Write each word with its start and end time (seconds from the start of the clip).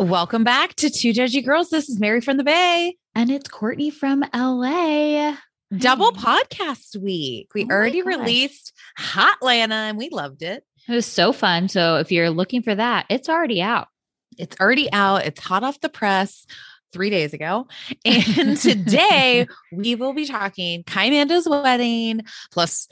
Welcome 0.00 0.44
back 0.44 0.74
to 0.76 0.88
Two 0.88 1.12
Judgy 1.12 1.44
Girls. 1.44 1.68
This 1.68 1.90
is 1.90 2.00
Mary 2.00 2.22
from 2.22 2.38
the 2.38 2.42
Bay. 2.42 2.96
And 3.14 3.28
it's 3.28 3.50
Courtney 3.50 3.90
from 3.90 4.24
LA. 4.34 5.36
Double 5.76 6.12
podcast 6.12 6.96
week. 6.96 7.50
We 7.54 7.64
Oh 7.64 7.66
already 7.70 8.00
released 8.00 8.72
Hot 8.96 9.36
Lana 9.42 9.74
and 9.74 9.98
we 9.98 10.08
loved 10.08 10.42
it. 10.42 10.64
It 10.88 10.94
was 10.94 11.04
so 11.04 11.34
fun. 11.34 11.68
So 11.68 11.96
if 11.96 12.10
you're 12.10 12.30
looking 12.30 12.62
for 12.62 12.74
that, 12.74 13.04
it's 13.10 13.28
already 13.28 13.60
out. 13.60 13.88
It's 14.38 14.56
already 14.58 14.90
out. 14.90 15.26
It's 15.26 15.38
hot 15.38 15.64
off 15.64 15.78
the 15.80 15.90
press 15.90 16.46
three 16.94 17.10
days 17.10 17.34
ago. 17.34 17.68
And 18.02 18.56
today 18.56 19.48
we 19.70 19.96
will 19.96 20.14
be 20.14 20.24
talking 20.24 20.82
Kaimanda's 20.82 21.46
wedding 21.46 22.22
plus 22.50 22.88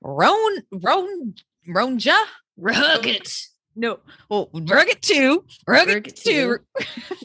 Roan, 0.00 0.58
Roan, 0.70 1.34
Ronja, 1.68 2.22
Rugged. 2.56 3.26
No, 3.74 3.98
well, 4.28 4.50
Rugged 4.52 5.02
2, 5.02 5.44
Rugged, 5.66 5.94
Rugged 5.94 6.16
2 6.16 6.58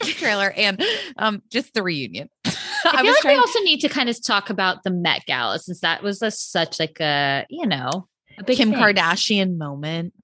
trailer, 0.02 0.52
and 0.56 0.82
um, 1.16 1.42
just 1.50 1.74
the 1.74 1.82
reunion. 1.82 2.28
I, 2.44 3.02
feel 3.02 3.12
like 3.12 3.24
we 3.24 3.34
also 3.34 3.60
need 3.60 3.80
to 3.80 3.88
kind 3.88 4.08
of 4.08 4.22
talk 4.22 4.50
about 4.50 4.82
the 4.82 4.90
Met 4.90 5.24
Gala 5.26 5.58
since 5.58 5.80
that 5.80 6.02
was 6.02 6.22
a, 6.22 6.30
such 6.30 6.78
like 6.78 7.00
a, 7.00 7.44
you 7.50 7.66
know, 7.66 8.08
a 8.38 8.44
big 8.44 8.56
Kim 8.56 8.70
thing. 8.70 8.78
Kardashian 8.78 9.58
moment. 9.58 10.14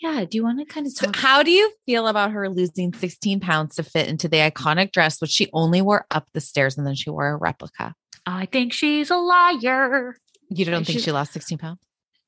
Yeah. 0.00 0.24
Do 0.28 0.36
you 0.36 0.42
want 0.42 0.58
to 0.58 0.64
kind 0.64 0.86
of 0.86 0.92
So 0.92 1.06
talk? 1.06 1.16
how 1.16 1.42
do 1.42 1.50
you 1.50 1.72
feel 1.86 2.08
about 2.08 2.32
her 2.32 2.48
losing 2.48 2.92
16 2.92 3.40
pounds 3.40 3.76
to 3.76 3.82
fit 3.82 4.08
into 4.08 4.28
the 4.28 4.38
iconic 4.38 4.92
dress, 4.92 5.20
which 5.20 5.30
she 5.30 5.48
only 5.52 5.80
wore 5.80 6.06
up 6.10 6.26
the 6.34 6.40
stairs 6.40 6.76
and 6.76 6.86
then 6.86 6.94
she 6.94 7.10
wore 7.10 7.28
a 7.28 7.36
replica? 7.36 7.94
I 8.26 8.46
think 8.46 8.72
she's 8.72 9.10
a 9.10 9.16
liar. 9.16 10.16
You 10.48 10.64
don't 10.64 10.86
think 10.86 11.00
she 11.00 11.12
lost 11.12 11.32
16 11.32 11.58
pounds? 11.58 11.80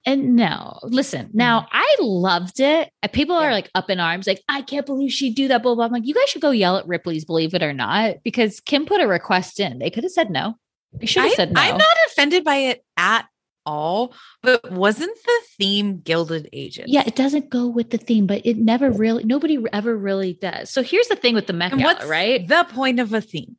And 0.07 0.37
no, 0.37 0.79
listen, 0.83 1.31
now 1.33 1.61
mm-hmm. 1.61 1.77
I 1.77 1.97
loved 2.01 2.61
it. 2.61 2.91
People 3.13 3.41
Yeah. 3.41 3.49
are 3.49 3.53
like 3.53 3.71
up 3.75 3.89
in 3.89 4.01
arms, 4.01 4.27
like, 4.27 4.43
I 4.49 4.61
can't 4.63 4.85
believe 4.85 5.11
she'd 5.13 5.35
do 5.35 5.49
that. 5.49 5.63
Blah, 5.63 5.75
blah. 5.75 5.87
I'm 5.87 5.93
like, 5.93 6.07
you 6.07 6.15
guys 6.15 6.29
should 6.29 6.43
go 6.43 6.51
yell 6.51 6.77
at 6.77 6.87
Ripley's, 6.87 7.25
believe 7.25 7.55
it 7.55 7.63
or 7.63 7.73
not, 7.73 8.17
because 8.23 8.61
Kim 8.61 8.85
put 8.85 9.01
a 9.01 9.07
request 9.07 9.61
in. 9.61 9.79
They 9.79 9.91
could 9.91 10.05
have 10.05 10.13
said 10.13 10.31
no. 10.31 10.55
They 10.93 11.07
should 11.07 11.23
have 11.23 11.33
I, 11.33 11.35
said 11.35 11.53
no. 11.53 11.61
I'm 11.61 11.79
not 11.79 11.97
offended 12.09 12.45
by 12.45 12.57
it 12.57 12.85
at 12.97 13.27
all, 13.67 14.15
but 14.43 14.71
wasn't 14.71 15.17
the 15.25 15.41
theme 15.57 16.01
Gilded 16.01 16.51
Agent? 16.53 16.89
Yeah, 16.89 17.03
it 17.07 17.17
doesn't 17.17 17.49
go 17.49 17.67
with 17.67 17.89
the 17.89 17.99
theme, 17.99 18.27
but 18.27 18.45
it 18.45 18.59
never 18.59 18.91
really, 18.91 19.25
nobody 19.25 19.59
ever 19.73 19.97
really 19.97 20.35
does. 20.35 20.69
So 20.69 20.83
here's 20.83 21.09
the 21.09 21.17
thing 21.17 21.35
with 21.35 21.47
the 21.47 21.55
Met 21.55 21.71
Gala, 21.71 21.83
what's 21.83 22.05
right? 22.05 22.47
the 22.47 22.67
point 22.71 23.01
of 23.01 23.15
a 23.15 23.23
theme? 23.23 23.57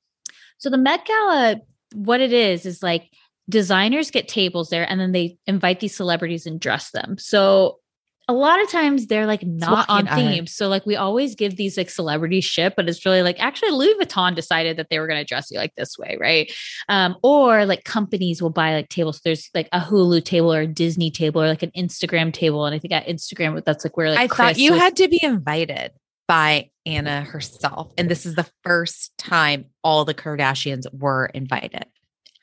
So 0.59 0.69
the 0.69 0.77
Met 0.77 1.05
Gala, 1.05 1.61
what 1.95 2.21
it 2.21 2.31
is, 2.31 2.67
is 2.67 2.83
like 2.83 3.09
designers 3.49 4.11
get 4.11 4.27
tables 4.27 4.69
there 4.69 4.89
and 4.89 4.99
then 4.99 5.11
they 5.11 5.37
invite 5.47 5.79
these 5.79 5.95
celebrities 5.95 6.45
and 6.45 6.59
dress 6.59 6.91
them. 6.91 7.17
So 7.17 7.79
a 8.27 8.33
lot 8.33 8.59
of 8.59 8.67
times 8.71 9.05
they're 9.05 9.27
like 9.27 9.43
not 9.43 9.87
on 9.87 10.07
art. 10.07 10.17
theme. 10.19 10.47
So 10.47 10.67
like 10.67 10.83
we 10.87 10.95
always 10.95 11.35
give 11.35 11.57
these 11.57 11.77
like 11.77 11.91
celebrity 11.91 12.41
shit, 12.41 12.73
but 12.75 12.89
it's 12.89 13.05
really 13.05 13.21
like 13.21 13.39
actually 13.39 13.69
Louis 13.69 13.93
Vuitton 14.01 14.33
decided 14.35 14.77
that 14.77 14.89
they 14.89 14.97
were 14.97 15.05
going 15.07 15.19
to 15.19 15.25
dress 15.25 15.51
you 15.51 15.59
like 15.59 15.75
this 15.75 15.95
way, 15.95 16.17
right? 16.19 16.51
Um, 16.89 17.17
or 17.21 17.67
like 17.67 17.83
companies 17.83 18.41
will 18.41 18.49
buy 18.49 18.73
like 18.73 18.89
tables. 18.89 19.21
There's 19.23 19.51
like 19.53 19.69
a 19.71 19.79
Hulu 19.79 20.25
table 20.25 20.51
or 20.51 20.61
a 20.61 20.67
Disney 20.67 21.11
table 21.11 21.39
or 21.39 21.47
like 21.47 21.61
an 21.61 21.71
Instagram 21.77 22.33
table, 22.33 22.65
and 22.65 22.73
I 22.73 22.79
think 22.79 22.93
at 22.93 23.05
Instagram 23.05 23.63
that's 23.63 23.85
like 23.85 23.95
where 23.95 24.09
like 24.09 24.19
I 24.31 24.35
thought 24.35 24.57
you 24.57 24.71
was- 24.71 24.81
had 24.81 24.95
to 24.95 25.07
be 25.07 25.19
invited 25.21 25.91
by 26.27 26.71
Anna 26.87 27.21
herself. 27.21 27.93
And 27.95 28.09
this 28.09 28.25
is 28.25 28.33
the 28.33 28.49
first 28.63 29.15
time 29.19 29.65
all 29.83 30.03
the 30.03 30.15
Kardashians 30.15 30.85
were 30.91 31.27
invited. 31.27 31.85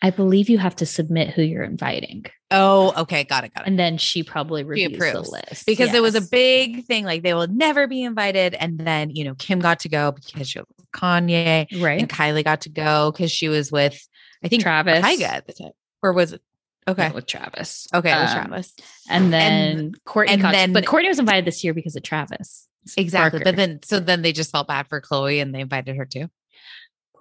I 0.04 0.10
believe 0.10 0.50
you 0.50 0.58
have 0.58 0.74
to 0.76 0.86
submit 0.86 1.30
who 1.30 1.42
you're 1.42 1.62
inviting, 1.62 2.24
Oh, 2.50 2.92
okay. 3.03 3.24
Got 3.24 3.44
it. 3.44 3.54
Got 3.54 3.65
it. 3.65 3.68
and 3.68 3.78
then 3.78 3.97
she 3.97 4.22
probably 4.22 4.62
She 4.62 4.86
reviews 4.88 4.98
the 5.12 5.21
list 5.21 5.65
because 5.65 5.94
it 5.94 6.03
was 6.03 6.15
a 6.15 6.21
big 6.21 6.84
thing. 6.84 7.04
Like 7.04 7.22
they 7.22 7.32
will 7.32 7.47
never 7.47 7.86
be 7.86 8.03
invited. 8.03 8.54
And 8.54 8.78
then, 8.78 9.10
you 9.10 9.24
know, 9.24 9.34
Kim 9.36 9.59
got 9.60 9.80
to 9.80 9.88
go 9.88 10.12
because 10.12 10.48
she 10.48 10.59
was 10.59 10.66
with 10.77 10.91
Kanye 10.92 11.80
right. 11.82 12.00
and 12.00 12.09
Kylie 12.10 12.44
got 12.44 12.62
to 12.62 12.68
go 12.68 13.10
because 13.10 13.30
she 13.32 13.48
was 13.48 13.72
with, 13.72 14.06
I 14.44 14.48
think, 14.48 14.62
Travis. 14.62 15.03
Tyga 15.04 15.22
at 15.22 15.47
the 15.47 15.54
time. 15.54 15.71
Or 16.03 16.12
was 16.12 16.32
it? 16.34 16.42
Okay. 16.86 17.10
with 17.12 17.27
Travis. 17.27 17.86
Okay. 17.94 18.10
Um, 18.10 18.34
Travis. 18.34 18.74
And 19.09 19.32
then 19.32 19.92
Kourtney, 20.04 20.30
and 20.30 20.42
got- 20.42 20.53
then- 20.53 20.72
but 20.72 20.84
Kourtney 20.84 21.09
was 21.09 21.21
invited 21.21 21.44
this 21.44 21.62
year 21.65 21.72
because 21.74 21.97
of 21.97 22.03
Travis. 22.03 22.68
Exactly. 22.97 23.41
But 23.44 23.54
then, 23.56 23.78
so 23.84 24.00
then 24.00 24.22
they 24.22 24.32
just 24.32 24.50
felt 24.50 24.66
bad 24.66 24.88
for 24.88 25.00
Khloé 25.00 25.41
and 25.41 25.54
they 25.54 25.60
invited 25.60 25.94
her 25.97 26.04
too. 26.04 26.28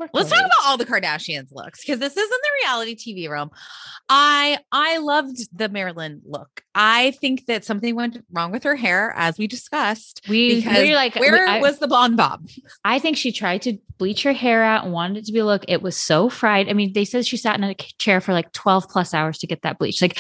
Poor 0.08 0.22
Let's 0.22 0.30
talk 0.30 0.40
about 0.40 0.66
all 0.66 0.78
the 0.78 0.86
Kardashians 0.86 1.52
looks 1.52 1.82
because 1.82 2.00
this 2.00 2.16
is 2.16 2.24
in 2.24 2.30
the 2.30 2.50
reality 2.64 2.96
TV 2.96 3.30
room. 3.30 3.52
I 4.10 4.60
I 4.72 4.98
loved 4.98 5.38
the 5.58 5.70
Marilyn 5.70 6.22
look. 6.26 6.64
I 6.74 7.12
think 7.12 7.46
that 7.46 7.66
something 7.66 7.96
went 7.96 8.24
wrong 8.32 8.52
with 8.52 8.64
her 8.64 8.76
hair, 8.76 9.14
as 9.16 9.38
we 9.38 9.48
discussed. 9.48 10.22
we 10.28 10.56
Because 10.56 10.78
we're 10.78 10.96
like 10.96 11.16
where 11.16 11.48
I, 11.48 11.60
was 11.60 11.80
the 11.80 11.88
blonde 11.88 12.18
bob? 12.18 12.48
I 12.84 13.00
think 13.00 13.18
she 13.18 13.32
tried 13.32 13.62
to 13.64 13.78
bleach 13.98 14.24
her 14.24 14.34
hair 14.34 14.64
out 14.64 14.84
and 14.84 14.94
wanted 14.94 15.18
it 15.18 15.26
to 15.26 15.32
be 15.32 15.40
a 15.40 15.46
look. 15.46 15.66
It 15.68 15.82
was 15.82 15.96
so 15.96 16.30
fried. 16.30 16.70
I 16.70 16.74
mean, 16.74 16.94
they 16.94 17.06
said 17.06 17.26
she 17.26 17.38
sat 17.38 17.58
in 17.58 17.64
a 17.64 17.76
chair 17.76 18.22
for 18.22 18.34
like 18.34 18.52
12 18.54 18.90
plus 18.90 19.14
hours 19.14 19.38
to 19.40 19.48
get 19.48 19.62
that 19.62 19.78
bleach. 19.78 20.02
Like 20.02 20.18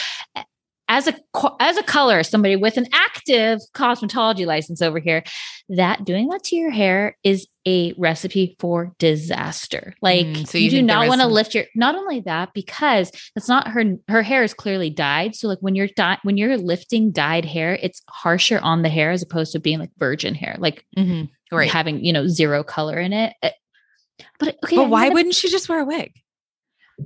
as 0.91 1.07
a 1.07 1.15
as 1.61 1.77
a 1.77 1.83
color, 1.83 2.21
somebody 2.21 2.57
with 2.57 2.75
an 2.75 2.85
active 2.91 3.59
cosmetology 3.73 4.45
license 4.45 4.81
over 4.81 4.99
here, 4.99 5.23
that 5.69 6.03
doing 6.03 6.27
that 6.27 6.43
to 6.43 6.55
your 6.57 6.69
hair 6.69 7.17
is 7.23 7.47
a 7.65 7.93
recipe 7.97 8.57
for 8.59 8.93
disaster. 8.99 9.93
Like 10.01 10.25
Mm, 10.25 10.47
so 10.47 10.57
you, 10.57 10.65
you 10.65 10.69
do 10.71 10.81
not 10.81 11.07
want 11.07 11.21
to 11.21 11.27
lift 11.27 11.55
your 11.55 11.63
not 11.75 11.95
only 11.95 12.19
that 12.21 12.49
because 12.53 13.09
that's 13.35 13.47
not 13.47 13.69
her 13.69 13.83
her 14.09 14.21
hair 14.21 14.43
is 14.43 14.53
clearly 14.53 14.89
dyed. 14.89 15.33
So 15.35 15.47
like 15.47 15.59
when 15.61 15.75
you're 15.75 15.87
di- 15.95 16.19
when 16.23 16.35
you're 16.37 16.57
lifting 16.57 17.11
dyed 17.11 17.45
hair, 17.45 17.79
it's 17.81 18.01
harsher 18.09 18.59
on 18.61 18.81
the 18.81 18.89
hair 18.89 19.11
as 19.11 19.23
opposed 19.23 19.53
to 19.53 19.59
being 19.59 19.79
like 19.79 19.91
virgin 19.97 20.35
hair. 20.35 20.55
Like 20.59 20.85
Right. 21.53 21.69
having 21.71 22.03
you 22.03 22.11
know 22.13 22.27
zero 22.27 22.63
color 22.63 22.99
in 22.99 23.13
it. 23.13 23.33
Uh, 23.41 23.49
But 24.39 24.57
okay, 24.65 24.75
but 24.75 24.89
why 24.89 25.03
gonna- 25.05 25.13
wouldn't 25.13 25.35
she 25.35 25.49
just 25.49 25.69
wear 25.69 25.79
a 25.79 25.85
wig? 25.85 26.11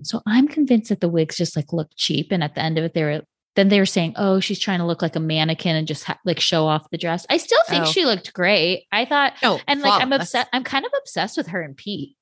So 0.04 0.22
I'm 0.28 0.48
convinced 0.48 0.90
that 0.90 1.00
the 1.02 1.08
wigs 1.08 1.38
just 1.38 1.56
like 1.56 1.72
look 1.72 1.90
cheap, 1.96 2.32
and 2.32 2.44
at 2.44 2.56
the 2.56 2.62
end 2.62 2.78
of 2.78 2.84
it, 2.84 2.94
they 2.94 3.04
were 3.04 3.22
then 3.56 3.70
they 3.70 3.80
were 3.80 3.86
saying, 3.86 4.14
"Oh, 4.18 4.40
she's 4.40 4.60
trying 4.60 4.80
to 4.80 4.86
look 4.86 5.02
like 5.02 5.16
a 5.16 5.20
mannequin 5.20 5.76
and 5.76 5.88
just 5.88 6.04
ha- 6.04 6.20
like 6.26 6.40
show 6.40 6.68
off 6.68 6.90
the 6.92 6.98
dress." 6.98 7.26
I 7.30 7.38
still 7.38 7.62
think 7.68 7.84
Oh. 7.86 7.92
she 7.92 8.06
looked 8.06 8.34
great. 8.34 8.86
I 8.92 9.06
thought, 9.06 9.34
No, 9.44 9.60
and 9.68 9.82
like 9.82 10.02
I'm 10.02 10.10
flawless. 10.10 10.28
obsessed. 10.30 10.50
I'm 10.54 10.64
kind 10.64 10.86
of 10.86 10.92
obsessed 11.00 11.38
with 11.38 11.48
her 11.48 11.62
and 11.62 11.76
Pete. 11.76 12.16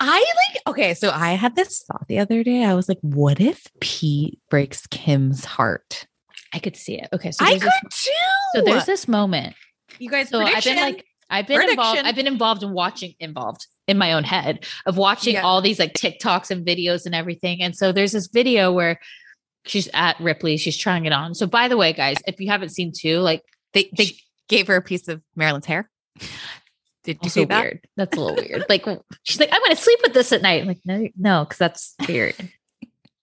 I 0.00 0.18
like 0.18 0.62
okay, 0.66 0.94
so 0.94 1.10
I 1.10 1.32
had 1.32 1.56
this 1.56 1.82
thought 1.86 2.06
the 2.08 2.18
other 2.18 2.42
day. 2.42 2.64
I 2.64 2.74
was 2.74 2.88
like, 2.88 2.98
what 3.02 3.40
if 3.40 3.66
Pete 3.80 4.38
breaks 4.50 4.86
Kim's 4.86 5.44
heart? 5.44 6.06
I 6.52 6.58
could 6.58 6.76
see 6.76 7.00
it. 7.00 7.08
Okay, 7.12 7.30
so 7.30 7.44
I 7.44 7.50
there's 7.50 7.62
could 7.62 7.72
this, 7.90 8.04
too. 8.04 8.10
so 8.54 8.62
there's 8.64 8.86
this 8.86 9.08
moment. 9.08 9.54
you 9.98 10.10
guys. 10.10 10.28
So 10.28 10.40
I've 10.40 10.62
been 10.64 10.76
like 10.76 11.04
I've 11.30 11.46
been 11.46 11.68
involved. 11.68 12.00
I've 12.04 12.14
been 12.14 12.26
involved 12.26 12.62
in 12.62 12.72
watching 12.72 13.14
involved 13.18 13.66
in 13.88 13.96
my 13.98 14.12
own 14.12 14.24
head 14.24 14.64
of 14.86 14.96
watching 14.96 15.34
Yeah. 15.34 15.42
all 15.42 15.60
these 15.62 15.78
like 15.78 15.94
TikToks 15.94 16.50
and 16.50 16.66
videos 16.66 17.06
and 17.06 17.14
everything. 17.14 17.60
And 17.62 17.76
so 17.76 17.92
there's 17.92 18.12
this 18.12 18.28
video 18.28 18.70
where 18.72 19.00
she's 19.66 19.88
at 19.94 20.18
Ripley. 20.20 20.56
She's 20.56 20.76
trying 20.76 21.04
it 21.06 21.12
on. 21.12 21.34
So 21.34 21.46
by 21.46 21.68
the 21.68 21.76
way, 21.76 21.92
guys, 21.92 22.16
if 22.26 22.40
you 22.40 22.48
haven't 22.48 22.70
seen 22.70 22.92
two, 22.96 23.18
like 23.20 23.42
they 23.72 23.90
they 23.96 24.12
gave 24.48 24.66
her 24.68 24.76
a 24.76 24.82
piece 24.82 25.08
of 25.08 25.22
Marilyn's 25.36 25.66
hair. 25.66 25.90
Did 27.04 27.16
you 27.16 27.20
also 27.24 27.40
see 27.40 27.44
that? 27.44 27.60
weird. 27.62 27.80
That's 27.96 28.16
a 28.16 28.20
little 28.20 28.36
weird. 28.36 28.64
Like 28.68 28.86
she's 29.24 29.38
like, 29.38 29.50
I'm 29.52 29.60
gonna 29.62 29.76
sleep 29.76 29.98
with 30.02 30.14
this 30.14 30.32
at 30.32 30.42
night. 30.42 30.62
I'm 30.62 30.68
like, 30.68 30.80
no, 30.84 31.06
no, 31.16 31.44
because 31.44 31.58
that's 31.58 31.94
weird. 32.08 32.34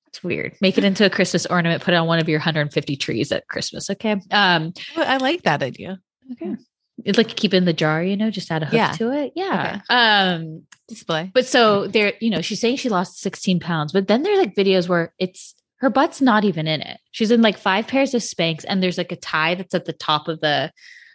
It's 0.08 0.24
weird. 0.24 0.56
Make 0.62 0.78
it 0.78 0.84
into 0.84 1.06
a 1.06 1.10
Christmas 1.10 1.46
ornament. 1.46 1.82
Put 1.82 1.94
it 1.94 1.98
on 1.98 2.06
one 2.06 2.20
of 2.20 2.28
your 2.30 2.40
150 2.40 2.96
trees 2.98 3.32
at 3.32 3.48
Christmas. 3.48 3.90
Okay. 3.90 4.12
Um, 4.30 4.74
Well, 4.96 5.08
I 5.08 5.18
like 5.18 5.44
that 5.44 5.64
idea. 5.64 6.00
Okay. 6.34 6.58
it's 7.06 7.18
like 7.18 7.30
keep 7.30 7.54
it 7.54 7.58
in 7.58 7.66
the 7.66 7.74
jar, 7.74 8.04
you 8.04 8.16
know, 8.18 8.30
just 8.30 8.52
add 8.52 8.62
a 8.62 8.66
hook 8.66 8.74
Yeah. 8.76 8.92
to 8.92 9.12
it. 9.14 9.32
Yeah. 9.36 9.80
Um, 9.90 10.64
Display. 10.88 11.32
but 11.34 11.46
so 11.46 11.88
there, 11.88 12.14
you 12.20 12.30
know, 12.30 12.42
she's 12.42 12.60
saying 12.60 12.76
she 12.76 12.90
lost 12.90 13.20
16 13.20 13.60
pounds, 13.62 13.94
but 13.94 14.08
then 14.10 14.22
there's 14.24 14.38
like 14.38 14.54
videos 14.54 14.88
where 14.90 15.14
it's 15.18 15.56
her 15.82 15.90
butt's 15.90 16.22
not 16.22 16.46
even 16.46 16.68
in 16.68 16.80
it. 16.82 17.00
She's 17.12 17.32
in 17.32 17.42
like 17.42 17.58
five 17.58 17.88
pairs 17.88 18.14
of 18.14 18.22
Spanx, 18.22 18.64
and 18.68 18.82
there's 18.82 18.98
like 19.00 19.12
a 19.12 19.16
tie 19.16 19.56
that's 19.56 19.74
at 19.74 19.86
the 19.86 19.94
top 19.94 20.28
of 20.28 20.40
the, 20.40 20.72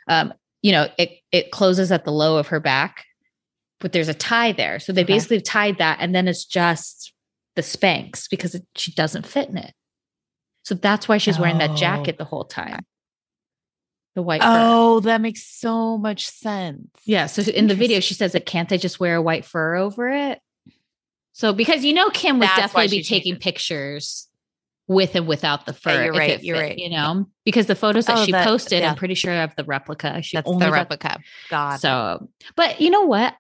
um, 0.09 0.35
you 0.61 0.73
know, 0.73 0.89
it 0.99 1.13
it 1.33 1.53
closes 1.53 1.93
at 1.93 2.05
the 2.05 2.11
low 2.11 2.37
of 2.37 2.49
her 2.49 2.59
back, 2.59 3.05
but 3.79 3.93
there's 3.93 4.09
a 4.09 4.15
tie 4.15 4.51
there. 4.53 4.81
So 4.81 4.93
they 4.93 5.03
Okay. 5.03 5.13
basically 5.15 5.41
tied 5.41 5.79
that, 5.79 5.99
and 6.01 6.13
then 6.15 6.27
it's 6.29 6.45
just 6.45 7.13
the 7.55 7.63
Spanx 7.63 8.29
because 8.29 8.55
it, 8.57 8.67
she 8.75 8.93
doesn't 8.93 9.25
fit 9.27 9.49
in 9.49 9.57
it. 9.57 9.73
So 10.65 10.75
that's 10.75 11.09
why 11.09 11.19
she's 11.19 11.39
wearing 11.39 11.59
that 11.59 11.71
Oh. 11.71 11.77
jacket 11.77 12.19
the 12.19 12.25
whole 12.25 12.45
time. 12.45 12.85
The 14.17 14.23
white. 14.23 14.43
fur. 14.43 14.49
Oh, 14.53 14.99
that 15.01 15.21
makes 15.21 15.47
so 15.47 15.97
much 15.97 16.27
sense. 16.27 16.89
Yeah. 17.05 17.27
So 17.27 17.43
in 17.43 17.69
the 17.69 17.75
video, 17.77 18.01
she 18.01 18.15
says 18.15 18.33
that 18.33 18.47
can't 18.47 18.73
I 18.73 18.79
just 18.79 18.99
wear 18.99 19.15
a 19.15 19.23
white 19.23 19.45
fur 19.45 19.77
over 19.77 20.09
it? 20.11 20.41
So 21.35 21.53
because 21.53 21.85
you 21.85 21.93
know 21.93 22.11
Kim 22.11 22.39
would 22.41 22.49
That's 22.49 22.73
definitely 22.73 22.99
be 22.99 23.05
taking 23.05 23.37
pictures 23.37 24.26
with 24.89 25.15
and 25.15 25.27
without 25.27 25.67
the 25.67 25.73
fur. 25.73 26.05
you're 26.05 26.13
right, 26.13 26.43
you're 26.43 26.57
fit, 26.57 26.63
right. 26.63 26.79
You 26.79 26.91
know, 26.91 27.27
because 27.45 27.67
the 27.67 27.75
photos 27.75 28.07
that 28.07 28.19
Oh, 28.19 28.25
she 28.25 28.33
that- 28.33 28.47
posted, 28.47 28.81
yeah. 28.83 28.91
I'm 28.91 28.97
pretty 28.97 29.15
sure 29.15 29.43
of 29.43 29.55
the 29.57 29.65
replica. 29.65 30.23
She 30.23 30.37
That's 30.37 30.49
only 30.49 30.61
the 30.65 30.71
got- 30.71 30.75
replica. 30.77 31.19
God. 31.51 31.81
So, 31.81 32.29
but 32.55 32.81
you 32.81 32.91
know 32.91 33.03
what? 33.03 33.35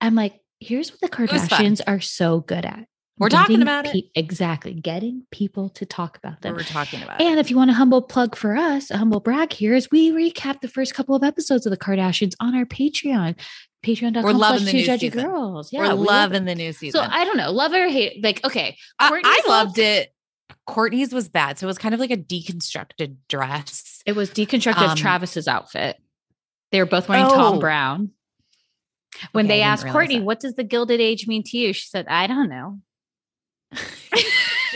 I'm 0.00 0.14
like, 0.14 0.40
here's 0.60 0.90
what 0.90 1.00
the. 1.00 1.08
Kardashians 1.08 1.80
are 1.86 2.00
so 2.00 2.40
good 2.40 2.64
at. 2.64 2.86
We're 3.18 3.30
talking 3.30 3.62
about 3.62 3.86
it. 3.86 4.04
exactly, 4.14 4.74
getting 4.74 5.22
people 5.30 5.70
to 5.70 5.86
talk 5.86 6.18
about 6.18 6.42
them. 6.42 6.54
we're 6.54 6.64
talking 6.64 7.02
about 7.02 7.18
And 7.18 7.40
if 7.40 7.48
you 7.50 7.56
want 7.56 7.70
a 7.70 7.72
humble 7.72 8.02
plug 8.02 8.36
for 8.36 8.54
us, 8.54 8.90
a 8.90 8.98
humble 8.98 9.20
brag 9.20 9.54
here 9.54 9.74
is 9.74 9.90
we 9.90 10.10
recap 10.10 10.60
the 10.60 10.68
first 10.68 10.94
couple 10.94 11.14
of 11.14 11.22
episodes 11.24 11.64
of 11.64 11.70
the 11.70 11.78
Kardashians 11.78 12.34
on 12.40 12.54
our 12.54 12.66
Patreon. 12.66 13.34
Patreon.com 13.82 14.22
We're 14.22 14.32
loving 14.32 14.66
the 14.66 14.70
two 14.72 14.76
new 14.78 14.86
judgy 14.86 15.00
season. 15.00 15.24
girls. 15.24 15.72
We're 15.72 15.82
we 15.84 15.88
love 15.88 15.98
loving 15.98 16.42
it. 16.42 16.44
the 16.46 16.54
new 16.56 16.72
season. 16.72 17.00
So 17.00 17.08
I 17.10 17.24
don't 17.24 17.38
know, 17.38 17.52
love 17.52 17.72
or 17.72 17.88
hate. 17.88 18.22
Like, 18.22 18.44
okay. 18.44 18.76
I, 18.98 19.18
I 19.24 19.48
loved 19.48 19.78
it. 19.78 20.12
Kourtney's 20.68 21.12
was 21.12 21.28
bad. 21.28 21.58
So 21.58 21.66
it 21.66 21.68
was 21.68 21.78
kind 21.78 21.94
of 21.94 22.00
like 22.00 22.10
a 22.10 22.16
deconstructed 22.16 23.16
dress. 23.28 24.02
It 24.06 24.16
was 24.16 24.30
deconstructed 24.30 24.88
Um, 24.88 24.96
Travis's 24.96 25.46
outfit. 25.48 25.96
They 26.72 26.80
were 26.80 26.86
both 26.86 27.08
wearing 27.08 27.24
Oh. 27.26 27.30
Thom 27.34 27.58
Browne. 27.60 28.10
When 29.32 29.46
Okay, 29.46 29.56
they 29.56 29.62
asked 29.62 29.86
Kourtney, 29.86 30.18
that. 30.18 30.24
what 30.24 30.40
does 30.40 30.54
the 30.54 30.64
Gilded 30.64 31.00
Age 31.00 31.26
mean 31.26 31.42
to 31.44 31.56
you? 31.56 31.72
She 31.72 31.86
said, 31.88 32.06
I 32.08 32.26
don't 32.26 32.48
know. 32.50 32.80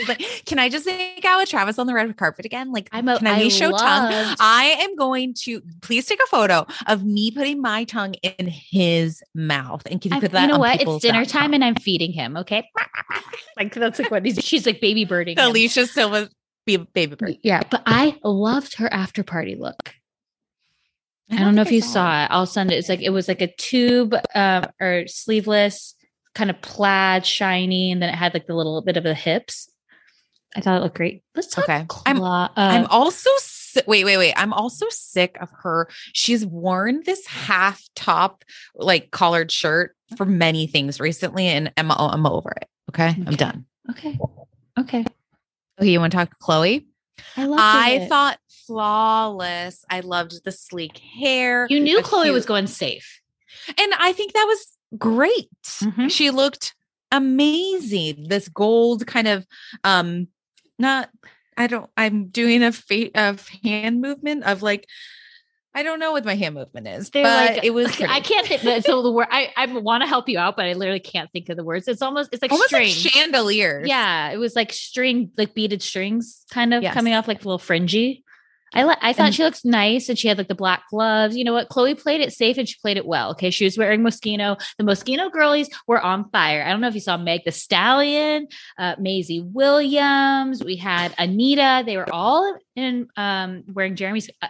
Like, 0.07 0.19
can 0.45 0.59
I 0.59 0.69
just 0.69 0.85
make 0.85 1.23
out 1.25 1.39
with 1.39 1.49
Travis 1.49 1.77
on 1.79 1.87
the 1.87 1.93
red 1.93 2.15
carpet 2.17 2.45
again? 2.45 2.71
Like, 2.71 2.89
I'm 2.91 3.07
a- 3.07 3.17
can 3.17 3.27
I, 3.27 3.41
I 3.41 3.47
show 3.49 3.71
tongue? 3.71 4.35
I 4.39 4.75
am 4.79 4.95
going 4.95 5.33
to 5.41 5.61
please 5.81 6.05
take 6.05 6.19
a 6.21 6.27
photo 6.27 6.65
of 6.87 7.03
me 7.05 7.31
putting 7.31 7.61
my 7.61 7.83
tongue 7.83 8.15
in 8.15 8.47
his 8.47 9.21
mouth. 9.35 9.83
And 9.85 10.01
can 10.01 10.11
you 10.11 10.17
I- 10.17 10.21
put 10.21 10.31
that 10.31 10.41
you 10.41 10.47
know 10.47 10.59
what? 10.59 10.81
It's 10.81 10.97
dinner 10.99 11.25
time 11.25 11.51
com? 11.51 11.53
and 11.55 11.63
I'm 11.63 11.75
feeding 11.75 12.11
him. 12.11 12.35
Okay. 12.37 12.67
like 13.57 13.73
that's 13.73 13.99
like 13.99 14.11
what 14.11 14.25
he's, 14.25 14.43
she's 14.43 14.65
like 14.65 14.81
baby 14.81 15.05
birding. 15.05 15.39
Alicia 15.39 15.87
Silva 15.87 16.29
be 16.65 16.77
baby 16.77 17.15
bird. 17.15 17.37
Yeah, 17.43 17.61
but 17.69 17.83
I 17.85 18.17
loved 18.23 18.75
her 18.75 18.91
after 18.91 19.23
party 19.23 19.55
look. 19.55 19.95
I 21.31 21.37
don't 21.37 21.55
know 21.55 21.61
if 21.61 21.69
I 21.69 21.71
you 21.71 21.81
saw 21.81 22.23
it. 22.23 22.27
I'll 22.29 22.45
send 22.45 22.71
it. 22.71 22.75
It's 22.75 22.89
like 22.89 23.01
it 23.01 23.11
was 23.11 23.27
like 23.27 23.41
a 23.41 23.53
tube 23.55 24.13
um, 24.35 24.65
or 24.81 25.07
sleeveless, 25.07 25.95
kind 26.35 26.49
of 26.49 26.61
plaid, 26.61 27.25
shiny, 27.25 27.91
and 27.91 28.01
then 28.01 28.09
it 28.09 28.15
had 28.15 28.33
like 28.33 28.47
the 28.47 28.53
little 28.53 28.81
bit 28.81 28.97
of 28.97 29.03
the 29.03 29.13
hips. 29.13 29.70
I 30.55 30.61
thought 30.61 30.77
it 30.77 30.83
looked 30.83 30.95
great. 30.97 31.23
Let's 31.35 31.47
talk. 31.47 31.63
Okay. 31.65 31.85
Cla- 31.87 32.03
I'm- 32.05 32.21
uh, 32.21 32.49
I'm 32.55 32.85
also 32.87 33.29
si- 33.39 33.81
wait, 33.87 34.03
wait, 34.03 34.17
wait. 34.17 34.33
I'm 34.35 34.51
also 34.53 34.85
sick 34.89 35.37
of 35.39 35.49
her. 35.63 35.87
She's 36.13 36.45
worn 36.45 37.03
this 37.05 37.25
half 37.25 37.81
top, 37.95 38.43
like 38.75 39.11
collared 39.11 39.51
shirt 39.51 39.95
for 40.17 40.25
many 40.25 40.67
things 40.67 40.99
recently, 40.99 41.47
and 41.47 41.71
I'm, 41.77 41.89
I'm 41.91 42.25
over 42.25 42.51
it. 42.61 42.67
Okay, 42.89 43.15
I'm 43.25 43.35
done. 43.35 43.65
okay. 43.91 44.19
Okay. 44.77 45.05
Okay, 45.79 45.89
you 45.89 45.99
want 45.99 46.11
to 46.11 46.17
talk 46.17 46.37
Khloé? 46.41 46.85
I 47.37 47.45
loved 47.45 47.61
I 47.63 47.89
it. 47.91 48.09
thought 48.09 48.37
flawless. 48.67 49.85
I 49.89 50.01
loved 50.01 50.43
the 50.43 50.51
sleek 50.51 50.97
hair. 50.97 51.65
you 51.69 51.79
knew 51.79 52.01
Khloé 52.01 52.33
was 52.33 52.45
going 52.45 52.67
safe. 52.67 53.21
and 53.77 53.93
I 53.99 54.11
think 54.13 54.33
that 54.33 54.45
was 54.47 54.77
great. 54.97 55.49
Mhm. 55.81 56.11
She 56.11 56.29
looked 56.29 56.75
amazing. 57.11 58.27
This 58.27 58.47
gold 58.49 59.07
kind 59.07 59.27
of 59.27 59.45
um 59.83 60.27
not 60.81 61.09
I 61.57 61.67
don't 61.67 61.89
I'm 61.95 62.27
doing 62.27 62.63
a 62.63 62.71
fa- 62.71 63.11
of 63.15 63.47
hand 63.63 64.01
movement 64.01 64.43
of 64.43 64.61
like 64.61 64.87
I 65.73 65.83
don't 65.83 65.99
know 65.99 66.11
what 66.11 66.25
my 66.25 66.35
hand 66.35 66.55
movement 66.55 66.85
is, 66.85 67.09
They're 67.11 67.23
but 67.23 67.55
like 67.55 67.63
it 67.63 67.69
was 67.69 67.87
I 68.01 68.19
can't 68.19 68.45
think. 68.45 68.85
So 68.85 69.01
the 69.01 69.11
word 69.11 69.27
I 69.31 69.53
I 69.55 69.67
want 69.67 70.03
to 70.03 70.07
help 70.07 70.27
you 70.27 70.37
out, 70.37 70.57
but 70.57 70.65
I 70.65 70.73
literally 70.73 70.99
can't 70.99 71.31
think 71.31 71.47
of 71.47 71.55
the 71.55 71.63
words. 71.63 71.87
It's 71.87 72.01
almost 72.01 72.29
it's 72.33 72.41
like 72.41 72.51
almost 72.51 72.73
like 72.73 72.87
chandeliers. 72.87 73.87
Yeah, 73.87 74.31
it 74.31 74.37
was 74.37 74.53
like 74.53 74.73
string, 74.73 75.31
like 75.37 75.53
beaded 75.53 75.81
strings, 75.81 76.43
kind 76.51 76.73
of 76.73 76.83
Yes. 76.83 76.93
coming 76.93 77.13
off 77.13 77.25
like 77.27 77.37
a 77.41 77.45
little 77.45 77.57
fringy. 77.57 78.23
I 78.73 78.85
li- 78.85 78.95
I 79.01 79.11
thought 79.11 79.27
And- 79.27 79.35
she 79.35 79.43
looks 79.43 79.65
nice, 79.65 80.07
and 80.07 80.17
she 80.17 80.27
had 80.29 80.37
like 80.37 80.47
the 80.47 80.55
black 80.55 80.83
gloves. 80.89 81.35
You 81.35 81.43
know 81.43 81.51
what? 81.53 81.69
Khloé 81.69 82.01
played 82.01 82.21
it 82.21 82.31
safe, 82.31 82.57
and 82.57 82.67
she 82.69 82.75
played 82.81 82.95
it 82.97 83.05
well. 83.05 83.31
Okay, 83.31 83.49
she 83.49 83.65
was 83.65 83.77
wearing 83.77 84.01
Moschino. 84.01 84.57
The 84.77 84.83
Moschino 84.85 85.29
girlies 85.31 85.69
were 85.87 85.99
on 85.99 86.29
fire. 86.29 86.63
I 86.63 86.69
don't 86.71 86.79
know 86.79 86.87
if 86.87 86.93
you 86.95 87.01
saw 87.01 87.17
Meg 87.17 87.41
the 87.43 87.51
Stallion, 87.51 88.47
uh, 88.77 88.95
Maisie 88.97 89.41
Williams. 89.41 90.63
We 90.63 90.77
had 90.77 91.13
Anita. 91.17 91.83
They 91.85 91.97
were 91.97 92.11
all 92.13 92.57
in 92.75 93.07
um, 93.17 93.63
wearing 93.73 93.95
Jeremy's. 93.95 94.29
Uh, 94.41 94.47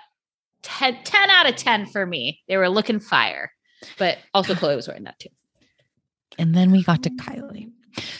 10, 0.63 0.99
10 1.03 1.29
out 1.31 1.49
of 1.49 1.55
ten 1.55 1.87
for 1.87 2.05
me. 2.05 2.39
They 2.47 2.55
were 2.55 2.69
looking 2.69 2.99
fire, 2.99 3.51
but 3.97 4.19
also 4.31 4.53
Khloé 4.53 4.75
was 4.75 4.87
wearing 4.87 5.05
that 5.05 5.17
too. 5.17 5.29
And 6.37 6.53
then 6.53 6.71
we 6.71 6.83
got 6.83 7.01
to 7.03 7.09
Kylie. 7.09 7.71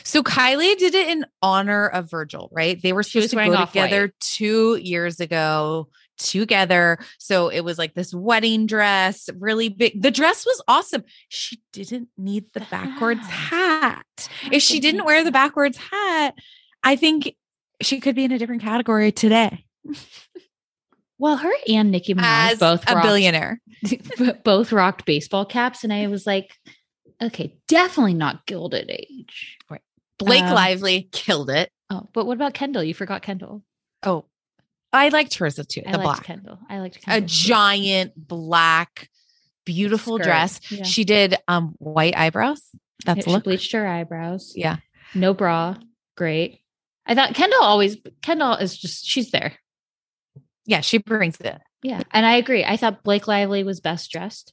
So 0.04 0.22
Kylie 0.22 0.76
did 0.76 0.94
it 0.94 1.08
in 1.08 1.26
honor 1.40 1.86
of 1.86 2.10
Virgil, 2.10 2.48
right? 2.52 2.80
They 2.80 2.92
were 2.92 3.02
supposed 3.02 3.30
to 3.30 3.36
go 3.36 3.54
off-white. 3.54 3.66
together 3.72 4.12
two 4.20 4.76
years 4.76 5.20
ago 5.20 5.88
together. 6.18 6.98
So 7.18 7.48
it 7.48 7.60
was 7.62 7.78
like 7.78 7.94
this 7.94 8.14
wedding 8.14 8.66
dress, 8.66 9.28
really 9.38 9.68
big. 9.68 10.00
The 10.00 10.10
dress 10.10 10.46
was 10.46 10.62
awesome. 10.68 11.04
She 11.28 11.60
didn't 11.72 12.08
need 12.16 12.44
the 12.52 12.60
backwards 12.70 13.22
ah. 13.24 13.26
hat. 13.26 14.28
Oh 14.44 14.48
if 14.52 14.62
she 14.62 14.78
didn't 14.78 15.04
wear 15.04 15.24
the 15.24 15.32
backwards 15.32 15.78
hat, 15.78 16.34
I 16.82 16.96
think 16.96 17.34
she 17.80 17.98
could 18.00 18.14
be 18.14 18.24
in 18.24 18.32
a 18.32 18.38
different 18.38 18.62
category 18.62 19.10
today 19.10 19.64
Well, 21.18 21.36
her 21.36 21.52
and 21.68 21.90
Nicki 21.90 22.14
Minaj 22.14 22.52
as 22.52 22.58
both 22.58 22.88
a 22.88 22.94
rocked- 22.94 23.06
billionaire. 23.06 23.60
both 24.44 24.72
rocked 24.72 25.04
baseball 25.04 25.44
caps, 25.44 25.84
and 25.84 25.92
I 25.92 26.08
was 26.08 26.26
like, 26.26 26.52
okay, 27.22 27.56
definitely 27.68 28.14
not 28.14 28.46
gilded 28.46 28.90
age. 28.90 29.58
Right. 29.70 29.80
Blake 30.18 30.42
Um, 30.44 30.54
Lively 30.54 31.08
killed 31.12 31.50
it. 31.50 31.70
Oh, 31.90 32.08
but 32.12 32.26
what 32.26 32.34
about 32.34 32.54
Kendall? 32.54 32.82
You 32.82 32.94
forgot 32.94 33.22
Kendall. 33.22 33.62
Oh, 34.02 34.24
I 34.92 35.08
liked 35.08 35.34
hers 35.34 35.56
too. 35.68 35.82
I 35.86 35.92
The 35.92 35.98
liked 35.98 36.02
black, 36.04 36.24
Kendall. 36.24 36.58
I 36.68 36.78
liked 36.80 36.96
a 36.96 37.00
Kendall. 37.00 37.28
too. 37.28 37.34
giant 37.34 38.12
black, 38.16 39.08
beautiful 39.64 40.16
Skirt, 40.16 40.24
dress. 40.24 40.60
yeah. 40.70 40.82
She 40.84 41.04
did 41.04 41.36
um 41.48 41.74
white 41.78 42.16
eyebrows. 42.16 42.62
That's 43.04 43.24
she 43.24 43.30
look. 43.30 43.44
bleached 43.44 43.72
her 43.72 43.86
eyebrows. 43.86 44.52
Yeah. 44.54 44.76
No 45.14 45.34
bra. 45.34 45.76
Great. 46.16 46.60
I 47.06 47.14
thought 47.14 47.34
Kendall 47.34 47.62
always 47.62 47.96
Kendall 48.22 48.54
is 48.54 48.76
just 48.76 49.04
she's 49.06 49.30
there. 49.30 49.54
Yeah, 50.66 50.80
she 50.82 50.98
brings 50.98 51.40
it. 51.40 51.60
Yeah. 51.82 52.02
And 52.12 52.24
I 52.24 52.36
agree. 52.36 52.64
I 52.64 52.76
thought 52.76 53.02
Blake 53.02 53.26
Lively 53.26 53.64
was 53.64 53.80
best 53.80 54.10
dressed. 54.12 54.52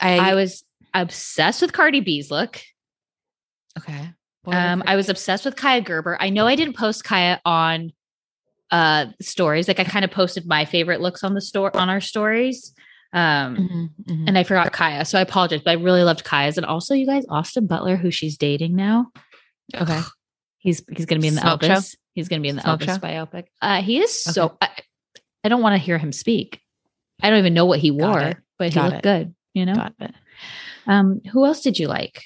I, 0.00 0.18
I 0.18 0.34
was 0.34 0.64
obsessed 1.02 1.62
with 1.62 1.72
Cardi 1.72 2.00
B's 2.00 2.30
look. 2.30 2.60
okay. 3.78 4.10
Um, 4.48 4.84
I 4.86 4.94
was 4.94 5.08
obsessed 5.08 5.44
with 5.44 5.56
Kaia 5.56 5.84
Gerber. 5.84 6.16
I 6.20 6.30
know 6.30 6.46
I 6.46 6.54
didn't 6.54 6.76
post 6.76 7.04
Kaia 7.04 7.40
on 7.44 7.92
uh 8.70 9.06
stories. 9.20 9.66
Like 9.68 9.80
I 9.80 9.84
kind 9.84 10.04
of 10.04 10.10
posted 10.10 10.46
my 10.46 10.64
favorite 10.64 11.00
looks 11.00 11.24
on 11.24 11.34
the 11.34 11.40
store 11.40 11.76
on 11.76 11.88
our 11.90 12.00
stories. 12.00 12.72
Um 13.12 13.56
Mhm, 13.56 13.88
mhm. 14.04 14.24
and 14.28 14.38
I 14.38 14.44
forgot 14.44 14.72
Kaia. 14.72 15.04
So 15.06 15.18
I 15.18 15.22
apologize, 15.22 15.62
but 15.64 15.70
I 15.72 15.74
really 15.82 16.02
loved 16.04 16.24
Kaia's. 16.24 16.56
And 16.58 16.66
also 16.66 16.94
you 16.94 17.06
guys, 17.06 17.24
Austin 17.28 17.66
Butler, 17.66 17.96
who 17.96 18.10
she's 18.12 18.36
dating 18.36 18.76
now. 18.76 19.10
okay. 19.74 20.00
He's 20.58 20.82
he's 20.94 21.06
gonna 21.06 21.20
be 21.20 21.28
in 21.28 21.34
the 21.34 21.40
Smoke 21.40 21.60
Elvis. 21.60 21.92
show? 21.92 21.98
He's 22.14 22.28
gonna 22.28 22.42
be 22.42 22.48
in 22.48 22.56
the 22.56 22.62
Smoke 22.62 22.80
Elvis 22.80 22.86
show? 22.86 22.98
biopic. 22.98 23.44
Uh 23.60 23.82
he 23.82 23.98
is 24.00 24.20
so 24.22 24.56
I, 24.60 24.68
I 25.44 25.48
don't 25.48 25.62
want 25.62 25.74
to 25.74 25.78
hear 25.78 25.98
him 25.98 26.12
speak. 26.12 26.60
I 27.22 27.30
don't 27.30 27.38
even 27.40 27.54
know 27.54 27.66
what 27.66 27.78
he 27.80 27.90
wore, 27.90 28.34
but 28.58 28.72
he 28.72 28.80
looked 28.80 28.96
it. 28.96 29.02
good, 29.02 29.34
you 29.54 29.64
know? 29.66 29.74
Got 29.74 29.94
it. 30.00 30.14
Um, 30.86 31.20
who 31.32 31.44
else 31.44 31.60
did 31.62 31.78
you 31.78 31.88
like? 31.88 32.24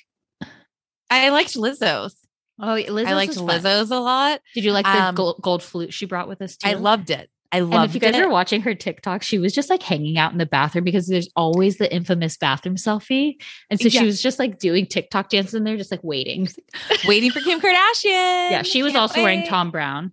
I 1.11 1.31
liked 1.31 1.55
Lizzo's. 1.55 2.17
Oh, 2.61 2.67
Lizzo's 2.77 3.07
I 3.07 3.15
liked 3.15 3.35
fun. 3.35 3.47
Lizzo's 3.49 3.91
a 3.91 3.99
lot. 3.99 4.41
Did 4.55 4.65
you 4.65 4.73
like 4.73 4.85
the 4.85 5.03
Um, 5.03 5.15
gold, 5.15 5.41
gold 5.43 5.63
flute 5.63 5.93
she 5.95 6.07
brought 6.07 6.29
with 6.29 6.43
us 6.43 6.57
too? 6.57 6.69
I 6.69 6.75
loved 6.75 7.11
it. 7.11 7.31
I 7.53 7.61
loved 7.61 7.73
it. 7.73 7.77
And 7.77 7.85
if 7.87 7.95
you 7.95 8.01
guys 8.01 8.15
it. 8.15 8.23
are 8.23 8.29
watching 8.29 8.61
her 8.61 8.75
TikTok, 8.77 9.23
she 9.23 9.39
was 9.39 9.53
just 9.53 9.71
like 9.71 9.83
hanging 9.83 10.19
out 10.19 10.31
in 10.31 10.39
the 10.39 10.47
bathroom 10.47 10.85
because 10.85 11.09
there's 11.09 11.29
always 11.35 11.79
the 11.79 11.93
infamous 11.93 12.37
bathroom 12.37 12.77
selfie. 12.77 13.43
And 13.71 13.81
so 13.81 13.89
Yeah. 13.89 14.01
she 14.01 14.07
was 14.07 14.23
just 14.23 14.39
like 14.39 14.59
doing 14.61 14.87
TikTok 14.87 15.31
dances 15.31 15.55
in 15.55 15.65
there, 15.65 15.77
just 15.77 15.91
like 15.91 16.05
waiting. 16.05 16.49
waiting 17.09 17.31
for 17.33 17.41
Kim 17.41 17.61
Kardashian. 17.61 18.51
Yeah, 18.51 18.63
she 18.63 18.85
was 18.85 18.93
Can't 18.93 19.01
also 19.03 19.23
wearing. 19.23 19.47
Thom 19.47 19.71
Browne. 19.73 20.13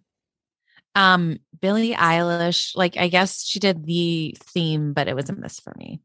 Um, 0.96 1.38
Billie 1.62 1.94
Eilish. 1.94 2.76
Like, 2.76 2.98
I 2.98 3.08
guess 3.08 3.44
she 3.46 3.60
did 3.60 3.86
the 3.86 4.36
theme, 4.40 4.94
but 4.94 5.08
it 5.08 5.16
was 5.16 5.30
a 5.30 5.34
miss 5.36 5.60
for 5.60 5.76
me. 5.78 6.00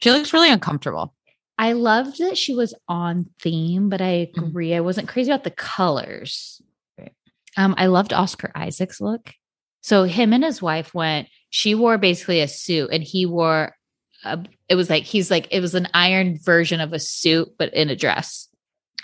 She 0.00 0.10
looks 0.10 0.32
really 0.32 0.50
uncomfortable. 0.50 1.14
I 1.62 1.72
loved 1.74 2.18
that 2.18 2.36
she 2.36 2.54
was 2.54 2.74
on 2.88 3.26
theme, 3.40 3.88
but 3.88 4.00
I 4.02 4.30
Mhm. 4.36 4.48
agree. 4.48 4.74
I 4.74 4.80
wasn't 4.80 5.08
crazy 5.08 5.30
about 5.30 5.44
the 5.44 5.50
colors. 5.52 6.60
Right. 6.98 7.12
Um, 7.56 7.74
I 7.78 7.86
loved 7.86 8.12
Oscar 8.12 8.50
Isaac's 8.56 9.00
look. 9.00 9.34
So 9.80 10.02
him 10.04 10.32
and 10.32 10.42
his 10.42 10.60
wife 10.60 10.92
went, 10.92 11.28
she 11.50 11.74
wore 11.76 11.98
basically 11.98 12.40
a 12.40 12.48
suit 12.48 12.90
and 12.92 13.02
he 13.04 13.26
wore 13.26 13.76
a, 14.24 14.44
it 14.68 14.74
was 14.74 14.90
like 14.90 15.04
he's 15.04 15.30
like 15.30 15.46
it 15.52 15.60
was 15.60 15.74
an 15.74 15.86
iron 15.94 16.38
version 16.38 16.80
of 16.80 16.92
a 16.92 16.98
suit, 16.98 17.48
but 17.58 17.72
in 17.74 17.90
a 17.90 17.96
dress. 17.96 18.48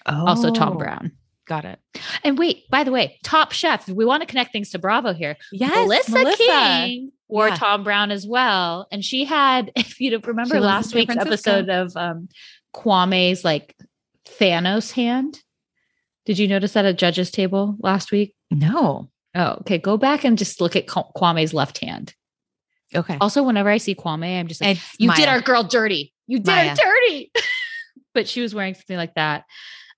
Also 0.06 0.50
Tom 0.50 0.74
Oh, 0.74 0.78
Brown. 0.78 1.12
Got 1.48 1.64
it. 1.64 1.78
And 2.22 2.38
wait, 2.38 2.68
by 2.70 2.84
the 2.84 2.92
way, 2.92 3.18
Top 3.24 3.52
Chef. 3.52 3.88
We 3.88 4.04
want 4.04 4.20
to 4.20 4.26
connect 4.26 4.52
things 4.52 4.70
to 4.70 4.78
Bravo 4.78 5.14
here. 5.14 5.36
Yes, 5.50 6.08
Melissa, 6.10 6.36
King 6.36 7.10
wore 7.26 7.48
Yeah. 7.48 7.56
Thom 7.56 7.84
Browne 7.84 8.10
as 8.10 8.26
well, 8.26 8.86
and 8.92 9.02
she 9.04 9.24
had. 9.24 9.72
If 9.76 9.98
you 9.98 10.18
remember 10.18 10.60
last 10.60 10.94
week's 10.94 11.16
episode 11.16 11.70
of 11.70 11.96
um, 11.96 12.28
Kwame's 12.74 13.44
like 13.44 13.74
Thanos 14.26 14.92
hand. 14.92 15.40
Did 16.26 16.38
you 16.38 16.46
notice 16.46 16.74
that 16.74 16.84
at 16.84 16.98
judges 16.98 17.30
table 17.30 17.76
last 17.80 18.12
week? 18.12 18.34
No. 18.50 19.10
Oh, 19.34 19.56
okay. 19.60 19.78
Go 19.78 19.96
back 19.96 20.24
and 20.24 20.36
just 20.36 20.60
look 20.60 20.76
at 20.76 20.86
Kwame's 20.86 21.54
left 21.54 21.78
hand. 21.78 22.14
Okay. 22.94 23.16
Also, 23.20 23.42
whenever 23.42 23.70
I 23.70 23.78
see 23.78 23.94
Kwame, 23.94 24.38
I'm 24.38 24.48
just 24.48 24.60
like, 24.60 24.76
It's 24.76 24.96
you 24.98 25.10
did 25.14 25.28
our 25.28 25.40
girl 25.40 25.62
dirty. 25.62 26.12
You 26.26 26.38
did 26.38 26.46
Maya. 26.46 26.68
her 26.70 26.74
dirty. 26.76 27.32
but 28.14 28.28
she 28.28 28.42
was 28.42 28.54
wearing 28.54 28.74
something 28.74 28.96
like 28.98 29.14
that. 29.14 29.44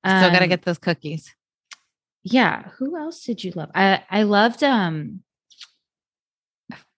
Still 0.06 0.30
gotta 0.30 0.44
Um, 0.44 0.48
get 0.48 0.62
those 0.62 0.78
cookies. 0.78 1.34
Yeah 2.22 2.68
who 2.78 2.96
else 2.96 3.22
did 3.24 3.42
you 3.42 3.52
love 3.54 3.70
i 3.74 4.02
i 4.10 4.22
loved 4.24 4.62
um 4.62 5.20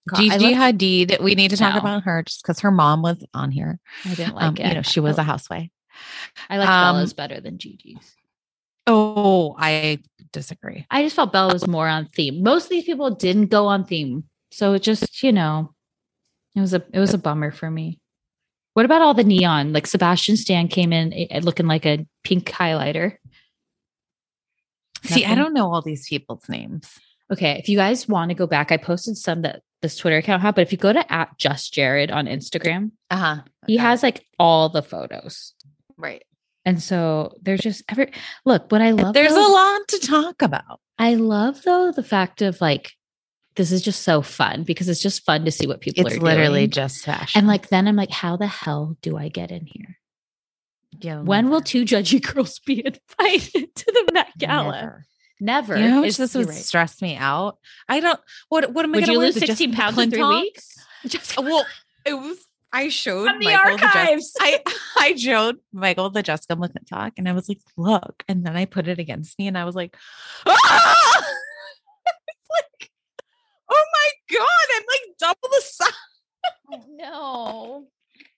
God, 0.09 0.17
Gigi 0.19 0.53
loved- 0.57 0.81
Hadid. 0.81 1.21
We 1.23 1.37
need 1.37 1.51
to 1.53 1.57
talk 1.57 1.75
No. 1.75 1.81
about 1.81 2.03
her 2.03 2.25
just 2.25 2.43
because 2.43 2.59
her 2.61 2.73
mom 2.73 3.03
was 3.03 3.25
on 3.35 3.53
here. 3.53 3.79
i 4.05 4.15
didn't 4.15 4.35
like 4.35 4.45
Um, 4.45 4.57
it 4.57 4.67
you 4.69 4.75
know, 4.75 4.83
she 4.83 4.99
was 4.99 5.17
a 5.17 5.23
housewife. 5.23 5.69
I 6.51 6.59
like 6.59 6.69
um, 6.69 6.97
bella's 6.97 7.13
better 7.13 7.41
than 7.41 7.57
gigi's 7.59 8.15
Oh, 8.89 9.55
I 9.59 10.01
disagree. 10.33 10.87
i 10.91 11.05
just 11.05 11.15
felt 11.15 11.33
bella 11.33 11.53
was 11.53 11.69
more 11.69 11.87
on 11.87 12.07
theme 12.17 12.43
most 12.43 12.65
of 12.65 12.71
these 12.71 12.85
people 12.85 13.11
didn't 13.15 13.47
go 13.47 13.67
on 13.69 13.85
theme 13.85 14.25
so 14.51 14.73
it 14.73 14.83
just 14.83 15.23
you 15.23 15.31
know 15.31 15.73
it 16.57 16.61
was 16.61 16.75
a 16.75 16.83
it 16.93 16.99
was 16.99 17.15
a 17.15 17.19
bummer 17.19 17.53
for 17.53 17.71
me 17.71 18.01
what 18.75 18.85
about 18.87 19.03
all 19.03 19.15
the 19.15 19.23
neon 19.25 19.73
like 19.73 19.87
sebastian 19.87 20.37
stan 20.37 20.67
came 20.69 20.93
in 20.93 21.13
eh, 21.13 21.41
looking 21.45 21.67
like 21.67 21.87
a 21.87 22.05
pink 22.25 22.49
highlighter 22.51 23.17
See, 25.05 25.25
I 25.25 25.35
don't 25.35 25.55
know 25.55 25.73
all 25.73 25.83
these 25.83 26.09
people's 26.09 26.49
names. 26.49 26.89
Okay, 27.33 27.59
if 27.59 27.69
you 27.69 27.77
guys 27.77 28.07
want 28.09 28.29
to 28.31 28.35
go 28.35 28.47
back, 28.47 28.71
I 28.73 28.77
posted 28.77 29.17
some 29.17 29.43
that 29.43 29.63
this 29.81 29.97
Twitter 29.97 30.19
account 30.19 30.43
had, 30.43 30.55
but 30.55 30.63
if 30.63 30.71
you 30.71 30.79
go 30.79 30.93
to 30.93 31.13
at 31.13 31.37
just 31.39 31.73
Jared 31.73 32.11
on 32.11 32.27
Instagram, 32.27 32.93
Uh 33.11 33.17
huh. 33.17 33.37
he 33.67 33.77
has 33.79 34.03
like 34.03 34.25
all 34.39 34.69
the 34.69 34.83
photos. 34.83 35.55
right. 35.97 36.23
And 36.65 36.81
so 36.81 37.35
there's 37.43 37.61
just 37.61 37.83
every 37.89 38.13
look, 38.45 38.71
what 38.71 38.81
I 38.81 38.93
love 38.93 39.15
There's 39.15 39.33
though- 39.35 39.51
a 39.51 39.53
lot 39.53 39.89
to 39.89 39.99
talk 39.99 40.43
about. 40.43 40.79
I 40.99 41.15
love 41.17 41.63
though 41.65 41.91
the 41.91 42.05
fact 42.05 42.41
of 42.43 42.61
like 42.61 42.93
this 43.57 43.73
is 43.73 43.83
just 43.83 44.03
so 44.03 44.23
fun 44.23 44.63
because 44.63 44.89
it's 44.89 45.03
just 45.03 45.25
fun 45.25 45.45
to 45.45 45.51
see 45.51 45.67
what 45.67 45.81
people 45.81 46.03
are 46.07 46.11
doing. 46.11 46.17
It's 46.19 46.23
are 46.23 46.25
literally 46.25 46.61
doing. 46.61 46.71
just 46.71 47.05
fashion. 47.05 47.39
and 47.41 47.49
like 47.49 47.69
then 47.71 47.89
I'm 47.89 47.97
like, 47.97 48.11
how 48.13 48.37
the 48.37 48.47
hell 48.47 48.97
do 49.03 49.17
I 49.19 49.29
get 49.29 49.51
in 49.51 49.67
here? 49.67 49.99
Yeah, 51.01 51.21
When 51.21 51.51
will 51.51 51.61
two 51.61 51.85
judgy 51.85 52.21
girls 52.35 52.59
be 52.61 52.85
invited 52.85 53.75
to 53.75 53.85
the 53.87 54.11
Met 54.13 54.29
Gala? 54.39 54.73
Never. 54.73 55.07
Never. 55.41 55.77
You 55.77 55.83
know 55.89 55.95
how 55.95 56.01
much 56.03 56.17
this 56.17 56.35
would 56.35 56.49
right. 56.49 56.57
stress 56.57 57.03
me 57.03 57.17
out? 57.17 57.59
I 57.89 57.99
don't. 57.99 58.21
What? 58.49 58.73
What 58.73 58.85
am 58.85 58.95
I 58.95 59.01
going 59.01 59.13
to 59.13 59.19
lose 59.19 59.35
16 59.35 59.73
pounds 59.73 59.99
in 59.99 60.11
three 60.11 60.23
weeks? 60.25 60.77
Just 61.07 61.37
Well, 61.37 61.67
it 62.07 62.15
was. 62.15 62.39
I 62.73 62.89
showed 62.89 63.27
From 63.29 63.39
the 63.41 63.47
Michael 63.47 63.77
Jessica- 63.77 63.99
archives. 63.99 64.33
I 64.41 64.63
I 64.97 65.15
showed 65.17 65.57
Michael 65.73 66.11
the 66.11 66.23
Jessica 66.23 66.55
look 66.55 66.71
at 66.93 67.13
and 67.19 67.29
I 67.29 67.33
was 67.33 67.49
like, 67.49 67.59
"Look," 67.77 68.23
and 68.29 68.47
then 68.47 68.57
I 68.57 68.65
put 68.65 68.89
it 68.89 68.99
against 68.99 69.39
me, 69.39 69.47
and 69.47 69.59
I 69.59 69.65
was 69.65 69.75
like, 69.75 69.95
"Ah!" 70.47 71.25
Like, 72.51 72.91
"Oh 73.71 73.85
my 73.93 74.37
god!" 74.39 74.77
I'm 74.77 74.83
like 74.89 75.17
double 75.19 75.49
the 75.51 75.61
size. 75.61 75.93
Oh, 76.73 76.85
no. 76.89 77.87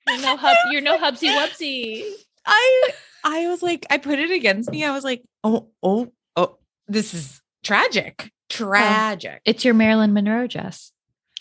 You're 0.09 0.21
no 0.23 0.37
hub 0.37 0.57
you're 0.71 0.81
no 0.81 0.99
hubsy 0.99 1.29
wubsy. 1.29 2.13
I 2.47 2.91
I 3.25 3.49
was 3.49 3.63
like, 3.63 3.87
I 3.91 3.99
put 3.99 4.19
it 4.19 4.31
against 4.31 4.71
me. 4.71 4.85
I 4.85 4.93
was 4.93 5.05
like, 5.05 5.23
"Oh 5.43 5.71
oh 5.83 6.13
oh, 6.37 6.59
this 6.89 7.15
is 7.15 7.41
tragic, 7.63 8.31
tragic." 8.51 9.41
It's 9.45 9.65
your 9.65 9.75
Marilyn 9.75 10.13
Monroe 10.13 10.47
dress. 10.47 10.93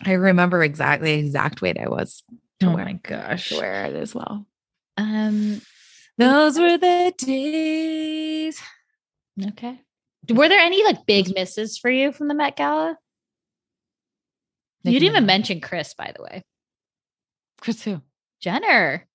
I 0.05 0.13
remember 0.13 0.63
exactly 0.63 1.13
the 1.15 1.19
exact 1.27 1.61
weight 1.61 1.77
I 1.79 1.87
was 1.87 2.23
Oh 2.63 2.73
wear, 2.75 2.85
my 2.85 2.93
gosh. 2.93 3.49
to 3.49 3.57
wear 3.57 3.85
it 3.85 3.95
as 3.95 4.15
well. 4.15 4.45
Um 4.97 5.61
Those 6.17 6.57
were 6.59 6.77
the 6.77 7.13
days. 7.17 8.59
okay. 9.49 9.79
Were 10.29 10.47
there 10.47 10.59
any 10.59 10.83
like 10.83 11.05
big 11.05 11.33
misses 11.35 11.77
for 11.77 11.89
you 11.91 12.11
from 12.13 12.27
the 12.29 12.33
Met 12.33 12.55
Gala? 12.55 12.97
You 14.83 14.91
didn't 14.99 15.09
even 15.09 15.25
mention 15.25 15.61
Kris, 15.61 15.93
by 15.93 16.13
the 16.15 16.23
way. 16.23 16.43
Kris 17.61 17.83
who? 17.83 18.01
Jenner. 18.41 19.07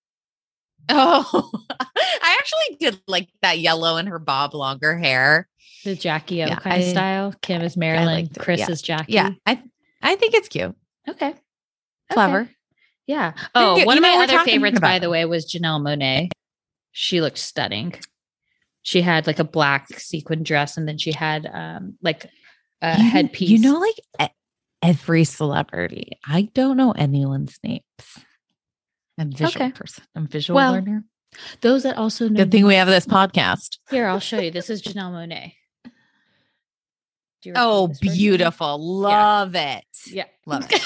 Oh, 0.89 1.51
I 1.81 2.37
actually 2.39 2.77
did 2.81 3.01
like 3.07 3.29
that 3.43 3.59
yellow 3.59 3.97
in 3.97 4.07
her 4.07 4.19
bob 4.19 4.55
longer 4.55 4.97
hair. 4.97 5.49
The 5.85 5.95
Jackie 5.95 6.43
O 6.43 6.47
Yeah, 6.47 6.57
kind 6.59 6.83
of 6.83 6.89
I- 6.89 6.91
style. 6.93 7.35
Kim 7.43 7.63
is 7.63 7.77
Marilyn. 7.77 8.29
Kris 8.39 8.61
yeah. 8.61 8.71
is 8.71 8.83
Jackie. 8.83 9.13
Yeah, 9.13 9.31
I 9.47 9.63
I 10.03 10.17
think 10.17 10.35
it's 10.35 10.49
cute, 10.49 10.75
Okay. 11.09 11.29
Okay. 11.29 11.39
clever. 12.11 12.49
Yeah. 13.07 13.33
Oh, 13.55 13.77
you- 13.77 13.87
one 13.87 13.97
you 13.97 14.03
of 14.05 14.09
my 14.11 14.23
other 14.25 14.45
favorites, 14.45 14.81
by 14.81 14.99
the 14.99 15.11
way, 15.11 15.25
was 15.25 15.51
Janelle 15.51 15.81
Monáe. 15.81 16.31
She 16.93 17.21
looked 17.21 17.39
stunning. 17.39 17.95
She 18.83 19.03
had 19.03 19.27
like 19.27 19.39
a 19.39 19.45
black 19.45 19.89
sequin 20.01 20.43
dress, 20.43 20.77
and 20.77 20.89
then 20.89 20.99
she 20.99 21.13
had 21.13 21.47
um 21.53 21.97
like 22.03 22.27
a 22.83 22.97
You- 22.99 23.11
headpiece. 23.11 23.51
You 23.51 23.59
know, 23.61 23.79
like 23.79 24.31
every 24.83 25.25
celebrity. 25.25 26.13
I 26.27 26.43
don't 26.55 26.77
know 26.77 26.93
anyone's 26.93 27.59
names. 27.63 27.83
I'm 29.19 29.31
visual 29.33 29.49
Okay. 29.67 29.73
person. 29.73 30.05
I'm 30.15 30.25
a 30.25 30.29
visual 30.29 30.57
Well, 30.57 30.73
learner. 30.73 31.05
Those 31.61 31.83
that 31.83 31.97
also 31.99 32.29
know. 32.29 32.37
Good 32.37 32.53
thing 32.53 32.65
we 32.65 32.77
have 32.77 32.89
this 32.89 33.07
podcast. 33.07 33.79
Here, 33.91 34.07
I'll 34.07 34.21
show 34.21 34.39
you. 34.41 34.51
This 34.51 34.71
is 34.71 34.81
Janelle 34.83 35.13
Monáe. 35.13 35.53
Oh, 37.55 37.89
recognize 37.89 37.89
this 37.89 37.99
person? 38.01 38.17
beautiful. 38.19 38.79
Love 39.01 39.55
it. 39.55 39.85
Yeah. 40.07 40.25
Love 40.47 40.67
it. 40.71 40.83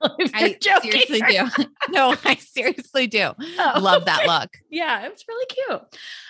I 0.34 0.56
seriously 0.60 1.20
do. 1.20 1.64
No, 1.90 2.14
I 2.24 2.34
seriously 2.36 3.06
do. 3.06 3.30
Oh, 3.38 3.72
Love 3.80 4.04
that 4.04 4.26
look. 4.26 4.50
Yeah, 4.70 5.06
it's 5.06 5.24
really 5.26 5.46
cute. 5.46 5.80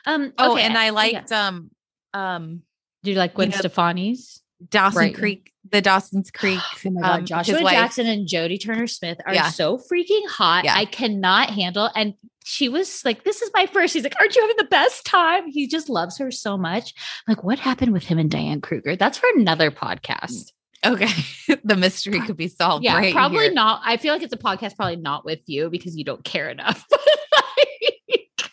Um, 0.07 0.33
Oh, 0.39 0.57
and 0.57 0.79
I 0.79 0.87
yeah. 0.87 0.91
liked 0.93 1.33
um 1.33 1.71
um 2.15 2.63
Do 3.03 3.11
you 3.11 3.17
like 3.19 3.35
Gwen 3.35 3.51
you 3.51 3.57
know, 3.57 3.61
Stefani's? 3.61 4.41
Dawson 4.71 4.99
Right. 4.99 5.15
Creek, 5.15 5.53
the 5.71 5.81
Dawson's 5.81 6.31
Creek. 6.31 6.61
Oh 6.87 6.91
my 6.91 7.01
god, 7.01 7.19
um, 7.21 7.25
Joshua 7.27 7.63
wife. 7.63 7.73
Jackson 7.75 8.07
and 8.07 8.27
Jodie 8.29 8.63
Turner 8.63 8.87
Smith 8.87 9.19
are 9.27 9.35
Yeah. 9.35 9.51
so 9.51 9.79
freaking 9.79 10.27
hot. 10.29 10.65
Yeah. 10.65 10.75
I 10.77 10.85
cannot 10.85 11.51
handle. 11.51 11.91
And 11.95 12.15
she 12.45 12.69
was 12.69 13.05
like, 13.05 13.25
"This 13.25 13.43
is 13.43 13.51
my 13.55 13.67
first. 13.67 13.93
He's 13.95 14.03
like, 14.05 14.15
"Aren't 14.19 14.35
you 14.35 14.43
having 14.43 14.57
the 14.57 14.65
best 14.65 15.05
time?" 15.05 15.49
He 15.51 15.67
just 15.67 15.89
loves 15.89 16.17
her 16.19 16.31
so 16.31 16.57
much. 16.57 16.95
Like, 17.27 17.45
what 17.45 17.59
happened 17.59 17.93
with 17.93 18.05
him 18.05 18.19
and 18.19 18.31
Diane 18.31 18.61
Kruger? 18.61 18.97
That's 18.97 19.19
for 19.19 19.29
another 19.37 19.71
podcast. 19.71 20.53
Okay. 20.87 21.09
the 21.65 21.77
mystery 21.77 22.21
could 22.21 22.37
be 22.37 22.49
solved. 22.49 22.85
yeah, 22.85 22.97
right 22.97 23.13
probably 23.13 23.45
here. 23.47 23.53
not. 23.53 23.83
I 23.85 23.97
feel 23.97 24.13
like 24.15 24.23
it's 24.23 24.33
a 24.33 24.39
podcast, 24.39 24.77
probably 24.77 24.97
not 24.97 25.25
with 25.25 25.41
you 25.47 25.69
because 25.71 25.97
you 25.97 26.05
don't 26.05 26.25
care 26.25 26.49
enough. 26.49 26.87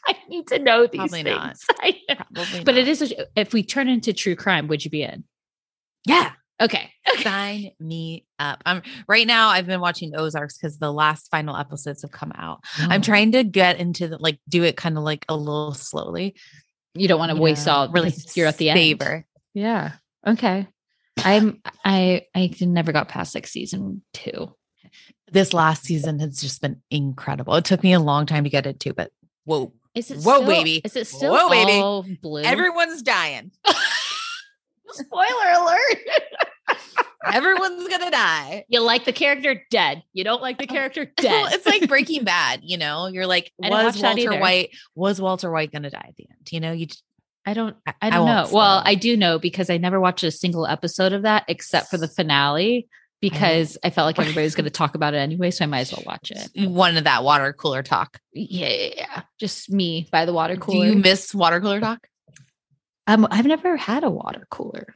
I 0.08 0.16
need 0.30 0.48
to 0.50 0.60
know 0.60 0.86
these 0.86 1.00
Probably 1.00 1.24
things. 1.24 1.64
not. 1.68 1.78
I. 1.82 1.98
Probably 2.34 2.64
But 2.64 2.78
it 2.78 2.82
not. 2.86 2.88
is. 2.90 3.12
A, 3.12 3.26
if 3.36 3.54
we 3.54 3.64
turn 3.64 3.88
into 3.88 4.14
true 4.14 4.36
crime, 4.36 4.68
would 4.68 4.84
you 4.86 4.92
be 4.92 5.02
in? 5.04 5.24
Yeah. 6.06 6.32
Okay. 6.62 6.90
Sign 7.22 7.72
me 7.82 8.26
up. 8.40 8.62
I'm 8.66 8.82
right 9.10 9.28
now. 9.28 9.50
I've 9.50 9.68
been 9.68 9.82
watching 9.82 10.16
Ozarks 10.16 10.58
because 10.58 10.78
the 10.80 10.92
last 10.92 11.30
final 11.30 11.56
episodes 11.58 12.02
have 12.04 12.12
come 12.12 12.32
out. 12.34 12.62
I'm 12.80 13.02
Oh. 13.02 13.04
trying 13.04 13.34
to 13.34 13.44
get 13.44 13.78
into 13.78 14.08
the 14.08 14.18
like 14.18 14.40
do 14.48 14.64
it 14.64 14.78
kind 14.78 14.98
of 14.98 15.04
like 15.04 15.26
a 15.28 15.36
little 15.36 15.74
slowly. 15.74 16.36
You 16.94 17.10
don't 17.10 17.20
want 17.20 17.32
to 17.36 17.42
waste 17.42 17.68
all. 17.68 17.90
really 17.90 18.14
You're 18.36 18.48
at 18.48 18.58
the 18.58 18.70
end. 18.70 19.24
Yeah. 19.54 19.92
Okay. 20.26 20.66
I'm 21.26 21.62
I 21.84 22.22
I 22.34 22.50
never 22.62 22.94
got 22.94 23.10
past 23.10 23.36
like 23.36 23.48
season 23.48 24.02
two. 24.14 24.56
This 25.30 25.54
last 25.54 25.84
season 25.84 26.20
has 26.20 26.40
just 26.40 26.62
been 26.62 26.82
incredible. 26.90 27.56
It 27.56 27.66
took 27.66 27.84
me 27.84 27.92
a 27.92 28.00
long 28.00 28.26
time 28.26 28.46
to 28.46 28.50
get 28.50 28.66
into, 28.66 28.94
but 28.94 29.12
whoa, 29.44 29.74
Is 29.94 30.10
it 30.10 30.20
Whoa, 30.20 30.36
still, 30.38 30.48
baby. 30.48 30.82
Is 30.86 30.96
it 30.96 31.08
still 31.08 31.34
Whoa, 31.34 31.50
baby. 31.50 31.74
all 31.74 32.06
blue? 32.22 32.44
everyone's 32.44 33.02
dying. 33.02 33.52
Spoiler 34.92 35.52
alert. 35.60 36.00
Everyone's 37.34 37.88
gonna 37.88 38.12
die. 38.12 38.66
you 38.68 38.82
like 38.82 39.06
the 39.06 39.14
character 39.14 39.64
dead. 39.72 40.04
You 40.14 40.24
don't 40.24 40.42
like 40.42 40.58
the 40.58 40.66
oh. 40.70 40.74
character 40.74 41.06
dead. 41.18 41.32
Well, 41.32 41.54
it's 41.54 41.66
like 41.66 41.88
Breaking 41.88 42.24
Bad. 42.24 42.62
You 42.64 42.78
know, 42.78 43.08
you're 43.08 43.26
like, 43.26 43.52
was 43.58 44.02
Walter. 44.02 44.40
White? 44.40 44.70
Was 44.96 45.20
Walter 45.20 45.52
White 45.52 45.72
gonna 45.72 45.90
die 45.90 46.06
at 46.08 46.16
the 46.16 46.28
end? 46.30 46.52
You 46.52 46.60
know, 46.60 46.72
you 46.72 46.88
I 47.46 47.54
don't 47.54 47.76
I- 47.86 47.94
I 48.02 48.08
I 48.08 48.10
don't 48.12 48.26
know. 48.26 48.50
Well. 48.52 48.82
I 48.86 48.96
do 48.96 49.18
know 49.18 49.40
because 49.40 49.70
I 49.70 49.78
never 49.78 50.00
watched 50.00 50.24
a 50.24 50.32
single 50.32 50.68
episode 50.68 51.14
of 51.14 51.24
that 51.24 51.46
except 51.48 51.90
for 51.90 51.98
the 51.98 52.08
finale 52.08 52.88
because 53.22 53.78
I 53.84 53.90
felt 53.90 54.06
like 54.06 54.20
everybody 54.20 54.44
was 54.44 54.56
going 54.56 54.66
to 54.66 54.70
talk 54.70 54.96
about 54.96 55.14
it 55.14 55.18
anyway, 55.18 55.52
so 55.52 55.64
I 55.64 55.68
might 55.68 55.82
as 55.82 55.92
well 55.92 56.04
watch 56.06 56.32
it. 56.32 56.70
one 56.70 56.98
of 56.98 57.06
that 57.06 57.24
water 57.24 57.54
cooler 57.54 57.82
talk. 57.82 58.20
Yeah, 58.34 58.70
yeah, 58.70 58.94
yeah. 58.98 59.22
just 59.40 59.72
me 59.72 60.08
by 60.12 60.26
the 60.26 60.34
water 60.34 60.58
cooler. 60.58 60.86
Do 60.86 60.92
you 60.92 60.98
miss 60.98 61.34
water 61.34 61.60
cooler 61.60 61.80
talk? 61.80 62.08
Um, 63.08 63.28
I've 63.30 63.46
never 63.46 63.78
had 63.78 64.04
a 64.04 64.10
water 64.10 64.48
cooler. 64.50 64.96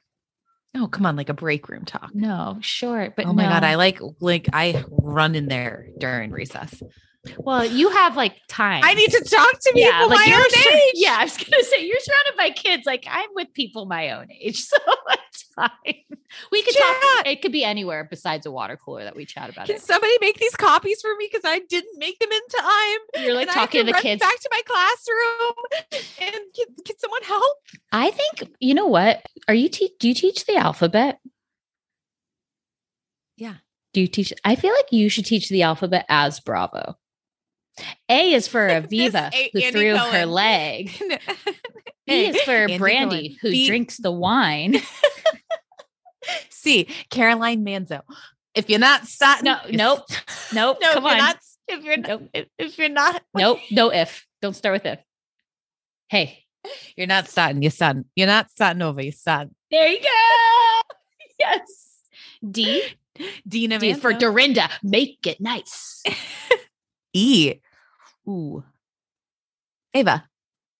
Oh, 0.76 0.88
come 0.88 1.06
on, 1.06 1.16
like 1.16 1.30
a 1.30 1.34
break 1.34 1.68
room 1.68 1.86
talk. 1.86 2.12
No, 2.14 2.58
sure, 2.62 3.12
but 3.16 3.26
oh 3.26 3.34
my 3.34 3.44
god. 3.44 3.64
I 3.64 3.76
like 3.76 4.00
like 4.20 4.50
I 4.54 4.84
run 4.90 5.36
in 5.36 5.48
there 5.48 5.88
during 5.98 6.32
recess. 6.32 6.82
Well, 7.38 7.66
you 7.66 7.90
have 7.90 8.16
like 8.16 8.36
time. 8.48 8.82
I 8.84 8.94
need 8.94 9.12
to 9.12 9.24
talk 9.24 9.52
to 9.52 9.72
people 9.74 9.82
yeah, 9.82 10.06
like 10.06 10.28
my 10.28 10.36
own 10.36 10.50
sur- 10.50 10.78
age. 10.78 10.94
Yeah, 10.96 11.18
I 11.20 11.24
was 11.24 11.38
gonna 11.38 11.64
say 11.64 11.86
you're 11.86 12.00
surrounded 12.00 12.38
by 12.38 12.52
kids. 12.52 12.86
Like 12.86 13.06
I'm 13.10 13.30
with 13.36 13.54
people 13.54 13.88
my 13.88 14.12
own 14.12 14.28
age, 14.32 14.58
so 14.64 14.78
it's 15.10 15.29
We 16.52 16.62
could 16.62 16.76
Chat. 16.76 16.84
talk. 17.16 17.28
It 17.28 17.42
could 17.42 17.52
be 17.52 17.64
anywhere 17.64 18.04
besides 18.08 18.46
a 18.46 18.52
water 18.52 18.78
cooler 18.78 19.04
that 19.04 19.16
we 19.16 19.26
chat 19.26 19.50
about 19.50 19.66
Can 19.66 19.78
it. 19.78 19.82
somebody 19.82 20.14
make 20.22 20.38
these 20.38 20.56
copies 20.56 21.02
for 21.02 21.10
me 21.18 21.28
because 21.32 21.42
I 21.44 21.58
didn't 21.68 21.98
make 21.98 22.20
them 22.20 22.30
in 22.32 22.40
time? 22.56 23.24
You're 23.26 23.34
like 23.34 23.48
and 23.48 23.56
talking 23.56 23.84
to 23.88 23.92
the 23.92 23.98
kids. 23.98 24.20
back 24.20 24.40
to 24.40 24.50
my 24.52 24.62
classroom. 24.68 26.00
And 26.22 26.36
can, 26.56 26.66
can 26.86 27.00
someone 27.00 27.24
help? 27.24 27.58
I 27.92 28.12
think 28.12 28.52
you 28.60 28.76
know 28.76 28.86
what? 28.86 29.26
Are 29.48 29.56
you 29.56 29.70
te- 29.70 29.96
do 30.00 30.08
you 30.08 30.14
teach 30.14 30.46
the 30.46 30.56
alphabet? 30.56 31.20
Yeah. 33.38 33.56
Do 33.94 34.02
you 34.02 34.08
teach? 34.08 34.32
I 34.46 34.56
feel 34.56 34.72
like 34.74 34.92
you 34.92 35.10
should 35.10 35.26
teach 35.26 35.50
the 35.50 35.64
alphabet 35.64 36.06
as 36.10 36.40
Bravo. 36.40 36.96
A 38.08 38.34
is 38.34 38.48
for 38.48 38.68
Aviva, 38.70 39.34
A- 39.34 39.50
who 39.54 39.60
Andy 39.62 39.72
threw 39.72 39.98
her 39.98 40.26
leg. 40.28 40.92
B 42.08 42.26
is 42.28 42.42
for 42.42 42.52
Andy 42.52 42.78
Brandy, 42.78 43.30
Cohen. 43.30 43.38
who 43.42 43.50
B- 43.52 43.68
drinks 43.68 43.98
the 43.98 44.12
wine. 44.12 44.76
C. 46.60 46.88
Caroline 47.10 47.64
Manzo. 47.66 48.02
If 48.56 48.70
you're 48.70 48.80
not 48.80 49.06
starting, 49.08 49.46
No, 49.46 49.58
nope, 49.72 50.06
nope. 50.54 50.78
No, 50.82 50.94
come 50.94 51.06
if 51.06 51.12
you're 51.12 51.12
on. 51.12 51.18
not. 51.18 51.38
If 51.68 51.84
you're 51.84 51.98
Nope. 51.98 52.22
not, 52.22 52.30
if, 52.34 52.48
if 52.58 52.78
you're 52.78 52.90
not, 52.90 53.22
Nope, 53.36 53.60
no 53.72 53.90
if. 53.92 54.26
Don't 54.42 54.56
start 54.56 54.74
with 54.74 54.86
if. 54.86 55.00
Hey, 56.10 56.46
you're 56.98 57.08
not 57.08 57.28
starting. 57.28 57.62
You're 57.62 57.72
starting. 57.72 58.06
You're 58.16 58.28
not 58.28 58.50
starting 58.52 58.82
over. 58.82 59.02
You're 59.02 59.12
starting. 59.12 59.54
there 59.72 59.88
you 59.88 60.00
go. 60.02 60.82
yes. 61.40 62.00
D, 62.50 62.84
Dina 63.48 63.78
D 63.80 63.94
for. 63.94 64.14
Dorinda. 64.14 64.68
Make 64.84 65.26
it 65.28 65.40
nice. 65.40 66.04
E. 67.14 67.56
Ooh. 68.28 68.64
Ava. 69.94 70.28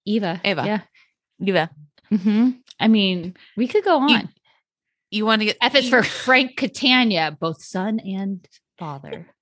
Eva. 0.06 0.42
Ava. 0.44 0.64
Yeah. 0.66 0.82
Eva. 1.46 1.70
hmm 2.10 2.50
I 2.80 2.88
mean, 2.88 3.36
we 3.58 3.68
could 3.68 3.84
go 3.84 4.00
on. 4.00 4.30
You 5.12 5.26
want 5.26 5.42
to 5.42 5.46
get 5.46 5.58
F 5.62 5.76
is 5.76 5.90
for 5.90 6.04
Frank 6.04 6.56
Catania, 6.58 7.36
both 7.40 7.62
son 7.64 8.00
and 8.00 8.48
father. 8.78 9.28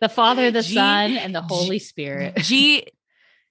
The 0.00 0.08
Father, 0.08 0.52
the 0.52 0.62
G- 0.62 0.74
Son, 0.74 1.16
and 1.18 1.34
the 1.34 1.42
Holy 1.42 1.80
Spirit. 1.80 2.36
G 2.36 2.86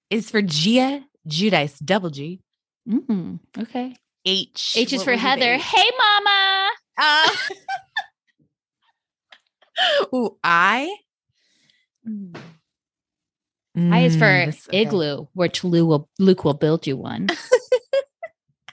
is 0.09 0.29
for 0.31 0.41
Gia 0.41 1.03
Giudice. 1.27 1.77
Double 1.83 2.09
G. 2.09 2.39
Mm, 2.87 3.39
okay. 3.59 3.93
H. 4.25 4.73
H 4.77 4.93
is 4.93 5.03
for 5.03 5.11
would 5.11 5.15
be 5.17 5.21
the 5.21 5.27
Heather. 5.27 5.57
Hey, 5.57 5.89
Mama. 5.99 6.69
Uh, 6.97 7.35
ooh, 10.15 10.37
I. 10.43 10.95
I 13.91 13.99
is 13.99 14.15
for 14.15 14.23
Mm, 14.23 14.45
this- 14.45 14.67
okay. 14.69 14.83
Igloo, 14.83 15.27
which 15.33 15.63
Lou 15.65 15.85
will, 15.85 16.09
Luke 16.19 16.45
will 16.45 16.53
build 16.53 16.87
you 16.87 16.95
one. 16.95 17.27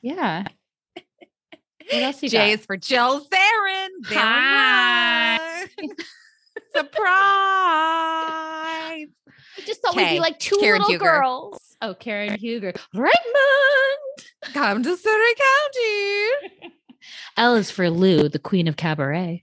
yeah. 0.02 0.46
What 1.90 2.02
else 2.02 2.22
you 2.22 2.28
J 2.28 2.38
got? 2.38 2.48
is 2.60 2.66
for 2.66 2.76
Jill 2.76 3.20
Zarin. 3.26 3.88
Hi. 4.06 5.66
Surprise. 6.74 7.00
I 9.56 9.60
just 9.66 9.80
thought 9.82 9.94
we'd 9.96 10.08
be 10.10 10.20
like 10.20 10.38
two 10.38 10.56
Karen 10.58 10.80
little 10.80 10.92
Huger. 10.94 11.04
girls. 11.04 11.58
Oh, 11.82 11.94
Karen 11.94 12.38
Huger. 12.38 12.72
Raymond. 12.94 13.12
Come 14.52 14.82
to 14.82 14.96
Surrey 14.96 15.34
County. 16.54 16.72
L 17.36 17.54
is 17.56 17.70
for 17.70 17.90
Lou, 17.90 18.28
the 18.28 18.38
queen 18.38 18.66
of 18.68 18.76
cabaret. 18.76 19.42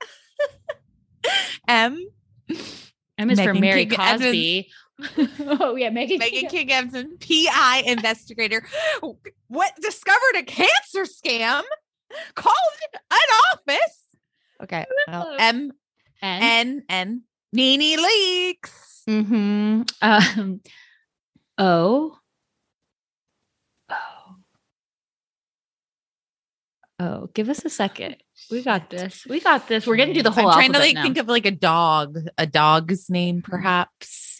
M. 1.67 2.07
M 3.17 3.29
is 3.29 3.39
for 3.39 3.53
Mary 3.53 3.85
King 3.85 3.97
Cosby. 3.97 4.69
oh, 5.59 5.75
yeah. 5.75 5.89
Megan, 5.89 6.19
Megan 6.19 6.49
King. 6.49 6.49
King 6.49 6.71
Evans, 6.71 7.17
PI 7.19 7.83
investigator, 7.85 8.65
what 9.47 9.71
discovered 9.81 10.37
a 10.37 10.43
cancer 10.43 11.03
scam, 11.03 11.61
called 12.35 12.55
an 12.91 13.17
office. 13.53 14.03
Okay. 14.63 14.85
well, 15.07 15.35
M 15.39 15.71
N. 16.21 16.43
N 16.43 16.83
N 16.89 17.21
NeNe 17.53 17.97
Leakes. 17.97 19.03
Mm-hmm. 19.09 19.81
Um, 20.01 20.61
o. 21.57 22.17
Oh. 23.89 24.35
Oh, 26.99 27.29
give 27.33 27.49
us 27.49 27.65
a 27.65 27.69
second. 27.69 28.17
We 28.51 28.61
got 28.61 28.91
this. 28.91 29.25
We 29.27 29.39
got 29.39 29.67
this. 29.67 29.87
We're 29.87 29.95
gonna 29.95 30.13
do 30.13 30.21
the 30.21 30.29
whole. 30.29 30.47
I'm 30.47 30.53
trying 30.53 30.73
to 30.73 30.79
like 30.79 30.93
now. 30.93 31.01
think 31.01 31.17
of 31.17 31.27
like 31.27 31.47
a 31.47 31.51
dog, 31.51 32.17
a 32.37 32.45
dog's 32.45 33.09
name, 33.09 33.41
perhaps. 33.41 34.39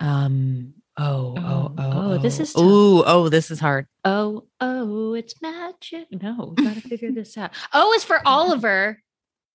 Um. 0.00 0.74
Oh. 0.96 1.34
Oh. 1.36 1.42
Oh, 1.42 1.74
Oh. 1.78 2.12
oh, 2.14 2.18
this 2.18 2.38
is 2.40 2.52
tough. 2.52 2.62
Ooh. 2.62 3.02
Oh, 3.04 3.28
this 3.28 3.50
is 3.50 3.58
hard. 3.58 3.86
Oh, 4.04 4.44
oh, 4.60 5.14
it's 5.14 5.40
magic. 5.42 6.06
No, 6.10 6.54
we 6.56 6.64
gotta 6.68 6.80
figure 6.80 7.10
this 7.12 7.36
out. 7.36 7.50
O 7.72 7.92
is 7.94 8.04
for 8.04 8.20
Oliver, 8.26 9.02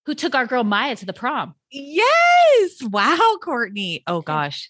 who 0.06 0.16
took 0.16 0.36
our 0.36 0.46
girl 0.46 0.64
Maya 0.64 0.96
to 0.98 1.06
the 1.06 1.14
prom. 1.14 1.56
Yes. 1.72 2.82
Wow, 2.84 3.38
Courtney. 3.42 4.04
Oh 4.08 4.22
gosh. 4.22 4.70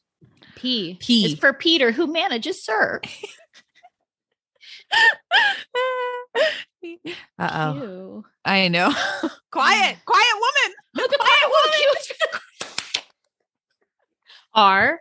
P. 0.55 0.97
P. 0.99 1.25
is 1.33 1.39
for 1.39 1.53
Peter, 1.53 1.91
who 1.91 2.05
manages 2.07 2.63
Sir. 2.63 2.99
Uh 7.37 7.73
oh. 7.77 8.23
I 8.45 8.67
know. 8.67 8.89
quiet, 9.51 9.97
quiet 10.05 10.35
woman. 10.35 10.75
Look 10.95 11.13
at 11.13 11.19
that. 11.19 11.49
Look, 11.51 11.73
Q 11.73 11.93
is 11.99 12.11
R. 14.53 14.99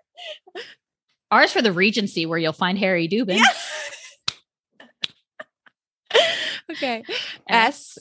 Is 1.33 1.53
for 1.53 1.63
the 1.63 1.73
Regency, 1.73 2.27
where 2.27 2.39
you'll 2.39 2.53
find 2.53 2.79
Harry 2.79 3.09
Dubin. 3.09 3.41
Okay. 6.71 7.03
S. 7.49 7.99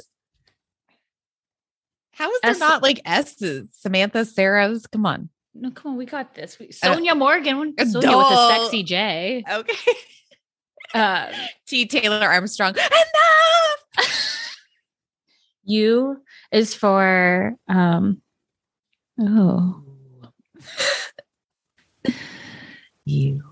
How 2.11 2.29
is 2.31 2.39
there 2.41 2.51
S- 2.51 2.59
not 2.59 2.83
like 2.83 2.99
S's? 3.05 3.69
Samantha, 3.71 4.25
Sarah's. 4.25 4.85
Come 4.87 5.05
on. 5.05 5.29
No, 5.53 5.71
come 5.71 5.91
on, 5.93 5.97
we 5.97 6.05
got 6.05 6.35
this. 6.35 6.59
We, 6.59 6.67
Sonja 6.67 7.17
Morgan, 7.17 7.73
uh, 7.79 7.83
Sonja 7.83 8.17
with 8.17 8.37
a 8.37 8.59
sexy 8.63 8.83
J. 8.83 9.43
Okay. 9.49 9.91
Uh, 10.93 11.31
T. 11.65 11.85
Taylor 11.85 12.27
Armstrong. 12.27 12.75
Enough. 12.75 12.89
U 15.63 16.21
is 16.51 16.73
for 16.73 17.55
um. 17.67 18.21
Oh, 19.19 19.83
You. 23.07 23.43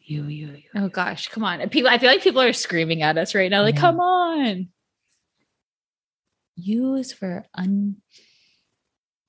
You. 0.00 0.24
You. 0.26 0.46
You. 0.46 0.62
oh 0.76 0.88
gosh, 0.88 1.28
come 1.28 1.42
on! 1.44 1.66
People, 1.70 1.90
I 1.90 1.98
feel 1.98 2.08
like 2.10 2.22
people 2.22 2.40
are 2.42 2.52
screaming 2.52 3.02
at 3.02 3.18
us 3.18 3.34
right 3.34 3.50
now. 3.50 3.62
Like, 3.62 3.74
Yeah. 3.74 3.80
come 3.80 4.00
on. 4.00 4.68
U 6.56 6.94
is 6.96 7.12
for 7.12 7.44
un 7.54 7.96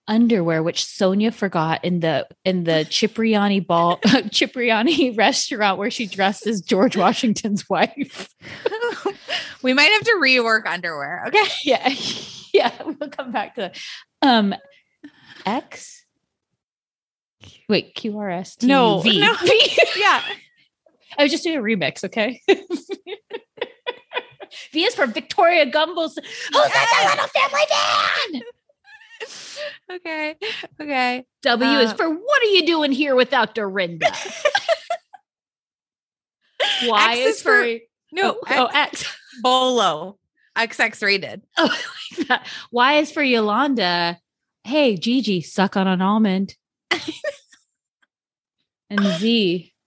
underwear, 0.07 0.61
which 0.61 0.83
Sonja 0.83 1.33
forgot 1.33 1.83
in 1.85 2.01
the 2.01 2.27
in 2.43 2.65
the 2.65 2.85
Cipriani 2.89 3.61
ball 3.61 3.99
Cipriani 4.31 5.11
restaurant 5.11 5.77
where 5.79 5.89
she 5.91 6.05
dressed 6.05 6.45
as 6.45 6.61
George 6.61 6.97
Washington's 6.97 7.67
wife. 7.69 8.29
we 9.63 9.73
might 9.73 9.91
have 9.91 10.03
to 10.03 10.19
rework 10.21 10.65
underwear. 10.67 11.23
Okay. 11.27 11.47
yeah, 11.63 11.89
yeah. 12.53 12.71
We'll 12.83 13.09
come 13.09 13.31
back 13.31 13.55
to 13.55 13.61
that. 13.61 13.77
Um, 14.21 14.53
X. 15.45 16.02
Wait, 17.73 17.95
QRS. 17.95 18.61
No, 18.61 18.99
V. 18.99 19.19
no. 19.19 19.33
V. 19.33 19.77
Yeah. 19.97 20.21
I 21.17 21.23
was 21.23 21.31
just 21.31 21.43
doing 21.43 21.57
a 21.57 21.61
remix, 21.61 22.03
okay? 22.03 22.39
v 24.71 24.83
is 24.83 24.93
for 24.93 25.07
Victoria 25.07 25.65
Gumbel's. 25.65 26.13
Who's 26.15 26.51
that 26.53 27.07
little 27.09 27.27
family 27.29 27.65
man? 28.29 28.43
Okay. 29.91 30.35
Okay. 30.79 31.25
W 31.41 31.79
is 31.79 31.91
Uh, 31.91 31.95
for 31.95 32.09
what 32.11 32.43
are 32.43 32.51
you 32.51 32.63
doing 32.67 32.91
here 32.91 33.15
without 33.15 33.55
Dorinda? 33.55 34.11
y 36.85 37.11
X 37.13 37.19
is, 37.19 37.35
is 37.37 37.41
for, 37.41 37.63
for- 37.63 37.79
No. 38.11 38.33
oh, 38.33 38.39
oh, 38.49 38.69
X. 38.71 39.17
Bolo. 39.41 40.19
XX 40.55 41.01
rated. 41.01 41.41
Oh, 41.57 41.75
like 42.19 42.27
that. 42.27 42.47
Y 42.71 42.93
is 42.97 43.11
for 43.11 43.23
Yolanda. 43.23 44.19
Hey, 44.63 44.95
Gigi, 44.95 45.41
suck 45.41 45.75
on 45.75 45.87
an 45.87 46.03
almond. 46.03 46.55
And 48.97 49.19
Z. 49.19 49.69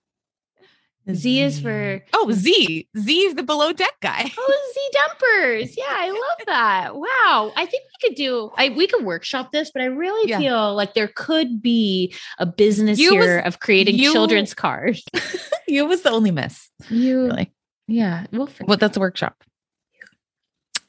Z 1.14 1.40
is 1.40 1.60
for 1.60 2.02
Oh, 2.12 2.32
Z. 2.32 2.88
Z, 2.98 3.18
is 3.20 3.34
the 3.36 3.44
below 3.44 3.72
deck 3.72 3.92
guy. 4.02 4.28
oh 4.38 4.72
Z 4.74 4.80
dumpers. 4.92 5.76
Yeah, 5.76 5.84
I 5.88 6.10
love 6.38 6.46
that. 6.46 6.96
Wow, 6.96 7.52
I 7.54 7.64
think 7.64 7.84
we 7.84 8.08
could 8.08 8.16
do. 8.16 8.50
I 8.56 8.70
we 8.70 8.88
could 8.88 9.04
workshop 9.04 9.52
this, 9.52 9.70
but 9.72 9.82
I 9.82 9.86
really 9.86 10.28
Yeah. 10.28 10.38
feel 10.40 10.74
like 10.74 10.94
there 10.94 11.06
could 11.08 11.62
be 11.62 12.12
a 12.38 12.46
business 12.46 12.98
You 12.98 13.12
here 13.12 13.36
was- 13.36 13.46
of 13.54 13.60
creating 13.60 13.96
you- 13.98 14.12
children's 14.12 14.54
cars. 14.54 15.04
You 15.68 15.84
was 15.84 16.02
the 16.02 16.10
only 16.10 16.30
miss. 16.30 16.70
You, 16.90 17.24
Really. 17.26 17.52
yeah. 17.88 18.26
Well, 18.30 18.48
Well, 18.68 18.76
that's 18.76 18.96
a 18.96 19.00
workshop. 19.00 19.34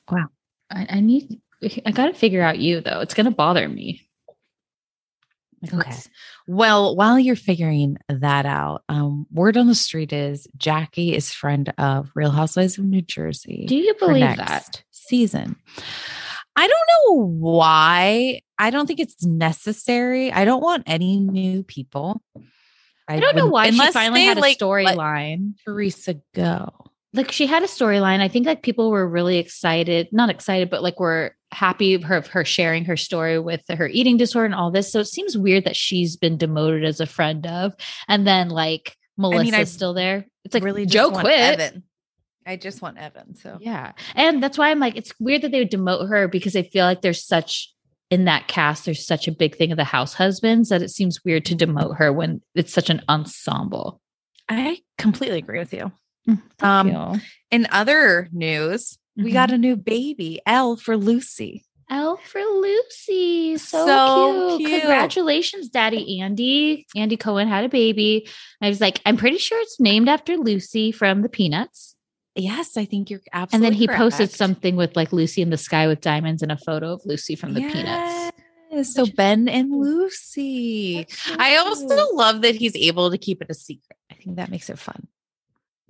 I, 0.07 0.25
I 0.69 0.99
need. 0.99 1.41
I 1.85 1.91
got 1.91 2.07
to 2.07 2.13
figure 2.13 2.41
out 2.43 2.59
you 2.59 2.81
though. 2.81 2.99
It's 2.99 3.13
gonna 3.15 3.31
bother 3.31 3.67
me. 3.67 4.06
Like, 5.61 5.73
Okay. 5.73 5.97
Well, 6.47 6.95
while 6.95 7.19
you're 7.19 7.35
figuring 7.35 7.97
that 8.09 8.45
out, 8.45 8.83
um, 8.89 9.25
word 9.31 9.57
on 9.57 9.67
the 9.67 9.75
street 9.75 10.13
is 10.13 10.47
Jackie 10.57 11.15
is 11.15 11.33
friend 11.33 11.73
of 11.77 12.11
Real 12.15 12.31
Housewives 12.31 12.77
of 12.77 12.85
New 12.85 13.01
Jersey. 13.01 13.65
Do 13.67 13.75
you 13.75 13.93
believe 13.95 14.37
that? 14.37 14.83
season? 15.07 15.55
I 16.55 16.67
don't 16.67 16.89
know 17.17 17.27
why. 17.27 18.41
I 18.57 18.69
don't 18.69 18.87
think 18.87 18.99
it's 18.99 19.23
necessary. 19.23 20.31
I 20.31 20.45
don't 20.45 20.61
want 20.61 20.83
any 20.87 21.19
new 21.19 21.63
people. 21.63 22.21
I 23.07 23.19
don't 23.19 23.35
know 23.35 23.47
why 23.47 23.69
she 23.69 23.91
finally 23.91 24.21
they, 24.21 24.25
had 24.25 24.37
a 24.37 24.41
like, 24.41 24.57
storyline. 24.57 25.53
Teresa 25.63 26.15
go. 26.33 26.73
like 27.13 27.31
she 27.31 27.45
had 27.45 27.63
a 27.63 27.67
storyline. 27.67 28.19
I 28.19 28.27
think 28.27 28.45
like 28.45 28.63
people 28.63 28.91
were 28.91 29.07
really 29.07 29.37
excited, 29.37 30.09
not 30.11 30.29
excited, 30.29 30.69
but 30.69 30.83
like 30.83 30.99
were 30.99 31.36
happy 31.51 31.93
of 31.93 32.03
her, 32.03 32.21
her 32.21 32.43
sharing 32.45 32.85
her 32.85 32.97
story 32.97 33.39
with 33.39 33.61
her 33.69 33.87
eating 33.87 34.17
disorder 34.17 34.45
and 34.45 34.55
all 34.55 34.71
this. 34.71 34.91
So 34.91 34.99
it 34.99 35.05
seems 35.07 35.37
weird 35.37 35.63
that 35.65 35.75
she's 35.75 36.15
been 36.17 36.37
demoted 36.37 36.83
as 36.83 36.99
a 36.99 37.05
friend 37.05 37.45
of, 37.47 37.73
and 38.07 38.27
then 38.27 38.49
like 38.49 38.95
Melissa's 39.17 39.53
I 39.53 39.63
still 39.63 39.93
there. 39.93 40.25
It's 40.43 40.53
like 40.53 40.63
really 40.63 40.85
Joe 40.85 41.11
quit. 41.11 41.39
Evan. 41.39 41.83
I 42.45 42.55
just 42.55 42.81
want 42.81 42.97
Evan. 42.97 43.35
So 43.35 43.57
Yeah. 43.59 43.91
And 44.15 44.41
that's 44.41 44.57
why 44.57 44.71
I'm 44.71 44.79
like, 44.79 44.95
it's 44.95 45.13
weird 45.19 45.41
that 45.41 45.51
they 45.51 45.59
would 45.59 45.71
demote 45.71 46.07
her 46.07 46.27
because 46.29 46.55
I 46.55 46.63
feel 46.63 46.85
like 46.85 47.01
there's 47.01 47.25
such 47.25 47.73
in 48.09 48.23
that 48.23 48.47
cast, 48.47 48.85
there's 48.85 49.05
such 49.05 49.27
a 49.27 49.33
big 49.33 49.57
thing 49.57 49.71
of 49.71 49.77
the 49.77 49.83
house 49.83 50.13
husbands 50.13 50.69
that 50.69 50.81
it 50.81 50.89
seems 50.89 51.25
weird 51.25 51.43
to 51.45 51.55
demote 51.55 51.97
her 51.97 52.13
when 52.13 52.41
it's 52.55 52.71
such 52.71 52.89
an 52.89 53.01
ensemble. 53.09 53.99
I 54.47 54.79
completely 54.97 55.39
agree 55.39 55.59
with 55.59 55.73
you. 55.73 55.91
Thank 56.25 56.63
Um, 56.63 56.87
you. 56.87 57.21
In 57.51 57.67
other 57.69 58.29
news, 58.31 58.97
we 59.17 59.31
got 59.31 59.49
a 59.49 59.53
mm-hmm. 59.53 59.61
new 59.61 59.75
baby, 59.75 60.39
L 60.45 60.77
for 60.77 60.97
Lucy. 60.97 61.65
L 61.89 62.17
for 62.17 62.41
Lucy. 62.41 63.57
So, 63.57 63.85
So 63.85 64.57
cute. 64.57 64.69
cute. 64.69 64.81
Congratulations, 64.81 65.69
Daddy 65.69 66.19
Andy. 66.21 66.85
Andy 66.95 67.17
Cohen 67.17 67.47
had 67.47 67.63
a 67.63 67.69
baby. 67.69 68.27
I 68.61 68.67
was 68.67 68.81
like, 68.81 68.99
I'm 69.05 69.17
pretty 69.17 69.37
sure 69.37 69.59
it's 69.61 69.79
named 69.79 70.09
after 70.09 70.37
Lucy 70.37 70.91
from 70.91 71.21
the 71.21 71.29
Peanuts. 71.29 71.95
Yes, 72.35 72.77
I 72.77 72.85
think 72.85 73.09
you're 73.09 73.21
absolutely. 73.33 73.67
And 73.67 73.73
then 73.73 73.79
he 73.79 73.87
posted 73.87 74.31
something 74.31 74.75
with 74.75 74.95
like 74.95 75.11
Lucy 75.11 75.41
in 75.41 75.49
the 75.49 75.57
sky 75.57 75.87
with 75.87 76.01
diamonds 76.01 76.43
and 76.43 76.51
a 76.51 76.57
photo 76.57 76.93
of 76.93 77.01
Lucy 77.05 77.35
from 77.35 77.53
the 77.53 77.61
Peanuts. 77.61 78.33
So 78.83 79.05
Ben 79.05 79.47
and 79.47 79.71
Lucy. 79.71 81.07
So 81.09 81.35
I 81.39 81.55
also 81.55 82.13
love 82.13 82.41
that 82.41 82.55
he's 82.55 82.75
able 82.75 83.09
to 83.09 83.17
keep 83.17 83.41
it 83.41 83.49
a 83.49 83.53
secret. 83.53 83.97
I 84.11 84.15
think 84.15 84.35
that 84.35 84.51
makes 84.51 84.69
it 84.69 84.77
fun. 84.77 85.07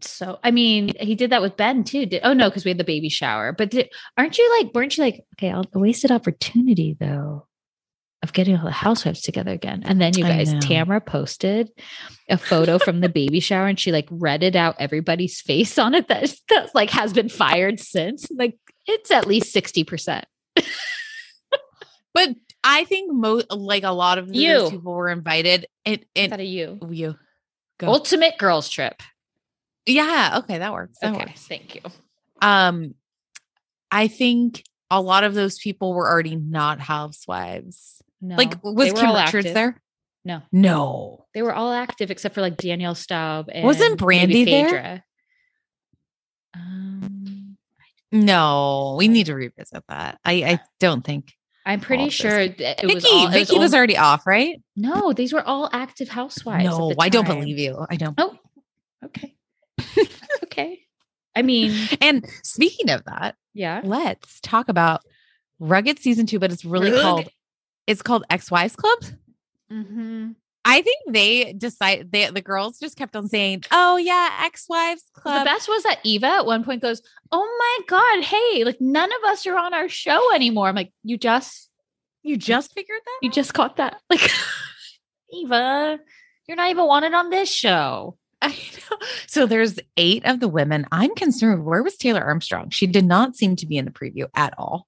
So 0.02 0.40
I 0.44 0.52
mean, 0.52 0.94
he 1.00 1.16
did 1.16 1.32
that 1.32 1.42
with 1.42 1.58
Ben 1.58 1.84
too. 1.84 2.06
Did, 2.06 2.22
oh 2.24 2.34
no, 2.34 2.50
because 2.50 2.66
we 2.66 2.70
had 2.70 2.78
the 2.78 2.84
baby 2.84 3.10
shower. 3.10 3.52
But 3.52 3.72
did, 3.72 3.90
aren't 4.18 4.38
you 4.38 4.58
like? 4.60 4.74
Weren't 4.74 4.98
you 4.98 5.04
like? 5.04 5.26
Okay, 5.36 5.52
I'll 5.52 5.66
a 5.74 5.80
wasted 5.80 6.12
opportunity 6.12 6.96
though 7.00 7.48
of 8.24 8.34
getting 8.34 8.58
all 8.58 8.66
the 8.66 8.72
housewives 8.72 9.22
together 9.22 9.52
again. 9.52 9.84
And 9.86 10.02
then 10.02 10.18
you 10.18 10.24
guys, 10.24 10.52
know. 10.52 10.60
Tamara 10.60 11.00
posted 11.02 11.70
a 12.30 12.38
photo 12.38 12.80
from 12.80 13.02
the 13.02 13.10
baby 13.10 13.40
shower, 13.40 13.68
and 13.68 13.80
she 13.80 13.92
like 13.92 14.08
redded 14.10 14.56
out 14.56 14.76
everybody's 14.80 15.40
face 15.42 15.78
on 15.78 15.94
it 15.94 16.08
that 16.08 16.34
that 16.50 16.74
like 16.76 16.90
has 16.90 17.14
been 17.14 17.30
fired 17.30 17.80
since. 17.80 18.28
Like 18.32 18.58
it's 18.86 19.12
at 19.12 19.28
least 19.28 19.52
sixty 19.54 19.84
percent. 19.84 20.26
But 22.14 22.30
I 22.64 22.86
think 22.86 23.14
most 23.14 23.52
like 23.52 23.84
a 23.84 23.92
lot 23.92 24.18
of 24.18 24.34
You. 24.34 24.70
people 24.72 24.94
were 24.94 25.10
invited. 25.10 25.68
It 25.86 26.08
it 26.16 26.34
Out 26.34 26.40
of 26.40 26.46
you, 26.48 26.80
you 26.90 27.16
go. 27.80 27.88
ultimate 27.88 28.40
girls 28.40 28.70
trip. 28.70 29.02
Yeah, 29.88 30.40
okay, 30.40 30.60
that 30.60 30.74
works. 30.74 30.98
That 31.02 31.16
Okay, 31.16 31.26
works. 31.26 31.48
thank 31.48 31.76
you. 31.76 31.82
Um, 32.42 32.94
I 33.90 34.08
think 34.08 34.64
a 34.92 35.02
lot 35.02 35.24
of 35.24 35.34
those 35.34 35.58
people 35.58 35.94
were 35.94 36.08
already 36.10 36.36
not 36.36 36.80
housewives. 36.80 38.02
No, 38.22 38.36
like, 38.36 38.64
was 38.64 38.94
Kim 38.94 39.14
Richards 39.16 39.46
active. 39.48 39.54
there? 39.54 39.82
No. 40.26 40.42
No. 40.52 41.26
They 41.34 41.42
were 41.42 41.54
all 41.54 41.72
active 41.72 42.12
except 42.12 42.36
for 42.36 42.42
like 42.42 42.58
Danielle 42.58 42.96
Staub 42.96 43.48
and 43.52 43.64
Wasn't 43.66 44.00
Brandi 44.00 44.46
there? 44.46 45.04
Um, 46.54 47.58
No, 48.12 48.96
we 48.98 49.08
need 49.08 49.28
to 49.28 49.36
revisit 49.36 49.84
that. 49.90 50.20
I, 50.26 50.34
I 50.44 50.60
don't 50.80 51.04
think. 51.04 51.34
I'm 51.66 51.80
pretty 51.82 52.10
sure 52.10 52.48
that 52.48 52.60
it 52.60 52.82
Vicki, 52.82 52.94
was 52.96 53.06
all. 53.06 53.28
it 53.28 53.32
Vicki 53.32 53.60
was 53.60 53.74
all- 53.74 53.78
already 53.78 53.98
off, 53.98 54.26
right? 54.26 54.62
no. 54.76 55.12
These 55.14 55.34
were 55.34 55.44
all 55.46 55.70
active 55.74 56.08
housewives. 56.10 56.64
no, 56.66 56.94
I 57.00 57.10
don't 57.10 57.28
believe 57.28 57.58
you. 57.60 57.86
I 57.90 57.98
don't. 57.98 58.16
Oh, 58.18 58.38
okay, 59.06 59.36
okay. 60.44 60.82
I 61.36 61.42
mean, 61.42 61.72
And 62.02 62.26
speaking 62.44 62.90
of 62.90 63.04
that, 63.06 63.36
yeah. 63.54 63.82
let's 63.84 64.40
talk 64.42 64.70
about 64.70 65.02
Rugged 65.60 66.00
season 66.00 66.26
two, 66.26 66.40
but 66.40 66.52
it's 66.52 66.66
really 66.66 66.92
Rugged. 66.92 67.04
called 67.04 67.30
it's 67.88 68.02
called 68.02 68.26
Ex 68.30 68.52
Wives 68.52 68.76
Club. 68.76 69.00
Mm-hmm. 69.72 70.32
I 70.66 70.82
think 70.82 70.98
they 71.08 71.54
decide 71.54 72.12
they 72.12 72.30
the 72.30 72.42
girls 72.42 72.78
just 72.78 72.98
kept 72.98 73.16
on 73.16 73.28
saying, 73.30 73.64
"Oh 73.72 73.96
yeah, 73.98 74.42
Ex 74.44 74.66
Wives 74.68 75.04
club." 75.14 75.40
The 75.42 75.46
best 75.46 75.70
was 75.70 75.84
that 75.84 76.00
Eva 76.04 76.28
at 76.28 76.46
one 76.46 76.64
point 76.64 76.82
goes, 76.82 77.02
"Oh 77.32 77.58
my 77.60 77.86
god, 77.88 78.24
hey, 78.24 78.64
like 78.66 78.82
none 78.82 79.10
of 79.10 79.30
us 79.30 79.48
are 79.48 79.58
on 79.58 79.74
our 79.74 79.88
show 79.88 80.34
anymore." 80.36 80.68
I'm 80.68 80.76
like, 80.76 80.92
"You 81.04 81.18
just, 81.18 81.70
you 82.22 82.36
just 82.36 82.74
figured 82.74 83.00
that? 83.06 83.20
you 83.22 83.32
just 83.32 83.54
caught 83.54 83.78
that, 83.78 84.02
like, 84.10 84.30
Eva, 85.32 86.00
you're 86.48 86.58
not 86.58 86.70
even 86.70 86.86
wanted 86.86 87.14
on 87.14 87.30
this 87.30 87.50
show." 87.50 88.17
I 88.42 88.50
know. 88.50 88.98
So 89.28 89.46
there's 89.46 89.80
eight 89.98 90.26
of 90.26 90.40
the 90.40 90.48
women. 90.48 90.86
I'm 90.92 91.14
concerned. 91.16 91.66
Where 91.66 91.84
was 91.84 91.98
Taylor 91.98 92.24
Armstrong? 92.24 92.70
She 92.70 92.88
did 92.88 93.06
not 93.06 93.36
seem 93.36 93.56
to 93.58 93.66
be 93.66 93.78
in 93.78 93.86
the 93.86 93.92
preview 93.92 94.28
at 94.36 94.54
all. 94.58 94.88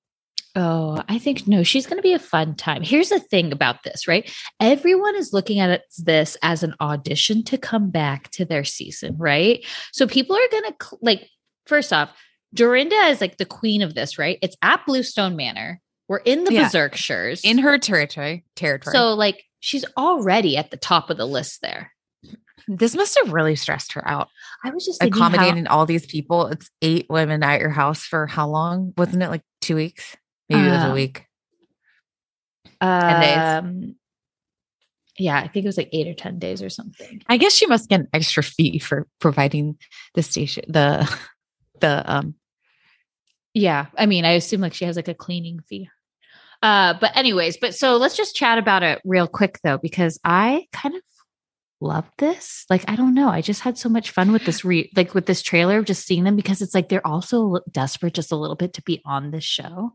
Oh, 0.56 1.04
I 1.08 1.20
think 1.20 1.48
no, 1.48 1.64
she's 1.64 1.86
going 1.86 1.98
to 1.98 2.04
be 2.04 2.14
a 2.14 2.20
fun 2.20 2.56
time. 2.56 2.82
Here's 2.82 3.10
the 3.10 3.20
thing 3.20 3.52
about 3.52 3.84
this, 3.84 4.08
right? 4.08 4.30
Everyone 4.60 5.16
is 5.16 5.32
looking 5.32 5.60
at 5.60 5.84
this 6.00 6.38
as 6.42 6.64
an 6.64 6.74
audition 6.82 7.44
to 7.46 7.58
come 7.58 7.92
back 7.92 8.30
to 8.32 8.46
their 8.46 8.64
season, 8.64 9.16
right? 9.18 9.64
So 9.94 10.08
people 10.08 10.36
are 10.36 10.50
going 10.52 10.64
to 10.74 10.98
like, 11.02 11.30
first 11.68 11.94
off, 11.94 12.10
Dorinda 12.54 12.96
is 13.10 13.22
like 13.22 13.38
the 13.38 13.46
queen 13.46 13.84
of 13.84 13.94
this, 13.94 14.18
right? 14.18 14.40
It's 14.42 14.58
at 14.64 14.84
Bluestone 14.88 15.36
Manor. 15.36 15.80
We're 16.08 16.18
in 16.18 16.44
the 16.46 16.54
Yeah. 16.54 16.64
Berserkshires. 16.68 17.42
In 17.44 17.60
her 17.60 17.78
territory, 17.78 18.44
territory. 18.56 18.92
so 18.94 19.14
like 19.14 19.44
she's 19.60 19.86
already 19.96 20.58
at 20.58 20.72
the 20.72 20.78
top 20.78 21.12
of 21.12 21.18
the 21.18 21.28
list 21.28 21.62
there. 21.62 21.92
This 22.78 22.96
must 22.96 23.18
have 23.24 23.34
really 23.34 23.56
stressed 23.56 23.94
her 23.94 24.08
out. 24.08 24.30
I 24.64 24.70
was 24.70 24.86
just 24.86 25.02
Accommodating 25.04 25.68
all 25.68 25.86
these 25.86 26.06
people. 26.06 26.48
It's 26.48 26.70
eight 26.82 27.08
women 27.10 27.42
at 27.44 27.60
your 27.60 27.70
house 27.72 28.04
for 28.04 28.28
how 28.28 28.48
long? 28.48 28.94
Wasn't 28.98 29.22
it 29.24 29.30
like 29.30 29.42
two 29.62 29.76
weeks? 29.76 30.16
Maybe 30.50 30.68
it 30.68 30.72
was 30.72 30.84
a 30.84 30.90
Uh, 30.92 30.94
week. 30.94 31.26
how, 32.82 33.00
10 33.10 33.22
days. 33.22 33.38
um, 33.66 33.96
yeah, 35.18 35.38
I 35.38 35.48
think 35.48 35.66
it 35.66 35.68
was 35.68 35.78
like 35.78 35.90
eight 35.92 36.08
or 36.08 36.14
10 36.14 36.40
days 36.40 36.62
or 36.62 36.70
something. 36.70 37.22
I 37.28 37.38
guess 37.38 37.54
she 37.54 37.66
must 37.66 37.90
get 37.90 38.00
an 38.02 38.08
extra 38.14 38.42
fee 38.44 38.80
for 38.80 39.06
providing 39.20 39.78
the 40.14 40.24
station, 40.24 40.64
the, 40.68 41.10
the, 41.82 42.04
um, 42.10 42.36
Yeah. 43.54 43.88
I 43.98 44.06
mean, 44.06 44.24
I 44.26 44.32
assume 44.34 44.62
like 44.62 44.74
she 44.74 44.86
has 44.86 44.96
like 44.96 45.08
a 45.10 45.14
cleaning 45.14 45.60
fee. 45.68 45.90
Uh, 46.62 46.94
but 47.00 47.16
anyways, 47.18 47.58
but 47.58 47.74
so 47.74 47.98
let's 47.98 48.16
just 48.18 48.36
chat 48.36 48.58
about 48.58 48.84
it 48.84 49.02
real 49.06 49.28
quick 49.28 49.60
though, 49.64 49.78
because 49.78 50.20
I 50.24 50.68
kind 50.74 50.94
of 50.96 51.02
love 51.82 52.06
this. 52.18 52.65
Like, 52.70 52.84
I 52.88 52.96
don't 52.96 53.13
know. 53.13 53.30
I 53.30 53.42
just 53.42 53.62
had 53.62 53.78
so 53.78 53.89
much 53.89 54.12
fun 54.12 54.32
with 54.32 54.46
this 54.46 54.65
re 54.65 54.92
like 54.96 55.13
with 55.13 55.26
this 55.26 55.42
trailer, 55.42 55.80
of 55.80 55.86
just 55.86 56.06
seeing 56.06 56.24
them 56.24 56.36
because 56.36 56.62
it's 56.62 56.74
like 56.74 56.89
they're 56.89 57.06
also 57.06 57.60
desperate 57.72 58.13
just 58.13 58.32
a 58.32 58.36
little 58.36 58.56
bit 58.56 58.74
to 58.74 58.82
be 58.82 59.02
on 59.06 59.32
this 59.32 59.44
show. 59.44 59.94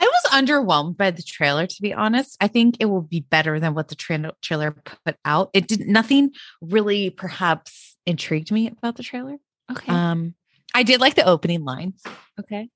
I 0.00 0.04
was 0.06 0.32
underwhelmed 0.32 0.96
by 0.96 1.10
the 1.10 1.22
trailer, 1.22 1.66
to 1.66 1.82
be 1.82 1.92
honest. 1.92 2.36
I 2.40 2.48
think 2.48 2.76
it 2.80 2.86
will 2.86 3.02
be 3.02 3.20
better 3.20 3.60
than 3.60 3.74
what 3.74 3.88
the 3.88 3.94
tra- 3.94 4.32
trailer 4.40 4.74
put 5.04 5.16
out. 5.26 5.50
It 5.52 5.68
did 5.68 5.86
nothing 5.86 6.30
really, 6.62 7.10
perhaps, 7.10 7.96
intrigued 8.06 8.50
me 8.50 8.68
about 8.68 8.96
the 8.96 9.02
trailer. 9.02 9.36
Okay. 9.70 9.92
Um, 9.92 10.34
I 10.74 10.84
did 10.84 11.00
like 11.00 11.16
the 11.16 11.26
opening 11.26 11.64
line. 11.64 11.94
okay. 12.40 12.70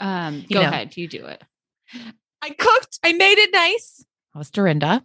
Um, 0.00 0.44
you 0.48 0.56
go 0.56 0.62
know. 0.62 0.68
ahead. 0.68 0.96
You 0.96 1.06
do 1.06 1.24
it. 1.26 1.42
I 2.42 2.50
cooked. 2.50 2.98
I 3.04 3.12
made 3.12 3.38
it 3.38 3.50
nice. 3.52 4.04
I 4.34 4.38
was 4.38 4.50
Dorinda. 4.50 5.04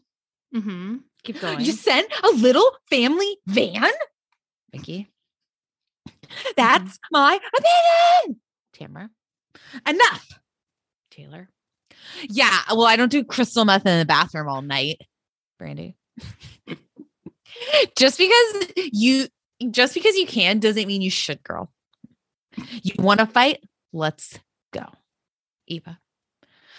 Mm-hmm. 0.55 0.97
Keep 1.23 1.39
going. 1.41 1.61
You 1.61 1.71
sent 1.71 2.11
a 2.23 2.29
little 2.29 2.69
family 2.89 3.37
van, 3.47 3.89
Vicki. 4.71 5.09
That's 6.55 6.97
mm-hmm. 6.97 7.11
my 7.11 7.39
opinion. 7.57 8.41
Tamara. 8.73 9.09
Enough. 9.87 10.27
Taylor. 11.11 11.49
Yeah. 12.29 12.57
Well, 12.69 12.85
I 12.85 12.95
don't 12.95 13.11
do 13.11 13.23
crystal 13.23 13.65
meth 13.65 13.85
in 13.85 13.99
the 13.99 14.05
bathroom 14.05 14.47
all 14.47 14.61
night, 14.61 15.01
Brandi. 15.61 15.95
just 17.97 18.17
because 18.17 18.67
you 18.75 19.27
just 19.71 19.93
because 19.93 20.15
you 20.15 20.25
can 20.25 20.59
doesn't 20.59 20.87
mean 20.87 21.01
you 21.01 21.09
should, 21.09 21.43
girl. 21.43 21.71
You 22.81 22.93
want 22.97 23.19
to 23.19 23.25
fight? 23.25 23.63
Let's 23.91 24.39
go. 24.71 24.85
Eva. 25.67 25.99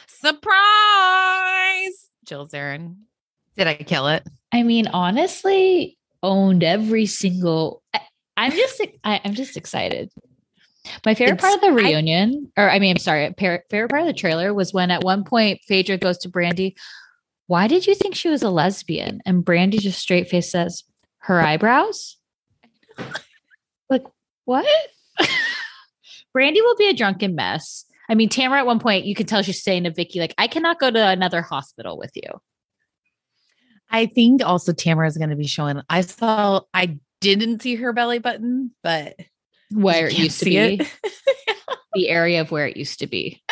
Surprise! 0.09 0.50
Jill 2.24 2.46
Zarin. 2.48 2.96
Did 3.56 3.66
I 3.66 3.74
kill 3.74 4.08
it? 4.08 4.26
I 4.52 4.62
mean, 4.62 4.86
honestly, 4.88 5.98
owned 6.22 6.62
every 6.64 7.06
single. 7.06 7.82
I, 7.94 8.00
I'm 8.36 8.52
just, 8.52 8.80
I, 9.04 9.20
I'm 9.24 9.34
just 9.34 9.56
excited. 9.56 10.10
My 11.04 11.14
favorite 11.14 11.40
part 11.40 11.54
of 11.54 11.60
the 11.60 11.66
It's- 11.68 11.84
I- 11.84 11.88
reunion, 11.90 12.50
or 12.56 12.70
I 12.70 12.78
mean, 12.78 12.92
I'm 12.92 12.98
sorry, 12.98 13.32
par- 13.34 13.64
favorite 13.70 13.90
part 13.90 14.02
of 14.02 14.06
the 14.06 14.12
trailer 14.14 14.54
was 14.54 14.72
when 14.72 14.90
at 14.90 15.04
one 15.04 15.24
point 15.24 15.60
Phaedra 15.66 15.98
goes 15.98 16.18
to 16.18 16.28
Brandi. 16.30 16.74
Why 17.48 17.66
did 17.66 17.86
you 17.86 17.94
think 17.94 18.14
she 18.14 18.28
was 18.28 18.42
a 18.42 18.50
lesbian? 18.50 19.20
And 19.26 19.44
Brandi 19.44 19.78
just 19.78 19.98
straight 19.98 20.28
face 20.28 20.50
says, 20.50 20.84
"Her 21.18 21.40
eyebrows." 21.40 22.16
like 23.90 24.04
what? 24.44 24.64
Brandi 26.36 26.56
will 26.62 26.76
be 26.76 26.88
a 26.88 26.94
drunken 26.94 27.34
mess. 27.34 27.84
I 28.08 28.14
mean, 28.14 28.28
Tamara 28.28 28.60
at 28.60 28.66
one 28.66 28.78
point 28.80 29.04
you 29.04 29.14
could 29.14 29.28
tell 29.28 29.42
she's 29.42 29.62
saying 29.62 29.84
to 29.84 29.90
Vicki, 29.90 30.18
like, 30.20 30.34
"I 30.38 30.46
cannot 30.46 30.80
go 30.80 30.90
to 30.90 31.08
another 31.08 31.42
hospital 31.42 31.98
with 31.98 32.12
you." 32.14 32.30
I 33.90 34.07
think 34.07 34.44
also 34.44 34.72
Tamara 34.72 35.09
is 35.09 35.18
going 35.18 35.31
to 35.31 35.37
be 35.37 35.46
showing. 35.46 35.81
I 35.88 36.03
saw. 36.03 36.62
I 36.72 36.98
didn't 37.20 37.62
see 37.62 37.76
her 37.76 37.92
belly 37.92 38.18
button, 38.18 38.72
but 38.83 39.16
Where 39.72 40.09
it 40.09 40.18
used 40.18 40.38
to 40.40 40.44
be. 40.46 40.57
it. 40.57 40.88
the 41.94 42.09
area 42.09 42.40
of 42.40 42.50
where 42.50 42.66
it 42.66 42.76
used 42.76 43.00
to 43.00 43.07
be. 43.07 43.42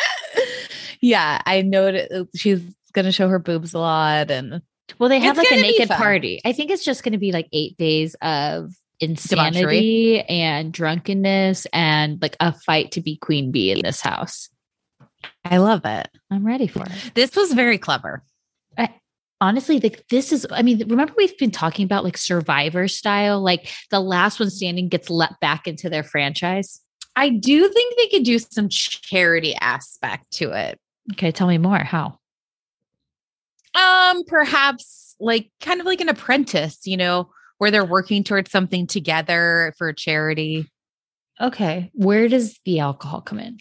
yeah, 1.01 1.41
I 1.45 1.61
noticed 1.61 2.35
she's 2.35 2.61
going 2.93 3.05
to 3.05 3.11
show 3.11 3.27
her 3.27 3.39
boobs 3.39 3.73
a 3.73 3.79
lot, 3.79 4.31
and 4.31 4.61
Well, 4.97 5.09
they 5.09 5.19
have 5.19 5.37
It's 5.37 5.49
like 5.49 5.59
a 5.59 5.61
naked 5.61 5.89
party. 5.89 6.41
I 6.45 6.53
think 6.53 6.71
it's 6.71 6.85
just 6.85 7.03
going 7.03 7.13
to 7.13 7.19
be 7.19 7.31
like 7.31 7.47
eight 7.51 7.77
days 7.77 8.15
of 8.21 8.73
insanity 8.99 10.21
and 10.21 10.73
drunkenness 10.73 11.65
and 11.71 12.21
like 12.21 12.35
a 12.39 12.53
fight 12.53 12.91
to 12.91 13.01
be 13.01 13.15
queen 13.17 13.51
bee 13.51 13.71
in 13.71 13.81
this 13.81 14.01
house. 14.01 14.49
I 15.45 15.57
love 15.57 15.85
it. 15.85 16.09
I'm 16.31 16.45
ready 16.45 16.67
for 16.67 16.83
it. 16.83 17.11
This 17.13 17.35
was 17.35 17.53
very 17.53 17.77
clever. 17.77 18.23
Honestly, 19.41 19.79
like 19.79 20.05
this 20.09 20.33
is, 20.33 20.45
I 20.51 20.61
mean, 20.61 20.79
remember 20.87 21.13
we've 21.17 21.37
been 21.37 21.51
talking 21.51 21.85
about 21.85 22.03
like 22.03 22.17
survivor 22.17 22.87
style, 22.87 23.41
like 23.41 23.69
the 23.89 24.01
last 24.01 24.39
one 24.39 24.49
standing 24.49 24.89
gets 24.89 25.09
let 25.09 25.39
back 25.39 25.65
into 25.65 25.89
their 25.89 26.03
franchise. 26.03 26.81
I 27.15 27.29
do 27.29 27.67
think 27.69 27.95
they 27.95 28.07
could 28.07 28.25
do 28.25 28.39
some 28.39 28.67
charity 28.69 29.55
aspect 29.55 30.31
to 30.33 30.51
it. 30.51 30.79
Okay, 31.13 31.31
tell 31.31 31.47
me 31.47 31.57
more. 31.57 31.77
How? 31.77 32.19
Um, 33.75 34.23
perhaps 34.25 35.15
like 35.19 35.51
kind 35.61 35.79
of 35.79 35.85
like 35.85 36.01
an 36.01 36.09
apprentice, 36.09 36.79
you 36.85 36.97
know, 36.97 37.29
where 37.57 37.71
they're 37.71 37.85
working 37.85 38.23
towards 38.23 38.51
something 38.51 38.87
together 38.87 39.73
for 39.77 39.89
a 39.89 39.95
charity. 39.95 40.69
Okay, 41.41 41.89
where 41.93 42.27
does 42.27 42.59
the 42.65 42.79
alcohol 42.79 43.21
come 43.21 43.39
in? 43.39 43.59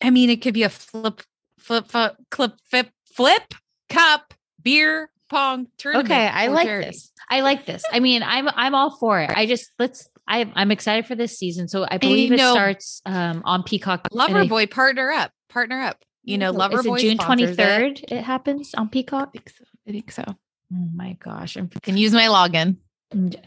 I 0.00 0.10
mean, 0.10 0.30
it 0.30 0.42
could 0.42 0.54
be 0.54 0.62
a 0.62 0.68
flip, 0.68 1.22
flip, 1.58 1.88
flip, 1.88 2.16
clip, 2.30 2.52
flip, 2.70 2.90
flip, 3.12 3.54
cup, 3.88 4.34
beer, 4.62 5.10
pong, 5.28 5.68
tournament. 5.78 6.10
Okay, 6.10 6.26
I 6.26 6.48
like 6.48 6.66
charity. 6.66 6.86
this. 6.88 7.12
I 7.30 7.40
like 7.40 7.66
this. 7.66 7.84
I 7.90 8.00
mean, 8.00 8.22
I'm 8.22 8.48
I'm 8.48 8.74
all 8.74 8.96
for 8.96 9.20
it. 9.20 9.30
I 9.30 9.46
just 9.46 9.72
let's. 9.78 10.08
I, 10.30 10.50
I'm 10.54 10.70
excited 10.70 11.06
for 11.06 11.14
this 11.14 11.38
season. 11.38 11.68
So 11.68 11.86
I 11.90 11.96
believe 11.96 12.32
it 12.32 12.36
know- 12.36 12.52
starts 12.52 13.00
um, 13.06 13.42
on 13.44 13.62
Peacock. 13.62 14.08
and 14.10 14.20
I- 14.20 14.28
Loverboy, 14.28 14.70
partner 14.70 15.10
up, 15.10 15.32
partner 15.48 15.80
up. 15.80 16.04
You 16.22 16.36
know, 16.36 16.50
Is 16.50 16.56
it 16.56 16.58
Loverboy 16.58 16.98
June 16.98 17.18
sponsors 17.18 17.50
it. 17.50 17.56
23rd. 17.56 18.04
It. 18.12 18.22
happens 18.22 18.74
on 18.74 18.90
Peacock. 18.90 19.30
I 19.34 19.38
think 19.38 19.48
so. 19.50 19.64
I 19.86 19.90
think 19.90 20.12
so. 20.12 20.24
Oh 20.26 20.88
my 20.94 21.14
gosh! 21.14 21.56
I'm 21.56 21.68
Can 21.68 21.96
use 21.96 22.12
my 22.12 22.24
login. 22.26 22.76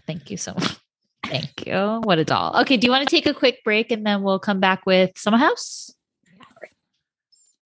Thank 0.08 0.32
you 0.32 0.38
so 0.38 0.54
much. 0.54 0.77
Thank 1.23 1.67
you. 1.67 2.01
What 2.04 2.17
a 2.17 2.25
doll. 2.25 2.60
Okay, 2.62 2.77
do 2.77 2.86
you 2.86 2.91
want 2.91 3.08
to 3.08 3.15
take 3.15 3.27
a 3.27 3.34
quick 3.34 3.63
break 3.63 3.91
and 3.91 4.06
then 4.06 4.23
we'll 4.23 4.39
come 4.39 4.60
back 4.60 4.86
with 4.86 5.12
Summer 5.17 5.38
House? 5.38 5.91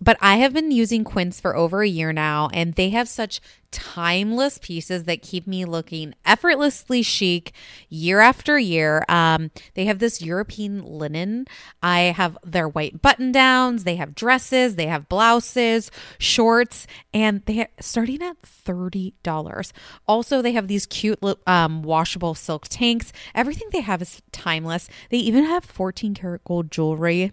but 0.00 0.16
I 0.20 0.36
have 0.36 0.52
been 0.52 0.70
using 0.70 1.04
Quince 1.04 1.40
for 1.40 1.56
over 1.56 1.82
a 1.82 1.88
year 1.88 2.12
now, 2.12 2.48
and 2.52 2.74
they 2.74 2.90
have 2.90 3.08
such 3.08 3.40
timeless 3.70 4.58
pieces 4.58 5.04
that 5.04 5.22
keep 5.22 5.46
me 5.46 5.64
looking 5.64 6.14
effortlessly 6.24 7.02
chic 7.02 7.52
year 7.88 8.18
after 8.20 8.58
year. 8.58 9.04
Um, 9.08 9.50
they 9.74 9.84
have 9.84 9.98
this 9.98 10.22
European 10.22 10.82
linen. 10.84 11.46
I 11.82 12.00
have 12.16 12.36
their 12.44 12.68
white 12.68 13.00
button 13.02 13.30
downs. 13.30 13.84
They 13.84 13.96
have 13.96 14.14
dresses. 14.14 14.76
They 14.76 14.86
have 14.86 15.08
blouses, 15.08 15.90
shorts, 16.18 16.86
and 17.12 17.44
they 17.44 17.60
are 17.60 17.68
starting 17.80 18.22
at 18.22 18.40
thirty 18.42 19.14
dollars. 19.22 19.72
Also, 20.08 20.42
they 20.42 20.52
have 20.52 20.68
these 20.68 20.86
cute 20.86 21.18
um, 21.46 21.82
washable 21.82 22.34
silk 22.34 22.68
tanks. 22.68 23.12
Everything 23.34 23.68
they 23.70 23.82
have 23.82 24.02
is 24.02 24.22
timeless. 24.32 24.88
They 25.10 25.18
even 25.18 25.44
have 25.44 25.64
fourteen 25.64 26.14
karat 26.14 26.44
gold 26.44 26.70
jewelry. 26.70 27.32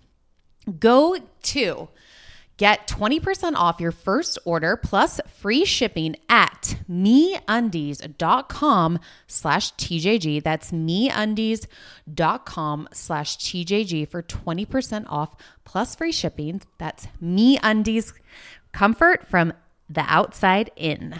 Go 0.79 1.17
to 1.43 1.89
get 2.57 2.87
20% 2.87 3.55
off 3.55 3.79
your 3.79 3.91
first 3.91 4.37
order 4.45 4.75
plus 4.77 5.19
free 5.39 5.65
shipping 5.65 6.15
at 6.29 6.77
meundies.com 6.87 7.49
slash 9.25 9.73
TJG. 9.73 10.43
That's 10.43 10.71
meundies.com 10.71 11.67
slash 12.93 13.37
TJG 13.37 14.07
for 14.07 14.21
20% 14.21 15.05
off 15.09 15.35
plus 15.65 15.95
free 15.95 16.11
shipping. 16.11 16.61
That's 16.77 17.07
meundies 17.19 18.13
comfort 18.71 19.25
from 19.25 19.53
the 19.89 20.05
outside 20.07 20.69
in. 20.75 21.19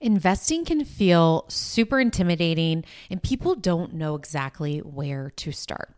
Investing 0.00 0.64
can 0.64 0.86
feel 0.86 1.44
super 1.48 2.00
intimidating 2.00 2.86
and 3.10 3.22
people 3.22 3.54
don't 3.54 3.92
know 3.92 4.14
exactly 4.14 4.78
where 4.78 5.30
to 5.36 5.52
start. 5.52 5.97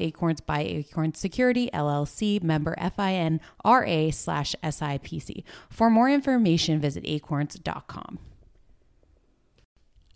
Acorns 0.00 0.40
by 0.40 0.60
Acorns 0.60 1.18
Securities 1.18 1.70
LLC, 1.72 2.42
member 2.42 2.74
FINRA 2.78 4.12
slash 4.14 4.54
SIPC. 4.62 5.44
For 5.68 5.90
more 5.90 6.08
information, 6.08 6.80
visit 6.80 7.04
acorns.com. 7.06 8.18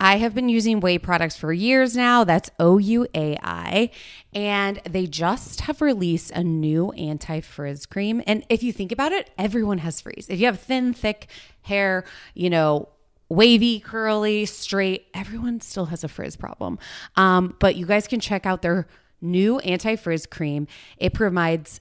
I 0.00 0.18
have 0.18 0.34
been 0.34 0.48
using 0.48 0.80
Ouai 0.80 1.00
products 1.00 1.36
for 1.36 1.52
years 1.52 1.96
now. 1.96 2.24
That's 2.24 2.50
O 2.58 2.78
U 2.78 3.06
A 3.14 3.38
I. 3.42 3.90
And 4.34 4.80
they 4.84 5.06
just 5.06 5.62
have 5.62 5.80
released 5.80 6.30
a 6.32 6.42
new 6.42 6.90
anti 6.92 7.40
frizz 7.40 7.86
cream. 7.86 8.22
And 8.26 8.44
if 8.50 8.62
you 8.62 8.72
think 8.72 8.92
about 8.92 9.12
it, 9.12 9.30
everyone 9.38 9.78
has 9.78 10.00
frizz. 10.00 10.28
If 10.28 10.40
you 10.40 10.46
have 10.46 10.60
thin, 10.60 10.92
thick 10.92 11.28
hair, 11.62 12.04
you 12.34 12.50
know, 12.50 12.88
wavy, 13.28 13.80
curly, 13.80 14.46
straight, 14.46 15.06
everyone 15.14 15.60
still 15.60 15.86
has 15.86 16.04
a 16.04 16.08
frizz 16.08 16.36
problem. 16.36 16.78
Um, 17.16 17.56
but 17.58 17.76
you 17.76 17.86
guys 17.86 18.06
can 18.06 18.20
check 18.20 18.46
out 18.46 18.62
their 18.62 18.86
new 19.24 19.58
anti 19.60 19.96
frizz 19.96 20.26
cream. 20.26 20.68
It 20.98 21.14
provides 21.14 21.80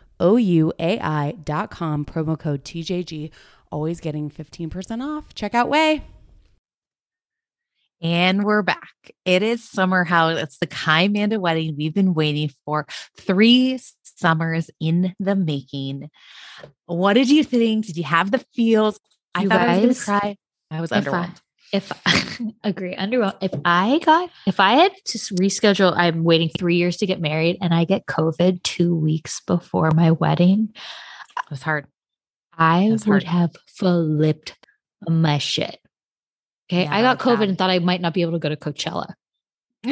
dot 1.43 1.71
com, 1.71 2.05
promo 2.05 2.37
code 2.37 2.63
TJG. 2.63 3.31
Always 3.71 3.99
getting 3.99 4.29
15% 4.29 5.01
off. 5.01 5.33
Check 5.33 5.55
out 5.55 5.69
Ouai. 5.69 6.01
And 8.01 8.43
we're 8.43 8.63
back. 8.63 9.11
It 9.25 9.43
is 9.43 9.63
summer 9.63 10.03
house. 10.03 10.39
It's 10.39 10.57
the 10.57 10.67
Kai 10.67 11.07
Manda 11.07 11.39
wedding 11.39 11.75
we've 11.77 11.93
been 11.93 12.13
waiting 12.13 12.51
for 12.65 12.85
three 13.15 13.79
summers 14.03 14.69
in 14.79 15.15
the 15.19 15.35
making. 15.35 16.09
What 16.85 17.13
did 17.13 17.29
you 17.29 17.43
think? 17.43 17.85
Did 17.85 17.97
you 17.97 18.03
have 18.03 18.31
the 18.31 18.43
feels? 18.53 18.99
I 19.35 19.43
You 19.43 19.49
thought 19.49 19.61
I 19.61 19.77
was 19.77 19.81
going 19.81 19.93
to 19.93 20.01
cry. 20.01 20.37
I 20.71 20.81
was 20.81 20.89
underwhelmed. 20.91 21.41
I, 21.73 21.77
if 21.77 21.91
agree 22.63 22.95
underwhelmed 22.95 23.37
if 23.41 23.51
i 23.65 23.99
got 24.03 24.29
if 24.47 24.59
i 24.59 24.73
had 24.73 24.91
to 25.05 25.17
reschedule 25.35 25.93
i'm 25.95 26.23
waiting 26.23 26.49
three 26.57 26.75
years 26.75 26.97
to 26.97 27.05
get 27.05 27.19
married 27.21 27.57
and 27.61 27.73
i 27.73 27.85
get 27.85 28.05
covid 28.05 28.61
two 28.63 28.95
weeks 28.95 29.41
before 29.41 29.91
my 29.91 30.11
wedding 30.11 30.69
It 30.73 31.49
was 31.49 31.61
hard. 31.61 31.87
i 32.57 32.87
would 32.89 33.03
hard. 33.03 33.23
have 33.23 33.51
flipped 33.67 34.57
my 35.07 35.37
shit 35.37 35.79
okay 36.71 36.83
Yeah, 36.83 36.95
i 36.95 37.01
got 37.01 37.19
covid 37.19 37.39
bad. 37.39 37.49
and 37.49 37.57
thought 37.57 37.69
i 37.69 37.79
might 37.79 38.01
not 38.01 38.13
be 38.13 38.21
able 38.21 38.33
to 38.33 38.39
go 38.39 38.49
to 38.49 38.55
coachella 38.57 39.13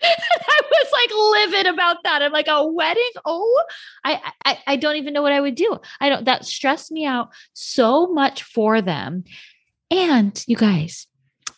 I 0.00 0.60
was 0.70 0.92
like 0.92 1.50
livid 1.50 1.74
about 1.74 1.96
that. 2.04 2.22
I'm 2.22 2.30
like 2.32 2.46
a 2.48 2.64
wedding. 2.64 3.10
Oh, 3.24 3.64
I, 4.04 4.32
I 4.44 4.58
I 4.68 4.76
don't 4.76 4.94
even 4.96 5.12
know 5.12 5.22
what 5.22 5.32
I 5.32 5.40
would 5.40 5.56
do. 5.56 5.76
I 6.00 6.08
don't. 6.08 6.24
That 6.24 6.44
stressed 6.44 6.92
me 6.92 7.04
out 7.04 7.30
so 7.52 8.06
much 8.06 8.44
for 8.44 8.80
them. 8.80 9.24
And 9.90 10.42
you 10.46 10.56
guys, 10.56 11.06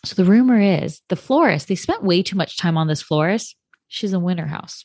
so 0.05 0.15
the 0.15 0.25
rumor 0.25 0.61
is 0.61 1.01
the 1.09 1.17
florist. 1.17 1.69
They 1.69 1.75
spent 1.75 2.03
way 2.05 2.23
too 2.23 2.37
much 2.37 2.57
time 2.57 2.77
on 2.77 2.87
this 2.87 3.03
florist. 3.03 3.57
She's 3.89 4.13
a 4.13 4.21
winter 4.21 4.47
house. 4.47 4.85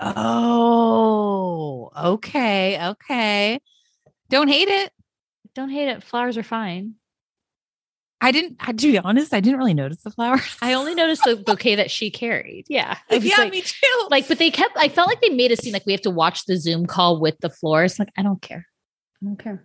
Oh, 0.00 1.90
okay. 1.96 2.88
Okay. 2.90 3.60
Don't 4.28 4.48
hate 4.48 4.68
it. 4.68 4.92
Don't 5.54 5.70
hate 5.70 5.88
it. 5.88 6.02
Flowers 6.02 6.38
are 6.38 6.42
fine. 6.42 6.94
I 8.22 8.32
didn't, 8.32 8.56
I- 8.60 8.72
to 8.72 8.92
be 8.92 8.98
honest, 8.98 9.32
I 9.32 9.40
didn't 9.40 9.58
really 9.58 9.74
notice 9.74 10.02
the 10.02 10.10
flowers. 10.10 10.56
I 10.62 10.74
only 10.74 10.94
noticed 10.94 11.24
the 11.24 11.36
bouquet 11.36 11.76
that 11.76 11.90
she 11.90 12.10
carried. 12.10 12.66
Yeah, 12.68 12.98
yeah, 13.10 13.36
like, 13.38 13.50
me 13.52 13.62
too. 13.62 14.06
like, 14.10 14.28
but 14.28 14.38
they 14.38 14.50
kept. 14.50 14.76
I 14.76 14.88
felt 14.88 15.08
like 15.08 15.20
they 15.22 15.30
made 15.30 15.52
a 15.52 15.56
scene 15.56 15.72
like 15.72 15.86
we 15.86 15.92
have 15.92 16.02
to 16.02 16.10
watch 16.10 16.44
the 16.44 16.56
Zoom 16.56 16.86
call 16.86 17.18
with 17.20 17.38
the 17.40 17.48
florist. 17.50 17.98
Like, 17.98 18.10
I 18.18 18.22
don't 18.22 18.42
care. 18.42 18.66
I 19.22 19.26
don't 19.26 19.38
care. 19.38 19.64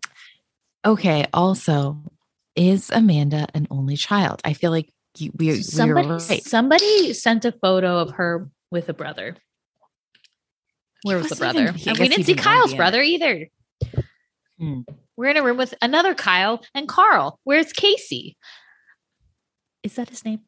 Okay. 0.86 1.26
Also, 1.34 1.98
is 2.56 2.90
Amanda 2.90 3.48
an 3.54 3.68
only 3.70 3.98
child? 3.98 4.42
I 4.46 4.54
feel 4.54 4.72
like 4.72 4.92
you, 5.18 5.32
we, 5.36 5.48
we 5.48 5.62
somebody 5.62 6.08
were 6.08 6.18
right. 6.18 6.44
somebody 6.44 7.14
sent 7.14 7.46
a 7.46 7.52
photo 7.52 8.00
of 8.00 8.12
her 8.12 8.50
with 8.72 8.90
a 8.90 8.94
brother. 8.94 9.38
Where 11.04 11.18
was 11.18 11.30
the 11.30 11.36
brother? 11.36 11.74
even- 11.76 11.90
and 11.90 12.00
we 12.00 12.10
didn't 12.10 12.26
see 12.26 12.36
Kyle's 12.36 12.72
be 12.72 12.74
in 12.74 12.78
brother 12.78 13.02
either. 13.02 13.48
Hmm. 14.60 14.82
We're 15.18 15.30
in 15.30 15.38
a 15.38 15.44
room 15.44 15.58
with 15.58 15.74
another 15.82 16.14
Kyle 16.14 16.64
and 16.74 16.88
Carl. 16.88 17.40
Where's 17.44 17.72
Casey? 17.72 18.38
Is 19.84 19.96
that 19.96 20.10
his 20.10 20.26
name? 20.26 20.42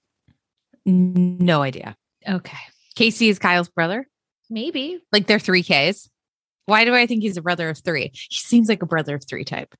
No 0.85 1.61
idea. 1.61 1.95
Okay. 2.27 2.57
Casey 2.95 3.29
is 3.29 3.39
Kyle's 3.39 3.69
brother. 3.69 4.07
Maybe. 4.49 4.99
Like 5.11 5.27
they're 5.27 5.39
three 5.39 5.63
Ks. 5.63 6.09
Why 6.65 6.83
do 6.83 6.95
I 6.95 7.05
think 7.05 7.21
he's 7.21 7.37
a 7.37 7.41
brother 7.41 7.69
of 7.69 7.77
three? 7.77 8.11
He 8.13 8.37
seems 8.37 8.67
like 8.67 8.81
a 8.81 8.87
brother 8.87 9.15
of 9.15 9.23
three 9.25 9.45
type. 9.45 9.73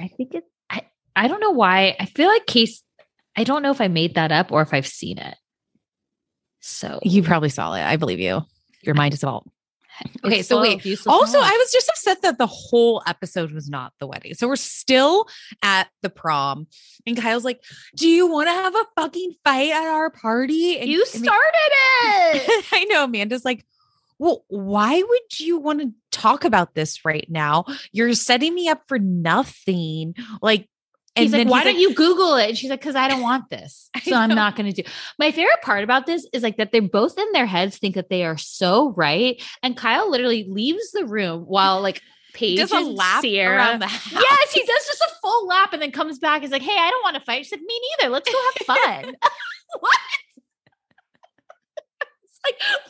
I 0.00 0.08
think 0.08 0.34
it 0.34 0.44
I 0.70 0.82
I 1.16 1.28
don't 1.28 1.40
know 1.40 1.50
why. 1.50 1.96
I 2.00 2.06
feel 2.06 2.28
like 2.28 2.46
Case 2.46 2.82
I 3.36 3.44
don't 3.44 3.62
know 3.62 3.70
if 3.70 3.80
I 3.80 3.88
made 3.88 4.14
that 4.16 4.32
up 4.32 4.52
or 4.52 4.62
if 4.62 4.74
I've 4.74 4.86
seen 4.86 5.18
it. 5.18 5.36
So 6.60 7.00
You 7.02 7.22
probably 7.22 7.48
saw 7.48 7.74
it. 7.74 7.82
I 7.82 7.96
believe 7.96 8.20
you. 8.20 8.42
Your 8.82 8.94
mind 8.94 9.14
is 9.14 9.22
evolved. 9.22 9.48
Okay, 10.24 10.38
it's 10.40 10.48
so 10.48 10.60
wait. 10.60 10.84
Also. 11.06 11.38
I 11.38 11.50
was 11.50 11.72
just 11.72 11.88
upset 11.90 12.22
that 12.22 12.38
the 12.38 12.46
whole 12.46 13.02
episode 13.06 13.52
was 13.52 13.68
not 13.68 13.92
the 14.00 14.06
wedding. 14.06 14.34
So 14.34 14.48
we're 14.48 14.56
still 14.56 15.26
at 15.62 15.88
the 16.00 16.08
prom, 16.08 16.66
and 17.06 17.16
Kyle's 17.16 17.44
like, 17.44 17.62
"Do 17.94 18.08
you 18.08 18.26
want 18.26 18.48
to 18.48 18.52
have 18.52 18.74
a 18.74 18.84
fucking 18.96 19.34
fight 19.44 19.70
at 19.70 19.82
our 19.86 20.10
party?" 20.10 20.78
And 20.78 20.88
you 20.88 21.04
I 21.06 21.18
mean- 21.18 21.24
started 21.24 21.70
it. 22.46 22.64
I 22.72 22.84
know 22.84 23.04
Amanda's 23.04 23.44
like, 23.44 23.66
well, 24.22 24.44
why 24.46 25.02
would 25.02 25.40
you 25.40 25.58
want 25.58 25.80
to 25.80 25.90
talk 26.12 26.44
about 26.44 26.76
this 26.76 27.04
right 27.04 27.26
now? 27.28 27.64
You're 27.90 28.14
setting 28.14 28.54
me 28.54 28.68
up 28.68 28.82
for 28.86 29.00
nothing. 29.00 30.14
Like, 30.40 30.68
and 31.16 31.24
he's 31.24 31.32
like, 31.32 31.40
then 31.40 31.48
why 31.48 31.58
he's 31.58 31.64
don't 31.64 31.74
like, 31.74 31.80
you 31.82 31.94
Google 31.96 32.36
it? 32.36 32.48
And 32.50 32.56
she's 32.56 32.70
like, 32.70 32.78
because 32.78 32.94
I 32.94 33.08
don't 33.08 33.20
want 33.20 33.50
this. 33.50 33.90
So 34.04 34.14
I'm 34.14 34.30
not 34.30 34.54
going 34.54 34.72
to 34.72 34.82
do. 34.82 34.88
My 35.18 35.32
favorite 35.32 35.60
part 35.62 35.82
about 35.82 36.06
this 36.06 36.24
is 36.32 36.44
like 36.44 36.56
that 36.58 36.70
they're 36.70 36.82
both 36.82 37.18
in 37.18 37.32
their 37.32 37.46
heads 37.46 37.78
think 37.78 37.96
that 37.96 38.10
they 38.10 38.24
are 38.24 38.36
so 38.38 38.92
right. 38.96 39.42
And 39.60 39.76
Kyle 39.76 40.08
literally 40.08 40.46
leaves 40.48 40.92
the 40.92 41.04
room 41.04 41.42
while 41.42 41.80
like 41.80 42.00
Paige 42.32 42.58
does 42.58 42.70
a 42.70 42.78
lap 42.78 43.24
Ciara. 43.24 43.56
around 43.56 43.82
the 43.82 43.88
house? 43.88 44.12
Yes, 44.22 44.52
he 44.52 44.60
does 44.60 44.86
just 44.86 45.02
a 45.02 45.10
full 45.20 45.48
lap 45.48 45.72
and 45.72 45.82
then 45.82 45.90
comes 45.90 46.20
back. 46.20 46.42
He's 46.42 46.52
like, 46.52 46.62
hey, 46.62 46.76
I 46.78 46.90
don't 46.90 47.02
want 47.02 47.16
to 47.16 47.22
fight. 47.22 47.44
She's 47.44 47.50
like, 47.52 47.60
me 47.62 47.80
neither. 47.98 48.12
Let's 48.12 48.30
go 48.30 48.38
have 48.38 48.66
fun. 49.02 49.16
what? 49.80 49.96
Like, 52.44 52.60
what's 52.60 52.60
happening 52.60 52.80
here? 52.80 52.81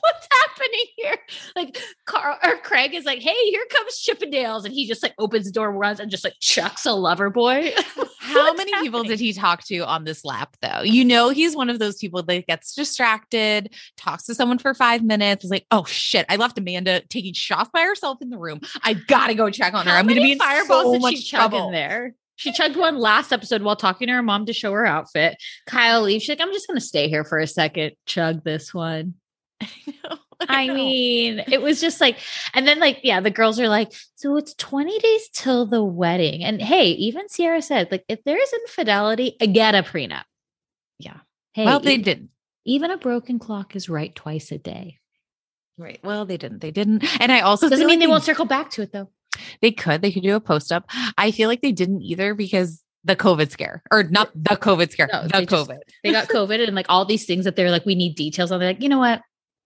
Like, 1.56 1.78
Carl 2.06 2.38
or 2.42 2.56
Craig 2.58 2.94
is 2.94 3.04
like, 3.04 3.20
hey, 3.20 3.36
here 3.50 3.64
comes 3.70 4.02
Chippendales. 4.02 4.64
And 4.64 4.72
he 4.72 4.86
just 4.86 5.02
like 5.02 5.14
opens 5.18 5.46
the 5.46 5.52
door, 5.52 5.70
runs, 5.70 6.00
and 6.00 6.10
just 6.10 6.24
like 6.24 6.34
chucks 6.40 6.86
a 6.86 6.92
lover 6.92 7.30
boy. 7.30 7.72
How 8.20 8.54
many 8.54 8.72
people 8.80 9.02
did 9.02 9.20
he 9.20 9.32
talk 9.32 9.64
to 9.64 9.80
on 9.80 10.04
this 10.04 10.24
lap, 10.24 10.56
though? 10.62 10.82
You 10.82 11.04
know, 11.04 11.30
he's 11.30 11.56
one 11.56 11.68
of 11.68 11.78
those 11.78 11.96
people 11.96 12.22
that 12.22 12.46
gets 12.46 12.74
distracted, 12.74 13.74
talks 13.96 14.24
to 14.24 14.34
someone 14.34 14.58
for 14.58 14.74
five 14.74 15.02
minutes, 15.02 15.44
is 15.44 15.50
like, 15.50 15.66
oh 15.70 15.84
shit, 15.84 16.24
I 16.28 16.36
left 16.36 16.56
Amanda 16.56 17.02
taking 17.08 17.34
shots 17.34 17.70
by 17.72 17.82
herself 17.82 18.22
in 18.22 18.30
the 18.30 18.38
room. 18.38 18.60
I 18.82 18.94
gotta 18.94 19.34
go 19.34 19.50
check 19.50 19.74
on 19.74 19.86
her. 19.86 19.92
How 19.92 19.98
I'm 19.98 20.06
gonna 20.06 20.20
be 20.20 20.32
in 20.32 20.38
fireballs 20.38 20.94
so 20.94 20.98
much 21.00 21.30
trouble. 21.30 21.66
in 21.66 21.72
there? 21.72 22.14
She 22.36 22.52
chugged 22.52 22.76
one 22.76 22.96
last 22.96 23.32
episode 23.32 23.62
while 23.62 23.76
talking 23.76 24.06
to 24.06 24.14
her 24.14 24.22
mom 24.22 24.46
to 24.46 24.52
show 24.52 24.72
her 24.72 24.86
outfit. 24.86 25.36
Kyle 25.66 26.02
leaves. 26.02 26.24
She's 26.24 26.30
like, 26.30 26.40
I'm 26.40 26.52
just 26.52 26.66
gonna 26.66 26.80
stay 26.80 27.08
here 27.08 27.24
for 27.24 27.38
a 27.38 27.46
second. 27.46 27.92
Chug 28.06 28.44
this 28.44 28.72
one. 28.72 29.14
I 29.60 29.68
know. 29.86 30.18
mean, 30.74 31.42
it 31.50 31.60
was 31.62 31.80
just 31.80 32.00
like, 32.00 32.18
and 32.54 32.66
then 32.66 32.78
like, 32.80 33.00
yeah, 33.02 33.20
the 33.20 33.30
girls 33.30 33.58
are 33.60 33.68
like, 33.68 33.92
so 34.14 34.36
it's 34.36 34.54
20 34.54 34.98
days 34.98 35.28
till 35.32 35.66
the 35.66 35.82
wedding. 35.82 36.44
And 36.44 36.60
hey, 36.60 36.86
even 36.90 37.26
Ciara 37.28 37.62
said, 37.62 37.88
like, 37.90 38.04
if 38.08 38.22
there 38.24 38.40
is 38.40 38.52
infidelity, 38.52 39.36
I 39.40 39.46
get 39.46 39.74
a 39.74 39.82
prenup. 39.82 40.24
Yeah. 40.98 41.18
Hey, 41.52 41.64
well, 41.66 41.80
they 41.80 41.94
e- 41.94 41.98
didn't. 42.02 42.30
even 42.64 42.90
a 42.90 42.96
broken 42.98 43.38
clock 43.38 43.76
is 43.76 43.88
right 43.88 44.14
twice 44.14 44.52
a 44.52 44.58
day. 44.58 44.98
Right. 45.78 45.98
Well, 46.04 46.24
they 46.26 46.36
didn't. 46.36 46.60
They 46.60 46.70
didn't. 46.70 47.04
And 47.20 47.32
I 47.32 47.40
also 47.40 47.68
Doesn't 47.68 47.86
mean 47.86 47.98
like 47.98 48.06
they 48.06 48.10
won't 48.10 48.24
circle 48.24 48.44
back 48.44 48.70
to 48.72 48.82
it 48.82 48.92
though. 48.92 49.10
They 49.62 49.72
could. 49.72 50.02
They 50.02 50.12
could 50.12 50.22
do 50.22 50.36
a 50.36 50.40
post 50.40 50.70
up. 50.70 50.84
I 51.16 51.30
feel 51.30 51.48
like 51.48 51.62
they 51.62 51.72
didn't 51.72 52.02
either 52.02 52.34
because 52.34 52.82
the 53.04 53.16
COVID 53.16 53.50
scare, 53.50 53.82
or 53.90 54.04
not 54.04 54.30
the 54.34 54.56
COVID 54.56 54.92
scare, 54.92 55.08
No, 55.12 55.22
the 55.22 55.28
they 55.28 55.46
just- 55.46 55.68
COVID. 55.68 55.78
They 56.04 56.12
got 56.12 56.28
COVID 56.28 56.64
and 56.64 56.76
like 56.76 56.86
all 56.88 57.04
these 57.04 57.24
things 57.24 57.44
that 57.46 57.56
they're 57.56 57.70
like, 57.70 57.84
we 57.86 57.94
need 57.96 58.14
details 58.14 58.52
on. 58.52 58.60
They're 58.60 58.68
like, 58.68 58.82
you 58.82 58.88
know 58.88 58.98
what? 58.98 59.22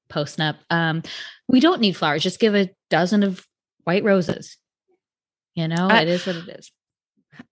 Post 0.09 0.41
up. 0.41 0.57
Um, 0.71 1.03
we 1.49 1.61
don't 1.61 1.81
need 1.81 1.97
flowers. 1.97 2.23
Just 2.23 2.41
give 2.41 2.55
a 2.55 2.71
dozen 2.91 3.23
of 3.23 3.47
white 3.85 4.05
roses. 4.05 4.57
You 5.55 5.69
know, 5.69 5.89
Uh, 5.89 6.01
it 6.03 6.09
is 6.09 6.27
what 6.27 6.37
it 6.37 6.49
is. 6.49 6.71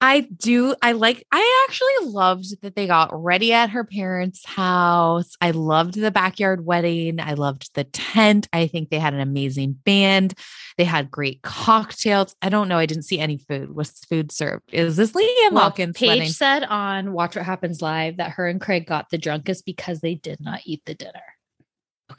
I 0.01 0.21
do. 0.21 0.75
I 0.81 0.93
like, 0.93 1.27
I 1.31 1.67
actually 1.69 2.11
loved 2.11 2.63
that 2.63 2.75
they 2.75 2.87
got 2.87 3.11
ready 3.13 3.53
at 3.53 3.69
her 3.71 3.85
parents' 3.85 4.43
house. 4.47 5.37
I 5.43 5.51
loved 5.51 5.93
the 5.95 6.11
backyard 6.11 6.65
wedding. 6.65 7.21
I 7.21 7.35
loved 7.35 7.69
the 7.75 7.85
tent. 7.85 8.49
I 8.51 8.67
think 8.67 8.89
they 8.89 8.99
had 8.99 9.13
an 9.13 9.21
amazing 9.21 9.73
band. 9.85 10.33
They 10.79 10.85
had 10.85 11.11
great 11.11 11.43
cocktails. 11.43 12.35
I 12.41 12.49
don't 12.49 12.69
know. 12.69 12.79
I 12.79 12.87
didn't 12.87 13.03
see 13.05 13.19
any 13.19 13.37
food. 13.37 13.75
Was 13.75 13.91
food 14.09 14.33
served? 14.33 14.73
Is 14.73 14.97
this 14.97 15.13
Liam 15.13 15.53
Well, 15.53 15.65
Hawkins 15.65 15.97
Paige 15.99 16.09
wedding? 16.09 16.29
said 16.31 16.65
on 16.65 17.13
Watch 17.13 17.37
What 17.37 17.45
Happens 17.45 17.83
Live 17.83 18.17
that 18.17 18.31
her 18.33 18.49
and 18.49 18.61
Craig 18.63 18.87
got 18.87 19.11
the 19.11 19.19
drunkest 19.19 19.67
because 19.67 20.01
they 20.01 20.15
did 20.15 20.41
not 20.41 20.61
eat 20.65 20.83
the 20.87 20.95
dinner. 20.95 21.23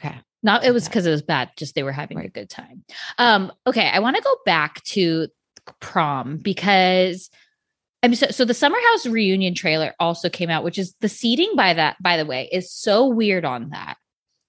Okay. 0.05 0.15
Not 0.43 0.63
it 0.63 0.71
was 0.71 0.87
because 0.87 1.07
it 1.07 1.11
was 1.11 1.23
bad, 1.23 1.49
just 1.57 1.73
they 1.73 1.83
were 1.83 1.91
having 1.91 2.19
a 2.19 2.27
good 2.27 2.49
time. 2.49 2.83
Um, 3.17 3.51
okay, 3.65 3.89
I 3.89 3.99
want 3.99 4.15
to 4.15 4.21
go 4.21 4.35
back 4.45 4.83
to 4.83 5.27
prom 5.79 6.37
because 6.37 7.31
I 8.03 8.07
mean 8.07 8.15
so, 8.15 8.27
so 8.27 8.45
the 8.45 8.53
summer 8.53 8.77
house 8.91 9.07
reunion 9.07 9.55
trailer 9.55 9.95
also 9.99 10.29
came 10.29 10.51
out, 10.51 10.63
which 10.63 10.77
is 10.77 10.93
the 11.01 11.09
seating 11.09 11.51
by 11.55 11.73
that, 11.73 11.97
by 12.01 12.17
the 12.17 12.27
way, 12.27 12.47
is 12.51 12.71
so 12.71 13.07
weird 13.07 13.43
on 13.43 13.71
that. 13.71 13.97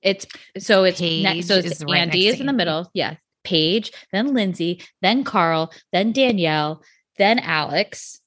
It's 0.02 0.26
so 0.58 0.84
it's 0.84 1.00
next, 1.00 1.48
so 1.48 1.56
it's 1.56 1.80
is 1.80 1.84
right 1.84 2.00
Andy 2.00 2.28
is 2.28 2.40
in 2.40 2.46
the 2.46 2.52
middle. 2.52 2.90
Yeah. 2.92 3.16
Paige, 3.42 3.92
then 4.12 4.34
Lindsay, 4.34 4.82
then 5.02 5.24
Carl, 5.24 5.72
then 5.92 6.12
Danielle, 6.12 6.82
then 7.16 7.38
Alex. 7.38 8.20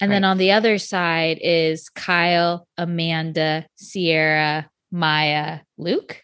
And 0.00 0.10
then 0.10 0.24
on 0.24 0.38
the 0.38 0.52
other 0.52 0.78
side 0.78 1.38
is 1.42 1.90
Kyle, 1.90 2.66
Amanda, 2.78 3.66
Ciara, 3.78 4.70
Mya, 4.90 5.62
Luke. 5.76 6.22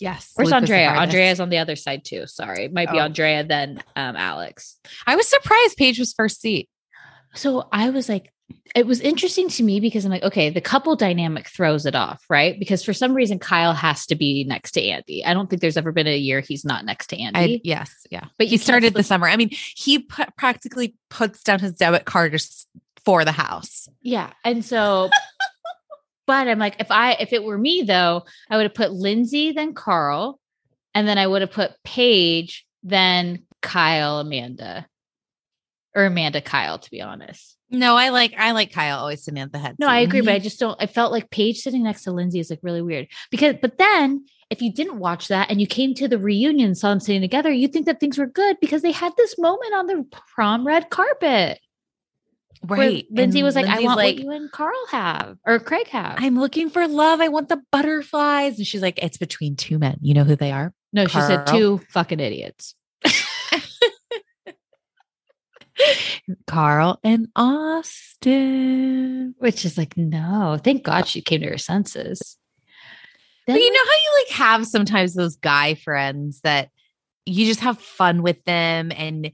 Yes. 0.00 0.32
Where's 0.34 0.46
Luke 0.50 0.56
Andrea? 0.56 0.88
farthest. 0.88 1.02
Andrea's 1.14 1.40
on 1.40 1.48
the 1.48 1.58
other 1.58 1.76
side 1.76 2.04
too. 2.04 2.26
Sorry. 2.26 2.64
It 2.64 2.72
might 2.72 2.90
be 2.90 2.98
Oh. 2.98 3.04
Andrea, 3.04 3.44
then 3.44 3.82
um, 3.94 4.16
Alex. 4.16 4.78
I 5.06 5.16
was 5.16 5.28
surprised 5.28 5.76
Paige 5.76 5.98
was 5.98 6.12
first 6.12 6.40
seat. 6.40 6.68
So 7.34 7.68
I 7.72 7.90
was 7.90 8.08
like, 8.08 8.32
it 8.74 8.86
was 8.86 9.00
interesting 9.00 9.48
to 9.48 9.62
me 9.62 9.80
because 9.80 10.04
I'm 10.04 10.10
like, 10.10 10.22
okay, 10.22 10.50
the 10.50 10.60
couple 10.60 10.94
dynamic 10.96 11.48
throws 11.48 11.84
it 11.86 11.94
off, 11.94 12.24
right? 12.30 12.58
Because 12.58 12.84
for 12.84 12.92
some 12.92 13.14
reason, 13.14 13.38
Kyle 13.38 13.72
has 13.72 14.06
to 14.06 14.14
be 14.14 14.44
next 14.44 14.72
to 14.72 14.82
Andy. 14.82 15.24
I 15.24 15.34
don't 15.34 15.48
think 15.50 15.60
there's 15.60 15.76
ever 15.76 15.92
been 15.92 16.06
a 16.06 16.16
year 16.16 16.40
he's 16.40 16.64
not 16.64 16.84
next 16.84 17.08
to 17.08 17.18
Andy. 17.20 17.56
I, 17.56 17.60
yes, 17.64 17.92
yeah. 18.10 18.20
But 18.20 18.30
But 18.38 18.46
he 18.48 18.56
started 18.58 18.94
the 18.94 19.02
summer. 19.02 19.28
I 19.28 19.36
mean, 19.36 19.50
he 19.50 20.00
put, 20.00 20.36
practically 20.36 20.94
puts 21.10 21.42
down 21.42 21.58
his 21.58 21.72
debit 21.72 22.04
card 22.04 22.32
just 22.32 22.68
for 23.04 23.24
the 23.24 23.32
house. 23.32 23.88
Yeah. 24.02 24.32
And 24.44 24.64
so, 24.64 25.10
but 26.26 26.48
I'm 26.48 26.58
like, 26.58 26.76
if 26.80 26.90
I, 26.90 27.12
if 27.14 27.32
it 27.32 27.44
were 27.44 27.58
me 27.58 27.82
though, 27.82 28.24
I 28.50 28.56
would 28.56 28.64
have 28.64 28.74
put 28.74 28.92
Lindsay, 28.92 29.52
then 29.52 29.74
Carl, 29.74 30.40
and 30.94 31.06
then 31.06 31.18
I 31.18 31.26
would 31.26 31.42
have 31.42 31.52
put 31.52 31.72
Paige, 31.84 32.66
then 32.82 33.44
Kyle, 33.62 34.18
Amanda, 34.18 34.86
or 35.94 36.04
Amanda, 36.04 36.40
Kyle, 36.40 36.78
to 36.78 36.90
be 36.90 37.00
honest. 37.00 37.56
No, 37.68 37.96
I 37.96 38.10
like 38.10 38.34
I 38.38 38.52
like 38.52 38.72
Kyle 38.72 38.98
always 38.98 39.24
the 39.24 39.58
head. 39.58 39.76
No. 39.78 39.88
I 39.88 40.00
agree, 40.00 40.20
but 40.20 40.34
I 40.34 40.38
just 40.40 40.60
don't. 40.60 40.80
I 40.80 40.86
felt 40.86 41.10
like 41.10 41.30
Paige 41.30 41.58
sitting 41.58 41.82
next 41.82 42.04
to 42.04 42.12
Lindsay 42.12 42.38
is 42.38 42.50
like 42.50 42.60
really 42.62 42.82
weird 42.82 43.08
because, 43.30 43.56
but 43.60 43.78
then 43.78 44.24
if 44.50 44.62
you 44.62 44.72
didn't 44.72 45.00
watch 45.00 45.28
that 45.28 45.50
and 45.50 45.60
you 45.60 45.66
came 45.66 45.92
to 45.94 46.06
the 46.06 46.18
reunion, 46.18 46.74
saw 46.74 46.90
them 46.90 47.00
sitting 47.00 47.20
together, 47.20 47.50
you'd 47.50 47.72
think 47.72 47.86
that 47.86 47.98
things 47.98 48.18
were 48.18 48.26
good 48.26 48.56
because 48.60 48.82
they 48.82 48.92
had 48.92 49.12
this 49.16 49.36
moment 49.38 49.74
on 49.74 49.86
the 49.86 50.06
prom 50.34 50.66
red 50.66 50.90
carpet. 50.90 51.58
Where 52.62 52.78
right. 52.78 53.06
Lindsay 53.10 53.40
and 53.40 53.46
was 53.46 53.54
like, 53.54 53.66
"I 53.66 53.80
want 53.80 53.96
like, 53.96 54.16
what 54.16 54.24
you 54.24 54.30
and 54.30 54.50
Carl 54.50 54.86
have, 54.90 55.38
or 55.44 55.58
Craig 55.58 55.88
have." 55.88 56.16
I'm 56.18 56.38
looking 56.38 56.70
for 56.70 56.86
love. 56.86 57.20
I 57.20 57.28
want 57.28 57.48
the 57.48 57.62
butterflies. 57.70 58.58
And 58.58 58.66
she's 58.66 58.82
like, 58.82 58.98
it's 59.02 59.18
between 59.18 59.56
two 59.56 59.78
men. 59.78 59.98
You 60.00 60.14
know 60.14 60.24
who 60.24 60.36
they 60.36 60.52
are? 60.52 60.72
no, 60.92 61.06
she 61.06 61.20
said 61.20 61.46
Carl. 61.46 61.58
two 61.58 61.80
fucking 61.90 62.20
idiots. 62.20 62.74
Carl 66.46 66.98
and 67.04 67.28
Austin. 67.36 69.34
Which 69.38 69.64
is 69.64 69.76
like, 69.76 69.96
no, 69.96 70.58
thank 70.62 70.82
God 70.82 71.06
she 71.06 71.20
came 71.20 71.42
to 71.42 71.48
her 71.48 71.58
senses. 71.58 72.38
But 73.46 73.52
Then, 73.52 73.62
you 73.62 73.72
know 73.72 73.84
how 73.84 73.92
you 73.92 74.24
like 74.24 74.36
have 74.38 74.66
sometimes 74.66 75.14
those 75.14 75.36
guy 75.36 75.74
friends 75.74 76.40
that 76.40 76.70
you 77.26 77.46
just 77.46 77.60
have 77.60 77.78
fun 77.78 78.22
with 78.22 78.42
them 78.44 78.90
and 78.96 79.30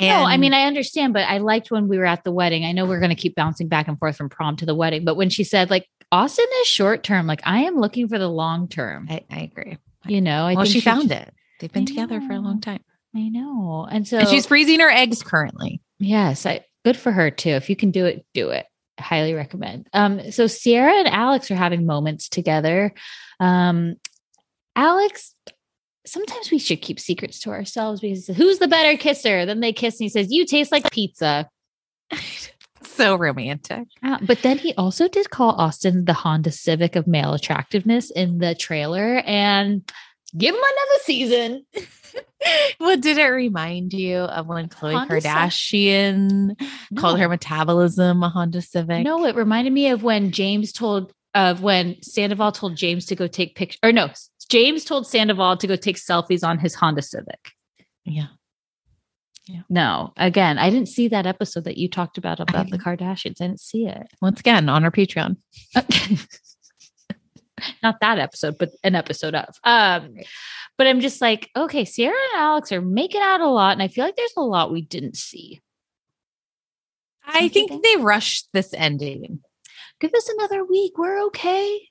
No, 0.00 0.24
I 0.24 0.36
mean, 0.36 0.52
I 0.52 0.64
understand, 0.64 1.12
but 1.12 1.28
I 1.28 1.38
liked 1.38 1.70
when 1.70 1.88
we 1.88 1.98
were 1.98 2.06
at 2.06 2.24
the 2.24 2.32
wedding. 2.32 2.64
I 2.64 2.72
know 2.72 2.84
we're 2.84 3.00
going 3.00 3.10
to 3.10 3.16
keep 3.16 3.34
bouncing 3.34 3.68
back 3.68 3.88
and 3.88 3.98
forth 3.98 4.16
from 4.16 4.28
prom 4.28 4.56
to 4.56 4.66
the 4.66 4.74
wedding, 4.74 5.04
but 5.04 5.16
when 5.16 5.30
she 5.30 5.44
said, 5.44 5.70
like, 5.70 5.88
Austin 6.12 6.46
is 6.60 6.66
short 6.66 7.02
term, 7.02 7.26
like, 7.26 7.40
I 7.44 7.62
am 7.64 7.76
looking 7.76 8.08
for 8.08 8.18
the 8.18 8.28
long 8.28 8.68
term, 8.68 9.06
I, 9.10 9.24
I 9.30 9.40
agree. 9.40 9.78
you 10.06 10.20
know, 10.20 10.46
I 10.46 10.54
well, 10.54 10.64
think 10.64 10.74
she 10.74 10.80
found 10.80 11.10
it. 11.12 11.32
They've 11.60 11.72
been 11.72 11.84
I 11.84 11.86
together 11.86 12.20
for 12.20 12.32
a 12.32 12.40
long 12.40 12.60
time. 12.60 12.80
I 13.14 13.28
know. 13.28 13.88
And 13.90 14.06
so, 14.06 14.18
and 14.18 14.28
she's 14.28 14.46
freezing 14.46 14.80
her 14.80 14.90
eggs 14.90 15.22
currently. 15.22 15.80
yes, 15.98 16.44
I, 16.44 16.60
good 16.84 16.96
for 16.96 17.12
her 17.12 17.30
too. 17.30 17.50
If 17.50 17.70
you 17.70 17.76
can 17.76 17.90
do 17.90 18.04
it, 18.04 18.24
do 18.34 18.50
it. 18.50 18.66
I 18.98 19.02
highly 19.02 19.34
recommend. 19.34 19.88
Um, 19.92 20.30
so 20.30 20.48
Ciara 20.48 20.92
and 20.92 21.08
Alex 21.08 21.50
are 21.50 21.56
having 21.56 21.86
moments 21.86 22.28
together. 22.28 22.92
Um, 23.40 23.96
Alex, 24.74 25.34
sometimes 26.06 26.50
we 26.50 26.58
should 26.58 26.80
keep 26.80 27.00
secrets 27.00 27.40
to 27.40 27.50
ourselves 27.50 28.00
because 28.00 28.26
who's 28.28 28.58
the 28.58 28.68
better 28.68 28.96
kisser? 28.96 29.44
Then 29.44 29.60
they 29.60 29.72
kiss 29.72 29.94
and 29.94 30.04
he 30.04 30.08
says, 30.08 30.32
You 30.32 30.46
taste 30.46 30.72
like 30.72 30.90
pizza. 30.90 31.48
So 32.82 33.16
romantic. 33.16 33.88
Uh, 34.02 34.18
but 34.22 34.40
then 34.42 34.56
he 34.56 34.72
also 34.74 35.06
did 35.06 35.28
call 35.28 35.50
Austin 35.50 36.06
the 36.06 36.14
Honda 36.14 36.50
Civic 36.50 36.96
of 36.96 37.06
male 37.06 37.34
attractiveness 37.34 38.10
in 38.10 38.38
the 38.38 38.54
trailer 38.54 39.22
and 39.26 39.82
give 40.36 40.54
him 40.54 40.60
another 40.60 41.02
season. 41.02 41.66
What 42.78 43.02
did 43.02 43.18
it 43.18 43.26
remind 43.26 43.92
you 43.92 44.18
of 44.18 44.46
when 44.46 44.68
Khloé 44.68 44.92
Honda. 44.92 45.16
Kardashian 45.16 46.58
called 46.96 47.18
her 47.18 47.28
metabolism 47.28 48.22
a 48.22 48.28
Honda 48.30 48.62
Civic? 48.62 49.04
No, 49.04 49.26
it 49.26 49.34
reminded 49.34 49.72
me 49.72 49.88
of 49.88 50.02
when 50.02 50.30
James 50.30 50.72
told 50.72 51.12
of 51.34 51.62
when 51.62 52.00
Sandoval 52.02 52.52
told 52.52 52.76
James 52.76 53.04
to 53.06 53.16
go 53.16 53.26
take 53.26 53.54
pictures 53.54 53.78
or 53.82 53.92
no, 53.92 54.08
James 54.48 54.84
told 54.84 55.06
Sandoval 55.06 55.56
to 55.56 55.66
go 55.66 55.76
take 55.76 55.96
selfies 55.96 56.46
on 56.46 56.58
his 56.58 56.74
Honda 56.74 57.02
Civic. 57.02 57.52
Yeah. 58.04 58.28
No, 59.68 60.12
again, 60.16 60.58
I 60.58 60.70
didn't 60.70 60.88
see 60.88 61.06
that 61.08 61.26
episode 61.26 61.64
that 61.64 61.76
you 61.76 61.88
talked 61.88 62.18
about 62.18 62.40
about 62.40 62.68
the 62.68 62.78
Kardashians. 62.78 63.40
I 63.40 63.46
didn't 63.46 63.60
see 63.60 63.86
it. 63.86 64.08
Once 64.20 64.40
again, 64.40 64.68
on 64.68 64.84
our 64.84 64.90
Patreon. 64.90 65.36
Not 67.82 68.00
that 68.00 68.18
episode, 68.18 68.58
but 68.58 68.70
an 68.82 68.96
episode 68.96 69.34
of. 69.36 69.54
Um, 69.62 70.16
but 70.76 70.88
I'm 70.88 71.00
just 71.00 71.20
like, 71.20 71.48
okay, 71.56 71.84
Ciara 71.84 72.16
and 72.34 72.40
Alex 72.40 72.72
are 72.72 72.82
making 72.82 73.22
out 73.22 73.40
a 73.40 73.48
lot, 73.48 73.72
and 73.72 73.82
I 73.82 73.88
feel 73.88 74.04
like 74.04 74.16
there's 74.16 74.34
a 74.36 74.42
lot 74.42 74.72
we 74.72 74.82
didn't 74.82 75.16
see. 75.16 75.60
I 77.24 77.48
think 77.48 77.70
think? 77.70 77.84
they 77.84 77.96
rushed 77.96 78.48
this 78.52 78.74
ending. 78.74 79.40
Give 80.00 80.12
us 80.12 80.28
another 80.28 80.64
week. 80.64 80.98
We're 80.98 81.24
okay. 81.26 81.88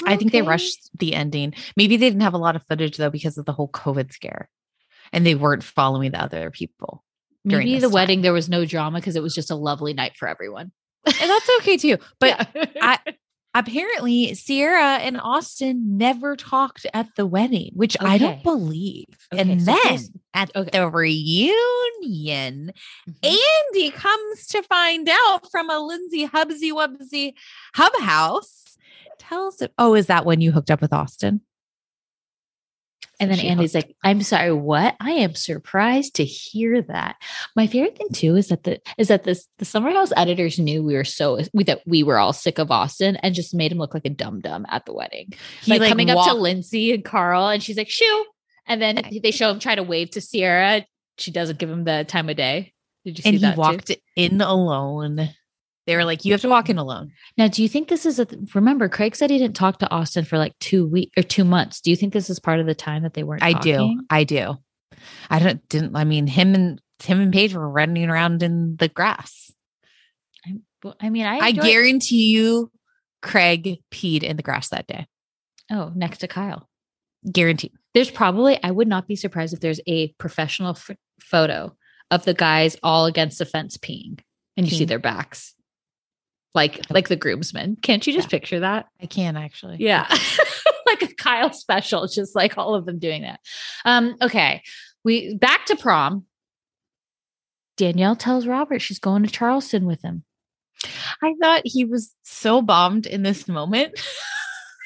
We're 0.00 0.08
I 0.08 0.16
think 0.16 0.32
they 0.32 0.42
rushed 0.42 0.90
the 0.98 1.14
ending. 1.14 1.54
Maybe 1.76 1.96
they 1.96 2.08
didn't 2.08 2.22
have 2.22 2.34
a 2.34 2.38
lot 2.38 2.56
of 2.56 2.62
footage 2.68 2.96
though 2.96 3.10
because 3.10 3.36
of 3.38 3.44
the 3.44 3.52
whole 3.52 3.68
COVID 3.68 4.12
scare. 4.12 4.48
And 5.12 5.26
they 5.26 5.34
weren't 5.34 5.62
following 5.64 6.12
the 6.12 6.22
other 6.22 6.50
people. 6.50 7.04
during 7.46 7.66
Maybe 7.68 7.80
the 7.80 7.86
time. 7.88 7.92
wedding 7.94 8.20
there 8.22 8.32
was 8.32 8.48
no 8.48 8.64
drama 8.64 8.98
because 8.98 9.16
it 9.16 9.22
was 9.22 9.34
just 9.34 9.50
a 9.50 9.54
lovely 9.56 9.92
night 9.92 10.16
for 10.16 10.28
everyone. 10.28 10.72
And 11.04 11.14
that's 11.30 11.50
okay 11.60 11.76
too. 11.76 11.98
But 12.20 12.48
Yeah. 12.54 12.66
I 12.80 12.98
apparently 13.54 14.34
Ciara 14.34 14.96
and 14.98 15.20
Austin 15.20 15.98
never 15.98 16.36
talked 16.36 16.86
at 16.94 17.08
the 17.16 17.26
wedding, 17.26 17.72
which 17.74 17.96
I 18.00 18.16
don't 18.16 18.42
believe. 18.42 19.04
Okay, 19.32 19.42
and 19.42 19.60
so 19.62 19.76
then 19.84 19.98
at 20.32 20.56
okay. 20.56 20.70
the 20.72 20.88
reunion, 20.88 22.72
Mhm. 23.08 23.36
Andy 23.74 23.90
comes 23.90 24.46
to 24.48 24.62
find 24.62 25.08
out 25.10 25.50
from 25.50 25.68
a 25.70 25.78
Lindsay 25.80 26.26
Hubsy 26.26 26.72
Wubsy 26.72 27.34
Hub 27.74 27.92
House. 28.00 28.71
Tells 29.28 29.62
it, 29.62 29.72
oh, 29.78 29.94
is 29.94 30.06
that 30.06 30.24
when 30.26 30.40
you 30.40 30.52
hooked 30.52 30.70
up 30.70 30.80
with 30.80 30.92
Austin? 30.92 31.40
And 33.20 33.30
then 33.30 33.38
she 33.38 33.48
Andy's 33.48 33.72
hooked- 33.72 33.88
like, 33.88 33.96
I'm 34.02 34.22
sorry, 34.22 34.52
what? 34.52 34.96
I 34.98 35.12
am 35.12 35.34
surprised 35.36 36.16
to 36.16 36.24
hear 36.24 36.82
that. 36.82 37.16
My 37.54 37.68
favorite 37.68 37.96
thing 37.96 38.08
too 38.12 38.34
is 38.34 38.48
that 38.48 38.64
the 38.64 38.80
is 38.98 39.08
that 39.08 39.22
this 39.22 39.46
the 39.58 39.64
Summer 39.64 39.92
House 39.92 40.12
editors 40.16 40.58
knew 40.58 40.82
we 40.82 40.94
were 40.94 41.04
so 41.04 41.40
we 41.52 41.62
that 41.64 41.82
we 41.86 42.02
were 42.02 42.18
all 42.18 42.32
sick 42.32 42.58
of 42.58 42.72
Austin 42.72 43.16
and 43.16 43.34
just 43.34 43.54
made 43.54 43.70
him 43.70 43.78
look 43.78 43.94
like 43.94 44.06
a 44.06 44.10
dum 44.10 44.40
dum 44.40 44.66
at 44.68 44.86
the 44.86 44.92
wedding. 44.92 45.32
He, 45.62 45.70
like, 45.70 45.82
like, 45.82 45.88
coming 45.90 46.10
up 46.10 46.14
to 46.14 46.30
walked- 46.30 46.40
Lindsay 46.40 46.92
and 46.92 47.04
Carl, 47.04 47.48
and 47.48 47.62
she's 47.62 47.76
like, 47.76 47.90
shoo. 47.90 48.24
And 48.66 48.82
then 48.82 49.02
they 49.22 49.30
show 49.30 49.50
him 49.50 49.60
try 49.60 49.76
to 49.76 49.82
wave 49.82 50.10
to 50.12 50.20
Ciara. 50.20 50.84
She 51.18 51.30
doesn't 51.30 51.58
give 51.58 51.70
him 51.70 51.84
the 51.84 52.04
time 52.08 52.28
of 52.28 52.36
day. 52.36 52.72
Did 53.04 53.18
you 53.18 53.22
see 53.22 53.28
and 53.28 53.36
he 53.38 53.42
that? 53.42 53.54
too? 53.54 53.60
walked 53.60 53.90
in 54.16 54.40
alone. 54.40 55.30
They 55.86 55.96
were 55.96 56.04
like, 56.04 56.24
you 56.24 56.32
have 56.32 56.42
to 56.42 56.48
walk 56.48 56.70
in 56.70 56.78
alone. 56.78 57.10
Now, 57.36 57.48
do 57.48 57.62
you 57.62 57.68
think 57.68 57.88
this 57.88 58.06
is 58.06 58.20
a 58.20 58.26
remember? 58.54 58.88
Craig 58.88 59.16
said 59.16 59.30
he 59.30 59.38
didn't 59.38 59.56
talk 59.56 59.78
to 59.78 59.90
Austin 59.90 60.24
for 60.24 60.38
like 60.38 60.56
two 60.60 60.86
weeks 60.86 61.12
or 61.16 61.22
two 61.24 61.44
months. 61.44 61.80
Do 61.80 61.90
you 61.90 61.96
think 61.96 62.12
this 62.12 62.30
is 62.30 62.38
part 62.38 62.60
of 62.60 62.66
the 62.66 62.74
time 62.74 63.02
that 63.02 63.14
they 63.14 63.24
weren't? 63.24 63.42
I 63.42 63.54
do. 63.54 64.00
I 64.08 64.24
do. 64.24 64.58
I 65.28 65.40
don't 65.40 65.68
didn't 65.68 65.96
I 65.96 66.04
mean 66.04 66.28
him 66.28 66.54
and 66.54 66.80
him 67.02 67.20
and 67.20 67.32
Paige 67.32 67.54
were 67.54 67.68
running 67.68 68.08
around 68.08 68.44
in 68.44 68.76
the 68.76 68.88
grass. 68.88 69.52
Well, 70.84 70.96
I 71.00 71.10
mean, 71.10 71.26
I 71.26 71.38
I 71.38 71.52
guarantee 71.52 72.30
you 72.30 72.70
Craig 73.22 73.78
peed 73.90 74.22
in 74.22 74.36
the 74.36 74.42
grass 74.42 74.68
that 74.68 74.86
day. 74.86 75.06
Oh, 75.70 75.92
next 75.94 76.18
to 76.18 76.28
Kyle. 76.28 76.68
Guaranteed. 77.30 77.72
There's 77.94 78.10
probably, 78.10 78.62
I 78.62 78.70
would 78.70 78.88
not 78.88 79.06
be 79.06 79.16
surprised 79.16 79.54
if 79.54 79.60
there's 79.60 79.80
a 79.86 80.08
professional 80.18 80.70
f- 80.70 80.96
photo 81.20 81.76
of 82.10 82.24
the 82.24 82.34
guys 82.34 82.76
all 82.82 83.06
against 83.06 83.38
the 83.38 83.44
fence 83.46 83.76
peeing 83.76 84.20
and 84.56 84.70
you 84.70 84.76
see 84.76 84.84
their 84.84 84.98
backs. 84.98 85.54
Like, 86.54 86.80
like 86.90 87.08
the 87.08 87.16
groomsmen. 87.16 87.76
Can't 87.82 88.06
you 88.06 88.12
just 88.12 88.30
picture 88.30 88.60
that? 88.60 88.86
I 89.00 89.06
can 89.06 89.36
actually. 89.36 89.78
Yeah. 89.80 90.06
like 90.86 91.02
a 91.02 91.14
Kyle 91.14 91.52
special. 91.52 92.06
Just 92.06 92.36
like 92.36 92.58
all 92.58 92.74
of 92.74 92.84
them 92.84 92.98
doing 92.98 93.22
that. 93.22 93.40
Um, 93.84 94.16
okay. 94.20 94.62
We 95.04 95.36
back 95.36 95.66
to 95.66 95.76
prom. 95.76 96.26
Danielle 97.76 98.16
tells 98.16 98.46
Robert 98.46 98.80
she's 98.80 98.98
going 98.98 99.22
to 99.22 99.30
Charleston 99.30 99.86
with 99.86 100.02
him. 100.02 100.24
I 101.22 101.34
thought 101.40 101.62
he 101.64 101.84
was 101.84 102.14
so 102.22 102.62
bombed 102.62 103.06
in 103.06 103.22
this 103.22 103.48
moment. 103.48 103.98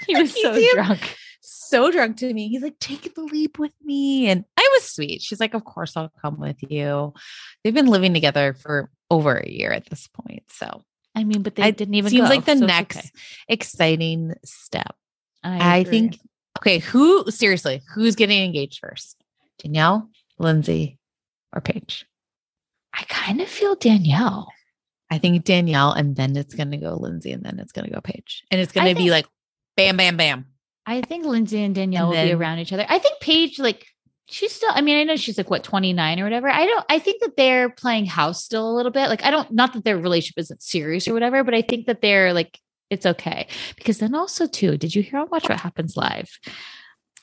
He 0.07 0.15
was 0.15 0.41
so 0.41 0.55
drunk. 0.75 1.17
so 1.41 1.91
drunk 1.91 2.19
to 2.19 2.33
me. 2.33 2.49
He's 2.49 2.63
like, 2.63 2.79
take 2.79 3.15
the 3.15 3.23
leap 3.23 3.59
with 3.59 3.73
me. 3.83 4.29
And 4.29 4.45
I 4.57 4.71
was 4.75 4.85
sweet. 4.85 5.23
She's 5.23 5.41
like, 5.41 5.55
of 5.55 5.65
course 5.65 5.97
I'll 5.97 6.13
come 6.21 6.39
with 6.39 6.59
you. 6.69 7.15
They've 7.65 7.75
been 7.75 7.87
living 7.87 8.13
together 8.13 8.53
for 8.53 8.91
over 9.11 9.35
a 9.37 9.49
year 9.49 9.73
at 9.73 9.89
this 9.89 10.07
point. 10.09 10.45
So 10.51 10.85
I 11.17 11.25
mean, 11.25 11.43
but 11.43 11.55
they 11.57 11.63
I- 11.65 11.71
didn't 11.73 11.95
even 11.95 12.11
seems 12.11 12.29
go, 12.29 12.35
like 12.35 12.45
the 12.45 12.57
so 12.59 12.67
next 12.67 12.99
okay. 12.99 13.09
exciting 13.49 14.35
step. 14.45 14.95
I, 15.43 15.79
I, 15.79 15.85
think 15.85 16.19
okay, 16.59 16.79
who 16.79 17.31
seriously, 17.31 17.81
who's 17.95 18.15
getting 18.17 18.45
engaged 18.45 18.81
first? 18.81 19.17
Danielle, 19.59 20.11
Lindsay, 20.39 20.99
or 21.53 21.61
Paige? 21.61 22.05
I 22.93 23.05
kind 23.09 23.41
of 23.41 23.49
feel 23.49 23.75
Danielle. 23.77 24.49
I 25.11 25.19
think 25.19 25.45
Danielle, 25.45 25.93
and 25.93 26.17
then 26.17 26.37
it's 26.37 26.55
gonna 26.55 26.77
go 26.77 26.95
Lindsay, 26.95 27.33
and 27.33 27.45
then 27.45 27.59
it's 27.61 27.73
gonna 27.73 27.91
go 27.91 28.01
Paige. 28.01 28.45
And 28.51 28.61
it's 28.61 28.73
gonna 28.73 28.89
be 28.91 28.95
think- 28.95 29.11
like 29.11 29.27
bam, 29.77 29.97
bam, 29.97 30.17
bam. 30.17 30.47
I 30.85 31.01
think 31.01 31.25
Lindsay 31.25 31.63
and 31.63 31.75
Danielle 31.75 32.11
And 32.13 32.17
will 32.17 32.25
be 32.27 32.33
around 32.33 32.59
each 32.61 32.73
other. 32.73 32.87
I 32.89 32.99
think 32.99 33.21
Paige, 33.21 33.59
like, 33.59 33.87
she's 34.29 34.53
still, 34.55 34.71
I 34.73 34.81
mean, 34.81 34.99
I 34.99 35.05
know 35.05 35.17
she's 35.17 35.39
like, 35.39 35.51
what, 35.51 35.65
29 35.65 36.21
or 36.21 36.25
whatever. 36.25 36.49
I 36.49 36.67
don't, 36.67 36.85
I 36.89 36.99
think 36.99 37.23
that 37.23 37.37
they're 37.37 37.71
playing 37.71 38.07
house 38.07 38.45
still 38.45 38.71
a 38.71 38.75
little 38.75 38.93
bit. 38.93 39.09
Like, 39.09 39.25
I 39.25 39.31
don't, 39.31 39.51
not 39.53 39.73
that 39.73 39.85
their 39.85 39.99
relationship 39.99 40.39
isn't 40.39 40.63
serious 40.63 41.07
or 41.09 41.15
whatever, 41.15 41.45
but 41.45 41.55
I 41.55 41.63
think 41.63 41.87
that 41.87 42.01
they're 42.03 42.33
like, 42.33 42.59
it's 42.91 43.07
okay. 43.07 43.49
Because 43.77 43.99
then 43.99 44.15
also, 44.15 44.47
too, 44.47 44.77
did 44.77 44.95
you 44.95 45.03
hear 45.03 45.19
on 45.21 45.29
Watch 45.31 45.49
What 45.49 45.61
Happens 45.61 45.97
Live? 45.97 46.29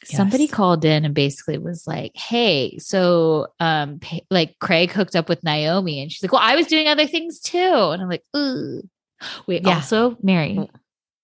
Somebody 0.06 0.48
called 0.50 0.84
in 0.84 1.06
and 1.06 1.14
basically 1.16 1.58
was 1.58 1.88
like, 1.88 2.12
"Hey, 2.14 2.78
so 2.78 3.48
um, 3.62 4.02
like 4.30 4.60
Craig 4.60 4.92
hooked 4.92 5.16
up 5.16 5.30
with 5.30 5.46
Naomi," 5.46 6.02
and 6.02 6.12
she's 6.12 6.22
like, 6.22 6.34
"Well, 6.34 6.42
I 6.44 6.58
was 6.58 6.68
doing 6.68 6.90
other 6.90 7.08
things 7.08 7.40
too," 7.40 7.58
and 7.58 8.02
I'm 8.02 8.10
like, 8.10 8.24
"Ooh." 8.36 8.82
Wait, 9.48 9.64
Yeah. 9.64 9.76
also, 9.76 10.18
Mary, 10.22 10.60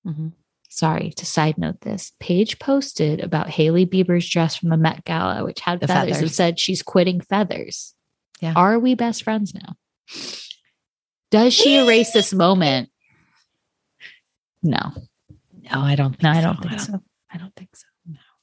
Mhm. 0.08 0.32
Sorry 0.72 1.10
to 1.18 1.26
side 1.26 1.58
note 1.58 1.82
this. 1.82 2.14
Paige 2.20 2.60
posted 2.60 3.20
about 3.22 3.50
Hailey 3.50 3.86
Bieber's 3.88 4.30
dress 4.30 4.56
from 4.56 4.70
the 4.70 4.78
Met 4.78 5.04
Gala, 5.04 5.44
which 5.44 5.62
had 5.62 5.80
The 5.80 5.88
feathers, 5.88 6.20
and 6.20 6.32
said 6.32 6.60
she's 6.60 6.84
quitting 6.84 7.22
feathers. 7.22 7.96
Yeah. 8.40 8.54
Are 8.56 8.78
we 8.80 8.94
best 8.94 9.24
friends 9.24 9.54
now? 9.54 9.76
Does 11.32 11.54
she 11.54 11.78
erase 11.78 12.12
this 12.12 12.34
moment? 12.34 12.90
No, 14.62 14.92
No, 15.72 15.80
I 15.82 15.96
don't. 15.96 16.22
no, 16.22 16.30
I 16.32 16.42
don't 16.42 16.58
so. 16.62 16.70
think 16.70 16.80
so. 16.82 17.02
I 17.32 17.38
don't 17.38 17.56
think 17.56 17.76
so. 17.76 17.86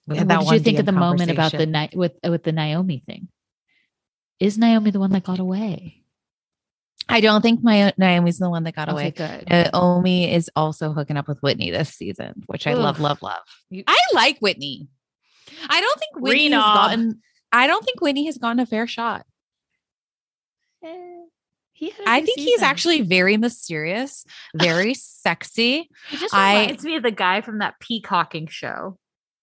And 0.08 0.28
what 0.30 0.40
did 0.50 0.52
you 0.52 0.60
think 0.60 0.78
of 0.78 0.86
the 0.86 0.92
moment 0.92 1.30
about 1.30 1.52
the 1.52 1.66
night 1.66 1.94
with 1.96 2.12
with 2.22 2.42
the 2.44 2.52
Naomi 2.52 3.02
thing? 3.06 3.28
Is 4.40 4.56
Naomi 4.58 4.90
the 4.90 5.00
one 5.00 5.10
that 5.12 5.24
got 5.24 5.38
away? 5.38 6.02
I 7.08 7.20
don't 7.20 7.40
think 7.40 7.62
my 7.62 7.92
Naomi's 7.96 8.38
the 8.38 8.50
one 8.50 8.64
that 8.64 8.74
got 8.74 8.88
Okay, 8.88 8.92
away. 8.94 9.10
good. 9.12 9.48
Naomi 9.72 10.32
is 10.32 10.50
also 10.56 10.92
hooking 10.92 11.16
up 11.16 11.28
with 11.28 11.38
Whitney 11.40 11.70
this 11.70 11.90
season, 11.90 12.42
which 12.46 12.66
I 12.66 12.74
love, 12.74 12.96
Ugh. 12.96 13.00
love, 13.02 13.22
love. 13.22 13.42
You- 13.70 13.84
I 13.86 13.96
like 14.12 14.38
Whitney. 14.40 14.88
I 15.68 15.80
don't 15.80 15.98
think 16.00 16.16
Whitney 16.16 16.50
has 16.50 16.60
gotten. 16.62 17.20
I 17.52 17.66
don't 17.68 17.84
think 17.84 18.00
Whitney 18.00 18.26
has 18.26 18.38
gotten 18.38 18.58
a 18.58 18.66
fair 18.66 18.86
shot. 18.88 19.24
Eh, 20.84 21.20
he 21.72 21.92
I 22.06 22.22
think 22.22 22.38
he's 22.40 22.62
actually 22.62 23.02
very 23.02 23.36
mysterious, 23.36 24.24
very 24.54 24.94
sexy. 24.94 25.88
He 26.08 26.16
just 26.16 26.34
I- 26.34 26.60
reminds 26.62 26.84
me 26.84 26.96
of 26.96 27.02
the 27.02 27.10
guy 27.12 27.40
from 27.40 27.58
that 27.58 27.78
peacocking 27.80 28.48
show. 28.48 28.98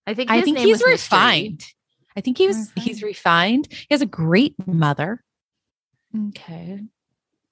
I 0.06 0.14
think 0.14 0.30
I 0.30 0.42
think 0.42 0.58
name 0.58 0.68
he's 0.68 0.74
was 0.82 0.82
Mystery. 0.82 0.92
refined. 1.18 1.66
I 2.18 2.22
think 2.22 2.38
he 2.38 2.48
was. 2.48 2.72
He's 2.76 3.02
refined. 3.02 3.68
He 3.72 3.88
has 3.92 4.02
a 4.02 4.06
great 4.06 4.56
mother. 4.68 5.24
Okay. 6.30 6.82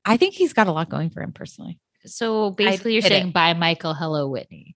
I 0.06 0.18
think 0.18 0.34
he's 0.34 0.54
got 0.54 0.68
a 0.68 0.72
lot 0.72 0.90
going 0.90 1.10
for 1.10 1.22
him 1.22 1.32
personally. 1.32 1.80
So 2.06 2.52
basically, 2.52 2.94
you're 2.94 3.02
saying 3.04 3.28
it. 3.30 3.34
bye, 3.34 3.54
Michael. 3.54 3.94
Hello, 3.94 4.28
Whitney. 4.28 4.76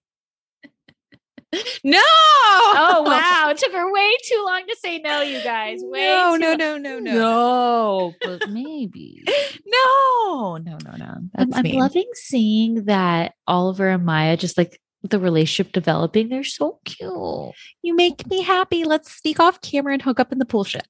No. 1.84 2.02
Oh 2.04 3.04
wow! 3.06 3.50
It 3.50 3.58
took 3.58 3.72
her 3.72 3.92
way 3.92 4.12
too 4.28 4.44
long 4.46 4.66
to 4.68 4.76
say 4.76 5.00
no, 5.00 5.22
you 5.22 5.42
guys. 5.42 5.80
Way 5.84 6.02
no, 6.02 6.36
no, 6.36 6.56
no, 6.56 6.78
no, 6.78 7.00
no, 7.00 7.14
no, 7.14 8.14
but 8.22 8.50
maybe. 8.50 9.24
no, 9.66 10.58
no, 10.58 10.78
no, 10.84 10.98
no. 10.98 11.16
I'm, 11.36 11.54
I'm 11.54 11.66
loving 11.66 12.10
seeing 12.14 12.86
that 12.86 13.36
Oliver 13.48 13.90
and 13.90 14.06
Mya 14.06 14.36
just 14.38 14.58
like 14.58 14.82
the 15.04 15.20
relationship 15.20 15.72
developing. 15.72 16.30
They're 16.30 16.44
so 16.44 16.80
cute. 16.84 17.54
You 17.82 17.96
make 17.96 18.28
me 18.28 18.42
happy. 18.42 18.84
Let's 18.84 19.12
sneak 19.14 19.40
off 19.40 19.62
camera 19.62 19.94
and 19.94 20.02
hook 20.02 20.20
up 20.20 20.34
in 20.34 20.40
the 20.40 20.46
pool 20.46 20.66
shed. 20.66 20.86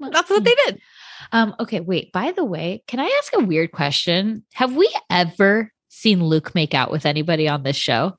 That's 0.00 0.30
what 0.30 0.44
they 0.44 0.54
did. 0.66 0.80
Um, 1.32 1.54
okay, 1.60 1.80
wait. 1.80 2.12
By 2.12 2.32
the 2.32 2.44
way, 2.44 2.82
can 2.86 3.00
I 3.00 3.12
ask 3.18 3.32
a 3.34 3.44
weird 3.44 3.72
question? 3.72 4.44
Have 4.54 4.74
we 4.76 4.92
ever 5.10 5.72
seen 5.88 6.22
Luke 6.24 6.54
make 6.54 6.74
out 6.74 6.90
with 6.90 7.06
anybody 7.06 7.48
on 7.48 7.62
this 7.62 7.76
show? 7.76 8.16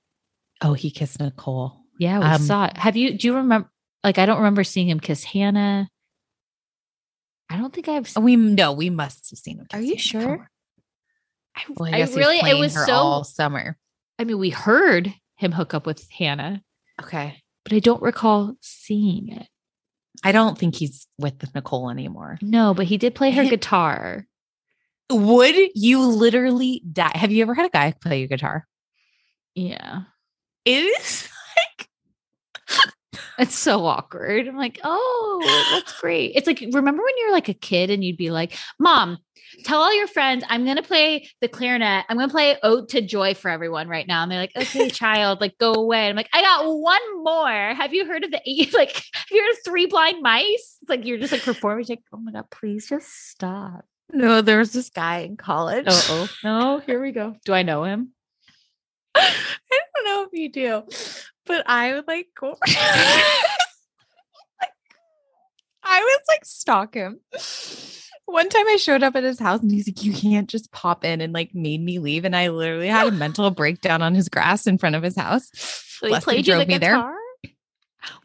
Oh, 0.61 0.73
he 0.73 0.89
kissed 0.91 1.19
Nicole. 1.19 1.77
Yeah, 1.99 2.19
we 2.19 2.25
Um, 2.25 2.41
saw 2.41 2.65
it. 2.65 2.77
Have 2.77 2.95
you? 2.97 3.17
Do 3.17 3.27
you 3.27 3.35
remember? 3.35 3.69
Like, 4.03 4.17
I 4.17 4.25
don't 4.25 4.37
remember 4.37 4.63
seeing 4.63 4.89
him 4.89 4.99
kiss 4.99 5.23
Hannah. 5.23 5.89
I 7.49 7.57
don't 7.57 7.73
think 7.73 7.87
I've. 7.87 8.07
Seen 8.07 8.23
We 8.23 8.35
no, 8.35 8.73
we 8.73 8.89
must 8.89 9.29
have 9.29 9.39
seen 9.39 9.59
him. 9.59 9.67
Are 9.73 9.79
you 9.81 9.95
kissing 9.95 10.21
sure? 10.21 10.49
I, 11.55 11.61
Well, 11.75 11.93
I 11.93 11.99
he's 12.01 12.15
really. 12.15 12.37
It 12.39 12.57
was 12.59 12.73
so. 12.73 12.93
all 12.93 13.23
summer. 13.23 13.77
I 14.19 14.23
mean, 14.25 14.37
we 14.37 14.49
heard 14.49 15.13
him 15.37 15.51
hook 15.51 15.73
up 15.73 15.85
with 15.85 16.09
Hannah, 16.11 16.61
Okay. 17.01 17.41
but 17.63 17.73
I 17.73 17.79
don't 17.79 18.01
recall 18.01 18.55
seeing 18.61 19.29
it. 19.29 19.47
I 20.23 20.31
don't 20.31 20.57
think 20.57 20.75
he's 20.75 21.07
with 21.19 21.53
Nicole 21.53 21.89
anymore. 21.89 22.37
No, 22.41 22.73
but 22.73 22.85
he 22.85 22.97
did 22.97 23.15
play 23.15 23.31
her 23.31 23.45
guitar. 23.45 24.25
Would 25.11 25.55
you 25.75 26.01
literally 26.05 26.81
die? 26.91 27.11
Have 27.15 27.31
you 27.31 27.41
ever 27.41 27.53
had 27.53 27.65
a 27.65 27.69
guy 27.69 27.93
play 28.01 28.19
your 28.19 28.27
guitar? 28.27 28.67
Yeah, 29.55 30.01
It 30.65 30.83
is 30.83 31.29
like 31.55 31.89
it's 33.39 33.55
so 33.55 33.85
awkward. 33.85 34.47
I'm 34.47 34.57
like, 34.57 34.79
oh, 34.83 35.71
that's 35.73 35.99
great. 35.99 36.33
It's 36.35 36.45
like 36.47 36.59
remember 36.59 37.03
when 37.03 37.13
you're 37.17 37.31
like 37.31 37.49
a 37.49 37.53
kid 37.53 37.89
and 37.89 38.03
you'd 38.03 38.17
be 38.17 38.29
like, 38.31 38.57
"Mom, 38.79 39.17
tell 39.63 39.81
all 39.81 39.93
your 39.95 40.07
friends 40.07 40.43
I'm 40.49 40.65
gonna 40.65 40.83
play 40.83 41.29
the 41.41 41.47
clarinet. 41.47 42.05
I'm 42.09 42.17
gonna 42.17 42.31
play 42.31 42.57
Ode 42.63 42.89
to 42.89 43.01
Joy 43.01 43.33
for 43.33 43.49
everyone 43.49 43.87
right 43.87 44.07
now." 44.07 44.23
And 44.23 44.31
they're 44.31 44.39
like, 44.39 44.55
"Okay, 44.55 44.89
child, 44.91 45.41
like 45.41 45.57
go 45.57 45.73
away." 45.73 46.07
I'm 46.07 46.15
like, 46.15 46.29
"I 46.33 46.41
got 46.41 46.65
one 46.65 47.23
more. 47.23 47.73
Have 47.73 47.93
you 47.93 48.05
heard 48.05 48.23
of 48.23 48.31
the 48.31 48.41
eight? 48.45 48.73
Like, 48.77 48.93
have 48.93 49.25
you 49.31 49.41
heard 49.41 49.51
of 49.51 49.57
Three 49.65 49.85
Blind 49.87 50.21
Mice? 50.21 50.77
It's 50.81 50.89
like 50.89 51.05
you're 51.05 51.17
just 51.17 51.31
like 51.31 51.43
performing. 51.43 51.85
Like, 51.89 52.03
oh 52.13 52.17
my 52.17 52.31
god, 52.31 52.49
please 52.49 52.87
just 52.87 53.29
stop." 53.29 53.85
no. 54.11 54.41
There 54.41 54.59
was 54.59 54.73
this 54.73 54.89
guy 54.89 55.19
in 55.19 55.37
college. 55.37 55.85
Oh, 55.87 56.05
oh, 56.09 56.29
no. 56.43 56.79
Here 56.79 57.01
we 57.01 57.11
go. 57.11 57.35
Do 57.45 57.53
I 57.53 57.63
know 57.63 57.83
him? 57.83 58.13
I 59.15 59.33
don't 59.69 60.05
know 60.05 60.23
if 60.23 60.39
you 60.39 60.49
do, 60.49 60.83
but 61.45 61.67
I 61.67 61.93
would 61.93 62.07
like 62.07 62.27
go. 62.39 62.55
I 65.83 66.01
was 66.01 66.21
like 66.29 66.45
stalk 66.45 66.93
him. 66.93 67.19
One 68.27 68.49
time 68.49 68.67
I 68.67 68.75
showed 68.75 69.03
up 69.03 69.15
at 69.15 69.23
his 69.23 69.39
house 69.39 69.61
and 69.61 69.71
he's 69.71 69.87
like, 69.87 70.03
You 70.03 70.13
can't 70.13 70.49
just 70.49 70.71
pop 70.71 71.05
in 71.05 71.21
and 71.21 71.33
like 71.33 71.55
made 71.55 71.81
me 71.81 71.99
leave. 71.99 72.25
And 72.25 72.35
I 72.35 72.49
literally 72.49 72.89
had 72.89 73.07
a 73.07 73.11
mental 73.11 73.49
breakdown 73.51 74.01
on 74.01 74.13
his 74.13 74.27
grass 74.29 74.67
in 74.67 74.77
front 74.77 74.95
of 74.95 75.03
his 75.03 75.15
house. 75.15 75.49
So 75.53 76.07
he 76.07 76.19
played 76.19 76.45
you 76.45 76.53
drove 76.53 76.67
the 76.67 76.73
me 76.73 76.77
there. 76.77 76.91
guitar. 76.91 77.15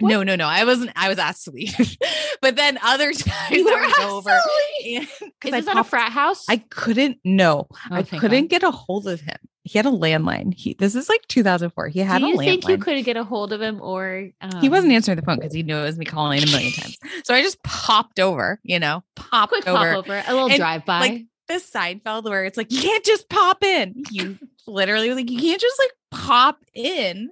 No, 0.01 0.23
no, 0.23 0.37
no. 0.37 0.47
I 0.47 0.65
wasn't, 0.65 0.91
I 0.97 1.09
was 1.09 1.19
asked 1.19 1.45
to 1.45 1.51
leave. 1.51 1.75
but 2.41 2.57
then 2.57 2.79
other 2.83 3.13
times 3.13 3.57
You 3.57 3.69
I 3.69 3.93
go 3.97 4.17
over. 4.17 4.39
Is 4.85 5.09
I 5.45 5.51
this 5.61 5.69
at 5.69 5.77
a 5.77 5.85
frat 5.85 6.13
house? 6.13 6.45
I 6.49 6.59
couldn't 6.59 7.19
no. 7.25 7.69
Oh, 7.71 7.77
I 7.91 8.03
couldn't 8.03 8.45
God. 8.45 8.51
get 8.51 8.63
a 8.63 8.71
hold 8.71 9.09
of 9.09 9.21
him. 9.21 9.39
He 9.65 9.79
had 9.79 9.87
a 9.87 9.91
landline. 9.91 10.53
He 10.55 10.75
this 10.75 10.95
is 10.95 11.09
like 11.09 11.27
2004. 11.29 11.89
He 11.89 12.01
had 12.01 12.19
Do 12.19 12.27
a 12.27 12.29
you 12.31 12.37
landline. 12.37 12.45
think 12.45 12.69
you 12.69 12.79
could 12.79 13.05
get 13.05 13.17
a 13.17 13.25
hold 13.25 13.53
of 13.53 13.63
him, 13.63 13.81
or 13.81 14.31
um, 14.41 14.61
he 14.61 14.69
wasn't 14.69 14.93
answering 14.93 15.17
the 15.17 15.23
phone 15.23 15.37
because 15.39 15.55
he 15.55 15.63
knew 15.63 15.77
it 15.77 15.83
was 15.83 15.99
me 15.99 16.05
calling 16.05 16.43
a 16.43 16.47
million 16.47 16.73
times. 16.73 16.99
So 17.25 17.35
I 17.35 17.43
just 17.43 17.63
popped 17.63 18.19
over, 18.19 18.59
you 18.65 18.79
know, 18.81 19.05
popped 19.15 19.53
quick 19.53 19.67
over. 19.69 19.79
pop 19.79 19.97
over, 19.99 20.23
a 20.27 20.33
little 20.35 20.49
drive 20.49 20.85
by? 20.85 21.01
like, 21.01 21.25
The 21.49 21.55
Seinfeld 21.55 22.25
where 22.25 22.45
it's 22.45 22.57
like 22.57 22.73
you 22.73 22.81
can't 22.81 23.05
just 23.05 23.29
pop 23.29 23.63
in. 23.63 24.03
You 24.11 24.39
literally 24.67 25.13
like 25.15 25.31
you 25.31 25.39
can't 25.39 25.61
just 25.61 25.79
like 25.79 25.91
pop 26.11 26.59
in, 26.75 27.31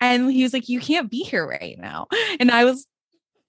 and 0.00 0.30
he 0.30 0.42
was 0.42 0.52
like 0.52 0.68
you 0.68 0.80
can't 0.80 1.10
be 1.10 1.22
here 1.22 1.46
right 1.46 1.78
now. 1.78 2.08
And 2.38 2.50
I 2.50 2.64
was 2.64 2.86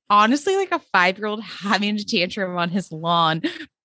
honestly 0.10 0.56
like 0.56 0.72
a 0.72 0.80
five 0.92 1.18
year 1.18 1.28
old 1.28 1.42
having 1.44 1.96
a 1.96 2.04
tantrum 2.04 2.58
on 2.58 2.70
his 2.70 2.92
lawn, 2.92 3.42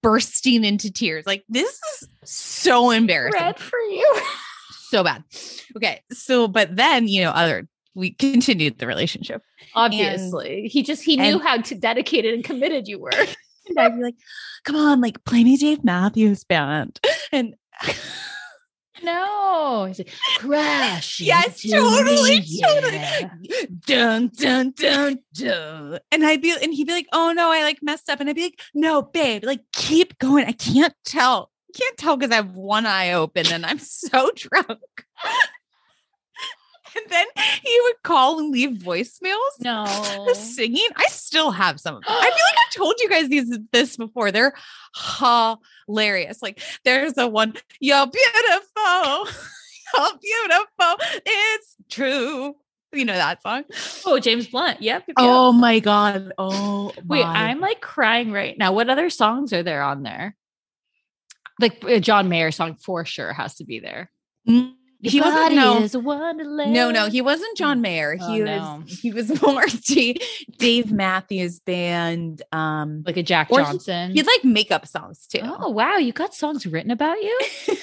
bursting 0.06 0.64
into 0.64 0.90
tears. 0.90 1.26
Like 1.26 1.44
this 1.48 1.68
is 1.68 2.08
so 2.24 2.90
embarrassing 2.90 3.40
Red 3.40 3.58
for 3.58 3.78
you. 3.78 4.22
so 4.70 5.02
bad. 5.02 5.24
Okay. 5.76 6.02
So, 6.12 6.46
but 6.46 6.76
then, 6.76 7.08
you 7.08 7.22
know, 7.22 7.30
other, 7.30 7.66
we 7.94 8.10
continued 8.12 8.78
the 8.78 8.86
relationship. 8.86 9.42
Obviously, 9.74 10.68
he 10.68 10.84
just 10.84 11.02
he 11.02 11.16
knew 11.16 11.34
and- 11.34 11.42
how 11.42 11.56
to 11.56 11.74
dedicated 11.74 12.34
and 12.34 12.44
committed 12.44 12.88
you 12.88 13.00
were. 13.00 13.10
And 13.68 13.80
I'd 13.80 13.96
be 13.96 14.02
like, 14.04 14.14
come 14.62 14.76
on, 14.76 15.00
like 15.00 15.24
play 15.24 15.42
me 15.42 15.56
Dave 15.56 15.82
Matthews 15.82 16.44
Band. 16.44 17.00
And 17.32 17.56
no, 19.02 19.84
he's 19.86 19.98
like 19.98 20.12
crash. 20.38 21.20
yes, 21.20 21.62
totally, 21.62 22.40
me, 22.40 22.60
totally. 22.62 22.96
yeah." 22.96 23.28
Dun, 23.86 24.30
dun, 24.34 24.72
dun, 24.76 25.18
dun. 25.34 25.98
And 26.10 26.24
I'd 26.26 26.42
be, 26.42 26.56
and 26.60 26.72
he'd 26.74 26.86
be 26.86 26.92
like, 26.92 27.08
oh 27.12 27.32
no, 27.32 27.50
I 27.50 27.62
like 27.62 27.78
messed 27.82 28.08
up. 28.10 28.20
And 28.20 28.28
I'd 28.28 28.36
be 28.36 28.42
like, 28.44 28.60
no, 28.74 29.02
babe, 29.02 29.44
like 29.44 29.60
keep 29.72 30.18
going. 30.18 30.44
I 30.46 30.52
can't 30.52 30.94
tell. 31.04 31.50
Can't 31.74 31.96
tell 31.98 32.16
because 32.16 32.32
I 32.32 32.36
have 32.36 32.52
one 32.54 32.86
eye 32.86 33.12
open 33.12 33.52
and 33.52 33.66
I'm 33.66 33.78
so 33.78 34.30
drunk. 34.36 34.80
and 37.02 37.10
then 37.10 37.26
he 37.62 37.80
would 37.84 38.02
call 38.02 38.38
and 38.38 38.50
leave 38.50 38.78
voicemails. 38.78 39.60
No, 39.60 39.84
the 40.26 40.34
singing. 40.34 40.86
I 40.96 41.06
still 41.08 41.50
have 41.50 41.80
some 41.80 41.96
of 41.96 42.02
them. 42.02 42.12
I 42.12 42.22
feel 42.22 42.30
like 42.30 42.66
I've 42.66 42.72
told 42.76 42.94
you 43.00 43.08
guys 43.08 43.28
these 43.28 43.58
this 43.72 43.96
before. 43.96 44.30
They're 44.30 44.54
hilarious. 45.18 46.42
Like 46.42 46.60
there's 46.84 47.14
the 47.14 47.26
one, 47.28 47.54
you're 47.80 48.06
beautiful. 48.06 49.28
You're 49.96 50.18
beautiful. 50.20 50.96
It's 51.24 51.76
true. 51.88 52.56
You 52.92 53.04
know 53.04 53.14
that 53.14 53.42
song? 53.42 53.64
oh 54.04 54.18
James 54.18 54.48
Blunt. 54.48 54.82
Yep. 54.82 55.04
yep. 55.06 55.14
Oh 55.16 55.52
my 55.52 55.78
God. 55.78 56.32
Oh 56.38 56.92
Wait, 57.04 57.22
my- 57.22 57.48
I'm 57.48 57.60
like 57.60 57.80
crying 57.80 58.32
right 58.32 58.58
now. 58.58 58.72
What 58.72 58.90
other 58.90 59.10
songs 59.10 59.52
are 59.52 59.62
there 59.62 59.82
on 59.82 60.02
there? 60.02 60.36
Like 61.60 61.82
a 61.84 62.00
John 62.00 62.28
Mayer 62.28 62.50
song 62.50 62.74
for 62.74 63.04
sure 63.04 63.32
has 63.32 63.54
to 63.56 63.64
be 63.64 63.80
there. 63.80 64.10
Mm, 64.48 64.74
he 65.10 65.20
wasn't 65.20 65.54
no. 65.54 65.82
is 65.82 65.94
a 65.94 66.00
wonderland. 66.00 66.72
No, 66.72 66.90
no, 66.90 67.08
he 67.08 67.20
wasn't 67.20 67.56
John 67.56 67.80
Mayer. 67.80 68.16
Oh, 68.20 68.32
He 68.32 68.40
no. 68.40 68.82
was 68.86 68.98
he 69.00 69.12
was 69.12 69.42
more 69.42 69.66
D- 69.86 70.20
Dave 70.58 70.92
Matthews 70.92 71.60
Band. 71.60 72.42
Um 72.52 73.02
like 73.06 73.16
a 73.16 73.22
Jack 73.22 73.50
Johnson. 73.50 74.12
he, 74.12 74.20
would 74.20 74.26
like 74.26 74.44
makeup 74.44 74.86
songs 74.86 75.26
too. 75.26 75.40
oh 75.42 75.70
wow, 75.70 75.96
you 75.96 76.12
got 76.12 76.34
songs 76.34 76.66
written 76.66 76.90
about 76.90 77.16
you. 77.20 77.38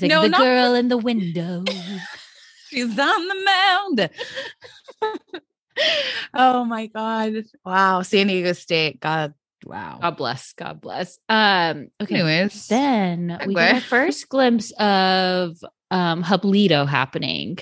Like 0.00 0.10
no, 0.10 0.22
the 0.22 0.28
not 0.28 0.40
girl 0.40 0.74
in 0.74 0.88
the 0.88 0.96
window. 0.96 1.64
She's 2.68 2.98
on 2.98 3.28
the 3.28 3.44
mound. 3.44 4.10
oh 6.34 6.64
my 6.64 6.86
God. 6.86 7.34
Wow. 7.64 8.02
San 8.02 8.26
Diego 8.28 8.52
State. 8.52 9.00
God. 9.00 9.34
Wow. 9.64 9.98
God 10.00 10.16
bless. 10.16 10.52
God 10.52 10.80
bless. 10.80 11.18
Um. 11.28 11.88
Okay. 12.00 12.14
Anyways. 12.16 12.68
Then 12.68 13.38
we 13.46 13.54
get 13.54 13.74
our 13.74 13.80
first 13.80 14.28
glimpse 14.28 14.70
of 14.72 15.56
um 15.90 16.22
Hublito 16.22 16.86
happening. 16.88 17.58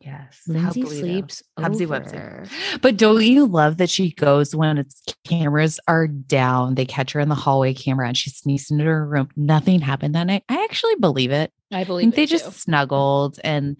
yes. 0.00 0.40
Lindsay 0.46 0.82
Hublito. 0.82 0.98
sleeps 1.00 1.42
Hubsy 1.58 1.84
over. 1.84 2.44
But 2.80 2.96
don't 2.96 3.22
you 3.24 3.46
love 3.46 3.76
that 3.78 3.90
she 3.90 4.12
goes 4.12 4.54
when 4.54 4.78
it's 4.78 5.02
cameras 5.26 5.80
are 5.88 6.06
down? 6.06 6.74
They 6.76 6.86
catch 6.86 7.12
her 7.12 7.20
in 7.20 7.28
the 7.28 7.34
hallway 7.34 7.74
camera 7.74 8.06
and 8.08 8.16
she 8.16 8.30
sneaks 8.30 8.70
into 8.70 8.84
her 8.84 9.06
room. 9.06 9.28
Nothing 9.36 9.80
happened 9.80 10.14
that 10.14 10.26
night. 10.26 10.44
I 10.48 10.64
actually 10.64 10.94
believe 10.96 11.30
it. 11.30 11.52
I 11.72 11.84
believe 11.84 12.14
they 12.14 12.26
just 12.26 12.46
too. 12.46 12.50
snuggled 12.52 13.38
and 13.44 13.76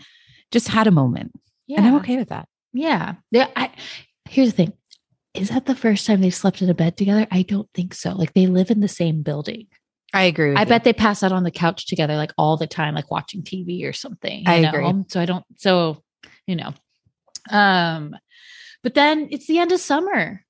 just 0.51 0.69
had 0.69 0.87
a 0.87 0.91
moment. 0.91 1.33
yeah. 1.67 1.79
And 1.79 1.87
I'm 1.87 1.97
okay 1.97 2.17
with 2.17 2.29
that. 2.29 2.49
Yeah. 2.73 3.15
There, 3.31 3.49
I, 3.57 3.71
here's 4.29 4.51
the 4.51 4.57
thing. 4.57 4.73
Is 5.35 5.51
that 5.51 5.67
the 5.67 5.75
first 5.75 6.07
time 6.07 6.21
they 6.21 6.31
slept 6.31 6.61
in 6.63 6.69
a 6.71 6.75
bed 6.75 6.97
together? 6.97 7.27
I 7.31 7.43
don't 7.43 7.69
think 7.75 7.95
so. 7.95 8.13
Like 8.13 8.33
they 8.35 8.47
live 8.47 8.71
in 8.71 8.81
the 8.81 8.89
same 8.89 9.23
building. 9.23 9.67
I 10.15 10.25
agree. 10.25 10.55
I 10.55 10.61
you. 10.61 10.67
bet 10.67 10.85
they 10.85 10.93
pass 10.93 11.23
out 11.23 11.33
on 11.33 11.43
the 11.45 11.51
couch 11.51 11.87
together 11.87 12.17
like 12.17 12.33
all 12.39 12.57
the 12.57 12.67
time, 12.67 12.95
like 12.95 13.11
watching 13.11 13.43
TV 13.43 13.87
or 13.89 13.93
something. 13.93 14.41
you 14.41 14.45
I 14.51 14.61
know? 14.61 14.69
agree. 14.71 15.05
So 15.09 15.21
I 15.21 15.27
don't 15.27 15.45
so 15.57 16.03
you 16.47 16.57
know. 16.57 16.73
Um 17.51 18.17
but 18.83 18.95
then 18.95 19.29
it's 19.31 19.47
the 19.47 19.59
end 19.59 19.73
of 19.73 19.81
summer. 19.81 20.45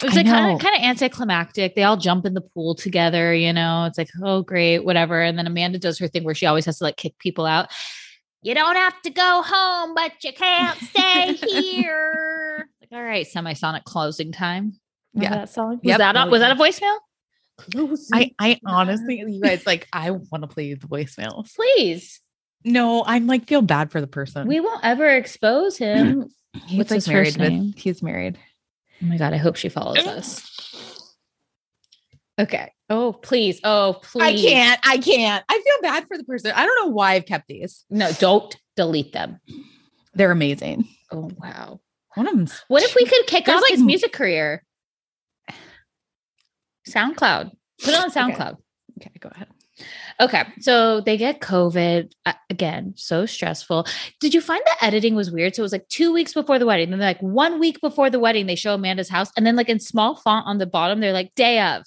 It 0.00 0.04
was 0.04 0.14
I 0.14 0.18
like 0.22 0.26
kind 0.26 0.54
of 0.54 0.60
kind 0.60 0.76
of 0.76 0.82
anticlimactic. 0.82 1.74
They 1.74 1.82
all 1.82 1.96
jump 1.96 2.24
in 2.24 2.34
the 2.34 2.40
pool 2.40 2.74
together, 2.74 3.34
you 3.34 3.52
know. 3.52 3.84
It's 3.84 3.98
like, 3.98 4.08
oh 4.22 4.42
great, 4.42 4.80
whatever. 4.80 5.20
And 5.20 5.36
then 5.38 5.46
Amanda 5.46 5.78
does 5.78 5.98
her 5.98 6.08
thing 6.08 6.24
where 6.24 6.34
she 6.34 6.46
always 6.46 6.64
has 6.66 6.78
to 6.78 6.84
like 6.84 6.96
kick 6.96 7.18
people 7.18 7.46
out. 7.46 7.70
You 8.42 8.54
don't 8.54 8.76
have 8.76 9.00
to 9.02 9.10
go 9.10 9.42
home, 9.44 9.94
but 9.94 10.12
you 10.22 10.32
can't 10.32 10.78
stay 10.78 11.32
here. 11.48 12.68
Like, 12.80 12.92
all 12.92 13.02
right, 13.02 13.26
semisonic 13.26 13.84
closing 13.84 14.32
time. 14.32 14.78
Remember 15.14 15.34
Yeah. 15.34 15.40
that 15.40 15.50
song? 15.50 15.70
Was 15.76 15.80
Yep. 15.82 15.98
that 15.98 16.16
a, 16.16 16.30
was 16.30 16.40
that 16.40 16.52
a 16.52 16.54
voicemail? 16.54 16.98
I, 18.12 18.32
I 18.38 18.60
honestly, 18.66 19.18
you 19.26 19.40
guys, 19.40 19.66
like, 19.66 19.86
I 19.92 20.10
want 20.10 20.42
to 20.42 20.48
play 20.48 20.74
the 20.74 20.86
voicemails. 20.86 21.54
Please. 21.54 22.20
No, 22.64 23.04
I'm 23.06 23.26
like, 23.26 23.46
feel 23.46 23.62
bad 23.62 23.90
for 23.90 24.00
the 24.00 24.06
person. 24.06 24.46
We 24.48 24.60
won't 24.60 24.84
ever 24.84 25.08
expose 25.08 25.76
him. 25.76 26.30
he's 26.66 26.78
what's 26.78 26.92
his 26.92 27.08
married 27.08 27.26
first 27.26 27.38
with- 27.38 27.48
name? 27.50 27.74
he's 27.76 28.02
married. 28.02 28.38
Oh 29.02 29.06
my 29.06 29.18
god, 29.18 29.32
I 29.34 29.36
hope 29.36 29.56
she 29.56 29.68
follows 29.68 29.98
us. 30.06 31.14
Okay. 32.40 32.72
Oh, 32.90 33.12
please. 33.12 33.60
Oh, 33.64 33.98
please. 34.02 34.22
I 34.22 34.32
can't. 34.34 34.80
I 34.84 34.98
can't. 34.98 35.44
I 35.48 35.54
feel 35.54 35.82
bad 35.82 36.06
for 36.08 36.16
the 36.18 36.24
person. 36.24 36.52
I 36.54 36.66
don't 36.66 36.84
know 36.86 36.92
why 36.92 37.12
I've 37.12 37.26
kept 37.26 37.46
these. 37.48 37.84
No, 37.90 38.10
don't 38.12 38.54
delete 38.76 39.12
them. 39.12 39.40
They're 40.14 40.32
amazing. 40.32 40.88
Oh 41.12 41.30
wow. 41.38 41.80
One 42.14 42.26
of 42.26 42.34
them's 42.34 42.62
What 42.68 42.82
if 42.82 42.94
we 42.94 43.04
could 43.04 43.26
kick 43.26 43.44
There's 43.46 43.56
off 43.56 43.62
like 43.62 43.72
his 43.72 43.82
music 43.82 44.12
career? 44.12 44.64
SoundCloud. 46.88 47.50
Put 47.82 47.94
it 47.94 48.00
on 48.00 48.10
SoundCloud. 48.10 48.56
Okay, 48.98 49.10
go 49.20 49.30
ahead. 49.34 49.48
Okay. 50.20 50.44
So 50.60 51.00
they 51.00 51.16
get 51.16 51.40
COVID 51.40 52.12
uh, 52.24 52.32
again. 52.48 52.94
So 52.96 53.26
stressful. 53.26 53.86
Did 54.20 54.32
you 54.32 54.40
find 54.40 54.62
the 54.64 54.84
editing 54.84 55.14
was 55.14 55.30
weird? 55.30 55.54
So 55.54 55.62
it 55.62 55.64
was 55.64 55.72
like 55.72 55.88
two 55.88 56.12
weeks 56.12 56.32
before 56.32 56.58
the 56.58 56.66
wedding. 56.66 56.90
Then 56.90 57.00
like 57.00 57.20
one 57.20 57.58
week 57.58 57.80
before 57.80 58.10
the 58.10 58.20
wedding, 58.20 58.46
they 58.46 58.54
show 58.54 58.74
Amanda's 58.74 59.08
house. 59.08 59.30
And 59.36 59.44
then 59.44 59.56
like 59.56 59.68
in 59.68 59.80
small 59.80 60.16
font 60.16 60.46
on 60.46 60.58
the 60.58 60.66
bottom, 60.66 61.00
they're 61.00 61.12
like 61.12 61.34
day 61.34 61.60
of. 61.60 61.82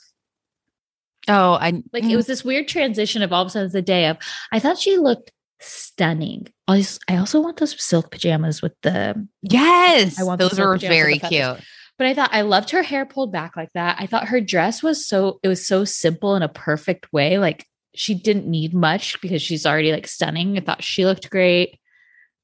Oh, 1.29 1.53
I 1.53 1.81
Like 1.93 2.03
it 2.05 2.15
was 2.15 2.27
this 2.27 2.43
weird 2.43 2.67
transition 2.67 3.21
of 3.21 3.31
all 3.31 3.41
of 3.41 3.47
a 3.47 3.51
sudden 3.51 3.71
the 3.71 3.81
day 3.81 4.07
of. 4.07 4.17
I 4.51 4.59
thought 4.59 4.77
she 4.77 4.97
looked 4.97 5.31
stunning. 5.59 6.47
I 6.67 6.85
also 7.09 7.39
want 7.39 7.57
those 7.57 7.81
silk 7.81 8.11
pajamas 8.11 8.61
with 8.61 8.73
the, 8.81 9.27
yes. 9.41 10.19
I 10.19 10.23
want 10.23 10.39
those 10.39 10.59
are 10.59 10.77
very 10.77 11.19
cute. 11.19 11.59
But 11.97 12.07
I 12.07 12.13
thought 12.13 12.29
I 12.33 12.41
loved 12.41 12.71
her 12.71 12.83
hair 12.83 13.05
pulled 13.05 13.31
back 13.31 13.55
like 13.57 13.71
that. 13.73 13.97
I 13.99 14.05
thought 14.07 14.27
her 14.29 14.41
dress 14.41 14.83
was 14.83 15.07
so, 15.07 15.39
it 15.43 15.47
was 15.47 15.65
so 15.67 15.83
simple 15.85 16.35
in 16.35 16.43
a 16.43 16.49
perfect 16.49 17.11
way. 17.11 17.37
Like 17.39 17.65
she 17.95 18.13
didn't 18.13 18.47
need 18.47 18.73
much 18.73 19.19
because 19.21 19.41
she's 19.41 19.65
already 19.65 19.91
like 19.91 20.07
stunning. 20.07 20.57
I 20.57 20.61
thought 20.61 20.83
she 20.83 21.05
looked 21.05 21.29
great. 21.29 21.79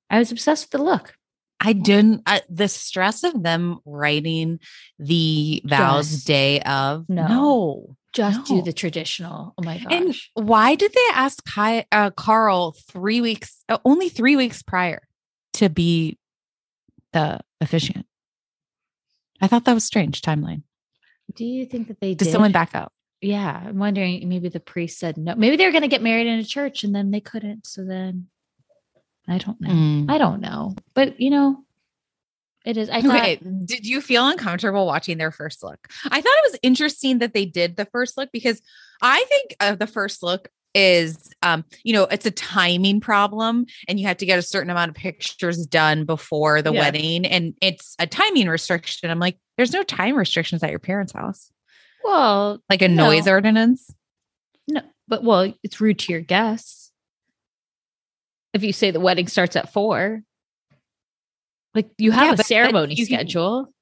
I 0.09 0.19
was 0.19 0.31
obsessed 0.31 0.65
with 0.65 0.71
the 0.79 0.83
look. 0.83 1.13
I 1.59 1.73
didn't. 1.73 2.23
I, 2.25 2.41
the 2.49 2.67
stress 2.67 3.23
of 3.23 3.41
them 3.41 3.79
writing 3.85 4.59
the 4.99 5.61
vows 5.65 6.09
Dress. 6.09 6.23
day 6.25 6.59
of 6.61 7.05
No. 7.07 7.27
no. 7.27 7.95
Just 8.11 8.49
No. 8.49 8.57
do 8.57 8.61
the 8.61 8.73
traditional. 8.73 9.53
Oh 9.57 9.63
my 9.63 9.77
gosh. 9.79 9.87
And 9.91 10.15
why 10.33 10.75
did 10.75 10.91
they 10.93 11.07
ask 11.13 11.43
Kai, 11.45 11.85
uh, 11.91 12.11
Carl 12.11 12.75
three 12.91 13.21
weeks, 13.21 13.63
uh, 13.69 13.77
only 13.85 14.09
three 14.09 14.35
weeks 14.35 14.61
prior 14.61 15.07
to 15.53 15.69
be 15.69 16.17
the 17.13 17.39
officiant? 17.61 18.05
I 19.43 19.47
thought 19.47 19.65
that 19.65 19.73
was 19.73 19.83
strange 19.83 20.21
timeline. 20.21 20.63
do 21.35 21.43
you 21.43 21.65
think 21.65 21.89
that 21.89 21.99
they 21.99 22.13
Did 22.13 22.25
did? 22.25 22.31
someone 22.31 22.53
back 22.53 22.73
up? 22.73 22.93
Yeah, 23.19 23.63
I'm 23.67 23.77
wondering. 23.77 24.27
Maybe 24.29 24.47
the 24.47 24.59
priest 24.61 24.99
said 24.99 25.17
no. 25.17 25.35
Maybe 25.35 25.57
they 25.57 25.65
were 25.65 25.71
going 25.71 25.81
to 25.83 25.89
get 25.89 26.01
married 26.01 26.27
in 26.27 26.39
a 26.39 26.43
church, 26.45 26.83
and 26.83 26.95
then 26.95 27.11
they 27.11 27.19
couldn't. 27.19 27.65
So 27.65 27.83
then, 27.83 28.27
I 29.27 29.37
don't 29.37 29.59
know. 29.59 29.69
Mm. 29.69 30.09
I 30.11 30.17
don't 30.17 30.39
know. 30.41 30.75
But 30.93 31.19
you 31.19 31.29
know, 31.29 31.63
it 32.65 32.77
is. 32.77 32.89
I 32.89 33.01
thought 33.01 33.19
Okay. 33.19 33.39
Did 33.65 33.85
you 33.85 33.99
feel 34.01 34.27
uncomfortable 34.27 34.85
watching 34.85 35.17
their 35.17 35.31
first 35.31 35.61
look? 35.63 35.87
I 36.05 36.21
thought 36.21 36.37
it 36.37 36.51
was 36.51 36.59
interesting 36.63 37.19
that 37.19 37.33
they 37.33 37.45
did 37.45 37.75
the 37.75 37.85
first 37.85 38.17
look 38.17 38.29
because 38.31 38.61
I 39.01 39.23
think 39.27 39.55
of 39.59 39.79
the 39.79 39.87
first 39.87 40.23
look 40.23 40.49
is 40.75 41.29
um 41.43 41.63
you 41.83 41.93
know 41.93 42.03
it's 42.05 42.25
a 42.25 42.31
timing 42.31 42.99
problem 42.99 43.65
and 43.87 43.99
you 43.99 44.07
have 44.07 44.17
to 44.17 44.25
get 44.25 44.39
a 44.39 44.41
certain 44.41 44.69
amount 44.71 44.89
of 44.89 44.95
pictures 44.95 45.65
done 45.67 46.03
before 46.05 46.61
the 46.63 46.73
Yeah. 46.73 46.79
wedding 46.79 47.25
and 47.25 47.53
it's 47.61 47.95
a 47.99 48.07
timing 48.07 48.47
restriction 48.47 49.09
i'm 49.11 49.19
like 49.19 49.37
there's 49.57 49.71
no 49.73 49.83
time 49.83 50.15
restrictions 50.15 50.63
at 50.63 50.69
your 50.71 50.79
parents 50.79 51.13
house 51.13 51.51
well, 52.03 52.61
like 52.69 52.81
a 52.81 52.87
No. 52.89 53.05
noise 53.07 53.27
ordinance 53.27 53.93
no, 54.67 54.81
but 55.07 55.23
well, 55.23 55.53
it's 55.63 55.79
rude 55.81 55.99
to 55.99 56.11
your 56.13 56.21
guests. 56.21 56.91
If 58.53 58.63
you 58.63 58.71
say 58.73 58.91
the 58.91 58.99
wedding 58.99 59.27
starts 59.27 59.55
at 59.57 59.73
four, 59.73 60.21
like 61.75 61.89
you 61.97 62.11
have 62.11 62.25
Yeah, 62.25 62.33
a 62.33 62.43
ceremony 62.43 62.95
you 62.95 63.05
can- 63.07 63.17
schedule. 63.19 63.73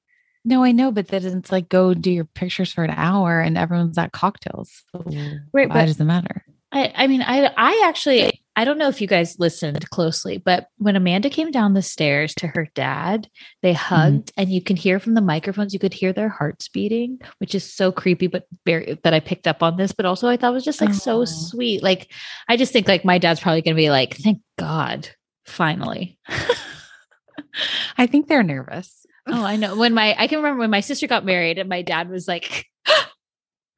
no 0.44 0.62
i 0.64 0.72
know 0.72 0.90
but 0.90 1.08
then 1.08 1.24
it's 1.24 1.52
like 1.52 1.68
go 1.68 1.94
do 1.94 2.10
your 2.10 2.24
pictures 2.24 2.72
for 2.72 2.82
an 2.84 2.90
hour 2.90 3.40
and 3.40 3.56
everyone's 3.58 3.98
at 3.98 4.12
cocktails 4.12 4.82
so 4.92 5.04
Right, 5.52 5.68
why 5.68 5.74
but- 5.74 5.86
does 5.86 6.00
it 6.00 6.04
matter 6.04 6.44
I, 6.72 6.92
I 6.94 7.06
mean, 7.06 7.22
I, 7.22 7.52
I 7.56 7.84
actually, 7.86 8.42
I 8.56 8.64
don't 8.64 8.78
know 8.78 8.88
if 8.88 9.00
you 9.00 9.06
guys 9.06 9.38
listened 9.38 9.88
closely, 9.90 10.38
but 10.38 10.68
when 10.78 10.96
Amanda 10.96 11.28
came 11.28 11.50
down 11.50 11.74
the 11.74 11.82
stairs 11.82 12.34
to 12.36 12.46
her 12.46 12.68
dad, 12.74 13.28
they 13.62 13.74
mm-hmm. 13.74 13.94
hugged, 13.94 14.32
and 14.36 14.50
you 14.50 14.62
can 14.62 14.76
hear 14.76 14.98
from 14.98 15.14
the 15.14 15.20
microphones, 15.20 15.74
you 15.74 15.78
could 15.78 15.92
hear 15.92 16.12
their 16.12 16.30
hearts 16.30 16.68
beating, 16.68 17.18
which 17.38 17.54
is 17.54 17.70
so 17.72 17.92
creepy, 17.92 18.26
but 18.26 18.46
very 18.64 18.98
that 19.04 19.12
I 19.14 19.20
picked 19.20 19.46
up 19.46 19.62
on 19.62 19.76
this. 19.76 19.92
But 19.92 20.06
also, 20.06 20.28
I 20.28 20.36
thought 20.38 20.54
was 20.54 20.64
just 20.64 20.80
like 20.80 20.94
so 20.94 21.24
sweet. 21.26 21.82
Like, 21.82 22.10
I 22.48 22.56
just 22.56 22.72
think 22.72 22.88
like 22.88 23.04
my 23.04 23.18
dad's 23.18 23.40
probably 23.40 23.62
gonna 23.62 23.76
be 23.76 23.90
like, 23.90 24.16
thank 24.16 24.40
God, 24.58 25.08
finally. 25.44 26.18
i 27.98 28.06
think 28.06 28.28
they're 28.28 28.42
nervous 28.42 29.02
Oh, 29.26 29.44
I 29.44 29.56
know. 29.56 29.76
When 29.76 29.94
my 29.94 30.16
I 30.18 30.26
can 30.26 30.38
remember 30.38 30.60
when 30.60 30.70
my 30.70 30.80
sister 30.80 31.06
got 31.06 31.24
married 31.24 31.58
and 31.58 31.68
my 31.68 31.82
dad 31.82 32.10
was 32.10 32.26
like 32.26 32.66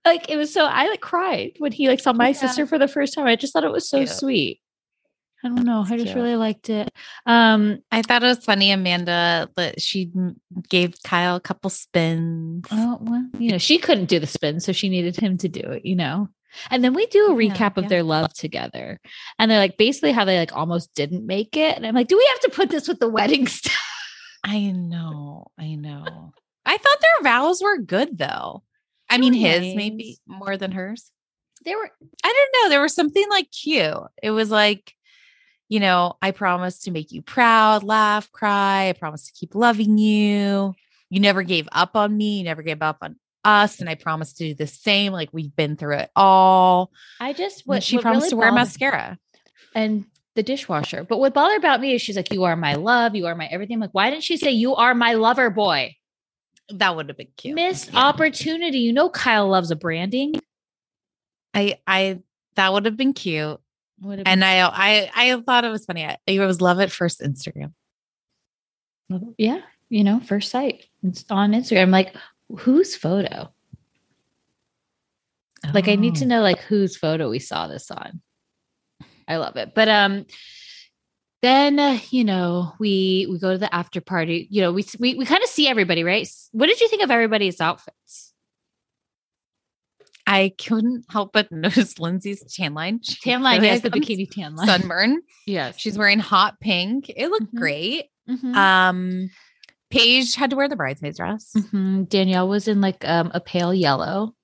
like 0.04 0.28
it 0.30 0.36
was 0.36 0.52
so 0.52 0.64
I 0.66 0.88
like 0.88 1.00
cried 1.00 1.52
when 1.58 1.72
he 1.72 1.88
like 1.88 2.00
saw 2.00 2.12
my 2.12 2.28
Yeah. 2.28 2.32
sister 2.34 2.66
for 2.66 2.78
the 2.78 2.88
first 2.88 3.14
time. 3.14 3.26
I 3.26 3.36
just 3.36 3.52
thought 3.52 3.64
it 3.64 3.72
was 3.72 3.88
so 3.88 3.98
Cute. 3.98 4.10
sweet. 4.10 4.60
I 5.44 5.48
don't 5.48 5.64
know. 5.64 5.80
I 5.86 5.96
just 5.96 6.04
cute. 6.06 6.16
really 6.16 6.36
liked 6.36 6.70
it. 6.70 6.90
Um 7.26 7.78
I 7.92 8.02
thought 8.02 8.22
it 8.22 8.26
was 8.26 8.44
funny, 8.44 8.70
Amanda, 8.70 9.48
that 9.56 9.80
she 9.80 10.10
gave 10.68 10.94
Kyle 11.04 11.36
a 11.36 11.40
couple 11.40 11.70
spins. 11.70 12.66
oh, 12.70 12.98
well, 13.00 13.26
you 13.38 13.50
know, 13.50 13.58
she 13.58 13.78
couldn't 13.78 14.06
do 14.06 14.18
the 14.18 14.26
spin, 14.26 14.60
so 14.60 14.72
she 14.72 14.88
needed 14.88 15.16
him 15.16 15.36
to 15.38 15.48
do 15.48 15.60
it, 15.60 15.84
you 15.84 15.96
know. 15.96 16.28
And 16.70 16.84
then 16.84 16.94
we 16.94 17.06
do 17.06 17.26
a 17.26 17.42
Yeah, 17.42 17.50
recap 17.54 17.76
of 17.76 17.88
their 17.88 18.02
love 18.04 18.32
together. 18.32 19.00
And 19.38 19.50
they're 19.50 19.58
like 19.58 19.76
basically 19.76 20.12
how 20.12 20.24
they 20.24 20.38
like 20.38 20.56
almost 20.56 20.94
didn't 20.94 21.26
make 21.26 21.56
it. 21.56 21.76
And 21.76 21.84
I'm 21.86 21.94
like, 21.94 22.06
do 22.08 22.16
we 22.16 22.26
have 22.32 22.40
to 22.50 22.56
put 22.56 22.70
this 22.70 22.86
with 22.88 23.00
the 23.00 23.08
wedding 23.08 23.46
stuff? 23.58 23.72
I 24.44 24.70
know, 24.70 25.48
I 25.58 25.74
know. 25.74 26.32
I 26.64 26.76
thought 26.76 26.98
their 27.00 27.32
vows 27.32 27.60
were 27.62 27.78
good 27.78 28.16
though. 28.18 28.62
I 29.14 29.18
mean, 29.18 29.32
his 29.32 29.74
maybe 29.74 30.18
more 30.26 30.56
than 30.56 30.72
hers. 30.72 31.10
They 31.64 31.74
were 31.74 31.90
I 32.24 32.32
don't 32.52 32.62
know. 32.64 32.68
There 32.70 32.82
was 32.82 32.94
something 32.94 33.24
like 33.30 33.50
cute. 33.50 33.94
It 34.22 34.30
was 34.32 34.50
like, 34.50 34.92
you 35.68 35.80
know, 35.80 36.16
I 36.20 36.30
promise 36.30 36.80
to 36.80 36.90
make 36.90 37.10
you 37.12 37.22
proud, 37.22 37.82
laugh, 37.82 38.30
cry. 38.32 38.88
I 38.88 38.92
promise 38.92 39.26
to 39.26 39.32
keep 39.32 39.54
loving 39.54 39.96
you. 39.96 40.74
You 41.10 41.20
never 41.20 41.42
gave 41.42 41.68
up 41.72 41.96
on 41.96 42.16
me. 42.16 42.38
You 42.38 42.44
never 42.44 42.62
gave 42.62 42.82
up 42.82 42.98
on 43.02 43.16
us. 43.44 43.80
And 43.80 43.88
I 43.88 43.94
promise 43.94 44.32
to 44.34 44.48
do 44.48 44.54
the 44.54 44.66
same. 44.66 45.12
Like 45.12 45.30
we've 45.32 45.54
been 45.54 45.76
through 45.76 45.96
it 45.98 46.10
all. 46.16 46.90
I 47.20 47.32
just 47.32 47.66
What 47.66 47.76
what 47.76 47.82
she 47.82 47.96
what 47.96 48.02
promised 48.02 48.22
really 48.24 48.30
to 48.30 48.36
wear 48.36 48.50
bothered- 48.50 48.66
mascara. 48.66 49.18
and 49.74 50.04
the 50.34 50.42
dishwasher. 50.42 51.04
But 51.04 51.18
what 51.18 51.32
bothered 51.32 51.58
about 51.58 51.80
me 51.80 51.94
is 51.94 52.02
she's 52.02 52.16
like, 52.16 52.32
You 52.32 52.44
are 52.44 52.56
my 52.56 52.74
love, 52.74 53.14
you 53.14 53.26
are 53.26 53.34
my 53.36 53.46
everything. 53.46 53.74
I'm 53.76 53.80
like, 53.80 53.94
why 53.94 54.10
didn't 54.10 54.24
she 54.24 54.36
say 54.36 54.50
you 54.50 54.74
are 54.74 54.94
my 54.94 55.14
lover 55.14 55.48
boy? 55.48 55.94
That 56.70 56.96
would 56.96 57.08
have 57.08 57.16
been 57.18 57.28
cute. 57.36 57.54
Missed 57.54 57.92
Yeah. 57.92 58.00
opportunity. 58.00 58.78
You 58.78 58.92
know 58.92 59.10
Kyle 59.10 59.48
loves 59.48 59.70
a 59.70 59.76
branding. 59.76 60.34
I 61.52 61.78
I 61.86 62.20
that 62.56 62.72
would 62.72 62.84
have 62.86 62.96
been 62.96 63.12
cute. 63.12 63.60
Would 64.00 64.18
have 64.20 64.26
And 64.26 64.44
I 64.44 64.60
I 64.60 65.10
I 65.14 65.40
thought 65.42 65.64
it 65.64 65.70
was 65.70 65.84
funny. 65.84 66.04
I, 66.04 66.16
it 66.26 66.40
was 66.40 66.60
love 66.60 66.80
at 66.80 66.90
first 66.90 67.20
Instagram. 67.20 67.72
yeah, 69.38 69.60
you 69.90 70.02
know, 70.04 70.20
first 70.20 70.50
sight. 70.50 70.86
It's 71.02 71.24
on 71.30 71.52
Instagram. 71.52 71.82
I'm 71.82 71.90
like, 71.90 72.16
whose 72.58 72.96
photo? 72.96 73.52
Like 75.72 75.88
I 75.88 75.94
need 75.96 76.16
to 76.16 76.24
Oh. 76.24 76.28
know 76.28 76.42
like 76.42 76.60
whose 76.60 76.96
photo 76.96 77.30
we 77.30 77.38
saw 77.38 77.68
this 77.68 77.90
on. 77.90 78.20
I 79.28 79.36
love 79.36 79.56
it. 79.56 79.74
But 79.74 79.88
um 79.88 80.26
then 81.44 81.78
uh, 81.78 81.98
you 82.10 82.24
know 82.24 82.72
we 82.80 83.26
we 83.30 83.38
go 83.38 83.52
to 83.52 83.58
the 83.58 83.72
after 83.74 84.00
party. 84.00 84.48
You 84.50 84.62
know 84.62 84.72
we 84.72 84.84
we 84.98 85.14
we 85.14 85.24
kind 85.26 85.42
of 85.42 85.48
see 85.48 85.68
everybody, 85.68 86.02
right? 86.04 86.26
What 86.52 86.66
did 86.66 86.80
you 86.80 86.88
think 86.88 87.02
of 87.02 87.10
everybody's 87.10 87.60
outfits? 87.60 88.32
I 90.26 90.54
couldn't 90.58 91.04
help 91.10 91.32
but 91.32 91.52
notice 91.52 91.98
Lindsay's 91.98 92.42
tan 92.54 92.72
line. 92.74 93.00
She 93.02 93.16
Tan 93.20 93.42
line, 93.42 93.62
yes, 93.62 93.82
the 93.82 93.90
bikini 93.90 94.28
tan 94.30 94.56
line. 94.56 94.66
sunburn. 94.66 95.20
Yes, 95.46 95.78
She's 95.78 95.98
wearing 95.98 96.18
hot 96.18 96.60
pink. 96.60 97.10
It 97.14 97.28
looked 97.28 97.54
Mhm. 97.54 97.58
great. 97.58 98.04
Mhm. 98.28 98.54
Um, 98.56 99.30
Paige 99.90 100.34
had 100.34 100.50
to 100.50 100.56
wear 100.56 100.66
the 100.68 100.76
bridesmaid's 100.76 101.18
dress. 101.18 101.52
Mhm. 101.54 102.08
Danielle 102.08 102.48
was 102.48 102.66
in 102.68 102.80
like 102.80 103.06
um 103.06 103.30
a 103.34 103.40
pale 103.40 103.74
yellow. 103.74 104.34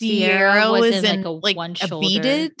Ciara 0.00 0.70
was 0.70 0.80
was, 0.92 1.04
in, 1.04 1.16
like, 1.16 1.24
a 1.24 1.30
like 1.30 1.56
one 1.56 1.74
shoulder. 1.74 2.06
beaded, 2.06 2.52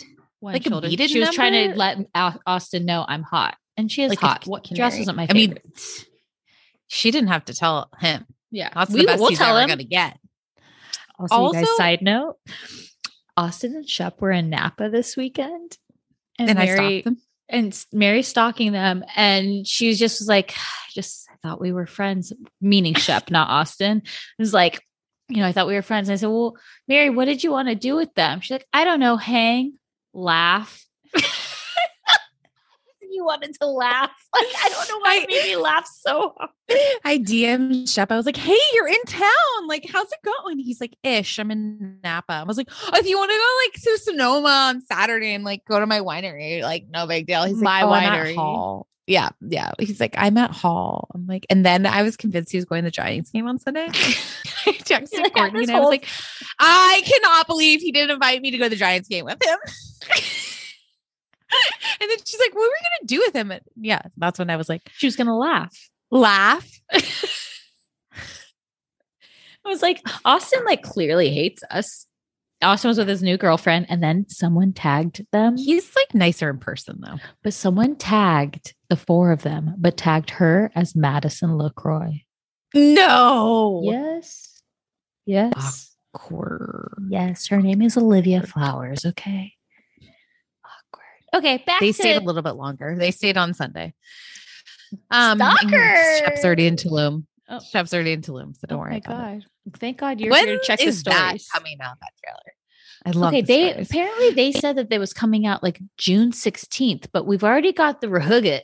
one 0.44 0.52
Like 0.52 0.66
a 0.66 0.68
shoulder. 0.70 0.88
beaded 0.88 1.10
She 1.10 1.18
was 1.20 1.30
trying 1.34 1.70
to 1.72 1.76
let 1.76 1.98
Austin 2.46 2.84
know 2.84 3.04
I'm 3.06 3.22
hot, 3.22 3.56
and 3.76 3.90
she 3.90 4.02
is 4.04 4.10
like 4.10 4.20
hot. 4.20 4.46
What 4.46 4.64
dress 4.64 4.92
canary. 4.92 5.02
isn't 5.02 5.16
my 5.16 5.26
favorite. 5.26 5.62
I 5.64 5.78
mean, 5.78 6.04
she 6.86 7.10
didn't 7.10 7.28
have 7.28 7.44
to 7.46 7.54
tell 7.54 7.90
him. 7.98 8.26
yeah, 8.50 8.70
That's 8.74 8.90
we, 8.92 9.00
the 9.00 9.06
best 9.06 9.20
we'll 9.20 9.30
he's 9.30 9.38
tell 9.38 9.56
ever 9.56 9.64
him. 9.64 9.68
gonna 9.70 9.84
get. 9.84 10.18
Also, 11.18 11.46
you 11.48 11.52
guys, 11.52 11.76
side 11.76 12.02
note: 12.02 12.36
Austin 13.36 13.74
and 13.76 13.88
Shep 13.88 14.20
were 14.20 14.30
in 14.32 14.50
Napa 14.50 14.88
this 14.90 15.16
weekend, 15.16 15.76
and, 16.38 16.50
And 16.50 16.58
Mary 16.58 17.00
stopped 17.00 17.04
them. 17.04 17.16
and 17.48 17.84
Mary 17.92 18.22
stalking 18.22 18.72
them, 18.72 19.04
and 19.16 19.66
she 19.66 19.88
was 19.88 19.98
just 19.98 20.20
was 20.20 20.28
like, 20.28 20.54
"Just 20.94 21.28
I 21.30 21.36
thought 21.42 21.60
we 21.60 21.72
were 21.72 21.86
friends," 21.86 22.32
meaning 22.60 22.94
Shep, 22.94 23.30
not 23.30 23.48
Austin. 23.50 23.98
It 23.98 24.42
was 24.42 24.52
like, 24.54 24.80
you 25.28 25.38
know, 25.38 25.46
I 25.46 25.52
thought 25.52 25.66
we 25.68 25.74
were 25.74 25.82
friends. 25.82 26.08
And 26.08 26.14
I 26.14 26.16
said, 26.16 26.28
"Well, 26.30 26.56
Mary, 26.88 27.10
what 27.10 27.24
did 27.26 27.42
you 27.44 27.50
want 27.50 27.68
to 27.68 27.74
do 27.74 27.96
with 27.96 28.12
them?" 28.14 28.40
She's 28.40 28.52
like, 28.52 28.66
"I 28.72 28.84
don't 28.84 29.00
know, 29.00 29.16
hang, 29.16 29.74
laugh." 30.14 30.86
You 33.14 33.24
wanted 33.24 33.54
to 33.60 33.66
laugh. 33.66 34.10
Like 34.34 34.46
I 34.64 34.68
don't 34.68 34.88
know 34.88 34.98
why 34.98 35.14
it 35.22 35.28
made 35.28 35.44
me 35.44 35.56
laugh 35.56 35.86
so 35.88 36.34
hard. 36.36 36.50
I 37.04 37.18
DM'd 37.18 37.88
Shep. 37.88 38.10
I 38.10 38.16
was 38.16 38.26
like, 38.26 38.36
"Hey, 38.36 38.58
you're 38.72 38.88
in 38.88 39.00
town. 39.06 39.68
Like, 39.68 39.86
how's 39.88 40.10
it 40.10 40.18
going?" 40.24 40.58
He's 40.58 40.80
like, 40.80 40.96
"Ish, 41.04 41.38
I'm 41.38 41.52
in 41.52 41.98
Napa." 42.02 42.32
I 42.32 42.42
was 42.42 42.56
like, 42.56 42.68
oh, 42.72 42.90
"If 42.94 43.06
you 43.06 43.16
want 43.16 43.30
to 43.30 43.36
go 43.36 43.48
like 43.64 43.82
to 43.96 44.02
Sonoma 44.02 44.48
on 44.48 44.80
Saturday 44.80 45.34
and 45.34 45.44
like 45.44 45.64
go 45.66 45.78
to 45.78 45.86
my 45.86 46.00
winery, 46.00 46.62
like 46.62 46.86
no 46.90 47.06
big 47.06 47.28
deal." 47.28 47.44
He's 47.44 47.56
My 47.62 47.84
like, 47.84 48.04
"Oh, 48.04 48.08
I'm 48.08 48.12
at 48.12 48.26
winery. 48.26 48.34
Hall." 48.34 48.88
Yeah, 49.06 49.28
yeah. 49.40 49.70
He's 49.78 50.00
like, 50.00 50.14
"I'm 50.18 50.36
at 50.36 50.50
Hall." 50.50 51.08
I'm 51.14 51.26
like, 51.28 51.46
and 51.48 51.64
then 51.64 51.86
I 51.86 52.02
was 52.02 52.16
convinced 52.16 52.50
he 52.50 52.58
was 52.58 52.64
going 52.64 52.82
to 52.82 52.86
the 52.86 52.90
Giants 52.90 53.30
game 53.30 53.46
on 53.46 53.58
Sunday. 53.60 53.86
I 53.86 54.72
texted 54.72 55.20
like, 55.20 55.34
Courtney 55.34 55.62
and 55.62 55.70
I 55.70 55.74
was 55.74 55.82
whole- 55.82 55.90
like, 55.90 56.08
"I 56.58 57.02
cannot 57.06 57.46
believe 57.46 57.82
he 57.82 57.92
didn't 57.92 58.10
invite 58.10 58.42
me 58.42 58.50
to 58.50 58.58
go 58.58 58.64
to 58.64 58.70
the 58.70 58.76
Giants 58.76 59.08
game 59.08 59.26
with 59.26 59.40
him." 59.44 59.58
and 62.00 62.10
then 62.10 62.18
she's 62.24 62.40
like, 62.40 62.54
"What 62.54 62.62
were 62.62 62.68
we 62.68 62.98
gonna 62.98 63.06
do 63.06 63.18
with 63.18 63.34
him?" 63.34 63.50
And 63.50 63.60
yeah, 63.76 64.02
that's 64.16 64.38
when 64.38 64.50
I 64.50 64.56
was 64.56 64.68
like, 64.68 64.82
She 64.96 65.06
was 65.06 65.16
gonna 65.16 65.36
laugh. 65.36 65.74
"Laugh." 66.10 66.68
I 69.66 69.70
was 69.70 69.82
like, 69.82 70.02
Austin 70.24 70.64
like 70.64 70.82
clearly 70.82 71.30
hates 71.32 71.62
us. 71.70 72.06
Austin 72.62 72.88
was 72.88 72.98
with 72.98 73.08
his 73.08 73.22
new 73.22 73.36
girlfriend, 73.36 73.86
and 73.88 74.02
then 74.02 74.26
someone 74.28 74.72
tagged 74.72 75.24
them. 75.32 75.56
He's 75.56 75.94
like 75.96 76.14
nicer 76.14 76.50
in 76.50 76.58
person 76.58 77.00
though. 77.00 77.18
But 77.42 77.54
someone 77.54 77.96
tagged 77.96 78.74
the 78.88 78.96
four 78.96 79.32
of 79.32 79.42
them, 79.42 79.74
but 79.78 79.96
tagged 79.96 80.30
her 80.30 80.70
as 80.74 80.94
Madison 80.94 81.56
LeCroy. 81.58 82.22
No. 82.74 83.80
Yes. 83.84 84.60
Yes. 85.26 85.96
Awkward. 86.14 87.06
Yes. 87.08 87.46
Her 87.48 87.60
name 87.60 87.82
is 87.82 87.96
Olivia 87.96 88.42
Flowers. 88.42 89.04
Okay. 89.04 89.53
Awkward. 91.34 91.44
Okay. 91.44 91.64
Back 91.66 91.80
They 91.80 91.88
to 91.88 91.92
stayed 91.92 92.16
a 92.16 92.20
little 92.20 92.42
bit 92.42 92.52
longer. 92.56 92.96
They 92.98 93.10
stayed 93.10 93.36
on 93.36 93.54
Sunday. 93.54 93.94
Um, 95.10 95.40
and 95.40 95.58
Stalker. 95.58 95.94
Shep's 96.24 96.44
already 96.44 96.66
in 96.66 96.76
Tulum. 96.76 97.24
Oh. 97.48 97.60
Shep's 97.70 97.92
already 97.92 98.12
in 98.12 98.22
Tulum, 98.22 98.54
so 98.56 98.66
don't 98.66 98.78
Oh 98.78 98.82
worry 98.82 98.90
my 98.92 98.96
about 99.14 99.34
it. 99.38 99.44
Thank 99.78 99.98
God 99.98 100.20
you're 100.20 100.30
When 100.30 100.46
here 100.46 100.58
to 100.58 100.64
check 100.64 100.78
the 100.78 100.86
is 100.86 101.02
that 101.04 101.26
stories. 101.40 101.48
coming 101.52 101.78
out? 101.80 101.98
That 102.00 102.10
trailer. 102.22 102.54
I 103.06 103.10
love. 103.10 103.32
okay, 103.34 103.40
the 103.42 103.46
they 103.46 103.70
stories. 103.70 103.90
apparently 103.90 104.30
they 104.30 104.52
said 104.52 104.76
that 104.76 104.88
they 104.90 104.98
was 104.98 105.12
coming 105.12 105.46
out 105.46 105.62
like 105.62 105.78
June 105.98 106.30
16th, 106.32 107.08
but 107.12 107.26
we've 107.26 107.44
already 107.44 107.72
got 107.72 108.00
the 108.00 108.06
Rahugget, 108.06 108.62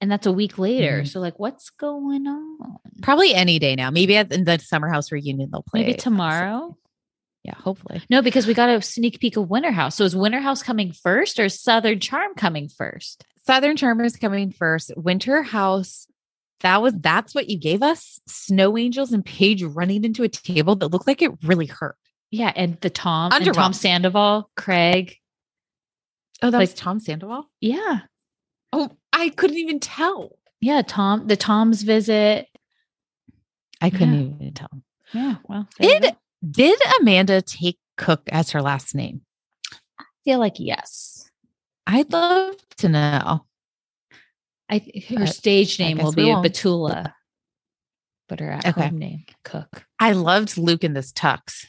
and 0.00 0.10
that's 0.10 0.26
a 0.26 0.32
week 0.32 0.58
later. 0.58 1.02
Mhm. 1.02 1.08
So 1.08 1.20
like 1.20 1.38
what's 1.38 1.70
going 1.70 2.26
on? 2.26 2.78
probably 3.02 3.32
any 3.34 3.58
day 3.58 3.76
now. 3.76 3.90
Maybe 3.90 4.16
at 4.16 4.32
in 4.32 4.44
the 4.44 4.58
summer 4.58 4.88
house 4.88 5.12
reunion 5.12 5.50
they'll 5.52 5.62
play 5.62 5.80
Maybe 5.80 5.92
it. 5.92 5.98
tomorrow? 6.00 6.76
Yeah, 7.44 7.54
hopefully. 7.56 8.02
No, 8.10 8.20
because 8.22 8.46
we 8.46 8.52
got 8.54 8.68
a 8.68 8.82
sneak 8.82 9.18
peek 9.20 9.36
of 9.36 9.48
Winter 9.48 9.70
House. 9.70 9.96
So 9.96 10.04
is 10.04 10.14
Winter 10.14 10.40
House 10.40 10.62
coming 10.62 10.92
first 10.92 11.38
or 11.38 11.48
Southern 11.48 11.98
Charm 12.00 12.34
coming 12.34 12.68
first? 12.68 13.24
Southern 13.46 13.76
Charm 13.76 14.00
is 14.02 14.16
coming 14.16 14.52
first. 14.52 14.92
Winter 14.96 15.42
House. 15.42 16.06
That 16.60 16.82
was 16.82 16.92
that's 16.98 17.34
what 17.34 17.48
you 17.48 17.58
gave 17.58 17.82
us. 17.82 18.20
Snow 18.26 18.76
Angels 18.76 19.12
and 19.12 19.24
Paige 19.24 19.62
running 19.62 20.04
into 20.04 20.22
a 20.22 20.28
table 20.28 20.76
that 20.76 20.88
looked 20.88 21.06
like 21.06 21.22
it 21.22 21.32
really 21.42 21.64
hurt. 21.66 21.96
Yeah, 22.30 22.52
and 22.54 22.78
the 22.82 22.90
Tom 22.90 23.32
and 23.32 23.54
Tom 23.54 23.72
Sandoval, 23.72 24.50
Craig. 24.56 25.16
Oh, 26.42 26.50
that 26.50 26.58
Like- 26.58 26.68
was 26.68 26.74
Tom 26.74 27.00
Sandoval. 27.00 27.50
Yeah. 27.60 28.00
Oh, 28.72 28.90
I 29.12 29.30
couldn't 29.30 29.56
even 29.56 29.80
tell. 29.80 30.38
Yeah, 30.60 30.82
Tom, 30.82 31.26
the 31.26 31.36
Tom's 31.36 31.82
visit. 31.82 32.46
I 33.80 33.88
couldn't 33.90 34.14
Yeah. 34.14 34.34
even 34.36 34.54
tell. 34.54 34.82
Yeah, 35.14 35.36
well, 35.48 35.66
you 35.80 35.98
Did 36.48 36.78
Amanda 37.00 37.42
take 37.42 37.78
Cooke 37.96 38.28
as 38.30 38.50
her 38.52 38.62
last 38.62 38.94
name? 38.94 39.22
I 39.98 40.04
feel 40.24 40.38
like 40.38 40.56
yes. 40.58 41.30
I'd 41.86 42.12
love 42.12 42.54
to 42.78 42.88
know. 42.88 43.44
I 44.70 44.82
her 45.08 45.26
stage 45.26 45.78
name 45.78 45.98
will 45.98 46.12
be 46.12 46.26
won't. 46.26 46.46
Batula, 46.46 47.12
but 48.28 48.40
her 48.40 48.50
at 48.52 48.66
Okay. 48.66 48.88
home 48.88 48.98
name 48.98 49.24
Cooke. 49.44 49.84
I 49.98 50.12
loved 50.12 50.56
Luke 50.56 50.84
in 50.84 50.94
this 50.94 51.12
tux. 51.12 51.66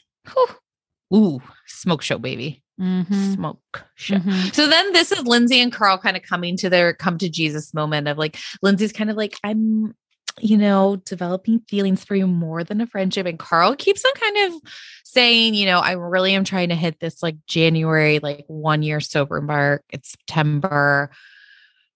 Ooh, 1.13 1.41
smoke 1.65 2.03
show, 2.03 2.19
baby. 2.19 2.63
Mhm. 2.79 3.33
Smoke 3.35 3.85
show. 3.95 4.15
Mhm. 4.15 4.53
So 4.53 4.67
then 4.67 4.93
this 4.93 5.11
is 5.11 5.25
Lindsay 5.25 5.59
and 5.59 5.71
Carl 5.71 5.97
kind 5.97 6.15
of 6.15 6.23
coming 6.23 6.55
to 6.57 6.69
their 6.69 6.93
come 6.93 7.17
to 7.17 7.29
Jesus 7.29 7.73
moment 7.73 8.07
of 8.07 8.17
like 8.17 8.37
Lindsay's 8.61 8.93
kind 8.93 9.09
of 9.09 9.17
like, 9.17 9.35
I'm, 9.43 9.95
you 10.39 10.57
know, 10.57 10.95
developing 10.95 11.59
feelings 11.67 12.03
for 12.03 12.15
you 12.15 12.27
more 12.27 12.63
than 12.63 12.81
a 12.81 12.87
friendship. 12.87 13.25
And 13.25 13.37
Carl 13.37 13.75
keeps 13.75 14.03
on 14.05 14.11
kind 14.13 14.53
of 14.53 14.61
saying, 15.03 15.53
you 15.55 15.65
know, 15.65 15.79
I 15.79 15.93
really 15.93 16.33
am 16.33 16.43
trying 16.43 16.69
to 16.69 16.75
hit 16.75 16.99
this 16.99 17.21
like 17.21 17.35
January, 17.47 18.19
like 18.19 18.45
one 18.47 18.83
year 18.83 18.99
sober 18.99 19.41
mark. 19.41 19.83
It's 19.89 20.11
September. 20.11 21.11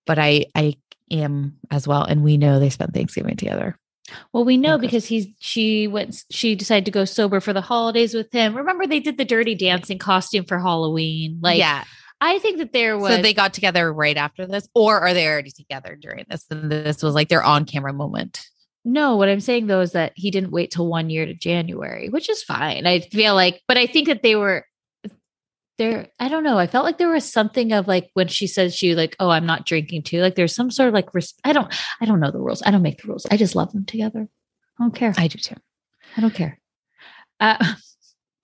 But 0.05 0.19
I 0.19 0.45
I 0.53 0.75
am 1.09 1.57
as 1.71 1.88
well. 1.88 2.03
And 2.03 2.23
we 2.23 2.38
know 2.38 2.59
they 2.59 2.69
spent 2.69 2.93
Thanksgiving 2.93 3.38
together. 3.38 3.77
Well, 4.33 4.45
we 4.45 4.57
know 4.57 4.75
Okay. 4.75 4.81
because 4.86 5.05
he's 5.05 5.27
she 5.39 5.88
went 5.88 6.23
she 6.29 6.55
decided 6.55 6.86
to 6.86 6.91
go 6.91 7.05
sober 7.05 7.39
for 7.39 7.53
the 7.53 7.61
holidays 7.61 8.13
with 8.13 8.31
him. 8.31 8.55
Remember 8.55 8.86
they 8.86 8.99
did 8.99 9.17
the 9.17 9.25
dirty 9.25 9.55
dancing 9.55 9.97
costume 9.97 10.45
for 10.45 10.59
Halloween. 10.59 11.39
Like 11.41 11.57
yeah. 11.57 11.86
I 12.22 12.39
think 12.39 12.59
that 12.59 12.74
there 12.74 12.97
was 12.97 13.16
So 13.16 13.22
they 13.22 13.34
got 13.34 13.53
together 13.53 13.91
right 13.91 14.18
after 14.18 14.45
this, 14.45 14.68
or 14.74 14.99
are 14.99 15.13
they 15.13 15.28
already 15.28 15.51
together 15.51 15.97
during 15.99 16.26
this? 16.30 16.45
And 16.49 16.72
this 16.72 17.03
was 17.03 17.13
like 17.13 17.30
their 17.30 17.43
on 17.43 17.66
camera 17.66 17.93
moment. 17.93 18.45
No, 18.84 19.16
what 19.16 19.30
I'm 19.30 19.39
saying 19.39 19.68
though 19.68 19.82
is 19.82 19.93
that 19.93 20.13
he 20.16 20.30
didn't 20.30 20.51
wait 20.51 20.72
till 20.72 20.88
one 20.88 21.09
year 21.09 21.26
to 21.26 21.34
January, 21.34 22.09
which 22.09 22.30
is 22.30 22.43
fine. 22.43 22.86
I 22.86 22.99
feel 22.99 23.34
like, 23.34 23.61
but 23.68 23.78
I 23.78 23.88
think 23.88 24.07
that 24.07 24.22
they 24.22 24.36
were 24.36 24.66
there. 25.78 26.07
I 26.20 26.30
don't 26.30 26.43
know. 26.43 26.59
I 26.59 26.68
felt 26.68 26.86
like 26.86 26.99
there 26.99 27.09
was 27.09 27.30
something 27.30 27.74
of 27.74 27.88
like 27.88 28.11
when 28.13 28.28
she 28.28 28.45
says 28.45 28.76
she 28.76 28.95
like, 28.95 29.16
oh, 29.20 29.30
I'm 29.30 29.47
not 29.47 29.66
drinking 29.66 30.03
too. 30.03 30.22
Like 30.22 30.36
there's 30.36 30.55
some 30.55 30.70
sort 30.70 30.88
of 30.88 30.93
like, 30.93 31.13
res- 31.16 31.34
I 31.43 31.51
don't, 31.51 31.74
I 31.99 32.05
don't 32.05 32.20
know 32.20 32.32
the 32.32 32.39
rules. 32.39 32.61
I 32.63 32.72
don't 32.72 32.84
make 32.84 33.01
the 33.01 33.07
rules. 33.07 33.26
I 33.30 33.38
just 33.38 33.55
love 33.55 33.74
them 33.74 33.86
together. 33.86 34.28
I 34.80 34.84
don't 34.84 34.95
care. 34.95 35.13
I 35.18 35.28
do 35.28 35.39
too. 35.39 35.55
I 36.16 36.22
don't 36.22 36.34
care. 36.34 36.59
Uh, 37.39 37.74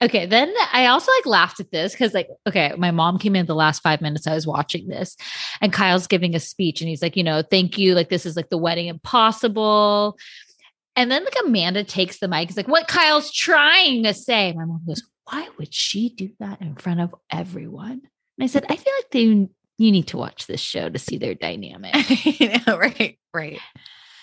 okay, 0.02 0.26
then 0.26 0.54
I 0.74 0.88
also 0.88 1.12
like 1.12 1.26
laughed 1.26 1.60
at 1.60 1.72
this 1.72 1.94
because 1.94 2.14
like, 2.14 2.30
okay, 2.48 2.74
my 2.78 2.92
mom 2.92 3.18
came 3.18 3.36
in 3.36 3.46
the 3.46 3.56
last 3.56 3.82
five 3.82 4.02
minutes 4.02 4.28
I 4.28 4.34
was 4.34 4.48
watching 4.48 4.88
this, 4.88 5.16
and 5.62 5.74
Kyle's 5.74 6.08
giving 6.08 6.36
a 6.36 6.40
speech, 6.40 6.82
and 6.82 6.90
he's 6.90 7.02
like, 7.02 7.16
you 7.16 7.24
know, 7.24 7.42
thank 7.42 7.78
you, 7.78 7.94
like 7.94 8.10
this 8.10 8.26
is 8.26 8.36
like 8.36 8.50
the 8.50 8.58
wedding 8.58 8.88
impossible. 8.88 10.18
And 10.96 11.10
then 11.10 11.24
like 11.24 11.36
Amanda 11.46 11.84
takes 11.86 12.20
the 12.20 12.28
mic. 12.28 12.50
It's 12.50 12.58
like, 12.58 12.68
what 12.68 12.88
Kyle's 12.88 13.32
trying 13.32 14.04
to 14.04 14.14
say. 14.14 14.52
My 14.52 14.66
mom 14.66 14.82
goes, 14.86 15.04
why 15.24 15.48
would 15.58 15.74
she 15.74 16.10
do 16.10 16.32
that 16.40 16.62
in 16.62 16.76
front 16.76 17.00
of 17.00 17.16
everyone? 17.32 18.02
And 18.38 18.44
I 18.44 18.48
said, 18.48 18.66
I 18.68 18.76
feel 18.76 18.94
like 18.98 19.12
they 19.12 19.48
you 19.82 19.92
need 19.92 20.08
to 20.08 20.18
watch 20.18 20.46
this 20.46 20.62
show 20.62 20.90
to 20.90 21.00
see 21.00 21.18
their 21.18 21.34
dynamic. 21.34 21.96
you 22.40 22.50
know, 22.50 22.78
right, 22.78 23.18
right. 23.34 23.60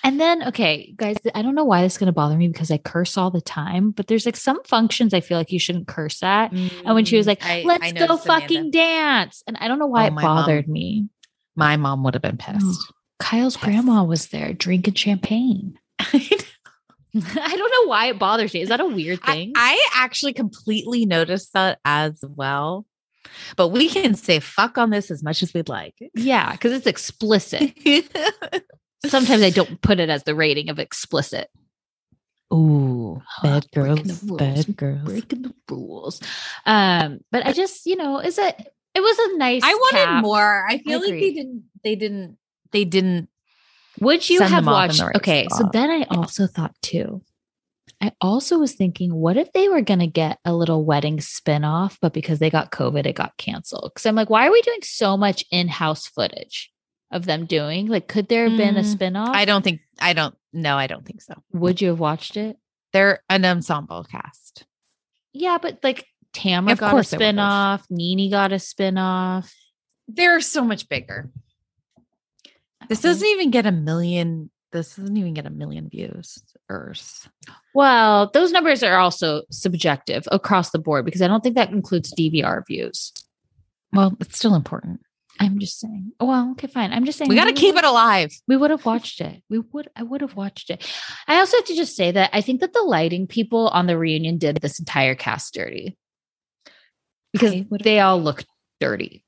And 0.05 0.21
then, 0.21 0.49
okay, 0.49 0.93
guys, 0.97 1.17
I 1.35 1.43
don't 1.43 1.55
know 1.55 1.65
why 1.65 1.83
this 1.83 1.95
is 1.95 1.99
going 1.99 2.07
to 2.07 2.13
bother 2.13 2.37
me 2.37 2.49
because 2.49 2.71
I 2.71 2.79
curse 2.79 3.17
all 3.17 3.31
the 3.31 3.41
time, 3.41 3.91
but 3.91 4.07
there's 4.07 4.27
like 4.27 4.37
some 4.37 4.63
functions 4.65 5.13
I 5.13 5.21
feel 5.21 5.37
like 5.39 5.51
you 5.53 5.59
shouldn't 5.59 5.89
curse 5.89 6.23
at. 6.23 6.53
And 6.53 6.95
when 6.95 7.05
she 7.05 7.17
was 7.17 7.27
like, 7.27 7.41
Mm, 7.41 7.47
I- 7.51 7.63
let's 7.67 7.85
I 7.85 7.93
go 8.07 8.17
fucking 8.17 8.57
Amanda. 8.59 8.79
dance. 8.79 9.43
And 9.47 9.57
I 9.59 9.67
don't 9.69 9.79
know 9.79 9.87
why 9.87 10.05
Oh, 10.05 10.07
it 10.07 10.13
my 10.13 10.23
mom- 10.23 10.37
bothered 10.37 10.69
me. 10.69 11.09
my 11.57 11.77
mom 11.77 12.05
would 12.05 12.15
have 12.15 12.23
been 12.23 12.37
pissed. 12.39 12.93
Kyle's 13.19 13.57
Yes. 13.57 13.65
grandma 13.65 14.05
was 14.05 14.29
there 14.29 14.53
drinking 14.53 14.95
champagne. 14.95 15.79
I 16.01 17.57
don't 17.57 17.73
know 17.73 17.89
why 17.89 18.07
it 18.07 18.19
bothers 18.19 18.55
me. 18.55 18.61
Is 18.61 18.69
that 18.69 18.81
a 18.81 18.87
weird 18.87 19.19
I, 19.25 19.33
thing? 19.33 19.53
I 19.57 19.89
actually 19.95 20.33
completely 20.35 21.07
noticed 21.07 21.53
that 21.55 21.79
as 21.85 22.23
well. 22.23 22.87
But 23.57 23.69
we 23.69 23.89
can 23.89 24.15
say 24.15 24.39
fuck 24.41 24.79
on 24.79 24.91
this 24.91 25.11
as 25.11 25.23
much 25.23 25.43
as 25.43 25.53
we'd 25.53 25.69
like. 25.69 25.95
yeah, 26.15 26.53
because 26.53 26.73
it's 26.73 26.87
explicit. 26.87 27.73
Sometimes 29.07 29.43
I 29.43 29.51
don't 29.51 29.81
put 29.81 30.01
it 30.01 30.11
as 30.11 30.25
the 30.25 30.35
rating 30.35 30.71
of 30.71 30.79
explicit. 30.79 31.49
Ooh, 32.53 33.21
bad 33.43 33.67
Breaking 33.73 33.95
girls, 34.07 34.21
the 34.21 34.27
rules. 34.27 34.39
bad 34.39 34.77
girls. 34.77 35.05
Breaking 35.05 35.43
the 35.43 35.55
rules. 35.71 36.21
Um, 36.65 37.21
but 37.31 37.47
I 37.47 37.53
just, 37.53 37.85
you 37.87 37.97
know, 37.97 38.19
is 38.21 38.39
it 38.39 38.73
it 38.95 39.01
was 39.01 39.19
a 39.19 39.37
nice 39.39 39.63
I 39.65 39.75
wanted 39.75 40.05
cap. 40.05 40.23
more. 40.23 40.67
I 40.69 40.79
feel 40.79 41.01
like 41.01 41.11
they 41.11 41.33
didn't. 41.33 41.65
They 41.85 41.95
didn't. 41.95 42.39
They 42.73 42.85
didn't. 42.85 43.29
Would 44.01 44.29
you 44.29 44.39
send 44.39 44.51
have 44.55 44.65
them 44.65 44.73
watched? 44.73 45.01
right 45.01 45.17
okay, 45.17 45.47
so 45.51 45.69
then 45.73 45.91
I 45.91 46.07
also 46.11 46.47
thought 46.47 46.75
too. 46.83 47.23
I 48.01 48.13
also 48.21 48.59
was 48.59 48.75
thinking, 48.75 49.13
what 49.13 49.37
if 49.37 49.53
they 49.53 49.69
were 49.69 49.83
going 49.83 49.99
to 49.99 50.07
get 50.07 50.39
a 50.45 50.55
little 50.55 50.85
wedding 50.85 51.19
spinoff, 51.19 51.99
but 52.01 52.13
because 52.13 52.39
they 52.39 52.49
got 52.49 52.71
COVID, 52.71 53.07
it 53.07 53.15
got 53.17 53.37
canceled? 53.39 53.91
Because 53.93 54.07
I'm 54.07 54.15
like, 54.15 54.31
why 54.31 54.47
are 54.47 54.53
we 54.53 54.63
doing 54.63 54.83
so 54.83 55.17
much 55.17 55.45
in-house 55.51 56.07
footage 56.07 56.71
of 57.11 57.25
them 57.27 57.47
doing? 57.47 57.87
Like, 57.87 58.09
could 58.09 58.29
there 58.29 58.49
have 58.49 58.57
been 58.59 58.77
a 58.77 58.81
Mm, 58.83 58.97
spinoff? 58.97 59.29
I 59.35 59.45
don't 59.45 59.63
think. 59.63 59.81
I 60.01 60.13
don't. 60.13 60.35
No, 60.53 60.77
I 60.77 60.87
don't 60.87 61.05
think 61.07 61.23
so. 61.23 61.35
Would 61.53 61.81
you 61.81 61.89
have 61.89 62.01
watched 62.01 62.37
it? 62.37 62.57
They're 62.93 63.21
an 63.29 63.45
ensemble 63.45 64.05
cast. 64.05 64.65
Yeah, 65.33 65.59
but 65.61 65.79
like 65.83 66.07
Tamra 66.33 66.73
Of 66.73 66.79
got 66.79 66.89
a 66.89 66.91
course 66.93 67.11
they 67.11 67.17
would 67.19 67.35
spinoff, 67.35 67.83
NeNe 67.91 68.31
got 68.31 68.53
a 68.53 68.57
spinoff. 68.57 69.53
They're 70.09 70.41
so 70.41 70.65
much 70.65 70.89
bigger. 70.89 71.31
This 72.89 73.01
Okay. 73.01 73.09
doesn't 73.09 73.29
even 73.29 73.51
get 73.51 73.67
a 73.67 73.73
million. 73.73 74.51
This 74.73 74.97
doesn't 74.97 75.17
even 75.17 75.35
get 75.35 75.47
a 75.47 75.51
million 75.51 75.89
views. 75.89 76.43
Earth. 76.69 77.29
Well, 77.75 78.31
those 78.33 78.53
numbers 78.53 78.83
are 78.83 78.99
also 78.99 79.43
subjective 79.51 80.27
across 80.31 80.71
the 80.71 80.79
board 80.79 81.05
because 81.05 81.23
I 81.23 81.27
don't 81.29 81.43
think 81.43 81.57
that 81.57 81.71
includes 81.71 82.13
DVR 82.13 82.63
views. 82.67 83.13
Well, 83.93 84.15
it's 84.21 84.37
still 84.37 84.55
important. 84.55 85.01
I'm 85.39 85.59
just 85.59 85.79
saying. 85.79 86.13
Oh, 86.21 86.27
well, 86.27 86.51
okay, 86.53 86.67
fine. 86.67 86.93
I'm 86.93 87.05
just 87.05 87.19
saying 87.19 87.29
We 87.29 87.37
got 87.37 87.45
to 87.45 87.53
keep 87.53 87.77
it 87.77 87.85
alive. 87.85 88.33
We 88.47 88.57
would 88.57 88.71
have 88.71 88.85
watched 88.85 89.21
it. 89.21 89.43
We 89.49 89.59
would. 89.59 89.89
I 89.95 90.03
would 90.03 90.21
have 90.21 90.35
watched 90.35 90.71
it. 90.71 90.91
I 91.27 91.39
also 91.39 91.57
have 91.57 91.67
to 91.67 91.77
just 91.77 91.97
say 91.97 92.11
that 92.11 92.31
I 92.33 92.41
think 92.41 92.61
that 92.61 92.73
the 92.73 92.83
lighting 92.83 93.27
people 93.27 93.69
on 93.69 93.87
the 93.87 93.97
reunion 93.97 94.39
did 94.39 94.57
this 94.57 94.79
entire 94.79 95.15
cast 95.15 95.55
dirty 95.55 95.97
because 97.33 97.55
they 97.83 98.01
all 98.01 98.21
look 98.21 98.45
dirty. 98.81 99.25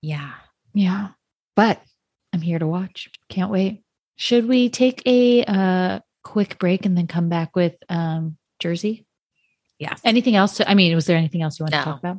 Yeah. 0.00 0.32
Yeah, 0.74 1.08
but 1.54 1.82
I'm 2.32 2.40
here 2.40 2.58
to 2.58 2.66
watch. 2.66 3.10
Can't 3.28 3.50
wait. 3.50 3.82
Should 4.16 4.46
we 4.48 4.70
take 4.70 5.02
a 5.06 5.44
uh, 5.44 6.00
quick 6.22 6.58
break 6.58 6.86
and 6.86 6.96
then 6.96 7.06
come 7.06 7.28
back 7.28 7.54
with 7.54 7.74
um, 7.88 8.36
Jersey? 8.58 9.06
Yes. 9.78 10.00
Anything 10.04 10.36
else? 10.36 10.56
To, 10.58 10.70
I 10.70 10.74
mean, 10.74 10.94
was 10.94 11.06
there 11.06 11.16
anything 11.16 11.42
else 11.42 11.58
you 11.58 11.64
want 11.64 11.74
to 11.74 11.82
talk 11.82 11.98
about? 11.98 12.18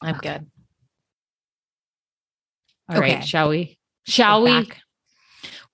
I'm 0.00 0.16
good. 0.18 0.46
All 2.88 3.00
right, 3.00 3.16
Okay. 3.18 3.26
shall 3.26 3.48
we? 3.50 3.78
Shall 4.06 4.42
We're 4.42 4.60
we? 4.60 4.66
back. 4.66 4.78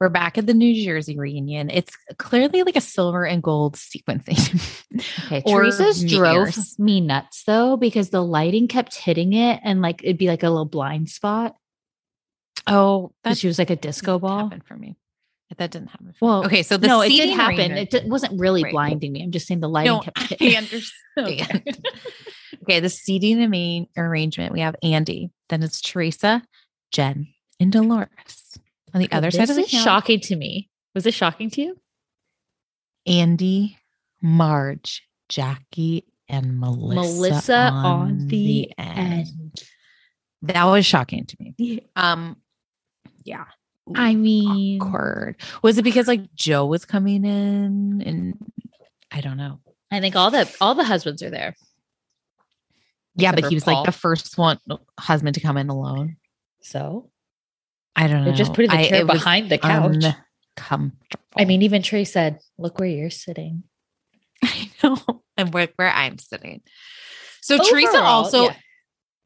We're 0.01 0.09
back 0.09 0.37
at 0.39 0.47
the 0.47 0.55
New 0.55 0.75
Jersey 0.85 1.16
reunion. 1.18 1.70
It's 1.70 1.97
clearly 2.18 2.64
like 2.64 2.77
a 2.77 2.81
silver 2.81 3.25
and 3.25 3.43
gold 3.43 3.77
sequencing. 3.77 4.83
Okay, 5.27 5.41
Teresa's 5.47 6.05
drove 6.05 6.53
me 6.79 7.01
nuts 7.01 7.45
though 7.45 7.77
because 7.77 8.11
the 8.11 8.20
lighting 8.22 8.66
kept 8.66 8.97
hitting 8.97 9.33
it 9.35 9.61
and 9.62 9.81
like 9.81 10.03
it'd 10.03 10.18
be 10.18 10.27
like 10.29 10.43
a 10.43 10.51
little 10.51 10.64
blind 10.64 11.09
spot. 11.09 11.55
oh, 12.66 13.12
That 13.22 13.39
she 13.39 13.47
was 13.47 13.59
like 13.59 13.70
a 13.70 13.77
disco 13.77 14.18
ball. 14.18 14.45
happened 14.45 14.64
for 14.66 14.77
me. 14.77 14.97
That 15.57 15.70
didn't 15.70 15.89
happen. 15.91 16.12
For 16.18 16.25
Well, 16.27 16.45
okay. 16.47 16.64
So 16.64 16.77
the 16.77 16.89
no, 16.89 17.01
it 17.01 17.11
did 17.11 17.31
happen. 17.31 17.70
It 17.72 17.91
d- 17.91 18.01
wasn't 18.07 18.41
really 18.41 18.64
Right. 18.64 18.72
blinding 18.72 19.12
me. 19.12 19.22
I'm 19.22 19.31
just 19.31 19.47
saying 19.47 19.61
the 19.61 19.68
lighting 19.68 19.93
No, 19.93 20.01
kept 20.01 20.18
I 20.20 20.25
hitting. 20.25 20.57
understand. 20.57 21.87
Okay, 22.65 22.81
the 22.81 22.89
seating 22.89 23.43
and 23.43 23.51
main 23.51 23.89
arrangement. 23.95 24.53
We 24.53 24.61
have 24.61 24.75
Andy, 24.83 25.31
then 25.51 25.62
it's 25.62 25.83
Teresa, 25.83 26.43
Jen, 26.91 27.29
and 27.61 27.71
Dolores. 27.71 28.59
On 28.95 29.01
the 29.01 29.12
other 29.12 29.31
side 29.31 29.51
of 29.51 29.57
the 29.57 29.62
is 29.62 29.69
shocking 29.69 30.21
to 30.21 30.37
me. 30.37 30.71
Was 30.95 31.05
it 31.05 31.12
shocking 31.12 31.51
to 31.51 31.61
you? 31.61 31.79
Andy, 33.07 33.77
Marge, 34.23 35.07
Jackie, 35.29 36.07
and 36.27 36.59
Melissa. 36.59 36.95
Melissa 36.95 37.59
on, 37.71 38.29
the, 38.29 38.73
end. 38.79 39.62
That 40.41 40.65
was 40.65 40.87
shocking 40.87 41.27
to 41.27 41.37
me. 41.39 41.87
Um, 41.97 42.37
yeah. 43.25 43.45
I 43.95 44.15
mean, 44.15 44.81
awkward. 44.81 45.37
Was 45.62 45.77
it 45.77 45.83
because 45.83 46.09
like 46.09 46.35
Joe 46.35 46.65
was 46.65 46.87
coming 46.87 47.27
in 47.27 48.03
and 48.07 48.39
I 49.11 49.21
don't 49.21 49.37
know. 49.37 49.61
I 49.91 50.01
think 50.01 50.17
all 50.17 50.31
the 50.31 50.51
all 50.61 50.75
the 50.75 50.85
husbands 50.85 51.23
are 51.23 51.29
there. 51.29 51.55
Yeah, 53.17 53.31
Except 53.31 53.43
but 53.43 53.49
he 53.51 53.57
was 53.57 53.65
Paul. 53.65 53.75
like 53.75 53.87
the 53.87 53.93
first 53.93 54.37
one 54.39 54.59
uh, 54.69 54.77
husband 54.99 55.35
to 55.35 55.41
come 55.41 55.57
in 55.57 55.69
alone. 55.69 56.17
So 56.62 57.11
I 57.95 58.09
don't 58.09 58.19
know. 58.19 58.25
they're 58.25 58.35
just 58.35 58.55
putting 58.55 58.71
the 58.71 58.89
chair 58.89 59.07
was 59.07 59.19
behind 59.19 59.51
the 59.51 59.59
couch. 59.59 60.05
Uncomfortable. 60.57 60.95
I 61.37 61.45
mean, 61.45 61.62
even 61.62 61.83
Trey 61.83 62.05
said, 62.05 62.41
"Look 62.59 62.79
where 62.79 62.89
you're 62.89 63.11
sitting." 63.11 63.65
I 64.45 64.71
know. 64.83 64.99
And 65.37 65.53
where, 65.53 65.69
where 65.77 65.91
I'm 65.91 66.19
sitting. 66.19 66.62
So 67.41 67.59
Teresa 67.59 68.01
also 68.01 68.45
yeah. 68.45 68.55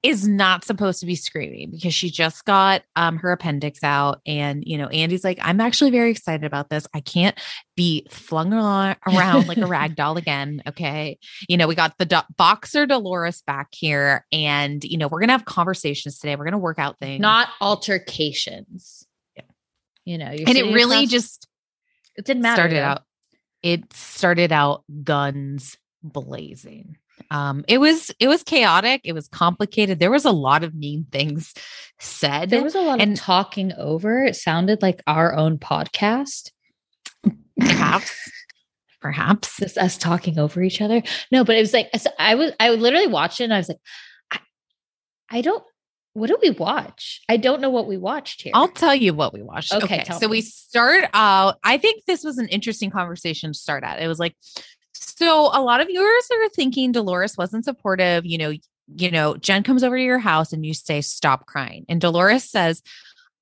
Is 0.05 0.29
not 0.29 0.65
supposed 0.65 1.01
to 1.01 1.07
be 1.07 1.17
screaming 1.17 1.71
because 1.73 1.93
she 1.93 2.09
just 2.09 2.45
got 2.45 2.83
um 2.95 3.17
her 3.17 3.33
appendix 3.33 3.83
out 3.83 4.21
and 4.27 4.63
you 4.65 4.79
know 4.79 4.87
Andy's 4.89 5.25
like 5.25 5.39
I'm 5.43 5.61
actually 5.61 5.91
very 5.91 6.11
excited 6.13 6.45
about 6.45 6.71
this. 6.71 6.87
I 6.95 7.01
can't 7.01 7.37
be 7.77 8.07
flung 8.11 8.53
around 8.53 9.49
like 9.49 9.59
a 9.59 9.67
rag 9.69 9.97
doll 9.97 10.17
again, 10.17 10.63
okay? 10.69 11.19
You 11.49 11.57
know, 11.57 11.67
we 11.67 11.75
got 11.75 11.99
the 11.99 12.07
do- 12.07 12.21
boxer 12.37 12.87
Dolores 12.87 13.43
back 13.43 13.69
here 13.73 14.25
and 14.31 14.85
you 14.85 14.99
know, 14.99 15.09
we're 15.09 15.19
going 15.21 15.29
to 15.29 15.33
have 15.35 15.45
conversations 15.47 16.19
today. 16.19 16.37
We're 16.37 16.45
going 16.45 16.53
to 16.53 16.59
work 16.59 16.79
out 16.79 16.99
things. 17.01 17.21
not 17.21 17.49
altercations. 17.61 19.05
Yeah. 19.37 19.43
You 20.05 20.19
know, 20.19 20.27
and 20.27 20.49
it 20.57 20.73
really 20.75 20.99
across- 20.99 21.11
just 21.11 21.49
it 22.17 22.25
didn't 22.25 22.43
matter. 22.43 22.55
started 22.57 22.77
though. 22.77 22.83
out 22.83 23.03
it 23.63 23.93
started 23.93 24.53
out 24.53 24.85
guns 25.03 25.77
blazing 26.05 26.97
um 27.31 27.65
it 27.69 27.79
was 27.79 28.11
it 28.21 28.29
was 28.29 28.43
chaotic 28.43 29.01
it 29.05 29.13
was 29.13 29.29
complicated 29.29 29.99
there 29.99 30.11
was 30.11 30.25
a 30.25 30.31
lot 30.31 30.65
of 30.65 30.75
mean 30.75 31.07
things 31.11 31.53
said 31.99 32.51
There 32.51 32.63
was 32.63 32.75
a 32.75 32.81
lot 32.81 33.01
and- 33.01 33.13
of 33.15 33.19
talking 33.19 33.73
over. 33.77 34.25
It 34.25 34.37
sounded 34.37 34.83
like 34.83 35.03
our 35.07 35.35
own 35.35 35.59
podcast. 35.59 36.53
perhaps 37.59 38.31
perhaps 39.01 39.57
Just 39.59 39.79
us 39.79 39.97
talking 39.99 40.39
over 40.39 40.63
each 40.63 40.81
other. 40.81 41.03
No, 41.33 41.45
but 41.45 41.57
it 41.57 41.61
was 41.61 41.73
like 41.73 41.91
I 42.19 42.35
was 42.35 42.53
I 42.61 42.71
would 42.71 42.81
literally 42.81 43.07
watch 43.07 43.41
it 43.41 43.45
and 43.45 43.55
I 43.55 43.59
was 43.59 43.69
like, 43.69 43.79
I, 44.31 44.39
I 45.31 45.41
don't 45.41 45.63
what 46.15 46.29
did 46.29 46.39
we 46.43 46.51
watch? 46.51 47.21
I 47.29 47.37
don't 47.37 47.61
know 47.61 47.71
what 47.71 47.87
we 47.87 47.97
watched 47.97 48.43
here. 48.43 48.53
I'll 48.55 48.67
tell 48.69 48.95
you 48.95 49.15
what 49.15 49.33
we 49.33 49.43
watched. 49.43 49.73
Okay, 49.73 50.01
Okay. 50.03 50.19
so 50.19 50.27
we 50.27 50.41
start 50.41 51.05
out, 51.15 51.57
I 51.63 51.79
think 51.79 52.05
this 52.07 52.25
was 52.25 52.39
an 52.39 52.49
interesting 52.49 52.91
conversation 52.91 53.53
to 53.53 53.59
start 53.59 53.85
at. 53.85 54.01
It 54.03 54.09
was 54.09 54.19
like, 54.19 54.35
so 55.19 55.51
a 55.53 55.61
lot 55.61 55.81
of 55.81 55.89
viewers 55.89 56.29
are 56.31 56.49
thinking 56.51 56.93
Dolores 56.93 57.37
wasn't 57.37 57.65
supportive. 57.65 58.25
You 58.25 58.39
know, 58.39 58.53
you 58.95 59.11
know, 59.11 59.37
Jen 59.37 59.65
comes 59.65 59.83
over 59.83 59.97
to 59.97 60.03
your 60.03 60.21
house 60.21 60.53
and 60.53 60.65
you 60.65 60.75
say, 60.75 61.01
stop 61.01 61.47
crying. 61.47 61.85
And 61.89 62.01
Dolores 62.01 62.45
says, 62.45 62.83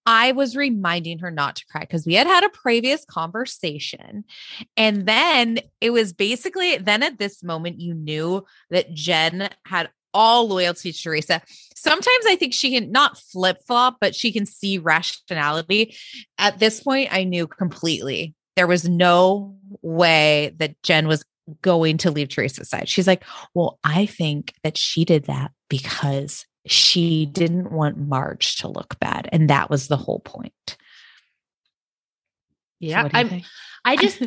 I 0.06 0.32
was 0.32 0.56
reminding 0.56 1.18
her 1.18 1.30
not 1.30 1.56
to 1.56 1.66
cry 1.66 1.82
because 1.82 2.06
we 2.06 2.14
had 2.14 2.26
had 2.26 2.44
a 2.44 2.48
previous 2.48 3.04
conversation. 3.04 4.24
And 4.78 5.04
then 5.04 5.58
it 5.82 5.90
was 5.90 6.14
basically, 6.14 6.78
then 6.78 7.02
at 7.02 7.18
this 7.18 7.42
moment, 7.42 7.78
you 7.78 7.92
knew 7.92 8.46
that 8.70 8.94
Jen 8.94 9.50
had 9.66 9.90
all 10.14 10.48
loyalty 10.48 10.92
to 10.92 10.98
Teresa. 10.98 11.42
Sometimes 11.74 12.24
I 12.26 12.36
think 12.36 12.54
she 12.54 12.70
can 12.70 12.90
not 12.90 13.18
flip 13.18 13.58
flop, 13.66 13.98
but 14.00 14.14
she 14.14 14.32
can 14.32 14.46
see 14.46 14.78
rationality. 14.78 15.94
At 16.38 16.58
this 16.58 16.80
point, 16.80 17.12
I 17.12 17.24
knew 17.24 17.46
completely 17.46 18.34
there 18.54 18.66
was 18.66 18.88
no 18.88 19.58
way 19.82 20.54
that 20.56 20.82
Jen 20.82 21.06
was 21.06 21.22
going 21.62 21.98
to 21.98 22.10
leave 22.10 22.28
Teresa's 22.28 22.68
side. 22.68 22.88
She's 22.88 23.06
like, 23.06 23.24
Well, 23.54 23.78
I 23.84 24.06
think 24.06 24.54
that 24.62 24.76
she 24.76 25.04
did 25.04 25.24
that 25.24 25.52
because 25.68 26.46
she 26.66 27.26
didn't 27.26 27.70
want 27.70 27.98
Marge 27.98 28.56
to 28.56 28.68
look 28.68 28.98
bad. 28.98 29.28
And 29.32 29.50
that 29.50 29.70
was 29.70 29.88
the 29.88 29.96
whole 29.96 30.20
point. 30.20 30.76
Yeah. 32.80 33.04
you 33.04 33.10
I'm? 33.12 33.42
I 33.84 33.96
just 34.00 34.20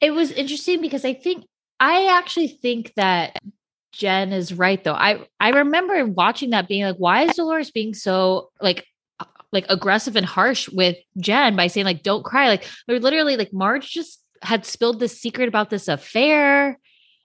it 0.00 0.10
was 0.12 0.30
interesting 0.32 0.80
because 0.80 1.04
I 1.04 1.14
think 1.14 1.46
I 1.80 2.16
actually 2.16 2.48
think 2.48 2.92
that 2.96 3.38
Jen 3.92 4.32
is 4.32 4.52
right 4.54 4.82
though. 4.82 4.94
I 4.94 5.26
I 5.40 5.50
remember 5.50 6.04
watching 6.06 6.50
that 6.50 6.68
being 6.68 6.84
like, 6.84 6.96
why 6.96 7.22
is 7.22 7.36
Dolores 7.36 7.70
being 7.70 7.94
so 7.94 8.50
like 8.60 8.86
like 9.52 9.66
aggressive 9.68 10.16
and 10.16 10.26
harsh 10.26 10.68
with 10.68 10.96
Jen 11.18 11.56
by 11.56 11.66
saying 11.66 11.86
like 11.86 12.02
don't 12.02 12.24
cry? 12.24 12.48
Like 12.48 12.68
they're 12.86 13.00
literally 13.00 13.36
like 13.36 13.52
Marge 13.52 13.90
just 13.90 14.20
had 14.44 14.64
spilled 14.64 15.00
the 15.00 15.08
secret 15.08 15.48
about 15.48 15.70
this 15.70 15.88
affair 15.88 16.78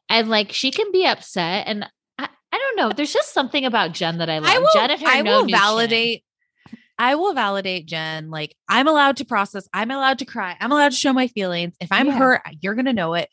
and 0.09 0.30
like 0.30 0.51
she 0.51 0.72
can 0.72 0.91
be 0.91 1.05
upset 1.05 1.67
and 1.67 1.86
I, 2.17 2.28
I 2.51 2.57
don't 2.57 2.78
know. 2.78 2.91
There's 2.95 3.13
just 3.13 3.34
something 3.34 3.65
about 3.65 3.91
Jen 3.93 4.17
that 4.17 4.30
I 4.30 4.39
love. 4.39 4.49
I 4.51 4.57
will, 4.57 4.67
Jen 4.74 4.91
and 4.91 5.01
her 5.01 5.07
I 5.07 5.22
will 5.22 5.45
validate. 5.47 6.24
I 6.97 7.15
will 7.15 7.34
validate 7.34 7.86
Jen. 7.86 8.30
Like 8.30 8.55
I'm 8.67 8.88
allowed 8.88 9.17
to 9.17 9.26
process. 9.26 9.67
I'm 9.74 9.91
allowed 9.91 10.20
to 10.20 10.26
cry. 10.26 10.55
I'm 10.59 10.72
allowed 10.72 10.91
to 10.91 10.97
show 10.97 11.13
my 11.13 11.28
feelings. 11.28 11.76
If 11.80 11.91
I'm 11.91 12.07
Yeah. 12.07 12.17
hurt, 12.17 12.41
you're 12.61 12.76
gonna 12.76 12.93
know 12.93 13.13
it. 13.13 13.30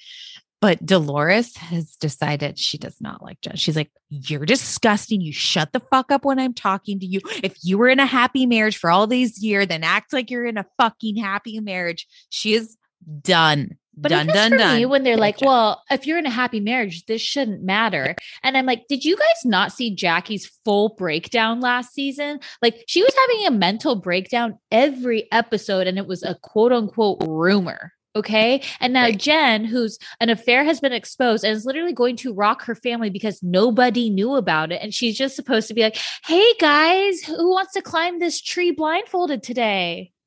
But 0.60 0.84
Dolores 0.86 1.54
has 1.56 1.96
decided 1.96 2.58
she 2.58 2.78
does 2.78 2.98
not 3.00 3.22
like 3.22 3.40
Jen. 3.42 3.56
She's 3.56 3.76
like, 3.76 3.90
You're 4.08 4.46
disgusting. 4.46 5.20
You 5.20 5.32
shut 5.32 5.72
the 5.72 5.80
fuck 5.90 6.10
up 6.10 6.24
when 6.24 6.38
I'm 6.38 6.54
talking 6.54 6.98
to 7.00 7.06
you. 7.06 7.20
If 7.42 7.56
you 7.62 7.76
were 7.78 7.88
in 7.88 8.00
a 8.00 8.06
happy 8.06 8.46
marriage 8.46 8.76
for 8.78 8.90
all 8.90 9.06
these 9.06 9.42
years, 9.42 9.66
then 9.66 9.84
act 9.84 10.12
like 10.12 10.30
you're 10.30 10.46
in 10.46 10.58
a 10.58 10.66
fucking 10.78 11.16
happy 11.16 11.60
marriage. 11.60 12.06
She 12.30 12.54
is 12.54 12.76
done. 13.22 13.76
But 13.98 14.10
done, 14.10 14.26
done, 14.26 14.52
for 14.52 14.58
done. 14.58 14.76
me 14.76 14.84
when 14.84 15.04
they're 15.04 15.16
like, 15.16 15.40
"Well, 15.40 15.82
if 15.90 16.06
you're 16.06 16.18
in 16.18 16.26
a 16.26 16.30
happy 16.30 16.60
marriage, 16.60 17.06
this 17.06 17.22
shouldn't 17.22 17.62
matter." 17.62 18.14
And 18.42 18.54
I'm 18.56 18.66
like, 18.66 18.88
"Did 18.88 19.06
you 19.06 19.16
guys 19.16 19.44
not 19.44 19.72
see 19.72 19.94
Jackie's 19.94 20.46
full 20.66 20.90
breakdown 20.90 21.60
last 21.60 21.94
season? 21.94 22.40
Like, 22.60 22.84
she 22.86 23.02
was 23.02 23.14
having 23.18 23.46
a 23.46 23.58
mental 23.58 23.96
breakdown 23.96 24.58
every 24.70 25.32
episode, 25.32 25.86
and 25.86 25.96
it 25.96 26.06
was 26.06 26.22
a 26.22 26.36
quote 26.42 26.72
unquote 26.72 27.22
rumor." 27.26 27.92
Okay. 28.16 28.62
And 28.80 28.94
now 28.94 29.04
Right. 29.04 29.18
Jen, 29.18 29.66
who's 29.66 29.98
an 30.20 30.30
affair 30.30 30.64
has 30.64 30.80
been 30.80 30.92
exposed 30.92 31.44
and 31.44 31.54
is 31.54 31.66
literally 31.66 31.92
going 31.92 32.16
to 32.16 32.32
rock 32.32 32.62
her 32.62 32.74
family 32.74 33.10
because 33.10 33.42
nobody 33.42 34.08
knew 34.08 34.36
about 34.36 34.72
it. 34.72 34.80
And 34.80 34.94
she's 34.94 35.18
just 35.18 35.36
supposed 35.36 35.68
to 35.68 35.74
be 35.74 35.82
like, 35.82 35.98
hey 36.24 36.54
guys, 36.58 37.20
who 37.20 37.50
wants 37.50 37.74
to 37.74 37.82
climb 37.82 38.18
this 38.18 38.40
tree 38.40 38.70
blindfolded 38.70 39.42
today? 39.42 40.12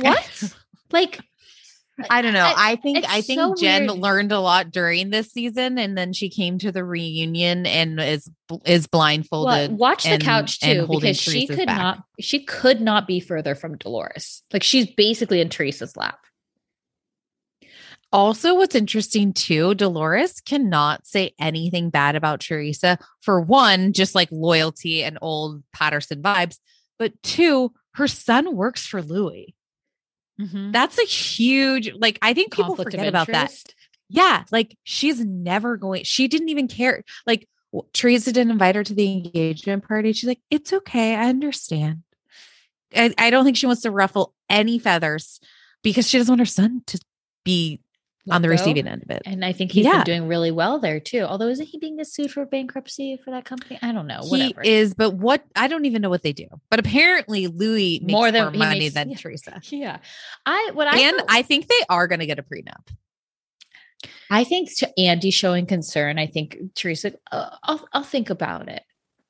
What? 0.00 0.54
like, 0.92 1.20
I 2.10 2.22
don't 2.22 2.32
know. 2.32 2.44
I- 2.44 2.72
I, 2.72 2.76
think 2.76 3.04
I 3.08 3.20
think 3.22 3.38
so 3.40 3.54
Jen 3.56 3.86
weird. 3.86 3.98
learned 3.98 4.32
a 4.32 4.40
lot 4.40 4.70
during 4.70 5.10
this 5.10 5.32
season, 5.32 5.78
and 5.78 5.98
then 5.98 6.12
she 6.12 6.28
came 6.30 6.58
to 6.58 6.70
the 6.70 6.84
reunion 6.84 7.66
and 7.66 8.00
is 8.00 8.30
is 8.64 8.86
blindfolded. 8.86 9.70
Well, 9.70 9.76
watch 9.78 10.04
the 10.04 10.10
and- 10.10 10.22
couch 10.22 10.60
too, 10.60 10.86
because 10.88 11.16
she 11.20 11.46
Teresa's 11.46 11.56
could 11.56 11.66
back. 11.66 11.78
not 11.78 12.04
she 12.20 12.44
could 12.44 12.80
not 12.80 13.06
be 13.06 13.20
further 13.20 13.54
from 13.54 13.76
Dolores. 13.76 14.42
Like 14.52 14.62
she's 14.62 14.86
basically 14.86 15.40
in 15.40 15.48
Teresa's 15.48 15.96
lap. 15.96 16.18
Also, 18.10 18.54
what's 18.54 18.74
interesting 18.74 19.34
too, 19.34 19.74
Dolores 19.74 20.40
cannot 20.40 21.06
say 21.06 21.34
anything 21.38 21.90
bad 21.90 22.16
about 22.16 22.40
Teresa. 22.40 22.98
For 23.20 23.38
one, 23.40 23.92
just 23.92 24.14
like 24.14 24.28
loyalty 24.32 25.04
and 25.04 25.18
old 25.20 25.62
Paterson 25.74 26.22
vibes, 26.22 26.56
but 26.98 27.12
two, 27.22 27.72
her 27.94 28.08
son 28.08 28.56
works 28.56 28.86
for 28.86 29.02
Louis. 29.02 29.54
Mm-hmm. 30.40 30.72
That's 30.72 30.98
a 30.98 31.04
huge 31.04 31.92
like. 31.94 32.18
I 32.22 32.34
think 32.34 32.52
people 32.52 32.76
Conflict 32.76 32.92
forget 32.92 33.08
about 33.08 33.26
that. 33.28 33.52
Yeah, 34.08 34.44
like 34.50 34.76
she's 34.84 35.20
never 35.24 35.76
going. 35.76 36.04
She 36.04 36.28
didn't 36.28 36.48
even 36.48 36.68
care. 36.68 37.02
Like 37.26 37.48
Teresa 37.92 38.32
didn't 38.32 38.52
invite 38.52 38.76
her 38.76 38.84
to 38.84 38.94
the 38.94 39.12
engagement 39.12 39.86
party. 39.86 40.12
She's 40.12 40.28
like, 40.28 40.40
"It's 40.50 40.72
okay, 40.72 41.14
I 41.14 41.28
understand." 41.28 42.02
I, 42.94 43.14
I 43.18 43.30
don't 43.30 43.44
think 43.44 43.56
she 43.56 43.66
wants 43.66 43.82
to 43.82 43.90
ruffle 43.90 44.34
any 44.48 44.78
feathers 44.78 45.40
because 45.82 46.08
she 46.08 46.18
doesn't 46.18 46.32
want 46.32 46.40
her 46.40 46.46
son 46.46 46.82
to 46.86 46.98
be 47.44 47.80
on 48.30 48.42
the 48.42 48.48
go. 48.48 48.52
receiving 48.52 48.86
end 48.88 49.02
of 49.02 49.10
it. 49.10 49.22
And 49.26 49.44
I 49.44 49.52
think 49.52 49.72
he's 49.72 49.84
Yeah. 49.84 49.98
been 50.04 50.04
doing 50.04 50.28
really 50.28 50.50
well 50.50 50.78
there 50.78 51.00
too. 51.00 51.20
Although 51.22 51.48
isn't 51.48 51.66
he 51.66 51.78
being 51.78 52.02
sued 52.04 52.30
for 52.32 52.44
bankruptcy 52.46 53.18
for 53.24 53.30
that 53.30 53.44
company? 53.44 53.78
I 53.82 53.92
don't 53.92 54.06
know. 54.06 54.20
he 54.22 54.28
Whatever. 54.30 54.62
is, 54.62 54.94
but 54.94 55.10
what 55.14 55.44
I 55.56 55.68
don't 55.68 55.84
even 55.84 56.02
know 56.02 56.10
what 56.10 56.22
they 56.22 56.32
do. 56.32 56.46
But 56.70 56.80
apparently, 56.80 57.46
Louis 57.46 58.00
makes 58.00 58.12
More 58.12 58.20
more, 58.22 58.30
than- 58.32 58.52
he 58.52 58.58
money 58.58 58.78
makes- 58.80 58.94
than 58.94 59.10
yeah. 59.10 59.16
Teresa. 59.16 59.60
yeah. 59.70 59.98
I 60.46 60.70
what 60.74 60.86
I 60.86 60.98
and 61.00 61.16
thought- 61.18 61.26
I 61.28 61.42
think 61.42 61.66
they 61.68 61.80
are 61.88 62.06
going 62.06 62.20
to 62.20 62.26
get 62.26 62.38
a 62.38 62.42
prenup. 62.42 62.88
I 64.30 64.44
think 64.44 64.74
to 64.78 65.00
Andy 65.00 65.30
showing 65.30 65.66
concern. 65.66 66.18
I 66.18 66.26
think 66.26 66.58
Teresa. 66.74 67.12
Uh, 67.32 67.50
I'll 67.62 67.88
I'll 67.92 68.02
think 68.04 68.30
about 68.30 68.68
it. 68.68 68.82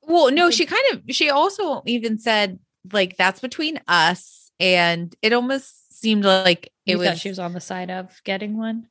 Well, 0.03 0.31
no, 0.31 0.51
she 0.51 0.65
kind 0.65 0.83
of 0.93 1.01
she 1.09 1.29
also 1.29 1.81
even 1.85 2.19
said 2.19 2.59
like 2.91 3.15
that's 3.17 3.39
between 3.39 3.79
us, 3.87 4.51
and 4.59 5.15
it 5.21 5.33
almost 5.33 5.88
seemed 5.99 6.23
like 6.25 6.71
it 6.85 6.91
You 6.91 6.97
was, 6.99 7.19
she 7.19 7.29
was 7.29 7.39
on 7.39 7.53
the 7.53 7.61
side 7.61 7.89
of 7.91 8.21
getting 8.23 8.57
one. 8.57 8.87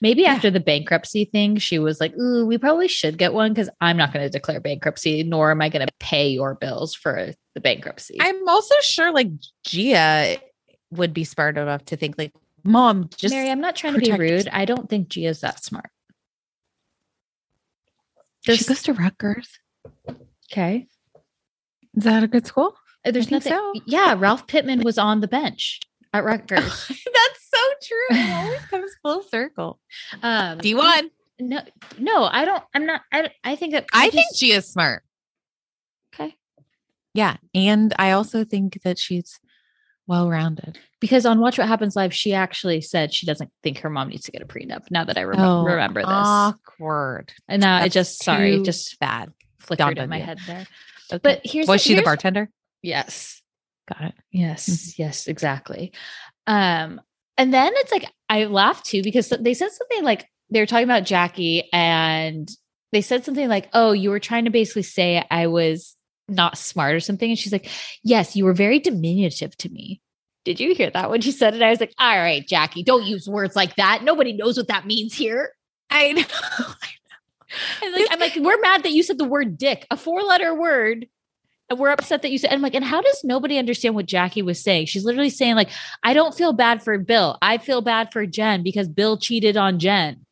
Maybe 0.00 0.24
after 0.24 0.50
the 0.50 0.60
bankruptcy 0.60 1.26
thing, 1.26 1.58
she 1.58 1.78
was 1.78 2.00
like, 2.00 2.16
Ooh, 2.16 2.46
we 2.46 2.58
probably 2.58 2.88
should 2.88 3.18
get 3.18 3.34
one 3.34 3.52
because 3.52 3.68
I'm 3.80 3.96
not 3.96 4.12
going 4.12 4.24
to 4.24 4.30
declare 4.30 4.60
bankruptcy, 4.60 5.22
nor 5.22 5.50
am 5.50 5.60
I 5.60 5.68
going 5.68 5.86
to 5.86 5.92
pay 5.98 6.28
your 6.30 6.54
bills 6.54 6.94
for 6.94 7.32
the 7.54 7.60
bankruptcy. 7.60 8.16
I'm 8.20 8.48
also 8.48 8.74
sure 8.80 9.12
like 9.12 9.28
Gia 9.64 10.38
would 10.90 11.12
be 11.12 11.24
smart 11.24 11.58
enough 11.58 11.84
to 11.86 11.96
think 11.96 12.16
like, 12.16 12.32
mom, 12.64 13.10
just 13.16 13.34
Mary, 13.34 13.50
I'm 13.50 13.60
not 13.60 13.76
trying 13.76 13.94
to 13.94 14.00
be 14.00 14.12
rude. 14.12 14.48
I 14.48 14.64
don't 14.64 14.88
think 14.88 15.08
Gia's 15.08 15.40
that 15.40 15.62
smart. 15.62 15.90
she 18.42 18.64
goes 18.64 18.82
to 18.84 18.94
Rutgers. 18.94 19.58
Okay. 20.50 20.86
Is 21.94 22.04
that 22.04 22.22
a 22.22 22.28
good 22.28 22.46
school? 22.46 22.76
There's 23.04 23.30
nothing. 23.30 23.52
so. 23.52 23.72
Yeah, 23.86 24.14
Ralph 24.16 24.46
Pittman 24.46 24.80
was 24.82 24.98
on 24.98 25.20
the 25.20 25.28
bench 25.28 25.80
at 26.12 26.24
Rutgers. 26.24 26.86
That's 26.88 27.50
so 27.50 27.58
true. 27.82 28.16
It 28.18 28.32
always 28.32 28.60
comes 28.70 28.92
full 29.02 29.22
circle. 29.22 29.78
Um, 30.22 30.58
D1. 30.58 31.10
No, 31.40 31.60
no, 31.98 32.24
I 32.24 32.44
don't. 32.44 32.62
I'm 32.74 32.84
not. 32.86 33.02
I. 33.12 33.30
I 33.44 33.56
think 33.56 33.72
that 33.72 33.86
I 33.92 34.10
think 34.10 34.26
just- 34.30 34.42
is 34.42 34.66
smart. 34.66 35.02
okay 36.14 36.36
Yeah. 37.14 37.36
And 37.54 37.94
I 37.98 38.10
also 38.12 38.44
think 38.44 38.82
that 38.82 38.98
she's 38.98 39.40
well 40.06 40.28
rounded. 40.28 40.78
because 41.00 41.24
on 41.24 41.38
Watch 41.40 41.56
What 41.56 41.68
Happens 41.68 41.94
Live, 41.96 42.12
she 42.12 42.34
actually 42.34 42.80
said 42.80 43.14
she 43.14 43.24
doesn't 43.26 43.50
think 43.62 43.78
her 43.78 43.88
mom 43.90 44.08
needs 44.08 44.24
to 44.24 44.32
get 44.32 44.42
a 44.42 44.44
prenup. 44.46 44.90
Now 44.90 45.04
that 45.04 45.16
I 45.16 45.22
Oh, 45.22 45.62
remember 45.64 46.00
this, 46.02 46.08
Awkward. 46.10 47.32
and 47.48 47.62
now 47.62 47.76
I 47.76 47.88
just 47.88 48.22
sorry, 48.22 48.60
just 48.62 48.98
bad. 48.98 49.32
flickered 49.60 49.78
dawned 49.86 49.98
in 49.98 50.10
my 50.10 50.18
you. 50.18 50.24
head 50.24 50.38
there. 50.46 50.66
Okay. 51.12 51.20
But 51.22 51.40
here's 51.44 51.68
was 51.68 51.80
she 51.80 51.94
the 51.94 52.02
bartender? 52.02 52.50
Yes. 52.82 53.39
Got 53.92 54.08
it. 54.10 54.14
Yes, 54.30 54.68
Mm-hmm. 54.68 55.02
yes, 55.02 55.26
exactly. 55.26 55.92
Um, 56.46 57.00
and 57.36 57.52
then 57.52 57.72
it's 57.76 57.92
like 57.92 58.04
I 58.28 58.44
laughed 58.44 58.86
too 58.86 59.02
because 59.02 59.28
they 59.30 59.54
said 59.54 59.70
something 59.70 60.04
like 60.04 60.26
they 60.50 60.60
were 60.60 60.66
talking 60.66 60.84
about 60.84 61.04
Jackie 61.04 61.68
and 61.72 62.48
they 62.92 63.00
said 63.00 63.24
something 63.24 63.48
like, 63.48 63.68
"Oh, 63.72 63.92
you 63.92 64.10
were 64.10 64.20
trying 64.20 64.44
to 64.44 64.50
basically 64.50 64.82
say 64.82 65.24
I 65.30 65.46
was 65.46 65.96
not 66.28 66.58
smart 66.58 66.94
or 66.94 67.00
something," 67.00 67.30
and 67.30 67.38
she's 67.38 67.52
like, 67.52 67.68
"Yes, 68.02 68.36
you 68.36 68.44
were 68.44 68.52
very 68.54 68.78
diminutive 68.78 69.56
to 69.58 69.68
me." 69.70 70.00
Did 70.44 70.58
you 70.60 70.74
hear 70.74 70.90
that 70.90 71.10
when 71.10 71.20
she 71.20 71.32
said 71.32 71.54
it? 71.54 71.62
I 71.62 71.70
was 71.70 71.80
like, 71.80 71.94
"All 71.98 72.16
right, 72.16 72.46
Jackie, 72.46 72.82
don't 72.82 73.04
use 73.04 73.28
words 73.28 73.56
like 73.56 73.76
that. 73.76 74.02
Nobody 74.04 74.32
knows 74.32 74.56
what 74.56 74.68
that 74.68 74.86
means 74.86 75.14
here." 75.14 75.52
I 75.90 76.12
know. 76.12 76.24
And 77.82 77.92
like, 77.92 78.06
I'm 78.10 78.20
like, 78.20 78.36
we're 78.36 78.60
mad 78.60 78.84
that 78.84 78.92
you 78.92 79.02
said 79.02 79.18
the 79.18 79.24
word 79.24 79.58
dick, 79.58 79.86
a 79.90 79.96
four 79.96 80.22
letter 80.22 80.54
word. 80.54 81.06
And 81.70 81.78
we're 81.78 81.90
upset 81.90 82.22
that 82.22 82.32
you 82.32 82.38
said, 82.38 82.48
and 82.48 82.56
I'm 82.56 82.62
like, 82.62 82.74
and 82.74 82.84
how 82.84 83.00
does 83.00 83.22
nobody 83.22 83.56
understand 83.56 83.94
what 83.94 84.06
Jackie 84.06 84.42
was 84.42 84.60
saying? 84.60 84.86
She's 84.86 85.04
literally 85.04 85.30
saying, 85.30 85.54
like, 85.54 85.70
I 86.02 86.14
don't 86.14 86.34
feel 86.34 86.52
bad 86.52 86.82
for 86.82 86.98
Bill. 86.98 87.38
I 87.40 87.58
feel 87.58 87.80
bad 87.80 88.12
for 88.12 88.26
Jen 88.26 88.64
because 88.64 88.88
Bill 88.88 89.16
cheated 89.16 89.56
on 89.56 89.78
Jen. 89.78 90.26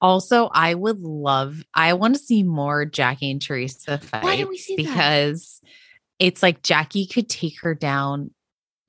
Also, 0.00 0.50
I 0.52 0.74
would 0.74 1.00
love, 1.00 1.64
I 1.74 1.94
want 1.94 2.14
to 2.14 2.20
see 2.20 2.44
more 2.44 2.84
Jackie 2.84 3.32
and 3.32 3.42
Teresa 3.42 3.98
fight. 3.98 4.22
Why 4.22 4.36
didn't 4.36 4.50
we 4.50 4.58
see 4.58 4.76
that? 4.76 4.82
Because 4.86 5.60
it's 6.20 6.42
like 6.42 6.62
Jackie 6.62 7.06
could 7.06 7.28
take 7.28 7.60
her 7.62 7.74
down 7.74 8.30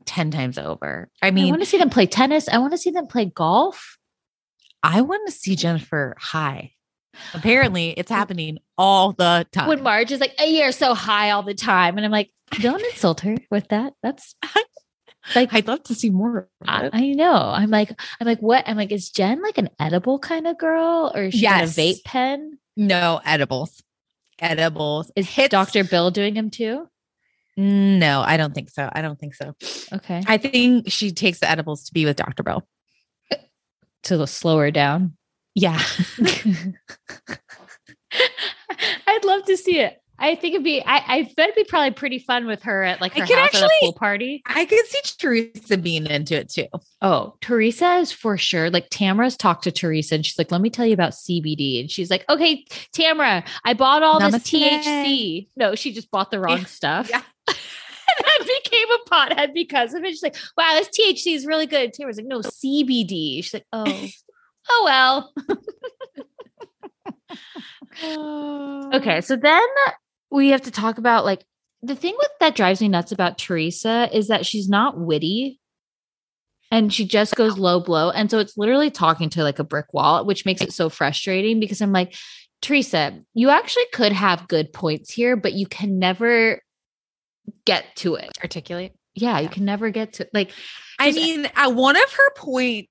10 0.06 0.30
times 0.30 0.60
over. 0.60 1.10
I 1.24 1.32
mean, 1.32 1.48
I 1.48 1.50
want 1.50 1.64
to 1.64 1.68
see 1.68 1.80
them 1.80 1.90
play 1.90 2.06
tennis. 2.06 2.48
I 2.48 2.60
want 2.60 2.74
to 2.74 2.78
see 2.78 2.92
them 2.92 3.08
play 3.08 3.26
golf. 3.26 3.98
I 4.84 5.02
want 5.02 5.28
to 5.28 5.34
see 5.34 5.56
Jennifer 5.56 6.16
high. 6.20 6.75
Apparently, 7.34 7.92
it's 7.92 8.10
happening 8.12 8.60
all 8.78 9.14
the 9.14 9.46
time. 9.52 9.68
When 9.68 9.84
Marge 9.84 10.12
is 10.12 10.20
like, 10.20 10.34
oh, 10.40 10.46
you're 10.46 10.72
so 10.72 10.94
high 10.94 11.32
all 11.32 11.44
the 11.44 11.54
time. 11.54 11.98
And 11.98 12.06
I'm 12.06 12.12
like, 12.12 12.32
don't 12.60 12.82
insult 12.92 13.22
her 13.22 13.36
with 13.50 13.68
that. 13.70 13.94
That's 14.04 14.36
like, 15.36 15.54
I'd 15.54 15.68
love 15.68 15.84
to 15.84 15.96
see 15.96 16.10
more. 16.10 16.50
I. 16.68 16.90
I 16.94 17.08
know. 17.14 17.34
I'm 17.34 17.70
like, 17.70 17.90
I'm 18.20 18.28
like, 18.28 18.40
what? 18.40 18.64
I'm 18.68 18.78
like, 18.78 18.92
is 18.92 19.10
Jen 19.10 19.42
like 19.42 19.58
an 19.58 19.70
edible 19.80 20.20
kind 20.20 20.48
of 20.48 20.58
girl 20.58 21.12
or 21.16 21.24
is 21.24 21.34
she 21.34 21.42
got 21.42 21.64
a 21.64 21.68
vape 21.68 22.04
pen? 22.04 22.60
no 22.78 23.22
edibles. 23.26 23.82
Edibles. 24.40 25.12
Is 25.16 25.30
Hits- 25.30 25.52
Dr. 25.52 25.84
Bill 25.86 26.12
doing 26.12 26.34
them 26.34 26.50
too? 26.50 26.88
No, 27.58 28.22
I 28.22 28.36
don't 28.36 28.54
think 28.54 28.70
so. 28.70 28.90
I 28.92 29.02
don't 29.02 29.18
think 29.18 29.34
so. 29.34 29.56
Okay. 29.94 30.22
I 30.28 30.38
think 30.38 30.92
she 30.92 31.12
takes 31.14 31.40
the 31.40 31.50
edibles 31.50 31.86
to 31.86 31.94
be 31.94 32.04
with 32.04 32.18
Dr. 32.18 32.44
Bill. 32.44 32.68
to 34.04 34.28
slow 34.28 34.58
her 34.60 34.72
down. 34.72 35.16
Yeah. 35.56 35.82
I'd 39.08 39.26
love 39.26 39.46
to 39.46 39.58
see 39.58 39.80
it. 39.80 40.02
I 40.18 40.36
think 40.36 40.54
it'd 40.54 40.64
be. 40.64 40.82
I, 40.82 41.04
I 41.08 41.24
bet 41.36 41.50
it'd 41.50 41.56
be 41.56 41.66
probably 41.66 41.92
pretty 41.92 42.20
fun 42.20 42.46
with 42.48 42.64
her 42.64 42.84
at 42.84 43.02
like 43.02 43.18
I 43.18 43.22
her 43.22 43.26
could 43.26 43.38
house 43.38 43.56
at 43.56 43.62
a 43.62 43.66
actually- 43.66 43.78
pool 43.82 43.94
party. 43.94 44.42
I 44.46 44.64
could 44.66 44.86
see 44.86 45.00
Teresa 45.18 45.78
being 45.78 46.06
into 46.06 46.36
it 46.36 46.50
too. 46.50 46.68
Oh, 47.02 47.36
Teresa 47.42 47.96
is 47.96 48.12
for 48.14 48.38
sure. 48.38 48.70
Like 48.70 48.90
Tamra's 48.90 49.36
talked 49.36 49.66
to 49.66 49.72
Teresa 49.72 50.16
and 50.16 50.26
she's 50.26 50.38
like, 50.38 50.52
"Let 50.52 50.62
me 50.62 50.70
tell 50.70 50.86
you 50.86 50.94
about 50.94 51.12
CBD." 51.12 51.82
And 51.82 51.92
she's 51.92 52.10
like, 52.10 52.24
"Okay, 52.30 52.64
Tamra, 52.96 53.46
I 53.66 53.74
bought 53.74 54.04
all 54.04 54.20
this 54.20 54.36
THC." 54.44 55.50
No, 55.58 55.76
she 55.76 55.92
just 55.92 56.10
bought 56.12 56.32
the 56.32 56.40
wrong 56.40 56.66
stuff. 56.66 57.10
Yeah. 57.10 57.22
and 57.48 57.58
then 58.26 58.48
became 58.64 58.88
a 58.92 59.10
pothead 59.10 59.54
because 59.54 59.94
of 59.94 60.04
it. 60.06 60.12
She's 60.12 60.24
like, 60.24 60.38
"Wow, 60.58 60.76
this 60.76 60.90
THC 60.98 61.36
is 61.36 61.46
really 61.46 61.66
good." 61.66 61.94
Tamra's 61.94 62.16
like, 62.18 62.26
"No, 62.26 62.40
CBD." 62.40 63.44
She's 63.44 63.54
like, 63.54 63.66
"Oh, 63.74 64.08
oh 64.70 64.82
well." 64.86 65.34
Okay, 68.94 69.22
so 69.22 69.36
then 69.36 69.66
we 70.30 70.50
have 70.50 70.64
to 70.64 70.72
talk 70.72 70.98
about 70.98 71.26
like 71.26 71.46
the 71.82 71.96
thing 71.96 72.16
with 72.18 72.32
that 72.40 72.56
drives 72.56 72.82
me 72.82 72.90
nuts 72.90 73.12
about 73.12 73.38
Teresa 73.38 74.10
is 74.12 74.28
that 74.28 74.46
she's 74.46 74.68
not 74.68 75.00
witty 75.00 75.60
and 76.72 76.92
she 76.92 77.06
just 77.06 77.36
goes 77.36 77.58
low 77.58 77.80
blow. 77.80 78.10
And 78.10 78.30
so 78.30 78.40
it's 78.40 78.58
literally 78.58 78.90
talking 78.90 79.30
to 79.32 79.44
like 79.44 79.60
a 79.60 79.64
brick 79.64 79.94
wall, 79.94 80.26
which 80.26 80.46
makes 80.46 80.62
it 80.62 80.74
so 80.74 80.90
frustrating 80.90 81.60
because 81.60 81.82
I'm 81.82 81.92
like, 81.92 82.16
Teresa, 82.62 83.20
you 83.34 83.50
actually 83.50 83.86
could 83.94 84.12
have 84.12 84.48
good 84.48 84.74
points 84.74 85.12
here, 85.12 85.36
but 85.36 85.54
you 85.54 85.68
can 85.68 86.00
never 86.00 86.62
get 87.66 87.86
to 87.98 88.16
it. 88.16 88.32
Articulate. 88.42 88.94
Yeah, 89.14 89.40
you 89.40 89.50
can 89.50 89.64
never 89.64 89.92
get 89.92 90.14
to 90.14 90.28
like 90.34 90.52
I 91.00 91.12
mean, 91.12 91.50
uh, 91.56 91.72
one 91.72 91.96
of 91.96 92.12
her 92.12 92.34
points 92.36 92.90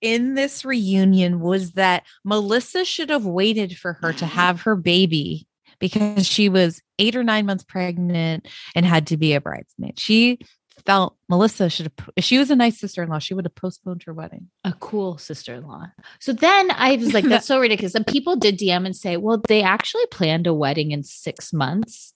in 0.00 0.34
this 0.34 0.64
reunion 0.64 1.40
was 1.40 1.72
that 1.72 2.04
Melissa 2.24 2.84
should 2.84 3.10
have 3.10 3.26
waited 3.26 3.76
for 3.76 3.94
her 3.94 4.12
to 4.14 4.26
have 4.40 4.62
her 4.62 4.76
baby 4.76 5.46
because 5.78 6.26
she 6.26 6.48
was 6.48 6.82
eight 6.98 7.16
or 7.16 7.24
nine 7.24 7.46
months 7.46 7.64
pregnant 7.64 8.46
and 8.74 8.84
had 8.84 9.06
to 9.08 9.16
be 9.16 9.32
a 9.32 9.40
bridesmaid. 9.40 9.98
She 9.98 10.38
felt 10.86 11.16
Melissa 11.28 11.68
should 11.68 11.86
have, 11.86 12.08
if 12.16 12.24
she 12.24 12.38
was 12.38 12.50
a 12.50 12.56
nice 12.56 12.78
sister 12.78 13.02
in 13.02 13.08
law, 13.08 13.18
she 13.18 13.34
would 13.34 13.44
have 13.44 13.54
postponed 13.54 14.02
her 14.04 14.14
wedding. 14.14 14.48
a 14.64 14.72
cool 14.72 15.18
sister-in-law. 15.18 15.86
So 16.20 16.32
then 16.32 16.70
I 16.70 16.96
was 16.96 17.12
like, 17.14 17.24
that's 17.24 17.46
so 17.46 17.60
ridiculous. 17.60 17.94
And 17.94 18.06
people 18.06 18.36
did 18.36 18.58
DM 18.58 18.86
and 18.86 18.96
say, 18.96 19.16
well, 19.16 19.42
they 19.48 19.62
actually 19.62 20.06
planned 20.06 20.46
a 20.46 20.54
wedding 20.54 20.90
in 20.92 21.02
six 21.02 21.52
months. 21.52 22.14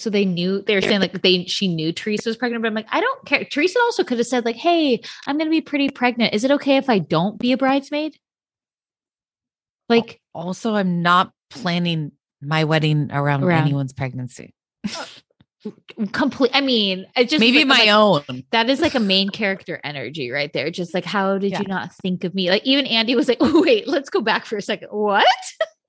So 0.00 0.08
they 0.10 0.24
knew 0.24 0.62
they 0.62 0.74
were 0.74 0.80
saying 0.80 1.00
like 1.00 1.20
they 1.22 1.44
she 1.44 1.68
knew 1.68 1.92
Teresa 1.92 2.30
was 2.30 2.36
pregnant, 2.36 2.62
but 2.62 2.68
I'm 2.68 2.74
like, 2.74 2.86
I 2.90 3.00
don't 3.00 3.24
care. 3.26 3.44
Teresa 3.44 3.78
also 3.80 4.02
could 4.02 4.18
have 4.18 4.26
said, 4.26 4.44
like, 4.46 4.56
hey, 4.56 5.00
I'm 5.26 5.36
gonna 5.38 5.50
be 5.50 5.60
pretty 5.60 5.90
pregnant. 5.90 6.32
Is 6.34 6.42
it 6.44 6.50
okay 6.52 6.76
if 6.78 6.88
I 6.88 6.98
don't 7.00 7.38
be 7.38 7.52
a 7.52 7.56
bridesmaid? 7.58 8.16
Like, 9.88 10.20
Also, 10.34 10.74
I'm 10.74 11.02
not 11.02 11.32
planning 11.50 12.12
my 12.40 12.64
wedding 12.64 13.10
around, 13.12 13.42
Around. 13.44 13.62
anyone's 13.62 13.92
pregnancy. 13.92 14.54
Uh, 14.86 15.04
complete. 16.12 16.50
I 16.54 16.60
mean, 16.62 17.06
it 17.16 17.28
just 17.28 17.40
Maybe 17.40 17.64
my 17.64 17.74
like, 17.80 17.88
own. 17.90 18.44
That 18.52 18.70
is 18.70 18.80
like 18.80 18.94
a 18.94 19.00
main 19.00 19.28
character 19.28 19.78
energy 19.84 20.30
right 20.30 20.50
there. 20.52 20.70
Just 20.70 20.94
like, 20.94 21.04
how 21.04 21.36
did 21.38 21.50
Yeah. 21.52 21.60
you 21.60 21.66
not 21.66 21.92
think 21.96 22.24
of 22.24 22.34
me? 22.34 22.48
Like, 22.48 22.64
even 22.64 22.86
Andy 22.86 23.14
was 23.14 23.28
like, 23.28 23.38
oh, 23.40 23.62
wait, 23.66 23.86
let's 23.86 24.08
go 24.08 24.20
back 24.22 24.46
for 24.46 24.56
a 24.56 24.62
second. 24.62 24.88
What? 24.90 25.26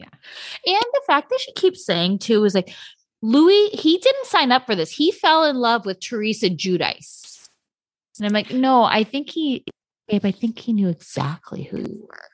Yeah. 0.00 0.74
And 0.74 0.84
the 0.92 1.02
fact 1.06 1.30
that 1.30 1.40
she 1.40 1.52
keeps 1.52 1.84
saying 1.84 2.20
too 2.20 2.44
is 2.44 2.54
like, 2.54 2.74
Louis, 3.22 3.68
he 3.68 3.98
didn't 3.98 4.26
sign 4.26 4.50
up 4.50 4.66
for 4.66 4.74
this. 4.74 4.90
He 4.90 5.12
fell 5.12 5.44
in 5.44 5.56
love 5.56 5.84
with 5.84 6.00
Teresa 6.00 6.48
Giudice. 6.48 7.48
And 8.18 8.26
I'm 8.26 8.32
like, 8.32 8.50
no, 8.50 8.84
I 8.84 9.04
think 9.04 9.30
he, 9.30 9.64
babe, 10.08 10.24
I 10.24 10.30
think 10.30 10.58
he 10.58 10.72
knew 10.72 10.88
exactly 10.88 11.64
who 11.64 11.78
you 11.78 12.06
were. 12.08 12.28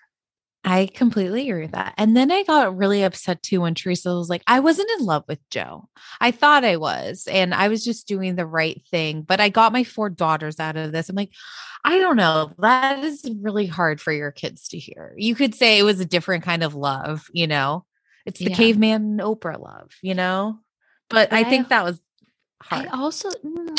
I 0.69 0.87
completely 0.93 1.49
agree 1.49 1.63
with 1.63 1.73
that. 1.73 1.95
And 1.97 2.17
then 2.17 2.33
I 2.33 2.43
got 2.43 2.77
really 2.77 3.05
upset 3.05 3.41
too 3.43 3.61
when 3.61 3.75
Teresa 3.77 4.11
was 4.15 4.29
like, 4.29 4.43
I 4.49 4.59
wasn't 4.59 4.91
in 4.99 5.07
love 5.07 5.23
with 5.29 5.39
Joe. 5.49 5.89
I 6.21 6.33
thought 6.33 6.65
I 6.65 6.77
was, 6.77 7.29
and 7.31 7.55
I 7.55 7.69
was 7.69 7.85
just 7.85 8.09
doing 8.09 8.35
the 8.35 8.47
right 8.47 8.83
thing, 8.91 9.23
but 9.23 9.41
I 9.41 9.49
got 9.49 9.73
my 9.73 9.85
four 9.85 10.11
daughters 10.11 10.59
out 10.59 10.77
of 10.77 10.91
this. 10.91 11.09
I'm 11.09 11.15
like, 11.15 11.31
I 11.85 11.99
don't 12.01 12.17
know. 12.17 12.51
That 12.59 13.05
is 13.05 13.31
really 13.41 13.67
hard 13.67 14.01
for 14.01 14.13
your 14.13 14.33
kids 14.33 14.67
to 14.71 14.79
hear. 14.79 15.15
You 15.17 15.37
could 15.37 15.55
say 15.55 15.79
it 15.79 15.85
was 15.85 16.01
a 16.01 16.05
different 16.05 16.43
kind 16.43 16.65
of 16.65 16.75
love, 16.75 17.27
you 17.33 17.47
know? 17.47 17.85
It's 18.25 18.41
the 18.41 18.51
Yeah. 18.51 18.57
caveman 18.57 19.19
Oprah 19.19 19.61
love, 19.61 19.93
you 20.03 20.15
know? 20.15 20.59
But 21.09 21.33
I 21.33 21.41
I- 21.41 21.45
think 21.45 21.69
that 21.69 21.85
was 21.85 22.01
I 22.71 22.87
also, 22.87 23.31
mm, 23.31 23.79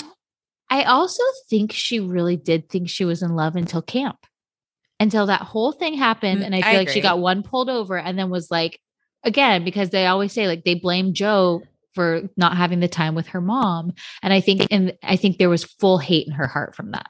I 0.70 0.84
also 0.84 1.24
think 1.50 1.74
she 1.74 2.00
really 2.00 2.38
did 2.38 2.70
think 2.70 2.90
she 2.90 3.04
was 3.06 3.24
in 3.24 3.36
love 3.36 3.56
until 3.56 3.82
camp, 3.82 4.27
until 5.00 5.28
that 5.28 5.42
whole 5.42 5.72
thing 5.72 5.94
happened. 5.94 6.42
Mm, 6.42 6.46
And 6.46 6.56
I 6.56 6.60
I 6.60 6.62
feel 6.62 6.80
like 6.80 6.90
she 6.90 7.02
got 7.02 7.20
one 7.20 7.44
pulled 7.44 7.70
over 7.70 7.98
and 7.98 8.18
then 8.18 8.30
was 8.30 8.50
like, 8.50 8.80
again, 9.24 9.64
because 9.64 9.90
they 9.90 10.06
always 10.06 10.34
say 10.34 10.48
like 10.48 10.64
they 10.64 10.76
blame 10.76 11.14
Joe 11.14 11.64
for 11.94 12.30
not 12.38 12.58
having 12.58 12.80
the 12.80 12.88
time 12.88 13.16
with 13.16 13.28
her 13.28 13.42
mom. 13.42 13.94
And 14.22 14.32
I 14.32 14.40
think, 14.40 14.68
and 14.72 14.94
I 15.04 15.16
think 15.16 15.38
there 15.38 15.50
was 15.50 15.64
full 15.64 15.98
hate 15.98 16.28
in 16.28 16.34
her 16.34 16.48
heart 16.48 16.76
from 16.76 16.92
that. 16.92 17.08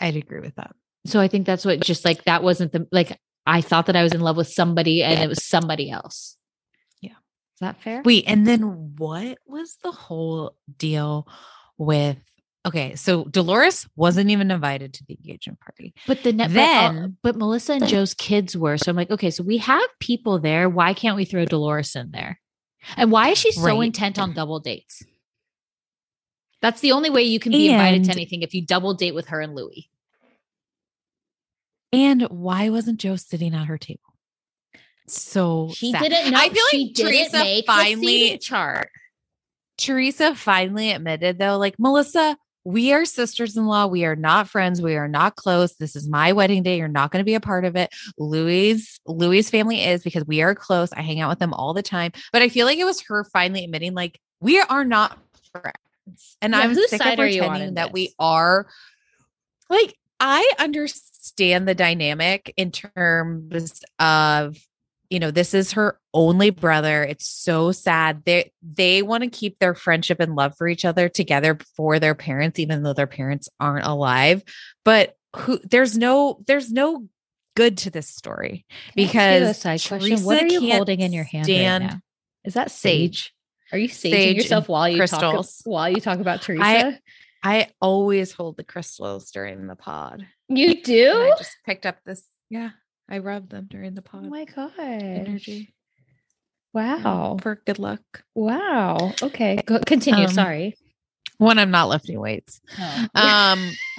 I'd 0.00 0.16
agree 0.16 0.40
with 0.40 0.54
that. 0.56 0.74
So 1.06 1.20
I 1.20 1.28
think 1.28 1.46
that's 1.46 1.64
what 1.64 1.80
just 1.80 2.04
like 2.04 2.24
that 2.24 2.42
wasn't 2.42 2.72
the 2.72 2.86
like 2.92 3.18
I 3.46 3.60
thought 3.62 3.86
that 3.86 3.96
I 3.96 4.02
was 4.02 4.12
in 4.12 4.20
love 4.20 4.36
with 4.36 4.48
somebody 4.48 5.02
and 5.02 5.18
it 5.18 5.28
was 5.28 5.44
somebody 5.44 5.90
else. 5.90 6.36
Yeah. 7.00 7.10
Is 7.10 7.60
that 7.60 7.82
fair? 7.82 8.02
Wait, 8.04 8.24
and 8.26 8.46
then 8.46 8.94
what 8.96 9.38
was 9.46 9.76
the 9.82 9.92
whole 9.92 10.56
deal 10.76 11.26
with 11.78 12.18
okay, 12.66 12.94
so 12.94 13.24
Dolores 13.24 13.88
wasn't 13.96 14.30
even 14.30 14.50
invited 14.50 14.94
to 14.94 15.04
the 15.06 15.14
engagement 15.14 15.60
party. 15.60 15.94
But 16.06 16.22
the 16.22 16.32
net 16.32 16.50
Then- 16.50 16.84
uh, 16.96 17.00
then, 17.00 17.16
but 17.22 17.36
Melissa 17.36 17.74
and 17.74 17.86
Joe's 17.88 18.14
kids 18.14 18.56
were. 18.56 18.76
So 18.78 18.90
I'm 18.90 18.96
like, 18.96 19.10
okay, 19.10 19.30
so 19.30 19.42
we 19.42 19.58
have 19.58 19.88
people 19.98 20.38
there. 20.38 20.68
Why 20.68 20.94
can't 20.94 21.16
we 21.16 21.24
throw 21.24 21.44
Dolores 21.44 21.94
in 21.96 22.10
there? 22.10 22.40
And 22.96 23.10
why 23.12 23.30
is 23.30 23.38
she 23.38 23.52
so 23.52 23.62
Right. 23.78 23.86
intent 23.86 24.18
on 24.18 24.32
double 24.34 24.60
dates? 24.60 25.02
That's 26.62 26.80
the 26.80 26.92
only 26.92 27.08
way 27.10 27.22
you 27.22 27.40
can 27.40 27.52
be 27.52 27.70
invited 27.70 28.04
to 28.04 28.10
anything 28.12 28.42
if 28.42 28.52
you 28.54 28.64
double 28.64 28.92
date 28.94 29.14
with 29.14 29.28
her 29.28 29.40
and 29.40 29.54
Louis. 29.54 29.90
And 31.92 32.22
why 32.24 32.68
wasn't 32.70 33.00
Joe 33.00 33.16
sitting 33.16 33.54
at 33.54 33.66
her 33.66 33.78
table? 33.78 34.00
So 35.08 35.70
She 35.74 35.90
sad. 35.90 36.02
didn't 36.02 36.30
know. 36.32 36.38
I 36.38 36.50
feel 36.50 36.64
she 36.70 36.84
like 36.86 36.94
Teresa 36.94 37.38
make 37.38 37.66
finally 37.66 38.38
chart. 38.38 38.90
Teresa 39.76 40.34
finally 40.34 40.90
admitted 40.92 41.38
though, 41.38 41.56
like 41.58 41.74
Melissa, 41.78 42.36
we 42.64 42.92
are 42.92 43.04
sisters-in-law. 43.04 43.86
We 43.86 44.04
are 44.04 44.16
not 44.16 44.48
friends. 44.48 44.82
We 44.82 44.96
are 44.96 45.08
not 45.08 45.36
close. 45.36 45.74
This 45.76 45.96
is 45.96 46.08
my 46.08 46.32
wedding 46.32 46.62
day. 46.62 46.78
You're 46.78 46.88
not 46.88 47.10
going 47.10 47.20
to 47.20 47.24
be 47.24 47.34
a 47.34 47.40
part 47.40 47.64
of 47.64 47.76
it. 47.76 47.94
Louis, 48.18 49.00
Louis' 49.06 49.48
family 49.48 49.82
is 49.82 50.02
because 50.02 50.26
we 50.26 50.42
are 50.42 50.54
close. 50.54 50.92
I 50.92 51.02
hang 51.02 51.20
out 51.20 51.30
with 51.30 51.38
them 51.38 51.54
all 51.54 51.74
the 51.74 51.82
time. 51.82 52.12
But 52.32 52.42
I 52.42 52.48
feel 52.48 52.66
like 52.66 52.78
it 52.78 52.84
was 52.84 53.00
her 53.02 53.24
finally 53.24 53.64
admitting, 53.64 53.94
like, 53.94 54.20
we 54.40 54.60
are 54.60 54.84
not 54.84 55.18
friends. 55.52 56.36
And 56.42 56.52
Yeah, 56.52 56.60
I'm 56.60 56.74
sick 56.74 56.92
of 56.92 56.98
side 56.98 57.20
are 57.20 57.26
you 57.26 57.42
on 57.42 57.48
pretending 57.48 57.68
in 57.68 57.74
that 57.74 57.92
we 57.92 58.14
are. 58.18 58.66
Like, 59.68 59.96
I 60.18 60.52
understand 60.58 61.66
the 61.66 61.74
dynamic 61.74 62.52
in 62.56 62.72
terms 62.72 63.82
of 63.98 64.58
you 65.10 65.18
know 65.18 65.30
this 65.30 65.54
is 65.54 65.72
her 65.72 65.98
only 66.14 66.50
brother 66.50 67.02
it's 67.02 67.26
so 67.26 67.72
sad 67.72 68.22
they 68.24 68.52
they 68.62 69.02
want 69.02 69.22
to 69.22 69.28
keep 69.28 69.58
their 69.58 69.74
friendship 69.74 70.20
and 70.20 70.36
love 70.36 70.56
for 70.56 70.68
each 70.68 70.84
other 70.84 71.08
together 71.08 71.58
for 71.76 71.98
their 71.98 72.14
parents 72.14 72.58
even 72.58 72.82
though 72.82 72.92
their 72.92 73.06
parents 73.06 73.48
aren't 73.58 73.86
alive 73.86 74.42
but 74.84 75.16
who 75.36 75.58
there's 75.64 75.98
no 75.98 76.40
there's 76.46 76.72
no 76.72 77.06
good 77.56 77.76
to 77.78 77.90
this 77.90 78.08
story 78.08 78.64
Can 78.94 79.04
I 79.04 79.04
ask 79.04 79.14
you 79.14 79.20
a 79.20 79.48
because 79.48 79.58
side 79.58 79.82
question. 80.00 80.24
What 80.24 80.42
are 80.42 80.46
you 80.46 80.72
holding 80.72 81.00
in 81.00 81.12
your 81.12 81.24
hand 81.24 81.44
stand 81.44 81.84
right 81.84 81.92
now? 81.92 82.00
Is 82.44 82.54
that 82.54 82.70
sage? 82.70 83.34
Are 83.72 83.78
you 83.78 83.88
saging 83.88 84.10
Sage 84.10 84.36
yourself 84.36 84.68
while 84.68 84.88
you 84.88 85.06
talk 85.06 85.44
while 85.64 85.88
you 85.88 86.00
talk 86.00 86.20
about 86.20 86.42
Teresa? 86.42 86.64
I 86.64 86.98
i 87.42 87.68
always 87.80 88.32
hold 88.32 88.56
the 88.56 88.64
crystals 88.64 89.30
during 89.30 89.66
the 89.66 89.76
pod 89.76 90.26
you 90.48 90.70
And 90.70 90.82
do? 90.82 91.10
i 91.10 91.34
just 91.38 91.56
picked 91.64 91.86
up 91.86 91.96
this 92.04 92.22
yeah 92.50 92.70
i 93.10 93.18
rub 93.18 93.48
them 93.50 93.66
during 93.70 93.94
the 93.94 94.02
pod 94.02 94.22
oh 94.24 94.28
my 94.28 94.44
god! 94.44 94.70
energy 94.78 95.72
Wow! 96.72 97.36
for 97.42 97.56
good 97.66 97.78
luck 97.80 98.22
Wow. 98.34 99.12
Okay. 99.20 99.58
Go, 99.66 99.80
continue. 99.80 100.26
Um, 100.26 100.30
Sorry. 100.32 100.76
when 101.38 101.58
i'm 101.58 101.70
not 101.72 101.88
lifting 101.88 102.20
weights 102.20 102.60
Oh. 102.78 103.06
um 103.14 103.70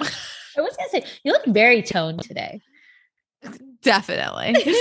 I 0.56 0.60
was 0.60 0.76
gonna 0.76 0.88
say 0.90 1.04
you 1.24 1.32
look 1.32 1.46
very 1.46 1.82
toned 1.82 2.22
today. 2.22 2.60
definitely 3.82 4.72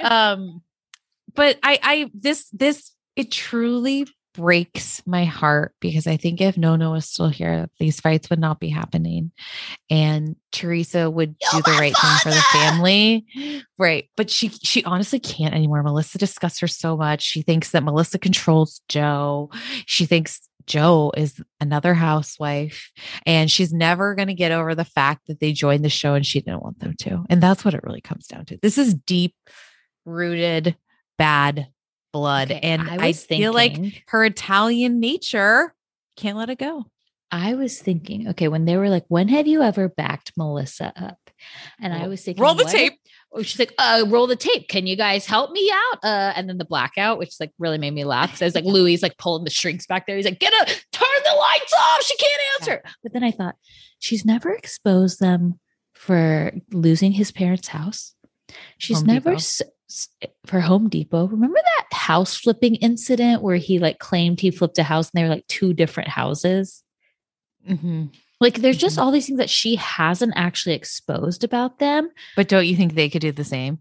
um 0.00 0.62
but 1.34 1.58
i 1.62 1.78
i 1.82 2.10
this 2.14 2.48
this 2.50 2.92
it 3.16 3.30
truly 3.30 4.06
breaks 4.34 5.02
my 5.06 5.24
heart 5.24 5.74
because 5.80 6.06
i 6.06 6.16
think 6.16 6.40
if 6.40 6.56
nono 6.56 6.92
was 6.92 7.04
still 7.04 7.28
here 7.28 7.68
these 7.78 8.00
fights 8.00 8.30
would 8.30 8.38
not 8.38 8.60
be 8.60 8.68
happening. 8.68 9.32
And 9.88 10.36
teresa 10.52 11.10
would 11.10 11.34
oh 11.44 11.50
do 11.50 11.56
You're 11.56 11.62
the 11.62 11.70
my 11.72 11.78
right 11.78 11.94
thing 11.96 12.16
for 12.22 12.30
the 12.30 12.44
family. 12.52 13.26
Right 13.78 14.08
but 14.16 14.30
she 14.30 14.48
she 14.48 14.84
honestly 14.84 15.18
can't 15.18 15.54
anymore. 15.54 15.82
Melissa 15.82 16.18
disgusts 16.18 16.60
her 16.60 16.68
so 16.68 16.96
much. 16.96 17.22
She 17.22 17.42
thinks 17.42 17.70
that 17.70 17.82
melissa 17.82 18.18
controls 18.18 18.80
joe. 18.88 19.50
She 19.86 20.06
thinks 20.06 20.40
joe 20.66 21.12
is 21.16 21.40
another 21.60 21.94
housewife 21.94 22.90
and 23.26 23.50
she's 23.50 23.72
never 23.72 24.14
going 24.14 24.28
to 24.28 24.34
get 24.34 24.52
over 24.52 24.74
the 24.74 24.84
fact 24.84 25.26
that 25.26 25.40
they 25.40 25.52
joined 25.52 25.84
the 25.84 25.88
show 25.88 26.14
and 26.14 26.26
she 26.26 26.40
didn't 26.40 26.62
want 26.62 26.78
them 26.78 26.94
to. 26.98 27.24
And 27.28 27.42
that's 27.42 27.64
what 27.64 27.74
it 27.74 27.82
really 27.82 28.02
comes 28.02 28.26
down 28.26 28.44
to. 28.46 28.58
This 28.62 28.78
is 28.78 28.94
deep 28.94 29.34
rooted 30.04 30.76
bad 31.18 31.68
blood 32.12 32.50
Okay, 32.50 32.60
and 32.60 32.82
I 32.82 33.08
I, 33.08 33.12
feel 33.12 33.52
like 33.52 34.02
her 34.08 34.24
italian 34.24 35.00
nature 35.00 35.74
can't 36.16 36.36
let 36.36 36.50
it 36.50 36.58
go 36.58 36.86
I 37.32 37.54
was 37.54 37.78
thinking, 37.78 38.28
okay, 38.30 38.48
when 38.48 38.64
they 38.64 38.76
were 38.76 38.88
like, 38.88 39.04
when 39.08 39.28
have 39.28 39.46
you 39.46 39.62
ever 39.62 39.88
backed 39.88 40.32
Melissa 40.36 40.92
up? 40.96 41.18
And 41.80 41.94
I 41.94 42.08
was 42.08 42.24
thinking, 42.24 42.42
roll 42.42 42.54
the 42.54 42.64
what 42.64 42.72
tape. 42.72 42.94
Oh, 43.32 43.42
she's 43.42 43.58
like, 43.60 43.72
uh, 43.78 44.04
roll 44.08 44.26
the 44.26 44.34
tape. 44.34 44.66
Can 44.66 44.88
you 44.88 44.96
guys 44.96 45.26
help 45.26 45.52
me 45.52 45.70
out? 45.72 45.98
Uh, 46.02 46.32
and 46.34 46.48
then 46.48 46.58
the 46.58 46.64
blackout, 46.64 47.18
which 47.18 47.34
like 47.38 47.52
really 47.58 47.78
made 47.78 47.94
me 47.94 48.04
laugh. 48.04 48.36
So 48.36 48.44
I 48.44 48.48
was 48.48 48.56
like, 48.56 48.64
Louis 48.64 49.00
like 49.00 49.16
pulling 49.16 49.44
the 49.44 49.50
shrinks 49.50 49.86
back 49.86 50.06
there. 50.06 50.16
He's 50.16 50.24
like, 50.24 50.40
get 50.40 50.52
a 50.52 50.66
turn 50.90 51.08
the 51.24 51.36
lights 51.38 51.72
off. 51.78 52.02
She 52.02 52.16
can't 52.16 52.42
answer. 52.58 52.82
But 53.04 53.12
then 53.12 53.22
I 53.22 53.30
thought, 53.30 53.54
she's 54.00 54.24
never 54.24 54.50
exposed 54.50 55.20
them 55.20 55.60
for 55.94 56.52
losing 56.72 57.12
his 57.12 57.30
parents' 57.30 57.68
house. 57.68 58.14
She's 58.78 58.98
Home 58.98 59.06
never 59.06 59.30
Depot. 59.30 59.36
s- 59.36 59.60
s- 59.60 59.68
for 60.46 60.60
Home 60.60 60.88
Depot. 60.88 61.26
Remember 61.26 61.58
that 61.58 61.96
house 61.96 62.36
flipping 62.36 62.76
incident 62.76 63.42
where 63.42 63.56
he 63.56 63.78
like 63.78 63.98
claimed 63.98 64.40
he 64.40 64.50
flipped 64.50 64.78
a 64.78 64.82
house 64.82 65.10
and 65.10 65.18
they 65.18 65.24
were 65.24 65.34
like 65.34 65.46
two 65.46 65.72
different 65.72 66.08
houses? 66.08 66.82
Mm-hmm. 67.68 68.06
Like 68.40 68.58
there's 68.60 68.78
just 68.78 68.98
all 68.98 69.10
these 69.10 69.26
things 69.26 69.38
that 69.38 69.50
she 69.50 69.76
hasn't 69.76 70.32
actually 70.34 70.74
exposed 70.74 71.44
about 71.44 71.78
them. 71.78 72.10
but 72.36 72.48
don't 72.48 72.66
you 72.66 72.74
think 72.76 72.94
they 72.94 73.10
could 73.10 73.20
do 73.20 73.32
the 73.32 73.44
same 73.44 73.80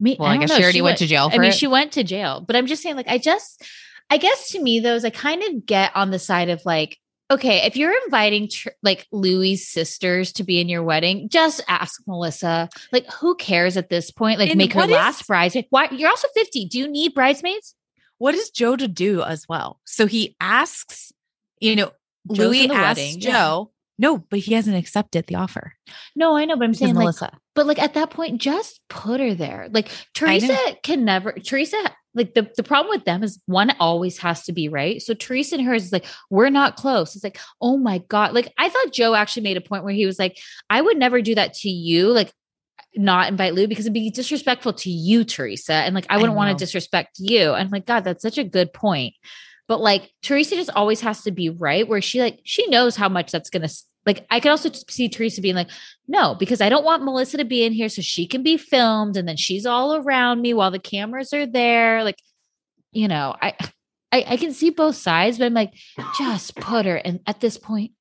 Me, 0.00 0.16
well 0.18 0.28
i, 0.28 0.32
don't 0.32 0.40
guess 0.40 0.50
know. 0.50 0.56
she 0.56 0.62
already 0.62 0.80
went, 0.82 0.98
to 0.98 1.06
jail 1.06 1.28
for 1.28 1.36
I 1.36 1.38
mean, 1.38 1.50
it. 1.50 1.54
she 1.54 1.66
went 1.66 1.92
to 1.92 2.04
jail, 2.04 2.40
but 2.40 2.56
I'm 2.56 2.66
just 2.66 2.82
saying, 2.82 2.96
like, 2.96 3.08
I 3.08 3.18
just, 3.18 3.62
I 4.08 4.16
guess 4.16 4.50
to 4.52 4.62
me, 4.62 4.80
those 4.80 5.04
I 5.04 5.10
kind 5.10 5.42
of 5.42 5.66
get 5.66 5.94
on 5.94 6.10
the 6.10 6.18
side 6.18 6.48
of 6.48 6.64
like, 6.64 6.98
okay, 7.30 7.66
if 7.66 7.76
you're 7.76 7.94
inviting 8.04 8.48
tr- 8.48 8.70
like 8.82 9.06
Louis' 9.12 9.56
sisters 9.56 10.32
to 10.34 10.44
be 10.44 10.60
in 10.60 10.68
your 10.68 10.82
wedding, 10.82 11.28
just 11.28 11.62
ask 11.68 12.00
Melissa. 12.06 12.68
Like, 12.92 13.10
who 13.12 13.34
cares 13.36 13.76
at 13.76 13.88
this 13.90 14.10
point? 14.10 14.38
Like, 14.38 14.50
And 14.50 14.58
make 14.58 14.72
her 14.72 14.84
is- 14.84 14.90
last 14.90 15.26
bridesmaid. 15.26 15.66
Why? 15.70 15.88
You're 15.90 16.10
also 16.10 16.28
50. 16.34 16.66
Do 16.66 16.78
you 16.78 16.88
need 16.88 17.14
bridesmaids? 17.14 17.74
what 18.20 18.34
is 18.34 18.50
joe 18.50 18.74
to 18.74 18.88
do 18.88 19.22
as 19.22 19.46
well 19.48 19.78
so 19.84 20.04
he 20.04 20.34
asks 20.40 21.12
you 21.60 21.76
know 21.76 21.92
Joe's 22.32 22.38
louis 22.48 22.68
asks 22.68 22.98
wedding, 22.98 23.20
joe 23.20 23.70
no 23.98 24.18
but 24.18 24.38
he 24.38 24.54
hasn't 24.54 24.76
accepted 24.76 25.26
the 25.26 25.34
offer 25.34 25.74
No, 26.16 26.36
I 26.36 26.44
know, 26.44 26.56
but 26.56 26.64
I'm 26.64 26.74
saying 26.74 26.94
like, 26.94 27.02
melissa 27.02 27.32
But 27.54 27.66
like 27.66 27.80
at 27.80 27.94
that 27.94 28.10
point, 28.10 28.40
just 28.40 28.80
put 28.88 29.20
her 29.20 29.34
there. 29.34 29.68
Like 29.72 29.90
Teresa 30.14 30.56
can 30.82 31.04
never 31.04 31.32
Teresa 31.32 31.76
like 32.14 32.34
the, 32.34 32.50
the 32.56 32.62
problem 32.62 32.90
with 32.90 33.04
them 33.04 33.22
is 33.22 33.40
one 33.46 33.72
always 33.78 34.18
has 34.18 34.44
to 34.44 34.52
be 34.52 34.68
right. 34.68 35.00
So 35.00 35.14
Teresa 35.14 35.56
and 35.56 35.64
hers 35.64 35.84
is 35.84 35.92
like, 35.92 36.06
we're 36.30 36.50
not 36.50 36.76
close. 36.76 37.14
It's 37.14 37.24
like, 37.24 37.38
oh 37.60 37.76
my 37.76 37.98
God. 38.08 38.32
Like 38.32 38.52
I 38.58 38.68
thought 38.68 38.92
Joe 38.92 39.14
actually 39.14 39.42
made 39.42 39.56
a 39.56 39.62
point 39.62 39.84
where 39.84 39.94
he 39.94 40.06
was 40.06 40.18
like, 40.18 40.38
I 40.68 40.80
would 40.80 40.96
never 40.96 41.22
do 41.22 41.34
that 41.36 41.54
to 41.54 41.70
you. 41.70 42.12
Like 42.12 42.32
not 42.96 43.28
invite 43.28 43.54
Lou 43.54 43.68
because 43.68 43.86
it'd 43.86 43.94
be 43.94 44.10
disrespectful 44.10 44.72
to 44.72 44.90
you, 44.90 45.24
Teresa. 45.24 45.74
And 45.74 45.94
like 45.94 46.06
I 46.08 46.14
I 46.14 46.16
wouldn't 46.18 46.36
want 46.36 46.56
to 46.56 46.64
disrespect 46.64 47.18
you. 47.18 47.52
And 47.52 47.66
I'm 47.66 47.70
like, 47.70 47.86
God, 47.86 48.04
that's 48.04 48.22
such 48.22 48.38
a 48.38 48.44
good 48.44 48.72
point. 48.72 49.14
But 49.68 49.80
like 49.80 50.10
Teresa 50.22 50.56
just 50.56 50.70
always 50.74 51.00
has 51.02 51.22
to 51.22 51.30
be 51.30 51.50
right 51.50 51.86
where 51.86 52.00
she 52.00 52.20
like 52.20 52.40
she 52.44 52.66
knows 52.68 52.96
how 52.96 53.08
much 53.08 53.30
that's 53.30 53.50
gonna 53.50 53.68
like 54.06 54.26
I 54.30 54.40
could 54.40 54.50
also 54.50 54.70
see 54.88 55.08
Teresa 55.08 55.42
being 55.42 55.54
like, 55.54 55.68
no, 56.08 56.34
because 56.34 56.60
I 56.62 56.70
don't 56.70 56.84
want 56.84 57.04
Melissa 57.04 57.36
to 57.36 57.44
be 57.44 57.64
in 57.64 57.72
here 57.72 57.90
so 57.90 58.00
she 58.00 58.26
can 58.26 58.42
be 58.42 58.56
filmed 58.56 59.16
and 59.16 59.28
then 59.28 59.36
she's 59.36 59.66
all 59.66 59.96
around 59.96 60.40
me 60.40 60.54
while 60.54 60.70
the 60.70 60.78
cameras 60.78 61.34
are 61.34 61.46
there. 61.46 62.02
Like, 62.02 62.18
you 62.92 63.06
know, 63.08 63.36
I 63.40 63.54
I, 64.10 64.24
I 64.26 64.36
can 64.38 64.54
see 64.54 64.70
both 64.70 64.96
sides, 64.96 65.36
but 65.36 65.44
I'm 65.44 65.54
like, 65.54 65.74
just 66.18 66.56
put 66.56 66.86
her. 66.86 66.96
And 66.96 67.20
at 67.26 67.40
this 67.40 67.58
point, 67.58 67.92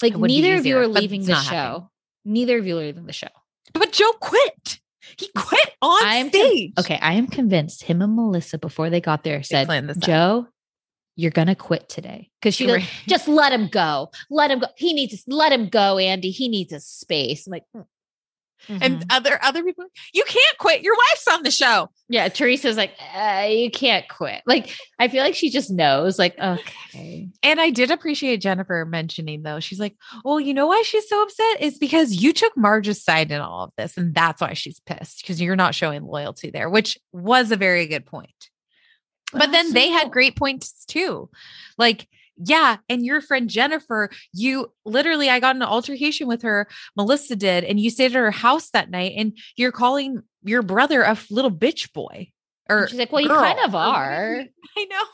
like 0.00 0.16
neither 0.16 0.54
of 0.54 0.64
you 0.64 0.78
are 0.78 0.86
leaving 0.86 1.24
the 1.24 1.34
show. 1.34 1.50
happening. 1.50 1.88
Neither 2.24 2.58
of 2.58 2.66
you 2.66 2.78
are 2.78 2.82
leaving 2.82 3.06
the 3.06 3.12
show. 3.12 3.28
but 3.72 3.90
joe 3.92 4.12
quit 4.20 4.78
he 5.16 5.28
quit 5.36 5.72
on 5.82 6.02
I'm 6.04 6.28
stage 6.28 6.72
okay, 6.78 6.98
I 7.02 7.14
am 7.14 7.26
convinced 7.26 7.82
him 7.82 8.00
and 8.02 8.14
Melissa 8.14 8.58
before 8.58 8.90
they 8.90 9.00
got 9.00 9.24
there 9.24 9.42
said. 9.42 9.66
Joe, 9.98 10.46
you're 11.16 11.30
gonna 11.30 11.54
quit 11.54 11.88
today. 11.88 12.30
Cause 12.40 12.54
she 12.54 12.66
goes, 12.66 12.76
Right. 12.78 12.88
just 13.08 13.28
let 13.28 13.52
him 13.52 13.68
go. 13.68 14.10
Let 14.30 14.50
him 14.50 14.60
go. 14.60 14.66
He 14.76 14.92
needs 14.92 15.24
to 15.24 15.34
let 15.34 15.52
him 15.52 15.68
go, 15.68 15.98
Andy. 15.98 16.30
He 16.30 16.48
needs 16.48 16.72
a 16.72 16.80
space. 16.80 17.46
I'm 17.46 17.52
like, 17.52 17.64
"Mm." 17.76 17.86
and 18.68 19.04
other 19.10 19.40
other 19.42 19.64
people 19.64 19.84
you 20.12 20.22
can't 20.22 20.58
quit 20.58 20.82
your 20.82 20.94
wife's 20.94 21.26
on 21.26 21.42
the 21.42 21.50
show 21.50 21.88
yeah, 22.12 22.28
Teresa's 22.28 22.76
like, 22.76 22.92
uh, 23.14 23.46
you 23.48 23.70
can't 23.70 24.06
quit. 24.06 24.42
Like, 24.44 24.76
I 24.98 25.08
feel 25.08 25.24
like 25.24 25.34
she 25.34 25.48
just 25.48 25.70
knows, 25.70 26.18
like, 26.18 26.38
okay. 26.38 27.30
And 27.42 27.58
I 27.58 27.70
did 27.70 27.90
appreciate 27.90 28.42
Jennifer 28.42 28.84
mentioning 28.84 29.42
though. 29.42 29.60
She's 29.60 29.80
like, 29.80 29.96
"Well, 30.22 30.38
you 30.38 30.52
know 30.52 30.66
why 30.66 30.82
she's 30.84 31.08
so 31.08 31.22
upset 31.22 31.62
is 31.62 31.78
because 31.78 32.12
you 32.12 32.34
took 32.34 32.54
Marge's 32.54 33.02
side 33.02 33.32
in 33.32 33.40
all 33.40 33.64
of 33.64 33.70
this, 33.78 33.96
and 33.96 34.14
that's 34.14 34.42
why 34.42 34.52
she's 34.52 34.78
pissed 34.80 35.22
because 35.22 35.40
you're 35.40 35.56
not 35.56 35.74
showing 35.74 36.02
loyalty 36.02 36.50
there," 36.50 36.68
which 36.68 36.98
was 37.12 37.50
a 37.50 37.56
very 37.56 37.86
good 37.86 38.04
point. 38.04 38.50
But 39.32 39.50
then 39.52 39.72
they 39.72 39.88
had 39.88 40.10
great 40.10 40.36
points 40.36 40.84
too. 40.84 41.28
Like 41.78 42.06
Yeah. 42.36 42.78
And 42.88 43.04
your 43.04 43.20
friend 43.20 43.48
Jennifer, 43.48 44.10
you 44.32 44.72
literally, 44.84 45.28
I 45.30 45.38
got 45.40 45.56
an 45.56 45.62
altercation 45.62 46.26
with 46.26 46.42
her, 46.42 46.66
Melissa 46.96 47.36
did, 47.36 47.64
and 47.64 47.78
you 47.78 47.90
stayed 47.90 48.06
at 48.06 48.14
her 48.14 48.30
house 48.30 48.70
that 48.70 48.90
night 48.90 49.14
and 49.16 49.36
you're 49.56 49.72
calling 49.72 50.22
your 50.42 50.62
brother 50.62 51.02
a 51.02 51.16
little 51.30 51.50
bitch 51.50 51.92
boy. 51.92 52.30
Or 52.68 52.80
And 52.82 52.90
she's 52.90 52.98
like, 52.98 53.12
well, 53.12 53.22
you 53.22 53.28
kind 53.28 53.58
of 53.64 53.74
are. 53.92 54.42
I 54.76 54.84
know. 54.84 55.04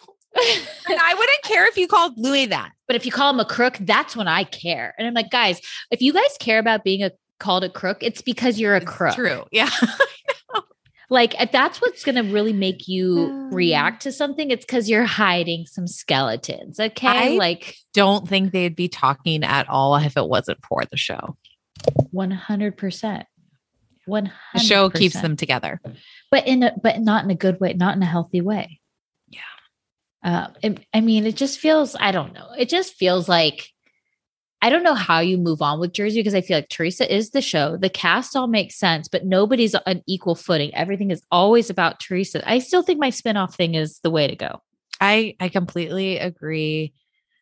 and 0.88 0.98
I 1.00 1.14
wouldn't 1.18 1.42
care 1.42 1.66
if 1.66 1.76
you 1.76 1.88
called 1.88 2.12
Louis 2.16 2.46
that. 2.46 2.72
But 2.86 2.96
if 2.96 3.04
you 3.04 3.12
call 3.12 3.30
him 3.30 3.40
a 3.40 3.44
crook, 3.44 3.76
that's 3.80 4.14
when 4.16 4.28
I 4.28 4.44
care. 4.44 4.94
And 4.98 5.06
I'm 5.06 5.14
like, 5.14 5.30
guys, 5.30 5.60
if 5.90 6.00
you 6.00 6.12
guys 6.12 6.36
care 6.38 6.58
about 6.58 6.84
being 6.84 7.02
a 7.02 7.10
called 7.38 7.64
a 7.64 7.68
crook, 7.70 7.98
it's 8.02 8.22
because 8.22 8.58
you're 8.58 8.74
a 8.74 8.78
It's 8.78 8.90
crook. 8.90 9.14
True. 9.14 9.44
Yeah. 9.52 9.70
Like 11.10 11.40
if 11.40 11.50
that's 11.52 11.80
what's 11.80 12.04
going 12.04 12.16
to 12.16 12.32
really 12.32 12.52
make 12.52 12.86
you 12.86 13.18
Um, 13.30 13.50
react 13.54 14.02
to 14.02 14.12
something, 14.12 14.50
it's 14.50 14.64
because 14.66 14.90
you're 14.90 15.04
hiding 15.06 15.64
some 15.66 15.86
skeletons. 15.86 16.78
Okay. 16.78 17.06
I- 17.34 17.36
like 17.36 17.76
Don't 17.94 18.28
think 18.28 18.52
they'd 18.52 18.76
be 18.76 18.88
talking 18.88 19.42
at 19.42 19.68
all 19.70 19.96
if 19.96 20.16
it 20.16 20.28
wasn't 20.28 20.58
for 20.68 20.84
the 20.90 20.96
show. 20.98 21.36
100%. 22.12 23.24
100%. 24.08 24.30
The 24.54 24.58
show 24.60 24.90
keeps 24.90 25.20
them 25.20 25.36
together. 25.36 25.80
but 26.30 26.46
in 26.46 26.62
a 26.62 26.72
but 26.82 27.00
not 27.00 27.24
in 27.24 27.30
a 27.30 27.34
good 27.34 27.60
way, 27.60 27.72
not 27.74 27.96
in 27.96 28.02
a 28.02 28.06
healthy 28.06 28.40
way. 28.40 28.80
Yeah. 29.28 29.40
Uh, 30.24 30.48
it- 30.62 30.86
I 30.94 31.00
mean, 31.00 31.26
it 31.26 31.36
just 31.36 31.58
feels. 31.58 31.94
I 31.98 32.12
don't 32.12 32.32
know. 32.32 32.48
It 32.56 32.68
just 32.68 32.94
feels 32.94 33.28
like 33.28 33.68
I 34.60 34.70
don't 34.70 34.82
know 34.82 34.94
how 34.94 35.20
you 35.20 35.38
move 35.38 35.62
on 35.62 35.78
with 35.78 35.92
Jersey 35.92 36.20
because 36.20 36.34
I 36.34 36.40
feel 36.40 36.58
like 36.58 36.68
Teresa 36.68 37.12
is 37.12 37.30
the 37.30 37.40
show. 37.40 37.76
The 37.76 37.88
cast 37.88 38.34
all 38.34 38.48
makes 38.48 38.76
sense, 38.76 39.06
but 39.06 39.24
nobody's 39.24 39.74
on 39.74 40.02
equal 40.06 40.34
footing. 40.34 40.74
Everything 40.74 41.10
is 41.10 41.22
always 41.30 41.70
about 41.70 42.00
Teresa. 42.00 42.48
I 42.48 42.58
still 42.58 42.82
think 42.82 42.98
my 42.98 43.10
spinoff 43.10 43.54
thing 43.54 43.74
is 43.74 44.00
the 44.00 44.10
way 44.10 44.26
to 44.26 44.36
go. 44.36 44.62
I 45.00 45.36
I 45.38 45.48
completely 45.48 46.18
agree. 46.18 46.92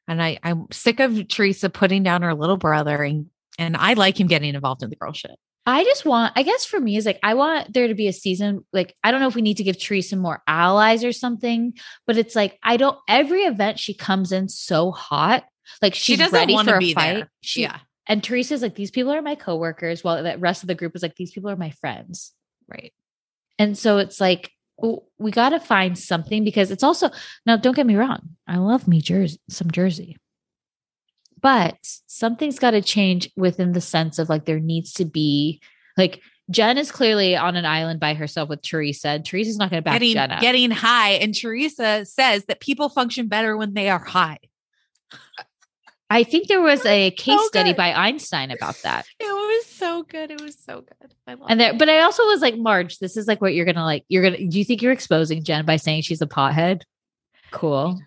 And 0.09 0.22
I, 0.22 0.38
I'm 0.43 0.66
sick 0.70 1.01
of 1.01 1.26
Teresa 1.28 1.70
putting 1.70 2.02
down 2.02 2.22
her 2.22 2.34
little 2.34 2.59
brother 2.59 3.02
and 3.02 3.26
and 3.59 3.76
I 3.76 3.94
like 3.94 4.20
him 4.20 4.26
getting 4.26 4.55
involved 4.55 4.82
in 4.82 4.90
the 4.90 4.97
girl 4.97 5.12
shit. 5.12 5.36
I 5.68 5.82
just 5.82 6.05
want, 6.05 6.32
I 6.36 6.44
guess 6.44 6.64
for 6.64 6.78
me 6.78 6.97
is 6.97 7.06
like, 7.06 7.18
I 7.24 7.34
want 7.34 7.72
there 7.72 7.88
to 7.88 7.94
be 7.94 8.06
a 8.06 8.12
season. 8.12 8.64
Like, 8.72 8.94
I 9.02 9.10
don't 9.10 9.20
know 9.20 9.26
if 9.26 9.34
we 9.34 9.43
need 9.43 9.56
to 9.56 9.64
give 9.64 9.80
Teresa 9.80 10.14
more 10.14 10.40
allies 10.47 11.02
or 11.02 11.10
something, 11.10 11.72
but 12.06 12.16
it's 12.16 12.36
like, 12.36 12.56
I 12.62 12.76
don't, 12.76 12.97
every 13.09 13.40
event 13.40 13.80
she 13.80 13.93
comes 13.93 14.30
in 14.30 14.48
so 14.48 14.93
hot, 14.93 15.44
like 15.82 15.94
she's 15.94 16.05
She 16.05 16.16
doesn't 16.16 16.34
ready 16.38 16.55
for 16.56 16.76
a 16.78 16.93
fight. 16.93 17.14
there. 17.14 17.30
She, 17.40 17.62
yeah. 17.62 17.78
And 18.06 18.22
Teresa's 18.22 18.62
like, 18.62 18.74
these 18.76 18.90
people 18.90 19.12
are 19.12 19.22
my 19.22 19.34
coworkers, 19.34 20.05
while 20.05 20.22
the 20.22 20.38
rest 20.38 20.62
of 20.62 20.68
the 20.68 20.74
group 20.74 20.94
is 20.94 21.02
like, 21.02 21.16
these 21.16 21.32
people 21.32 21.51
are 21.51 21.56
my 21.56 21.70
friends. 21.70 22.32
Right. 22.68 22.93
And 23.59 23.76
so 23.76 23.98
it's 23.98 24.20
like, 24.20 24.52
we 25.18 25.30
got 25.30 25.48
to 25.51 25.60
find 25.60 25.98
something 25.98 26.44
because 26.44 26.70
it's 26.70 26.84
also, 26.84 27.10
now 27.47 27.56
don't 27.56 27.74
get 27.74 27.86
me 27.86 27.97
wrong. 27.97 28.36
I 28.47 28.59
love 28.59 28.86
me 28.86 29.01
Jersey, 29.01 29.40
some 29.48 29.70
Jersey, 29.70 30.18
but 31.40 31.76
something's 32.06 32.59
got 32.59 32.72
to 32.72 32.82
change 32.82 33.30
within 33.36 33.72
the 33.72 33.80
sense 33.80 34.18
of 34.18 34.28
like, 34.28 34.44
there 34.44 34.60
needs 34.60 34.93
to 34.94 35.05
be 35.05 35.60
like, 35.97 36.20
Jen 36.51 36.78
is 36.78 36.93
clearly 36.93 37.34
on 37.34 37.56
an 37.56 37.64
island 37.64 37.98
by 37.98 38.14
herself 38.14 38.48
with 38.48 38.62
Teresa, 38.62 39.09
and 39.09 39.24
Teresa's 39.24 39.56
not 39.56 39.70
going 39.70 39.82
to 39.82 39.84
back 39.84 39.94
Getting 39.94 40.12
Jen 40.12 40.30
up. 40.30 40.40
getting 40.40 40.70
high. 40.70 41.12
And 41.12 41.34
Teresa 41.34 42.05
says 42.05 42.44
that 42.44 42.60
people 42.60 42.88
function 42.88 43.26
better 43.26 43.56
when 43.56 43.74
they 43.74 43.88
are 43.88 43.98
high. 43.98 44.38
Uh, 45.12 45.43
I 46.09 46.23
think 46.23 46.47
there 46.49 46.61
was 46.62 46.85
a 46.87 47.11
case 47.11 47.39
So 47.41 47.47
study 47.49 47.73
by 47.73 47.93
Einstein 47.93 48.51
about 48.53 48.77
that. 48.85 49.07
It 49.20 49.24
was 49.27 49.66
so 49.66 50.03
good. 50.05 50.31
It 50.31 50.41
was 50.41 50.57
so 50.59 50.81
good. 50.83 51.15
I 51.27 51.35
love 51.35 51.47
And 51.51 51.59
there, 51.61 51.73
it. 51.73 51.78
but 51.78 51.89
I 51.89 52.01
also 52.01 52.24
was 52.27 52.41
like, 52.41 52.57
Marge, 52.57 52.99
this 52.99 53.16
is 53.16 53.27
like 53.27 53.41
what 53.41 53.55
you're 53.55 53.65
gonna 53.66 53.85
like. 53.85 54.05
You're 54.09 54.23
gonna. 54.23 54.39
Do 54.39 54.59
you 54.59 54.65
think 54.65 54.83
you're 54.83 54.93
exposing 54.93 55.43
Jen 55.45 55.65
by 55.65 55.77
saying 55.77 56.03
she's 56.03 56.20
a 56.23 56.27
pothead? 56.27 56.83
Cool. 57.51 58.01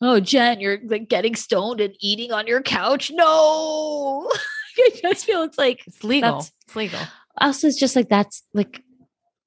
Oh, 0.00 0.20
Jen, 0.20 0.60
you're 0.60 0.78
like 0.86 1.08
getting 1.08 1.34
stoned 1.34 1.80
and 1.80 1.94
eating 2.00 2.30
on 2.32 2.46
your 2.46 2.62
couch. 2.62 3.10
No, 3.12 4.30
I 4.78 4.90
just 5.02 5.24
feel 5.26 5.42
it's 5.42 5.58
like 5.58 5.82
it's 5.86 6.04
legal. 6.04 6.30
that's- 6.30 6.52
It's 6.66 6.76
legal. 6.76 7.00
us 7.40 7.64
is 7.64 7.76
just 7.76 7.96
like 7.96 8.08
that's 8.08 8.42
like, 8.54 8.82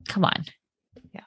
come 0.10 0.26
on. 0.26 0.46
Yeah. 1.14 1.22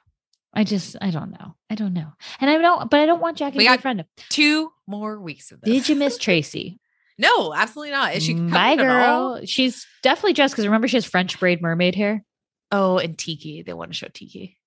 I 0.53 0.63
just 0.63 0.95
I 1.01 1.09
don't 1.09 1.31
know. 1.31 1.55
I 1.69 1.75
don't 1.75 1.93
know. 1.93 2.11
And 2.39 2.49
I 2.49 2.57
don't, 2.59 2.89
but 2.91 2.99
I 2.99 3.05
don't 3.07 3.21
want 3.21 3.37
Jackie 3.37 3.57
We 3.57 3.63
to 3.63 3.69
be 3.69 3.73
a 3.73 3.77
got 3.77 3.81
friend. 3.81 3.99
of- 4.01 4.05
Two 4.29 4.71
more 4.87 5.19
weeks 5.19 5.51
of 5.51 5.61
this. 5.61 5.71
Did 5.73 5.89
you 5.89 5.95
miss 5.95 6.17
Tracy? 6.19 6.79
No, 7.17 7.53
absolutely 7.53 7.91
not. 7.91 8.15
Is 8.15 8.23
she 8.23 8.33
My 8.33 8.75
girl. 8.75 9.41
She's 9.45 9.85
definitely 10.03 10.33
dressed 10.33 10.53
because 10.53 10.65
remember 10.65 10.87
she 10.87 10.97
has 10.97 11.05
French 11.05 11.39
braid 11.39 11.61
mermaid 11.61 11.95
hair. 11.95 12.23
Oh, 12.71 12.97
and 12.97 13.17
Tiki. 13.17 13.63
They 13.63 13.73
want 13.73 13.91
to 13.91 13.97
show 13.97 14.07
Tiki. 14.13 14.57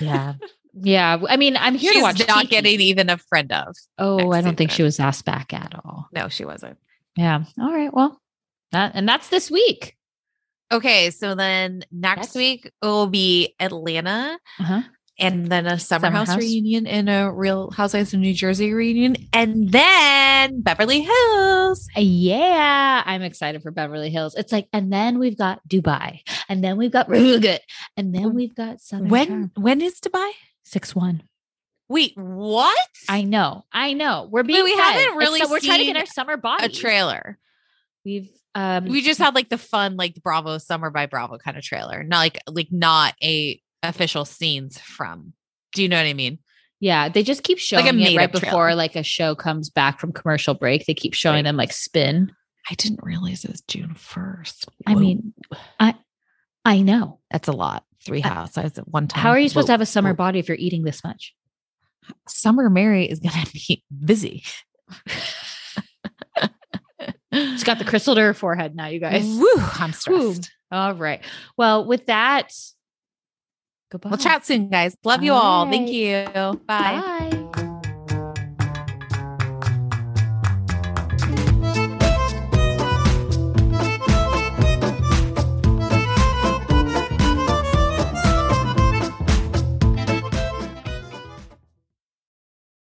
Yeah. 0.00 0.34
Yeah. 0.74 1.18
I 1.28 1.36
mean, 1.36 1.58
I'm 1.58 1.74
here 1.74 1.92
She's 1.92 2.00
to 2.00 2.02
watch. 2.02 2.26
not 2.26 2.40
Tiki. 2.44 2.48
getting 2.50 2.80
even 2.80 3.10
a 3.10 3.18
friend 3.18 3.52
of. 3.52 3.76
Oh, 3.98 4.32
I 4.32 4.40
don't 4.40 4.56
think 4.56 4.70
she 4.70 4.82
was 4.82 4.98
asked 4.98 5.26
back 5.26 5.52
at 5.52 5.74
all. 5.74 6.08
No, 6.14 6.30
she 6.30 6.46
wasn't. 6.46 6.78
Yeah. 7.14 7.44
All 7.60 7.70
right. 7.70 7.92
Well, 7.92 8.18
that 8.70 8.92
and 8.94 9.06
that's 9.06 9.28
this 9.28 9.50
week. 9.50 9.94
Okay, 10.72 11.10
so 11.10 11.34
then 11.34 11.84
next 11.92 12.18
Next. 12.20 12.34
week 12.36 12.64
it 12.64 12.72
will 12.80 13.06
be 13.06 13.54
Atlanta 13.60 14.38
Uh-huh. 14.60 14.80
And 15.22 15.46
then 15.46 15.66
a 15.66 15.78
summer, 15.78 16.06
Summer 16.06 16.16
house, 16.18 16.28
House. 16.28 16.38
reunion 16.38 16.86
and 16.86 17.08
a 17.08 17.30
real 17.32 17.70
Housewives 17.70 18.12
of 18.12 18.20
New 18.20 18.34
Jersey 18.34 18.72
reunion 18.72 19.16
and 19.32 19.70
then 19.70 20.60
Beverly 20.60 21.00
Hills. 21.00 21.88
Yeah, 21.96 23.02
I'm 23.06 23.22
excited 23.22 23.62
for 23.62 23.70
Beverly 23.70 24.10
Hills. 24.10 24.34
It's 24.34 24.52
like, 24.52 24.68
and 24.72 24.92
then 24.92 25.18
we've 25.18 25.38
got 25.38 25.60
Dubai, 25.68 26.20
and 26.48 26.62
then 26.62 26.76
we've 26.76 26.90
got 26.92 27.08
Rugut, 27.08 27.60
and 27.96 28.14
then 28.14 28.34
we've 28.34 28.54
got 28.54 28.80
Southern 28.80 29.08
When 29.08 29.26
Charm. 29.28 29.52
when 29.56 29.80
is 29.80 30.00
Dubai? 30.00 30.30
six 30.64 30.94
one. 30.94 31.22
Wait, 31.88 32.12
what? 32.16 32.78
I 33.08 33.22
know, 33.22 33.64
I 33.72 33.92
know. 33.92 34.28
We're 34.30 34.42
being 34.44 34.64
we 34.64 34.74
fed. 34.74 34.80
haven't 34.80 35.16
really 35.18 35.40
so 35.40 35.50
we're 35.50 35.60
trying 35.60 35.80
to 35.80 35.84
get 35.84 35.96
our 35.96 36.06
summer 36.06 36.36
body. 36.36 36.64
a 36.64 36.68
trailer. 36.68 37.38
We've 38.04 38.30
um 38.54 38.86
We 38.86 39.02
just 39.02 39.20
had 39.20 39.34
like 39.34 39.48
the 39.50 39.58
fun 39.58 39.96
like 39.96 40.14
Bravo 40.22 40.58
Summer 40.58 40.90
by 40.90 41.06
Bravo 41.06 41.38
kind 41.38 41.56
of 41.56 41.62
trailer. 41.62 42.02
Not 42.02 42.18
like 42.18 42.38
like 42.48 42.68
not 42.70 43.14
a 43.22 43.60
official 43.82 44.24
scenes 44.24 44.78
from. 44.78 45.32
Do 45.74 45.82
you 45.82 45.88
know 45.88 45.96
what 45.96 46.06
I 46.06 46.14
mean? 46.14 46.38
Yeah, 46.80 47.08
they 47.08 47.22
just 47.22 47.42
keep 47.44 47.58
showing 47.58 47.84
Like 47.98 48.10
it 48.12 48.16
right 48.16 48.32
before 48.32 48.50
trailer. 48.66 48.74
like 48.74 48.96
a 48.96 49.02
show 49.02 49.34
comes 49.34 49.70
back 49.70 50.00
from 50.00 50.12
commercial 50.12 50.54
break. 50.54 50.84
They 50.86 50.94
keep 50.94 51.14
showing 51.14 51.36
Right. 51.36 51.44
them 51.44 51.56
like 51.56 51.72
spin. 51.72 52.32
I 52.70 52.74
didn't 52.74 53.00
realize 53.02 53.44
it 53.44 53.50
was 53.50 53.60
June 53.62 53.94
1st. 53.94 54.66
I 54.86 54.94
mean, 54.94 55.32
I 55.80 55.94
I 56.64 56.80
know. 56.82 57.20
that's 57.30 57.48
a 57.48 57.52
lot. 57.52 57.84
Three 58.04 58.22
Uh, 58.22 58.28
housewives 58.28 58.78
at 58.78 58.88
one 58.88 59.06
time. 59.08 59.22
How 59.22 59.30
are 59.30 59.38
you 59.38 59.48
supposed 59.48 59.66
to 59.66 59.72
have 59.72 59.80
a 59.80 59.86
summer 59.86 60.10
whoa. 60.10 60.16
body 60.16 60.38
if 60.40 60.48
you're 60.48 60.56
eating 60.58 60.82
this 60.82 61.02
much? 61.04 61.34
Summer 62.28 62.68
Mary 62.68 63.04
is 63.08 63.20
gonna 63.20 63.46
be 63.52 63.84
busy. 64.04 64.42
She's 67.32 67.64
got 67.64 67.78
the 67.78 67.84
crystal 67.84 68.14
to 68.14 68.20
her 68.20 68.34
forehead 68.34 68.76
now, 68.76 68.86
you 68.86 69.00
guys. 69.00 69.24
Woo, 69.24 69.48
I'm 69.56 69.92
stressed. 69.92 70.50
All 70.70 70.94
right. 70.94 71.20
Well, 71.56 71.86
with 71.86 72.06
that, 72.06 72.52
goodbye. 73.92 74.10
We'll 74.10 74.18
chat 74.18 74.44
soon, 74.44 74.68
guys. 74.68 74.96
Love 75.04 75.22
you 75.22 75.32
all. 75.32 75.70
Thank 75.70 75.90
you. 75.90 76.26
Bye. 76.34 76.58
Bye. 76.66 77.41